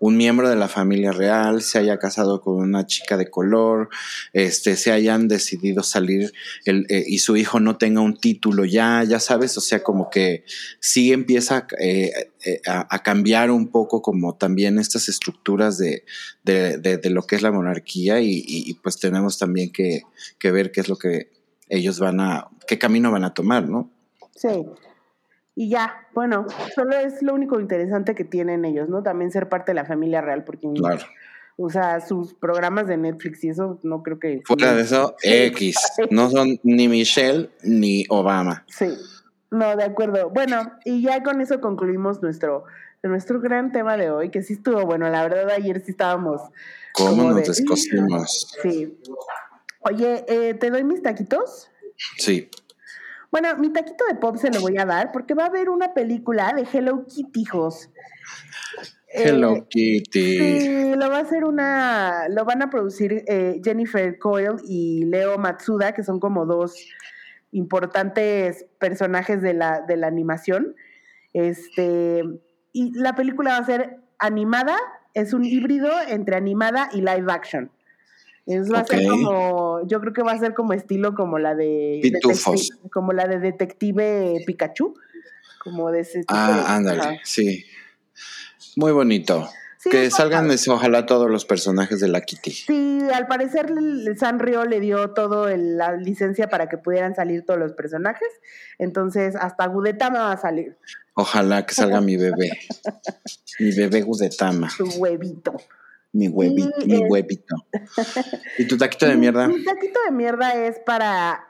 un 0.00 0.16
miembro 0.16 0.48
de 0.48 0.56
la 0.56 0.68
familia 0.68 1.12
real 1.12 1.62
se 1.62 1.78
haya 1.78 1.98
casado 1.98 2.40
con 2.40 2.56
una 2.56 2.86
chica 2.86 3.16
de 3.16 3.30
color, 3.30 3.88
este, 4.32 4.76
se 4.76 4.92
hayan 4.92 5.26
decidido 5.26 5.82
salir 5.82 6.32
el, 6.64 6.86
eh, 6.88 7.04
y 7.06 7.18
su 7.18 7.36
hijo 7.36 7.58
no 7.58 7.78
tenga 7.78 8.00
un 8.00 8.16
título 8.16 8.64
ya, 8.64 9.02
ya 9.04 9.18
sabes, 9.18 9.56
o 9.58 9.60
sea, 9.60 9.82
como 9.82 10.08
que 10.08 10.44
sí 10.78 11.12
empieza 11.12 11.66
eh, 11.80 12.12
eh, 12.44 12.60
a, 12.66 13.02
cambiar 13.02 13.50
un 13.50 13.68
poco 13.68 14.02
como 14.02 14.36
también 14.36 14.78
estas 14.78 15.08
estructuras 15.08 15.78
de, 15.78 16.04
de, 16.44 16.78
de, 16.78 16.98
de 16.98 17.10
lo 17.10 17.22
que 17.22 17.36
es 17.36 17.42
la 17.42 17.50
monarquía 17.50 18.20
y, 18.20 18.30
y, 18.30 18.70
y, 18.70 18.74
pues 18.74 18.98
tenemos 18.98 19.38
también 19.38 19.72
que, 19.72 20.02
que 20.38 20.50
ver 20.52 20.70
qué 20.70 20.80
es 20.80 20.88
lo 20.88 20.96
que 20.96 21.37
ellos 21.68 22.00
van 22.00 22.20
a, 22.20 22.48
qué 22.66 22.78
camino 22.78 23.10
van 23.10 23.24
a 23.24 23.34
tomar, 23.34 23.68
¿no? 23.68 23.90
Sí. 24.34 24.66
Y 25.54 25.70
ya, 25.70 26.06
bueno, 26.14 26.46
solo 26.74 26.96
es 26.96 27.20
lo 27.22 27.34
único 27.34 27.58
interesante 27.58 28.14
que 28.14 28.24
tienen 28.24 28.64
ellos, 28.64 28.88
¿no? 28.88 29.02
También 29.02 29.32
ser 29.32 29.48
parte 29.48 29.72
de 29.72 29.74
la 29.74 29.84
familia 29.84 30.20
real, 30.20 30.44
porque 30.44 30.68
claro. 30.72 31.04
o 31.56 31.68
sea, 31.68 32.00
sus 32.00 32.34
programas 32.34 32.86
de 32.86 32.96
Netflix 32.96 33.42
y 33.42 33.48
eso 33.48 33.80
no 33.82 34.04
creo 34.04 34.20
que... 34.20 34.40
Fuera 34.44 34.74
de 34.74 34.82
eso, 34.82 35.16
X. 35.20 35.76
No 36.10 36.30
son 36.30 36.60
ni 36.62 36.86
Michelle 36.86 37.50
ni 37.64 38.04
Obama. 38.08 38.64
Sí, 38.68 38.86
no, 39.50 39.74
de 39.74 39.84
acuerdo. 39.84 40.30
Bueno, 40.30 40.72
y 40.84 41.02
ya 41.02 41.22
con 41.24 41.40
eso 41.40 41.60
concluimos 41.60 42.22
nuestro, 42.22 42.64
nuestro 43.02 43.40
gran 43.40 43.72
tema 43.72 43.96
de 43.96 44.10
hoy, 44.10 44.30
que 44.30 44.42
sí 44.42 44.52
estuvo 44.52 44.84
bueno. 44.84 45.08
La 45.08 45.22
verdad, 45.22 45.50
ayer 45.50 45.82
sí 45.84 45.90
estábamos... 45.90 46.40
¿Cómo 46.94 47.24
nos 47.24 47.36
de... 47.36 47.42
descosimos? 47.42 48.54
Sí. 48.62 48.96
Oye, 49.88 50.24
eh, 50.28 50.54
¿te 50.54 50.70
doy 50.70 50.84
mis 50.84 51.02
taquitos? 51.02 51.70
Sí. 52.16 52.50
Bueno, 53.30 53.56
mi 53.58 53.72
taquito 53.72 54.04
de 54.06 54.14
pop 54.14 54.36
se 54.36 54.50
lo 54.50 54.60
voy 54.60 54.78
a 54.78 54.84
dar 54.84 55.12
porque 55.12 55.34
va 55.34 55.44
a 55.44 55.46
haber 55.46 55.68
una 55.68 55.94
película 55.94 56.52
de 56.54 56.66
Hello 56.70 57.06
Kitty, 57.06 57.40
hijos. 57.40 57.90
Hello 59.08 59.56
Eh, 59.56 59.64
Kitty. 59.68 60.38
Sí, 60.38 60.94
lo 60.94 61.08
va 61.08 61.18
a 61.18 61.20
hacer 61.20 61.44
una, 61.44 62.28
lo 62.28 62.44
van 62.44 62.62
a 62.62 62.70
producir 62.70 63.24
eh, 63.26 63.60
Jennifer 63.64 64.18
Coyle 64.18 64.56
y 64.66 65.04
Leo 65.04 65.38
Matsuda, 65.38 65.92
que 65.92 66.02
son 66.02 66.20
como 66.20 66.44
dos 66.44 66.86
importantes 67.52 68.66
personajes 68.78 69.40
de 69.40 69.54
la, 69.54 69.80
de 69.80 69.96
la 69.96 70.06
animación. 70.06 70.74
Este, 71.32 72.22
y 72.72 72.92
la 72.92 73.14
película 73.14 73.52
va 73.52 73.58
a 73.58 73.64
ser 73.64 73.98
animada, 74.18 74.76
es 75.14 75.32
un 75.32 75.44
híbrido 75.44 75.90
entre 76.08 76.36
animada 76.36 76.90
y 76.92 76.98
live 76.98 77.26
action. 77.28 77.70
Es, 78.48 78.72
va 78.72 78.80
a 78.80 78.84
ser 78.86 79.06
como, 79.06 79.86
yo 79.86 80.00
creo 80.00 80.12
que 80.14 80.22
va 80.22 80.32
a 80.32 80.38
ser 80.38 80.54
como 80.54 80.72
estilo 80.72 81.14
como 81.14 81.38
la 81.38 81.54
de 81.54 82.00
Pitufos. 82.02 82.70
como 82.90 83.12
la 83.12 83.26
de 83.28 83.38
Detective 83.38 84.42
Pikachu, 84.46 84.94
como 85.62 85.90
de 85.90 86.00
ese 86.00 86.20
tipo 86.20 86.32
de- 86.34 86.40
Ah, 86.40 86.76
ándale, 86.76 87.20
sí. 87.24 87.64
Muy 88.76 88.92
bonito. 88.92 89.48
Sí, 89.80 89.90
que 89.90 90.10
salgan 90.10 90.50
ese- 90.50 90.70
ojalá 90.70 91.06
todos 91.06 91.30
los 91.30 91.44
personajes 91.44 92.00
de 92.00 92.08
la 92.08 92.20
Kitty. 92.22 92.50
Sí, 92.50 93.00
al 93.14 93.26
parecer 93.28 93.70
Sanrio 94.18 94.64
le 94.64 94.80
dio 94.80 95.10
todo 95.10 95.46
el- 95.48 95.76
la 95.76 95.92
licencia 95.96 96.48
para 96.48 96.68
que 96.68 96.78
pudieran 96.78 97.14
salir 97.14 97.44
todos 97.44 97.60
los 97.60 97.74
personajes. 97.74 98.28
Entonces, 98.78 99.36
hasta 99.36 99.66
Gudetama 99.66 100.20
va 100.20 100.32
a 100.32 100.36
salir, 100.36 100.76
Ojalá 101.14 101.66
que 101.66 101.74
salga 101.74 102.00
mi 102.00 102.16
bebé. 102.16 102.50
mi 103.60 103.72
bebé 103.72 104.02
Gudetama. 104.02 104.70
su 104.70 104.86
huevito. 104.98 105.54
Mi 106.12 106.28
huevito, 106.28 106.70
Sí, 106.80 106.86
mi 106.86 106.94
es- 106.94 107.00
Mm, 107.02 107.10
huevito. 107.10 107.56
¿Y 108.58 108.66
tu 108.66 108.76
taquito 108.78 109.06
de 109.06 109.16
mierda? 109.16 109.48
Mi 109.48 109.62
taquito 109.64 110.00
de 110.06 110.10
mierda 110.12 110.54
es 110.54 110.78
para 110.80 111.46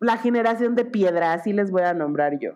la 0.00 0.16
generación 0.18 0.74
de 0.74 0.84
piedra, 0.84 1.32
así 1.32 1.52
les 1.52 1.70
voy 1.70 1.82
a 1.82 1.94
nombrar 1.94 2.38
yo. 2.38 2.52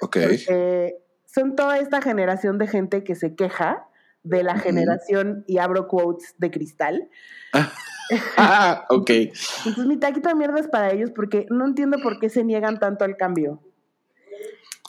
Ok. 0.00 0.16
Porque 0.20 0.96
son 1.26 1.56
toda 1.56 1.78
esta 1.78 2.02
generación 2.02 2.58
de 2.58 2.66
gente 2.66 3.04
que 3.04 3.14
se 3.14 3.34
queja 3.34 3.86
de 4.22 4.42
la 4.42 4.58
generación, 4.58 5.44
y 5.46 5.58
abro 5.58 5.86
quotes, 5.88 6.34
de 6.38 6.50
cristal. 6.50 7.08
Ah, 8.36 8.84
ok. 8.90 9.08
Entonces 9.10 9.86
mi 9.86 9.96
taquito 9.96 10.28
de 10.28 10.34
mierda 10.34 10.60
es 10.60 10.68
para 10.68 10.92
ellos 10.92 11.10
porque 11.10 11.46
no 11.48 11.64
entiendo 11.64 11.96
por 12.02 12.18
qué 12.20 12.28
se 12.28 12.44
niegan 12.44 12.78
tanto 12.78 13.02
al 13.06 13.16
cambio. 13.16 13.62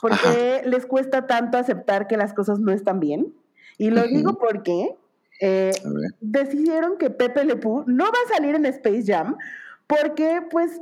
¿Por 0.02 0.10
qué 0.20 0.60
les 0.66 0.84
cuesta 0.84 1.26
tanto 1.26 1.56
aceptar 1.56 2.08
que 2.08 2.18
las 2.18 2.34
cosas 2.34 2.58
no 2.58 2.72
están 2.72 3.00
bien? 3.00 3.34
Y 3.78 3.88
lo 3.88 4.02
digo 4.06 4.36
porque 4.38 4.94
eh, 5.40 5.72
decidieron 6.20 6.98
que 6.98 7.10
Pepe 7.10 7.44
Le 7.44 7.56
Pew 7.56 7.84
no 7.86 8.04
va 8.04 8.18
a 8.26 8.34
salir 8.34 8.54
en 8.54 8.66
Space 8.66 9.04
Jam 9.06 9.36
porque 9.86 10.40
pues 10.50 10.80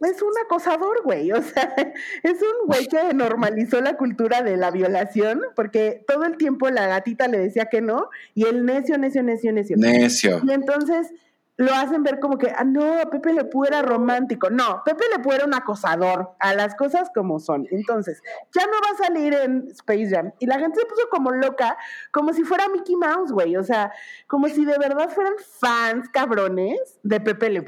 es 0.00 0.22
un 0.22 0.32
acosador, 0.44 1.02
güey. 1.04 1.32
O 1.32 1.42
sea, 1.42 1.74
es 2.22 2.42
un 2.42 2.66
güey 2.66 2.86
que 2.86 3.14
normalizó 3.14 3.80
la 3.80 3.96
cultura 3.96 4.42
de 4.42 4.56
la 4.56 4.70
violación 4.70 5.42
porque 5.54 6.04
todo 6.06 6.24
el 6.24 6.36
tiempo 6.36 6.68
la 6.70 6.86
gatita 6.86 7.28
le 7.28 7.38
decía 7.38 7.66
que 7.66 7.80
no 7.80 8.08
y 8.34 8.46
el 8.46 8.64
necio, 8.64 8.98
necio, 8.98 9.22
necio, 9.22 9.52
necio. 9.52 9.76
Necio. 9.76 10.40
Y 10.46 10.52
entonces 10.52 11.12
lo 11.56 11.72
hacen 11.72 12.02
ver 12.02 12.18
como 12.18 12.36
que, 12.36 12.50
ah, 12.50 12.64
no, 12.64 13.08
Pepe 13.10 13.32
Le 13.32 13.44
Pew 13.44 13.64
era 13.64 13.82
romántico. 13.82 14.50
No, 14.50 14.82
Pepe 14.84 15.04
Le 15.12 15.22
Pew 15.22 15.32
era 15.32 15.44
un 15.44 15.54
acosador, 15.54 16.32
a 16.40 16.54
las 16.54 16.74
cosas 16.74 17.10
como 17.14 17.38
son. 17.38 17.66
Entonces, 17.70 18.20
ya 18.52 18.66
no 18.66 18.72
va 18.72 18.94
a 18.94 19.04
salir 19.06 19.34
en 19.34 19.68
Space 19.68 20.10
Jam. 20.10 20.32
Y 20.40 20.46
la 20.46 20.58
gente 20.58 20.80
se 20.80 20.86
puso 20.86 21.08
como 21.10 21.30
loca, 21.30 21.76
como 22.10 22.32
si 22.32 22.42
fuera 22.42 22.68
Mickey 22.68 22.96
Mouse, 22.96 23.30
güey. 23.30 23.56
O 23.56 23.62
sea, 23.62 23.92
como 24.26 24.48
si 24.48 24.64
de 24.64 24.78
verdad 24.78 25.08
fueran 25.10 25.34
fans 25.60 26.08
cabrones 26.08 26.98
de 27.02 27.20
Pepe 27.20 27.50
Le. 27.50 27.64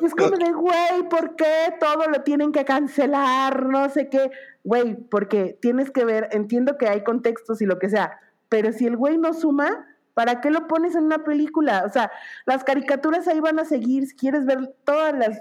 Y 0.00 0.04
es 0.04 0.14
como 0.14 0.36
de, 0.36 0.52
güey, 0.52 1.08
¿por 1.08 1.36
qué 1.36 1.74
todo 1.80 2.06
lo 2.08 2.22
tienen 2.22 2.52
que 2.52 2.64
cancelar? 2.64 3.66
No 3.66 3.88
sé 3.88 4.08
qué. 4.08 4.30
Güey, 4.64 4.94
porque 4.94 5.56
tienes 5.60 5.90
que 5.90 6.04
ver, 6.04 6.28
entiendo 6.32 6.76
que 6.76 6.88
hay 6.88 7.02
contextos 7.04 7.62
y 7.62 7.66
lo 7.66 7.78
que 7.78 7.88
sea, 7.88 8.18
pero 8.48 8.72
si 8.72 8.86
el 8.86 8.96
güey 8.96 9.16
no 9.18 9.32
suma, 9.32 9.86
¿para 10.18 10.40
qué 10.40 10.50
lo 10.50 10.66
pones 10.66 10.96
en 10.96 11.04
una 11.04 11.22
película? 11.22 11.84
O 11.86 11.92
sea, 11.92 12.10
las 12.44 12.64
caricaturas 12.64 13.28
ahí 13.28 13.38
van 13.38 13.60
a 13.60 13.64
seguir. 13.64 14.04
Si 14.04 14.16
quieres 14.16 14.46
ver 14.46 14.74
todas 14.82 15.16
las 15.16 15.38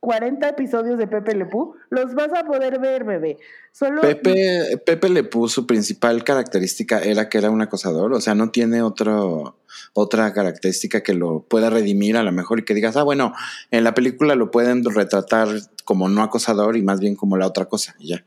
40 0.00 0.48
episodios 0.48 0.96
de 0.96 1.06
Pepe 1.06 1.34
Le 1.34 1.44
Pew, 1.44 1.74
los 1.90 2.14
vas 2.14 2.32
a 2.32 2.46
poder 2.46 2.78
ver, 2.78 3.04
bebé. 3.04 3.36
Solo 3.72 4.00
Pepe, 4.00 4.78
Pepe 4.86 5.10
le 5.10 5.22
puso 5.22 5.56
su 5.56 5.66
principal 5.66 6.24
característica 6.24 7.00
era 7.00 7.28
que 7.28 7.36
era 7.36 7.50
un 7.50 7.60
acosador, 7.60 8.14
o 8.14 8.22
sea, 8.22 8.34
no 8.34 8.50
tiene 8.50 8.80
otro, 8.80 9.58
otra 9.92 10.32
característica 10.32 11.02
que 11.02 11.12
lo 11.12 11.42
pueda 11.42 11.68
redimir 11.68 12.16
a 12.16 12.22
lo 12.22 12.32
mejor 12.32 12.60
y 12.60 12.64
que 12.64 12.72
digas, 12.72 12.96
ah, 12.96 13.02
bueno, 13.02 13.34
en 13.70 13.84
la 13.84 13.92
película 13.92 14.34
lo 14.34 14.50
pueden 14.50 14.82
retratar 14.82 15.48
como 15.84 16.08
no 16.08 16.22
acosador 16.22 16.78
y 16.78 16.82
más 16.82 17.00
bien 17.00 17.16
como 17.16 17.36
la 17.36 17.46
otra 17.46 17.66
cosa, 17.66 17.94
y 17.98 18.08
ya. 18.08 18.24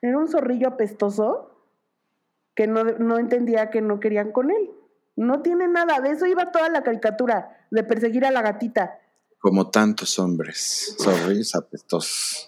era 0.00 0.16
un 0.16 0.26
zorrillo 0.26 0.68
apestoso 0.68 1.50
que 2.60 2.66
no, 2.66 2.84
no 2.84 3.18
entendía 3.18 3.70
que 3.70 3.80
no 3.80 4.00
querían 4.00 4.32
con 4.32 4.50
él. 4.50 4.70
No 5.16 5.40
tiene 5.40 5.66
nada, 5.66 5.98
de 6.00 6.10
eso 6.10 6.26
iba 6.26 6.52
toda 6.52 6.68
la 6.68 6.82
caricatura, 6.82 7.66
de 7.70 7.82
perseguir 7.84 8.26
a 8.26 8.30
la 8.30 8.42
gatita. 8.42 8.98
Como 9.38 9.70
tantos 9.70 10.18
hombres, 10.18 10.94
zorrillos 11.02 11.54
apestosos. 11.54 12.46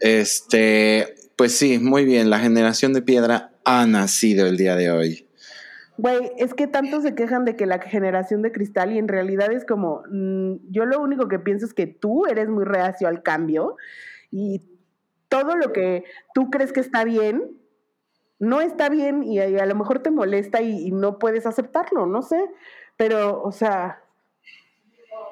Este, 0.00 1.14
pues 1.34 1.56
sí, 1.56 1.78
muy 1.78 2.04
bien, 2.04 2.28
la 2.28 2.40
generación 2.40 2.92
de 2.92 3.00
piedra 3.00 3.52
ha 3.64 3.86
nacido 3.86 4.46
el 4.46 4.58
día 4.58 4.76
de 4.76 4.90
hoy. 4.90 5.26
Güey, 5.96 6.30
es 6.36 6.52
que 6.52 6.66
tanto 6.66 7.00
se 7.00 7.14
quejan 7.14 7.46
de 7.46 7.56
que 7.56 7.64
la 7.64 7.78
generación 7.78 8.42
de 8.42 8.52
cristal 8.52 8.92
y 8.92 8.98
en 8.98 9.08
realidad 9.08 9.50
es 9.50 9.64
como, 9.64 10.02
mm, 10.10 10.56
yo 10.68 10.84
lo 10.84 11.00
único 11.00 11.26
que 11.28 11.38
pienso 11.38 11.64
es 11.64 11.72
que 11.72 11.86
tú 11.86 12.26
eres 12.26 12.50
muy 12.50 12.66
reacio 12.66 13.08
al 13.08 13.22
cambio 13.22 13.76
y 14.30 14.60
todo 15.30 15.56
lo 15.56 15.72
que 15.72 16.04
tú 16.34 16.50
crees 16.50 16.70
que 16.70 16.80
está 16.80 17.04
bien, 17.04 17.57
no 18.38 18.60
está 18.60 18.88
bien 18.88 19.22
y, 19.22 19.40
y 19.40 19.58
a 19.58 19.66
lo 19.66 19.74
mejor 19.74 20.00
te 20.00 20.10
molesta 20.10 20.60
y, 20.60 20.86
y 20.86 20.90
no 20.90 21.18
puedes 21.18 21.46
aceptarlo, 21.46 22.06
no 22.06 22.22
sé, 22.22 22.44
pero, 22.96 23.42
o 23.42 23.52
sea, 23.52 24.02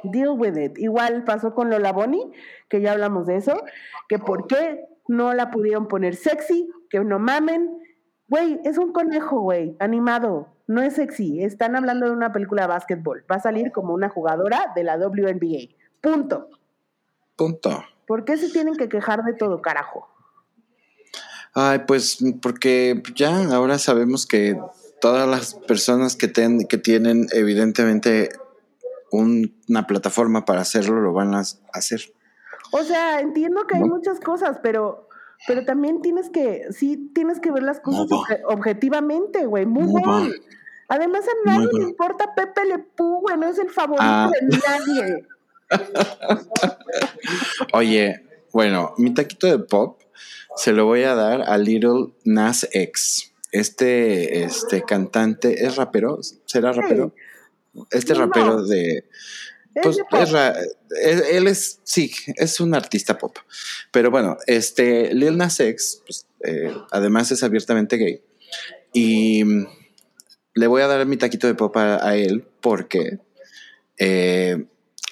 deal 0.03 0.31
with 0.31 0.57
it. 0.57 0.79
Igual 0.79 1.25
pasó 1.25 1.55
con 1.55 1.71
Lola 1.71 1.93
Bonnie, 1.93 2.33
que 2.69 2.81
ya 2.81 2.93
hablamos 2.93 3.27
de 3.27 3.37
eso, 3.37 3.63
que 4.09 4.19
por 4.19 4.47
qué 4.47 4.87
no 5.09 5.35
la 5.35 5.51
pudieron 5.51 5.89
poner 5.89 6.15
sexy, 6.17 6.71
que 6.91 7.01
no 7.01 7.19
mamen. 7.19 7.81
Güey, 8.29 8.61
es 8.65 8.79
un 8.79 8.93
conejo, 8.93 9.41
güey, 9.41 9.77
animado. 9.79 10.49
No 10.67 10.83
es 10.83 10.95
sexy. 10.95 11.43
Están 11.43 11.77
hablando 11.77 12.07
de 12.07 12.13
una 12.13 12.33
película 12.33 12.63
de 12.63 12.69
básquetbol. 12.69 13.25
Va 13.31 13.37
a 13.37 13.41
salir 13.41 13.71
como 13.71 13.95
una 13.95 14.09
jugadora 14.09 14.73
de 14.75 14.83
la 14.83 14.97
WNBA. 14.97 15.75
Punto. 16.01 16.49
Punto. 17.37 17.85
¿Por 18.07 18.25
qué 18.25 18.37
se 18.37 18.51
tienen 18.51 18.77
que 18.77 18.89
quejar 18.89 19.23
de 19.23 19.35
todo, 19.35 19.63
carajo? 19.63 20.09
Ay, 21.59 21.81
pues 21.87 22.19
porque 22.43 23.03
ya 23.15 23.45
ahora 23.55 23.79
sabemos 23.79 24.27
que 24.27 24.61
todas 25.01 25.27
las 25.27 25.55
personas 25.55 26.15
que, 26.15 26.29
ten- 26.29 26.67
que 26.69 26.77
tienen 26.77 27.29
evidentemente 27.33 28.29
un- 29.11 29.55
una 29.67 29.87
plataforma 29.87 30.45
para 30.45 30.61
hacerlo 30.61 31.01
lo 31.01 31.15
van 31.15 31.35
a 31.35 31.43
hacer. 31.73 32.13
O 32.73 32.83
sea, 32.83 33.21
entiendo 33.21 33.67
que 33.67 33.77
hay 33.77 33.81
¿No? 33.83 33.87
muchas 33.97 34.21
cosas, 34.21 34.59
pero, 34.63 35.09
pero 35.47 35.65
también 35.65 36.03
tienes 36.03 36.29
que, 36.29 36.67
sí, 36.73 37.11
tienes 37.15 37.41
que 37.41 37.51
ver 37.51 37.63
las 37.63 37.81
cosas 37.81 38.07
obje- 38.11 38.43
objetivamente, 38.47 39.47
güey. 39.47 39.65
On. 39.65 40.09
on. 40.09 40.33
Además, 40.89 41.25
a 41.27 41.51
nadie 41.51 41.69
le 41.73 41.85
importa 41.85 42.35
Pepe 42.35 42.65
Le 42.67 42.79
Pew, 42.81 43.21
güey, 43.23 43.37
no 43.39 43.49
es 43.49 43.59
el 43.59 43.71
favorito 43.71 44.03
Ah. 44.05 44.31
de 44.31 44.59
nadie. 44.69 45.27
Oye, 47.73 48.23
bueno, 48.53 48.95
mi 48.99 49.13
taquito 49.15 49.47
de 49.47 49.59
pop 49.59 50.01
se 50.57 50.73
lo 50.73 50.85
voy 50.87 51.03
a 51.03 51.15
dar 51.15 51.43
a 51.43 51.59
Little 51.59 52.13
Nas 52.25 52.69
X. 52.73 53.33
Este, 53.53 54.43
este 54.43 54.83
cantante, 54.83 55.65
¿es 55.65 55.77
rapero? 55.77 56.19
¿Será 56.45 56.73
rapero? 56.73 57.15
Este 57.91 58.15
rapero 58.15 58.63
de... 58.65 59.05
Es 59.75 59.83
Pues 59.83 59.99
es 60.23 60.31
ra- 60.33 60.55
él, 61.31 61.47
es, 61.49 61.81
sí, 61.85 62.11
es 62.37 62.61
un 62.61 62.75
artista 62.75 63.19
pop. 63.19 63.37
Pero 63.93 64.11
bueno, 64.11 64.39
este 64.47 65.13
Lil 65.15 65.37
Nas 65.37 65.61
X, 65.61 66.03
pues, 66.07 66.27
eh, 66.45 66.75
además 66.91 67.31
es 67.31 67.43
abiertamente 67.43 67.97
gay. 67.99 68.23
Y 68.95 69.45
mm, 69.45 69.67
le 70.55 70.67
voy 70.67 70.81
a 70.81 70.87
dar 70.87 71.05
mi 71.05 71.19
taquito 71.19 71.47
de 71.47 71.55
pop 71.55 71.77
a, 71.77 72.07
a 72.07 72.17
él 72.17 72.47
porque 72.63 73.19
eh, 73.99 74.65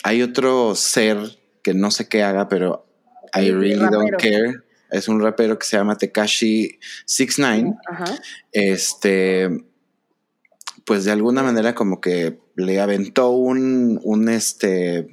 hay 0.03 0.23
otro 0.23 0.75
ser 0.75 1.19
que 1.63 1.75
no 1.75 1.91
sé 1.91 2.09
qué 2.09 2.23
haga, 2.23 2.49
pero 2.49 2.87
I 3.35 3.51
really 3.51 3.77
don't 3.91 4.17
care. 4.19 4.63
Es 4.95 5.09
un 5.09 5.21
rapero 5.21 5.59
que 5.59 5.67
se 5.67 5.77
llama 5.77 5.97
Tekashi 5.97 6.79
69 7.07 7.77
Ajá. 7.91 8.05
este, 8.53 9.51
pues 10.85 11.05
de 11.05 11.13
alguna 11.13 11.43
manera 11.43 11.75
como 11.75 12.01
que 12.01 12.39
le 12.57 12.81
aventó 12.81 13.31
un, 13.31 14.01
un 14.03 14.29
este, 14.29 15.09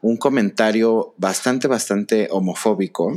un 0.00 0.16
comentario 0.16 1.14
bastante, 1.18 1.68
bastante 1.68 2.28
homofóbico 2.30 3.16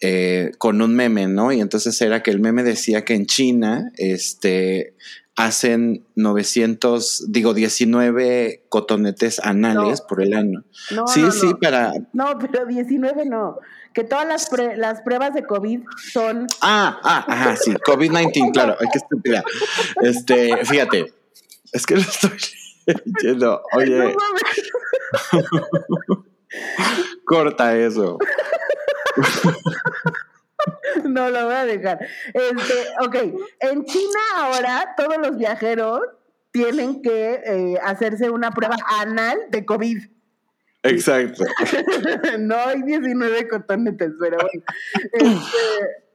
eh, 0.00 0.52
con 0.58 0.82
un 0.82 0.94
meme, 0.94 1.26
¿no? 1.26 1.52
Y 1.52 1.60
entonces 1.60 2.00
era 2.02 2.22
que 2.22 2.30
el 2.30 2.38
meme 2.38 2.62
decía 2.62 3.04
que 3.04 3.14
en 3.14 3.26
China, 3.26 3.90
este, 3.96 4.94
hacen 5.36 6.06
900, 6.16 7.26
digo 7.28 7.54
19 7.54 8.66
cotonetes 8.68 9.38
anales 9.38 10.00
por 10.00 10.22
el 10.22 10.34
año. 10.34 10.64
No, 10.94 11.06
sí, 11.06 11.22
no, 11.22 11.30
sí, 11.30 11.54
para... 11.60 11.92
No, 12.12 12.38
pero 12.38 12.66
19 12.66 13.26
no. 13.26 13.58
Que 13.96 14.04
todas 14.04 14.28
las, 14.28 14.50
pre- 14.50 14.76
las 14.76 15.00
pruebas 15.00 15.32
de 15.32 15.44
COVID 15.46 15.80
son. 16.12 16.46
Ah, 16.60 17.00
ah, 17.02 17.24
ajá, 17.26 17.56
sí, 17.56 17.72
COVID-19, 17.72 18.52
claro, 18.52 18.76
ay, 18.78 18.88
qué 18.92 18.98
estúpida. 18.98 19.42
Este, 20.02 20.66
fíjate, 20.66 21.14
es 21.72 21.86
que 21.86 21.94
lo 21.94 22.02
estoy 22.02 22.36
leyendo. 23.06 23.62
No 23.72 23.78
Oye, 23.78 24.14
mames. 24.14 25.52
corta 27.24 27.74
eso. 27.74 28.18
No 31.04 31.30
lo 31.30 31.44
voy 31.46 31.54
a 31.54 31.64
dejar. 31.64 32.06
Este, 32.34 32.74
ok, 33.00 33.14
en 33.60 33.84
China 33.86 34.20
ahora 34.36 34.94
todos 34.96 35.16
los 35.18 35.38
viajeros 35.38 36.00
tienen 36.50 37.00
que 37.00 37.40
eh, 37.46 37.78
hacerse 37.82 38.28
una 38.28 38.50
prueba 38.50 38.76
anal 39.00 39.38
de 39.48 39.64
COVID. 39.64 40.15
Exacto. 40.88 41.44
no 42.38 42.56
hay 42.56 42.82
19 42.82 43.48
cotonetes, 43.48 44.12
pero 44.20 44.36
bueno. 44.38 44.64
Este, 45.12 45.36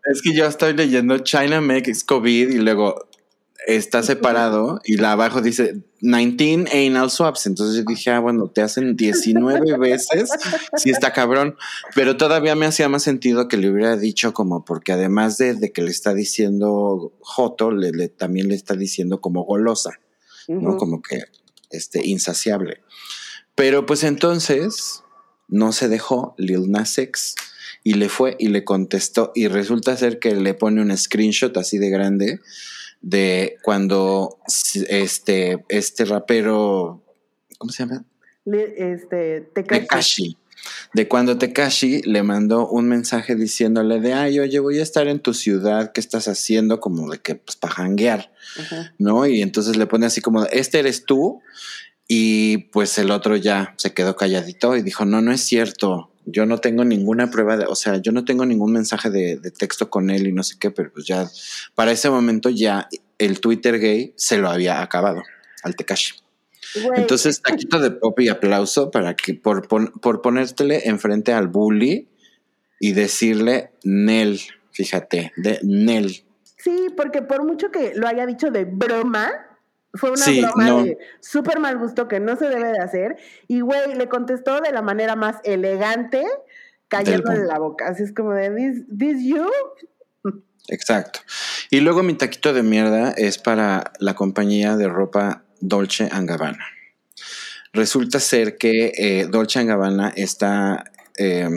Es 0.12 0.22
que 0.24 0.34
yo 0.34 0.48
estoy 0.48 0.74
leyendo 0.74 1.20
China 1.20 1.62
makes 1.62 2.00
COVID 2.08 2.50
y 2.50 2.58
luego 2.58 3.08
está 3.68 4.02
separado 4.02 4.82
y 4.84 4.98
la 4.98 5.12
abajo 5.12 5.42
dice 5.42 5.84
19 6.00 6.88
anal 6.88 7.12
swabs. 7.12 7.46
Entonces 7.46 7.78
yo 7.78 7.84
dije, 7.88 8.10
ah, 8.10 8.20
bueno, 8.20 8.48
te 8.48 8.62
hacen 8.64 8.96
19 8.96 9.78
veces. 9.78 10.32
Sí 10.76 10.90
está 10.90 11.14
cabrón. 11.14 11.56
Pero 11.94 12.18
todavía 12.18 12.56
me 12.56 12.66
hacía 12.66 12.90
más 12.90 13.04
sentido 13.04 13.48
que 13.48 13.58
le 13.58 13.70
hubiera 13.70 13.96
dicho 13.96 14.34
como 14.34 14.66
porque 14.66 14.92
además 14.92 15.38
de, 15.38 15.54
de 15.54 15.72
que 15.72 15.84
le 15.84 15.92
está 15.92 16.16
diciendo 16.16 17.14
Joto, 17.20 17.70
le, 17.70 17.92
le- 17.92 18.10
también 18.10 18.48
le 18.48 18.56
está 18.56 18.74
diciendo 18.74 19.22
como 19.22 19.44
golosa, 19.44 20.00
¿no? 20.48 20.78
Como 20.78 21.04
que 21.04 21.26
este, 21.70 22.06
insaciable. 22.08 22.82
Pero 23.62 23.86
pues 23.86 24.04
entonces 24.04 25.04
no 25.48 25.72
se 25.72 25.88
dejó 25.88 26.34
Lil 26.40 26.72
Nas 26.72 26.98
X 26.98 27.36
y 27.84 27.94
le 27.94 28.10
fue 28.10 28.36
y 28.40 28.48
le 28.48 28.64
contestó 28.64 29.32
y 29.36 29.50
resulta 29.50 29.96
ser 29.96 30.18
que 30.18 30.36
le 30.36 30.56
pone 30.56 30.82
un 30.82 30.98
screenshot 30.98 31.56
así 31.58 31.78
de 31.78 31.92
grande 31.92 32.40
de 33.02 33.58
cuando 33.62 34.40
este, 34.90 35.64
este 35.70 36.06
rapero, 36.06 37.04
¿cómo 37.60 37.72
se 37.72 37.84
llama? 37.84 38.04
Este, 38.46 39.42
Tekashi. 39.54 39.82
Tekashi. 39.82 40.38
De 40.96 41.08
cuando 41.08 41.38
Tekashi 41.38 42.02
le 42.02 42.24
mandó 42.24 42.68
un 42.68 42.88
mensaje 42.88 43.36
diciéndole 43.36 44.00
de, 44.00 44.14
ay, 44.14 44.40
oye, 44.40 44.60
voy 44.60 44.80
a 44.80 44.84
estar 44.84 45.08
en 45.08 45.20
tu 45.20 45.36
ciudad, 45.36 45.92
¿qué 45.92 46.02
estás 46.02 46.28
haciendo? 46.28 46.80
Como 46.80 47.12
de 47.12 47.20
que, 47.20 47.36
pues, 47.36 47.58
para 47.58 47.76
janguear. 47.76 48.32
¿no? 48.98 49.28
Y 49.28 49.44
entonces 49.44 49.78
le 49.78 49.86
pone 49.86 50.08
así 50.08 50.20
como, 50.20 50.46
este 50.48 50.80
eres 50.80 51.06
tú. 51.06 51.42
Y 52.14 52.58
pues 52.74 52.98
el 52.98 53.10
otro 53.10 53.38
ya 53.38 53.74
se 53.78 53.94
quedó 53.94 54.18
calladito 54.18 54.76
y 54.76 54.82
dijo, 54.82 55.06
no, 55.06 55.22
no 55.22 55.32
es 55.32 55.40
cierto. 55.46 56.12
Yo 56.26 56.46
no 56.46 56.58
tengo 56.58 56.84
ninguna 56.84 57.32
prueba 57.32 57.56
de, 57.56 57.64
o 57.68 57.76
sea, 57.76 57.98
yo 58.02 58.12
no 58.12 58.26
tengo 58.26 58.46
ningún 58.46 58.74
mensaje 58.74 59.10
de, 59.10 59.38
de 59.38 59.50
texto 59.50 59.90
con 59.90 60.10
él 60.10 60.28
y 60.28 60.34
no 60.34 60.44
sé 60.44 60.58
qué, 60.60 60.72
pero 60.72 60.92
pues 60.92 61.06
ya, 61.06 61.26
para 61.74 61.94
ese 61.94 62.10
momento 62.10 62.50
ya 62.50 62.90
el 63.18 63.40
Twitter 63.40 63.80
gay 63.80 64.14
se 64.18 64.38
lo 64.38 64.50
había 64.50 64.82
acabado 64.82 65.24
al 65.64 65.78
Tekashi. 65.78 66.16
Güey, 66.84 67.00
Entonces, 67.00 67.42
taquito 67.42 67.80
de 67.80 67.92
pop 67.92 68.20
y 68.20 68.28
aplauso 68.28 68.92
para 68.92 69.16
que 69.16 69.34
por, 69.34 69.70
pon- 69.70 69.94
por 70.02 70.22
ponértele 70.22 70.90
enfrente 70.90 71.32
al 71.32 71.48
bully 71.48 72.10
y 72.82 72.92
decirle 72.92 73.72
Nel, 73.86 74.42
fíjate, 74.74 75.32
de 75.38 75.60
Nel. 75.64 76.26
Sí, 76.58 76.88
porque 76.98 77.22
por 77.22 77.46
mucho 77.46 77.72
que 77.72 77.94
lo 77.96 78.06
haya 78.06 78.26
dicho 78.26 78.52
de 78.52 78.66
broma, 78.66 79.32
fue 79.94 80.10
una 80.12 80.24
Sí, 80.26 80.42
broma 80.42 80.68
no. 80.68 80.84
de 80.84 80.98
súper 81.20 81.60
mal 81.60 81.78
gusto 81.78 82.08
que 82.08 82.20
no 82.20 82.36
se 82.38 82.48
debe 82.48 82.72
de 82.72 82.80
hacer. 82.80 83.18
Y 83.48 83.62
güey, 83.62 83.96
le 83.96 84.08
contestó 84.08 84.62
de 84.62 84.72
la 84.72 84.82
manera 84.82 85.16
más 85.16 85.38
elegante, 85.44 86.24
callándole 86.88 87.40
mundo. 87.40 87.54
la 87.54 87.60
boca. 87.60 87.88
Así 87.88 88.04
es 88.04 88.14
como 88.14 88.32
de, 88.34 88.50
¿this, 88.52 88.84
this 88.98 89.24
you? 89.24 89.50
Exacto. 90.68 91.20
Y 91.70 91.80
luego 91.82 92.04
mi 92.04 92.14
taquito 92.14 92.54
de 92.54 92.64
mierda 92.64 93.12
es 93.12 93.38
para 93.38 93.92
la 94.00 94.14
compañía 94.14 94.78
de 94.78 94.88
ropa 94.88 95.44
Dolce 95.60 96.10
Gabbana. 96.12 96.66
Resulta 97.74 98.20
ser 98.20 98.58
que 98.58 98.92
eh, 98.98 99.28
Dolce 99.30 99.64
Gabbana 99.66 100.14
está 100.16 100.86
eh, 101.18 101.50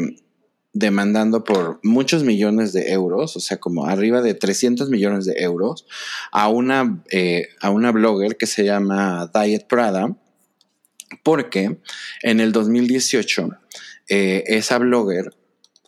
demandando 0.75 1.45
por 1.45 1.79
muchos 1.83 2.25
millones 2.25 2.73
de 2.73 2.91
euros, 2.91 3.37
o 3.37 3.41
sea, 3.41 3.59
como 3.59 3.87
arriba 3.87 4.21
de 4.21 4.35
300 4.35 4.91
millones 4.91 5.25
de 5.25 5.35
euros, 5.39 5.87
a 6.33 6.49
una, 6.49 7.03
eh, 7.11 7.49
a 7.61 7.71
una 7.71 7.93
blogger 7.93 8.37
que 8.37 8.47
se 8.47 8.65
llama 8.65 9.31
Diet 9.33 9.67
Prada, 9.69 10.17
porque 11.23 11.79
en 12.23 12.41
el 12.41 12.53
2018 12.53 13.51
eh, 14.09 14.45
esa 14.49 14.79
blogger 14.79 15.31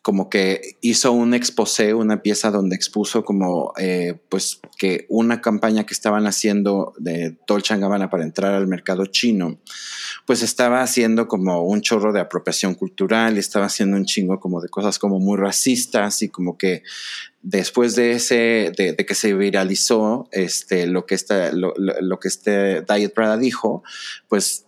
como 0.07 0.31
que 0.31 0.77
hizo 0.83 1.11
un 1.11 1.35
exposé, 1.35 1.93
una 1.93 2.23
pieza 2.23 2.53
donde 2.53 2.77
expuso 2.77 3.25
como 3.25 3.73
eh, 3.77 4.15
pues 4.29 4.61
que 4.79 5.05
una 5.09 5.41
campaña 5.41 5.85
que 5.85 5.95
estaban 5.95 6.29
haciendo 6.29 6.95
de 6.97 7.37
Dolce 7.45 7.77
Gabbana 7.77 8.09
para 8.09 8.23
entrar 8.23 8.55
al 8.55 8.69
mercado 8.69 9.07
chino, 9.07 9.59
pues 10.27 10.43
estaba 10.43 10.83
haciendo 10.83 11.29
como 11.29 11.63
un 11.63 11.81
chorro 11.81 12.13
de 12.13 12.21
apropiación 12.21 12.75
cultural 12.75 13.37
y 13.37 13.39
estaba 13.39 13.67
haciendo 13.67 13.97
un 13.97 14.05
chingo 14.05 14.41
como 14.41 14.61
de 14.61 14.69
cosas 14.69 14.99
como 14.99 15.21
muy 15.21 15.39
racistas 15.39 16.21
y 16.23 16.29
como 16.29 16.59
que 16.59 16.83
después 17.43 17.95
de 17.95 18.13
ese, 18.13 18.73
de, 18.77 18.97
que 18.97 19.15
se 19.15 19.35
viralizó 19.35 20.29
este, 20.33 20.89
lo 20.89 21.07
que 21.07 21.15
esta, 21.15 21.53
lo, 21.53 21.75
lo 21.77 22.19
que 22.19 22.29
este 22.29 22.83
Diet 22.83 23.15
Prada 23.15 23.39
dijo, 23.39 23.85
pues 24.29 24.66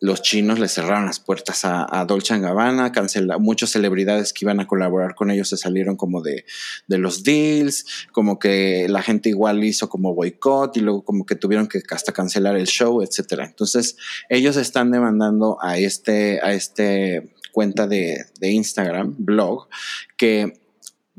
los 0.00 0.22
chinos 0.22 0.58
le 0.58 0.68
cerraron 0.68 1.04
las 1.06 1.20
puertas 1.20 1.60
a, 1.64 2.04
Dolce 2.06 2.38
Gabbana, 2.38 2.90
cancela, 2.90 3.38
muchas 3.38 3.70
celebridades 3.70 4.32
que 4.32 4.46
iban 4.46 4.58
a 4.58 4.66
colaborar 4.66 5.14
con 5.14 5.30
ellos 5.30 5.50
se 5.50 5.58
salieron 5.58 5.96
como 5.96 6.22
de, 6.22 6.46
de 6.86 6.98
los 6.98 7.22
deals, 7.22 7.84
como 8.12 8.38
que 8.38 8.86
la 8.88 9.02
gente 9.02 9.28
igual 9.28 9.62
hizo 9.62 9.90
como 9.90 10.14
boicot 10.14 10.76
y 10.78 10.80
luego 10.80 11.04
como 11.04 11.26
que 11.26 11.36
tuvieron 11.36 11.68
que 11.68 11.82
hasta 11.90 12.12
cancelar 12.12 12.56
el 12.56 12.66
show, 12.66 13.02
etcétera. 13.02 13.44
Entonces, 13.44 13.96
ellos 14.30 14.56
están 14.56 14.90
demandando 14.90 15.58
a 15.60 15.76
este, 15.76 16.40
a 16.42 16.54
este 16.54 17.34
cuenta 17.52 17.86
de, 17.86 18.24
de 18.38 18.50
Instagram, 18.50 19.14
blog, 19.18 19.68
que 20.16 20.60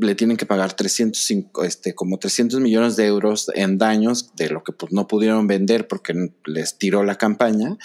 le 0.01 0.15
tienen 0.15 0.35
que 0.37 0.45
pagar 0.45 0.73
305, 0.73 1.63
este, 1.63 1.93
como 1.95 2.17
300 2.17 2.59
millones 2.59 2.95
de 2.95 3.05
euros 3.05 3.49
en 3.55 3.77
daños 3.77 4.35
de 4.35 4.49
lo 4.49 4.63
que 4.63 4.71
pues, 4.71 4.91
no 4.91 5.07
pudieron 5.07 5.47
vender 5.47 5.87
porque 5.87 6.31
les 6.45 6.77
tiró 6.77 7.03
la 7.03 7.15
campaña. 7.17 7.77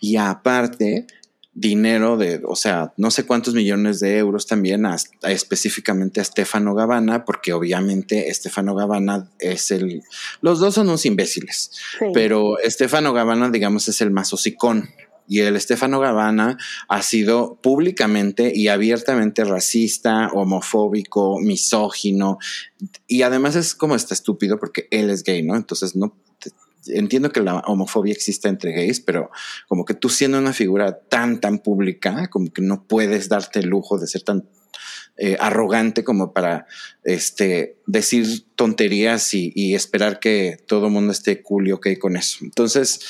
Y 0.00 0.16
aparte, 0.16 1.06
dinero 1.54 2.16
de, 2.16 2.40
o 2.46 2.56
sea, 2.56 2.92
no 2.96 3.10
sé 3.10 3.24
cuántos 3.24 3.54
millones 3.54 4.00
de 4.00 4.16
euros 4.18 4.46
también 4.46 4.86
a, 4.86 4.96
a 5.22 5.32
específicamente 5.32 6.20
a 6.20 6.24
Stefano 6.24 6.74
Gabbana, 6.74 7.24
porque 7.24 7.52
obviamente 7.52 8.32
Stefano 8.32 8.74
Gabbana 8.74 9.30
es 9.38 9.70
el, 9.70 10.02
los 10.40 10.60
dos 10.60 10.74
son 10.74 10.88
unos 10.88 11.04
imbéciles, 11.04 11.70
Sí. 11.98 12.06
pero 12.14 12.56
Stefano 12.64 13.12
Gabbana, 13.12 13.50
digamos, 13.50 13.88
es 13.88 14.00
el 14.00 14.10
más 14.10 14.32
hocicón. 14.32 14.88
Y 15.32 15.40
el 15.40 15.58
Stefano 15.58 15.98
Gabbana 15.98 16.58
ha 16.88 17.00
sido 17.00 17.58
públicamente 17.62 18.52
y 18.54 18.68
abiertamente 18.68 19.44
racista, 19.44 20.28
homofóbico, 20.34 21.40
misógino. 21.40 22.36
Y 23.06 23.22
además 23.22 23.56
es 23.56 23.74
como 23.74 23.94
está 23.94 24.12
estúpido 24.12 24.58
porque 24.58 24.88
él 24.90 25.08
es 25.08 25.22
gay, 25.22 25.42
¿no? 25.42 25.56
Entonces 25.56 25.96
no 25.96 26.14
entiendo 26.86 27.30
que 27.30 27.40
la 27.40 27.60
homofobia 27.60 28.12
exista 28.12 28.50
entre 28.50 28.72
gays, 28.72 29.00
pero 29.00 29.30
como 29.68 29.86
que 29.86 29.94
tú 29.94 30.10
siendo 30.10 30.36
una 30.36 30.52
figura 30.52 30.98
tan, 31.08 31.40
tan 31.40 31.60
pública, 31.60 32.28
como 32.28 32.52
que 32.52 32.60
no 32.60 32.84
puedes 32.86 33.30
darte 33.30 33.60
el 33.60 33.70
lujo 33.70 33.98
de 33.98 34.08
ser 34.08 34.24
tan 34.24 34.46
eh, 35.16 35.38
arrogante 35.40 36.04
como 36.04 36.34
para 36.34 36.66
este, 37.04 37.78
decir 37.86 38.44
tonterías 38.54 39.32
y, 39.32 39.50
y 39.54 39.74
esperar 39.76 40.20
que 40.20 40.58
todo 40.66 40.88
el 40.88 40.92
mundo 40.92 41.10
esté 41.10 41.42
cool 41.42 41.68
y 41.68 41.72
ok 41.72 41.88
con 41.98 42.18
eso. 42.18 42.40
Entonces, 42.42 43.00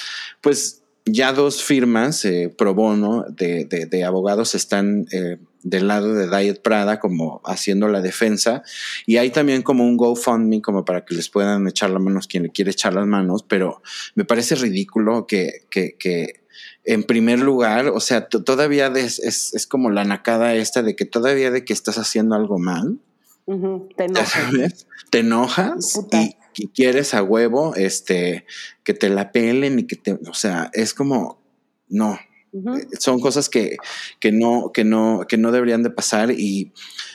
pues 0.40 0.81
ya 1.04 1.32
dos 1.32 1.62
firmas 1.62 2.24
eh, 2.24 2.52
pro 2.56 2.74
bono 2.74 3.24
de, 3.28 3.64
de, 3.64 3.86
de 3.86 4.04
abogados 4.04 4.54
están 4.54 5.06
eh, 5.12 5.38
del 5.62 5.88
lado 5.88 6.14
de 6.14 6.28
Diet 6.28 6.62
Prada 6.62 7.00
como 7.00 7.40
haciendo 7.44 7.88
la 7.88 8.00
defensa 8.00 8.62
y 9.06 9.16
hay 9.16 9.30
también 9.30 9.62
como 9.62 9.84
un 9.84 9.96
GoFundMe 9.96 10.62
como 10.62 10.84
para 10.84 11.04
que 11.04 11.14
les 11.14 11.28
puedan 11.28 11.66
echar 11.68 11.90
las 11.90 12.02
manos 12.02 12.26
quien 12.26 12.44
le 12.44 12.50
quiere 12.50 12.70
echar 12.70 12.94
las 12.94 13.06
manos, 13.06 13.42
pero 13.42 13.82
me 14.14 14.24
parece 14.24 14.54
ridículo 14.54 15.26
que, 15.26 15.66
que, 15.70 15.96
que 15.98 16.42
en 16.84 17.04
primer 17.04 17.38
lugar, 17.38 17.88
o 17.88 18.00
sea, 18.00 18.28
todavía 18.28 18.88
es, 18.88 19.18
es, 19.20 19.54
es, 19.54 19.66
como 19.66 19.90
la 19.90 20.04
nacada 20.04 20.54
esta 20.54 20.82
de 20.82 20.96
que 20.96 21.04
todavía 21.04 21.50
de 21.52 21.64
que 21.64 21.72
estás 21.72 21.96
haciendo 21.96 22.34
algo 22.34 22.58
mal, 22.58 22.98
uh 23.46 23.54
-huh. 23.54 23.96
te 23.96 24.04
enojas. 24.04 24.86
Te 25.10 25.18
enojas 25.20 26.00
y, 26.12 26.36
y, 26.54 26.68
quieres 26.68 27.14
a 27.14 27.22
huevo 27.22 27.74
este, 27.76 28.46
que 28.84 28.94
te 28.94 29.08
la 29.08 29.32
pelen 29.32 29.78
y 29.78 29.86
que 29.86 29.96
te, 29.96 30.12
o 30.12 30.34
sea, 30.34 30.70
es 30.72 30.94
como, 30.94 31.42
no. 31.88 32.18
Uh 32.52 32.62
-huh. 32.62 32.98
Son 32.98 33.18
cosas 33.18 33.48
que, 33.48 33.76
que, 34.20 34.30
no, 34.30 34.72
que, 34.74 34.84
no, 34.84 35.24
que 35.26 35.38
no 35.38 35.52
deberían 35.52 35.82
de 35.82 35.90
pasar 35.90 36.30
y 36.32 36.72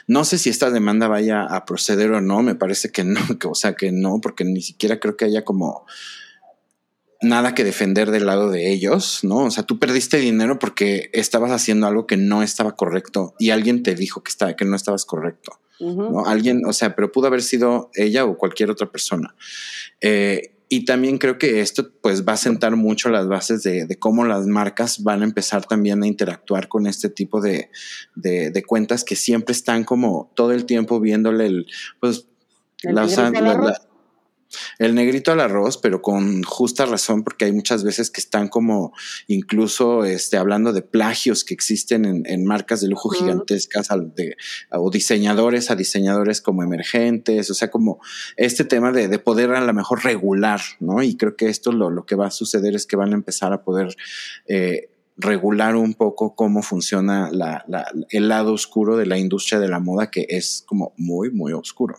no 0.08 0.26
sé 0.26 0.40
si 0.40 0.50
esta 0.50 0.72
demanda 0.72 1.08
vaya 1.08 1.44
a 1.44 1.64
proceder 1.66 2.12
o 2.12 2.22
no, 2.22 2.42
me 2.42 2.56
parece 2.56 2.92
que 2.92 3.04
no, 3.04 3.20
que, 3.40 3.48
o 3.48 3.56
sea 3.56 3.74
que 3.74 3.92
no, 3.92 4.20
porque 4.22 4.44
ni 4.44 4.62
siquiera 4.62 5.00
creo 5.00 5.16
que 5.16 5.26
haya 5.26 5.44
como 5.44 5.86
nada 7.22 7.56
que 7.56 7.64
defender 7.64 8.12
del 8.12 8.26
lado 8.26 8.50
de 8.50 8.72
ellos, 8.72 9.20
¿no? 9.24 9.46
O 9.46 9.52
sea, 9.52 9.64
tú 9.64 9.80
perdiste 9.80 10.18
dinero 10.18 10.60
porque 10.60 11.10
estabas 11.14 11.52
haciendo 11.52 11.88
algo 11.88 12.08
que 12.08 12.18
no 12.18 12.44
estaba 12.44 12.76
correcto 12.76 13.34
y 13.40 13.50
alguien 13.50 13.84
te 13.84 13.96
dijo 13.96 14.24
que, 14.24 14.30
estaba, 14.30 14.56
que 14.56 14.66
no 14.66 14.76
estabas 14.76 15.06
correcto. 15.06 15.60
¿no? 15.80 16.26
Alguien, 16.26 16.66
o 16.66 16.74
sea, 16.74 16.96
pero 16.96 17.12
pudo 17.12 17.28
haber 17.28 17.44
sido 17.44 17.92
ella 17.94 18.26
o 18.26 18.38
cualquier 18.38 18.72
otra 18.72 18.92
persona. 18.92 19.36
Eh, 20.02 20.54
y 20.70 20.86
también 20.86 21.18
creo 21.18 21.38
que 21.38 21.62
esto 21.62 21.92
pues 22.02 22.28
va 22.28 22.34
a 22.34 22.38
sentar 22.38 22.76
mucho 22.76 23.10
las 23.10 23.28
bases 23.28 23.64
de, 23.64 23.88
cómo 24.00 24.26
las 24.26 24.48
marcas 24.48 25.02
van 25.02 25.22
a 25.22 25.26
empezar 25.26 25.66
también 25.66 26.04
a 26.04 26.08
interactuar 26.08 26.68
con 26.68 26.88
este 26.88 27.10
tipo 27.10 27.40
de, 27.40 27.70
de, 28.16 28.64
cuentas 28.66 29.06
que 29.06 29.16
siempre 29.16 29.54
están 29.54 29.86
como 29.86 30.32
todo 30.36 30.52
el 30.52 30.66
tiempo 30.66 31.00
viéndole 31.00 31.46
el, 31.46 31.68
pues, 32.02 32.28
la, 32.84 33.08
el 34.80 34.96
negrito 34.96 35.32
al 35.32 35.40
arroz, 35.40 35.78
pero 35.78 36.02
con 36.02 36.44
justa 36.44 36.86
razón, 36.86 37.24
porque 37.24 37.46
hay 37.46 37.52
muchas 37.52 37.84
veces 37.84 38.10
que 38.10 38.22
están 38.22 38.48
como 38.48 38.94
incluso 39.28 40.06
este, 40.06 40.38
hablando 40.38 40.74
de 40.74 40.82
plagios 40.82 41.44
que 41.44 41.54
existen 41.54 42.24
en, 42.26 42.46
marcas 42.46 42.82
de 42.82 42.88
lujo 42.88 43.10
gigantescas 43.10 43.90
de, 44.16 44.38
o 44.72 44.90
diseñadores 44.90 45.70
a 45.70 45.76
diseñadores 45.76 46.42
como 46.42 46.64
emergentes, 46.64 47.50
o 47.50 47.54
sea, 47.54 47.70
como 47.70 48.00
este 48.36 48.64
tema 48.64 48.92
de, 48.92 49.18
poder 49.20 49.52
a 49.52 49.62
lo 49.62 49.74
mejor 49.74 50.04
regular, 50.04 50.62
¿no? 50.80 51.02
Y 51.02 51.18
creo 51.18 51.36
que 51.36 51.48
esto 51.48 51.72
lo, 51.72 51.90
lo 51.90 52.06
que 52.06 52.16
va 52.16 52.28
a 52.28 52.32
suceder 52.32 52.76
es 52.76 52.86
que 52.86 52.96
van 52.96 53.12
a 53.12 53.16
empezar 53.16 53.54
a 53.54 53.64
poder... 53.64 53.96
Eh, 54.48 54.90
regular 55.20 55.76
un 55.76 55.96
poco 55.96 56.36
cómo 56.36 56.62
funciona 56.62 57.32
el 58.12 58.28
lado 58.28 58.54
oscuro 58.54 58.98
de 58.98 59.08
la 59.08 59.18
industria 59.18 59.60
de 59.60 59.68
la 59.68 59.80
moda, 59.80 60.12
que 60.12 60.28
es 60.30 60.64
como 60.68 60.94
muy, 60.96 61.32
muy 61.32 61.54
oscuro. 61.54 61.98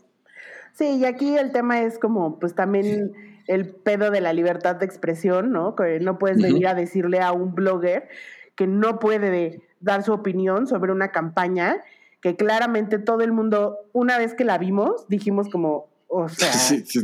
Sí, 0.78 0.98
y 0.98 1.05
aquí 1.06 1.36
el 1.36 1.50
tema 1.50 1.82
es 1.82 1.98
como, 1.98 2.38
pues 2.38 2.55
también 2.55 3.12
el 3.48 3.66
pedo 3.66 4.12
de 4.12 4.20
la 4.20 4.32
libertad 4.32 4.76
de 4.76 4.86
expresión, 4.86 5.50
¿no? 5.50 5.74
Que 5.74 5.98
no 5.98 6.18
puedes 6.18 6.40
venir 6.40 6.68
a 6.68 6.74
decirle 6.74 7.18
a 7.18 7.32
un 7.32 7.52
blogger 7.52 8.09
que 8.55 8.68
no 8.68 9.00
puede 9.00 9.60
dar 9.80 10.05
su 10.05 10.12
opinión 10.12 10.68
sobre 10.68 10.92
una 10.92 11.10
campaña 11.10 11.82
que 12.20 12.36
claramente 12.36 13.00
todo 13.00 13.22
el 13.22 13.32
mundo, 13.32 13.76
una 13.92 14.18
vez 14.18 14.34
que 14.34 14.44
la 14.44 14.56
vimos, 14.56 15.09
dijimos 15.09 15.48
como, 15.48 15.88
o 16.06 16.28
sea, 16.28 16.52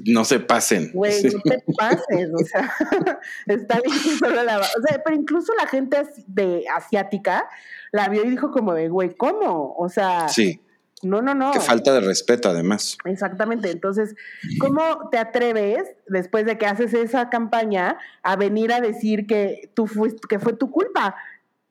no 0.07 0.25
se 0.25 0.39
pasen. 0.39 0.93
Güey, 0.93 1.25
no 1.25 1.41
te 1.41 1.65
pases, 1.77 2.31
o 2.33 2.45
sea, 2.45 2.73
está 3.47 3.81
bien 3.81 3.99
solo 4.21 4.45
la, 4.45 4.61
o 4.61 4.83
sea, 4.87 5.03
pero 5.05 5.17
incluso 5.17 5.53
la 5.61 5.67
gente 5.67 6.01
de 6.29 6.65
asiática 6.73 7.49
la 7.91 8.09
vio 8.09 8.25
y 8.25 8.31
dijo 8.31 8.53
como 8.53 8.73
de, 8.73 8.89
güey, 8.89 9.17
¿cómo? 9.17 9.75
O 9.77 9.89
sea, 9.89 10.29
sí. 10.29 10.61
No, 11.05 11.23
no, 11.23 11.35
no. 11.35 11.53
Que 11.53 11.61
falta 11.61 11.93
de 11.93 12.01
respeto, 12.01 12.49
además. 12.49 12.99
Exactamente. 13.05 13.71
Entonces, 13.71 14.15
¿cómo 14.59 15.09
te 15.11 15.19
atreves, 15.19 15.85
después 16.07 16.47
de 16.47 16.59
que 16.59 16.67
haces 16.67 16.95
esa 16.95 17.31
campaña, 17.31 17.99
a 18.23 18.37
venir 18.37 18.73
a 18.73 18.81
decir 18.81 19.27
que, 19.27 19.71
tú 19.75 19.87
fuiste, 19.87 20.21
que 20.29 20.39
fue 20.39 20.55
tu 20.55 20.71
culpa? 20.71 21.17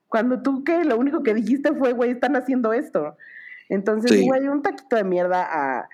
Cuando 0.08 0.42
tú 0.42 0.64
que 0.64 0.84
lo 0.84 0.96
único 0.96 1.22
que 1.22 1.34
dijiste 1.34 1.72
fue, 1.74 1.92
güey, 1.92 2.12
están 2.12 2.36
haciendo 2.36 2.72
esto. 2.72 3.16
Entonces, 3.68 4.24
güey, 4.24 4.48
un 4.48 4.62
taquito 4.62 4.96
de 4.96 5.04
mierda 5.04 5.48
a... 5.50 5.88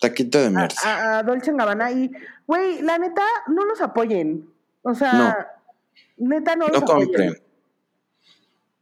Taquito 0.00 0.40
de 0.40 0.50
mierda. 0.50 0.74
A, 0.84 1.18
a 1.18 1.22
Dolce 1.22 1.52
Gabbana. 1.52 1.92
Y, 1.92 2.10
güey, 2.46 2.82
la 2.82 2.98
neta, 2.98 3.22
no 3.48 3.64
los 3.64 3.80
apoyen. 3.80 4.48
O 4.82 4.94
sea, 4.94 5.48
neta, 6.16 6.56
no, 6.56 6.68
los 6.68 6.82
compren 6.82 7.34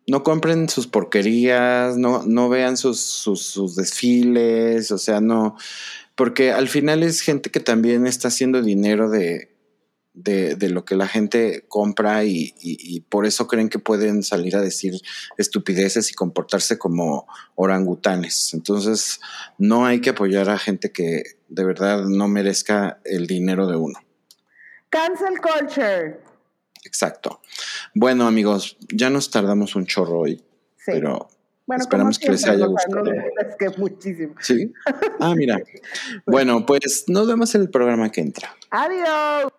no 0.08 0.22
compren 0.22 0.70
sus 0.70 0.86
porquerías, 0.86 1.98
no, 1.98 2.22
no 2.24 2.48
vean 2.48 2.78
sus, 2.78 2.98
sus, 2.98 3.76
desfiles, 3.76 4.90
o 4.90 4.96
sea, 4.96 5.20
no, 5.20 5.56
porque 6.14 6.50
al 6.50 6.68
final 6.68 7.02
es 7.02 7.20
gente 7.20 7.50
que 7.50 7.60
también 7.60 8.06
está 8.06 8.28
haciendo 8.28 8.62
dinero 8.62 9.10
de, 9.10 9.50
de, 10.14 10.70
lo 10.70 10.86
que 10.86 10.96
la 10.96 11.06
gente 11.06 11.66
compra 11.68 12.24
y, 12.24 12.54
y, 12.58 13.00
por 13.02 13.26
eso 13.26 13.46
creen 13.46 13.68
que 13.68 13.78
pueden 13.78 14.22
salir 14.22 14.56
a 14.56 14.62
decir 14.62 14.94
estupideces 15.36 16.10
y 16.10 16.14
comportarse 16.14 16.78
como 16.78 17.28
orangutanes. 17.54 18.54
Entonces, 18.54 19.20
no 19.58 19.84
hay 19.84 20.00
que 20.00 20.10
apoyar 20.10 20.48
a 20.48 20.58
gente 20.58 20.90
que 20.90 21.22
de 21.48 21.64
verdad 21.64 22.04
no 22.04 22.28
merezca 22.28 22.98
el 23.04 23.26
dinero 23.26 23.66
de 23.66 23.76
uno. 23.76 23.98
Cancel 24.88 25.38
culture. 25.40 26.27
Exacto. 26.88 27.40
Bueno, 27.94 28.26
amigos, 28.26 28.78
ya 28.88 29.10
nos 29.10 29.30
tardamos 29.30 29.76
un 29.76 29.84
chorro 29.84 30.20
hoy, 30.20 30.42
pero 30.86 31.28
esperamos 31.68 32.18
que 32.18 32.30
les 32.30 32.46
haya 32.46 32.64
gustado. 32.64 33.12
es 33.12 33.56
que 33.58 33.78
muchísimo. 33.78 34.34
Sí. 34.40 34.72
Ah, 35.20 35.34
mira. 35.36 35.58
bueno, 36.26 36.64
pues 36.64 37.04
nos 37.08 37.28
vemos 37.28 37.54
en 37.54 37.60
el 37.60 37.70
programa 37.70 38.10
que 38.10 38.22
entra. 38.22 38.56
Adiós. 38.70 39.52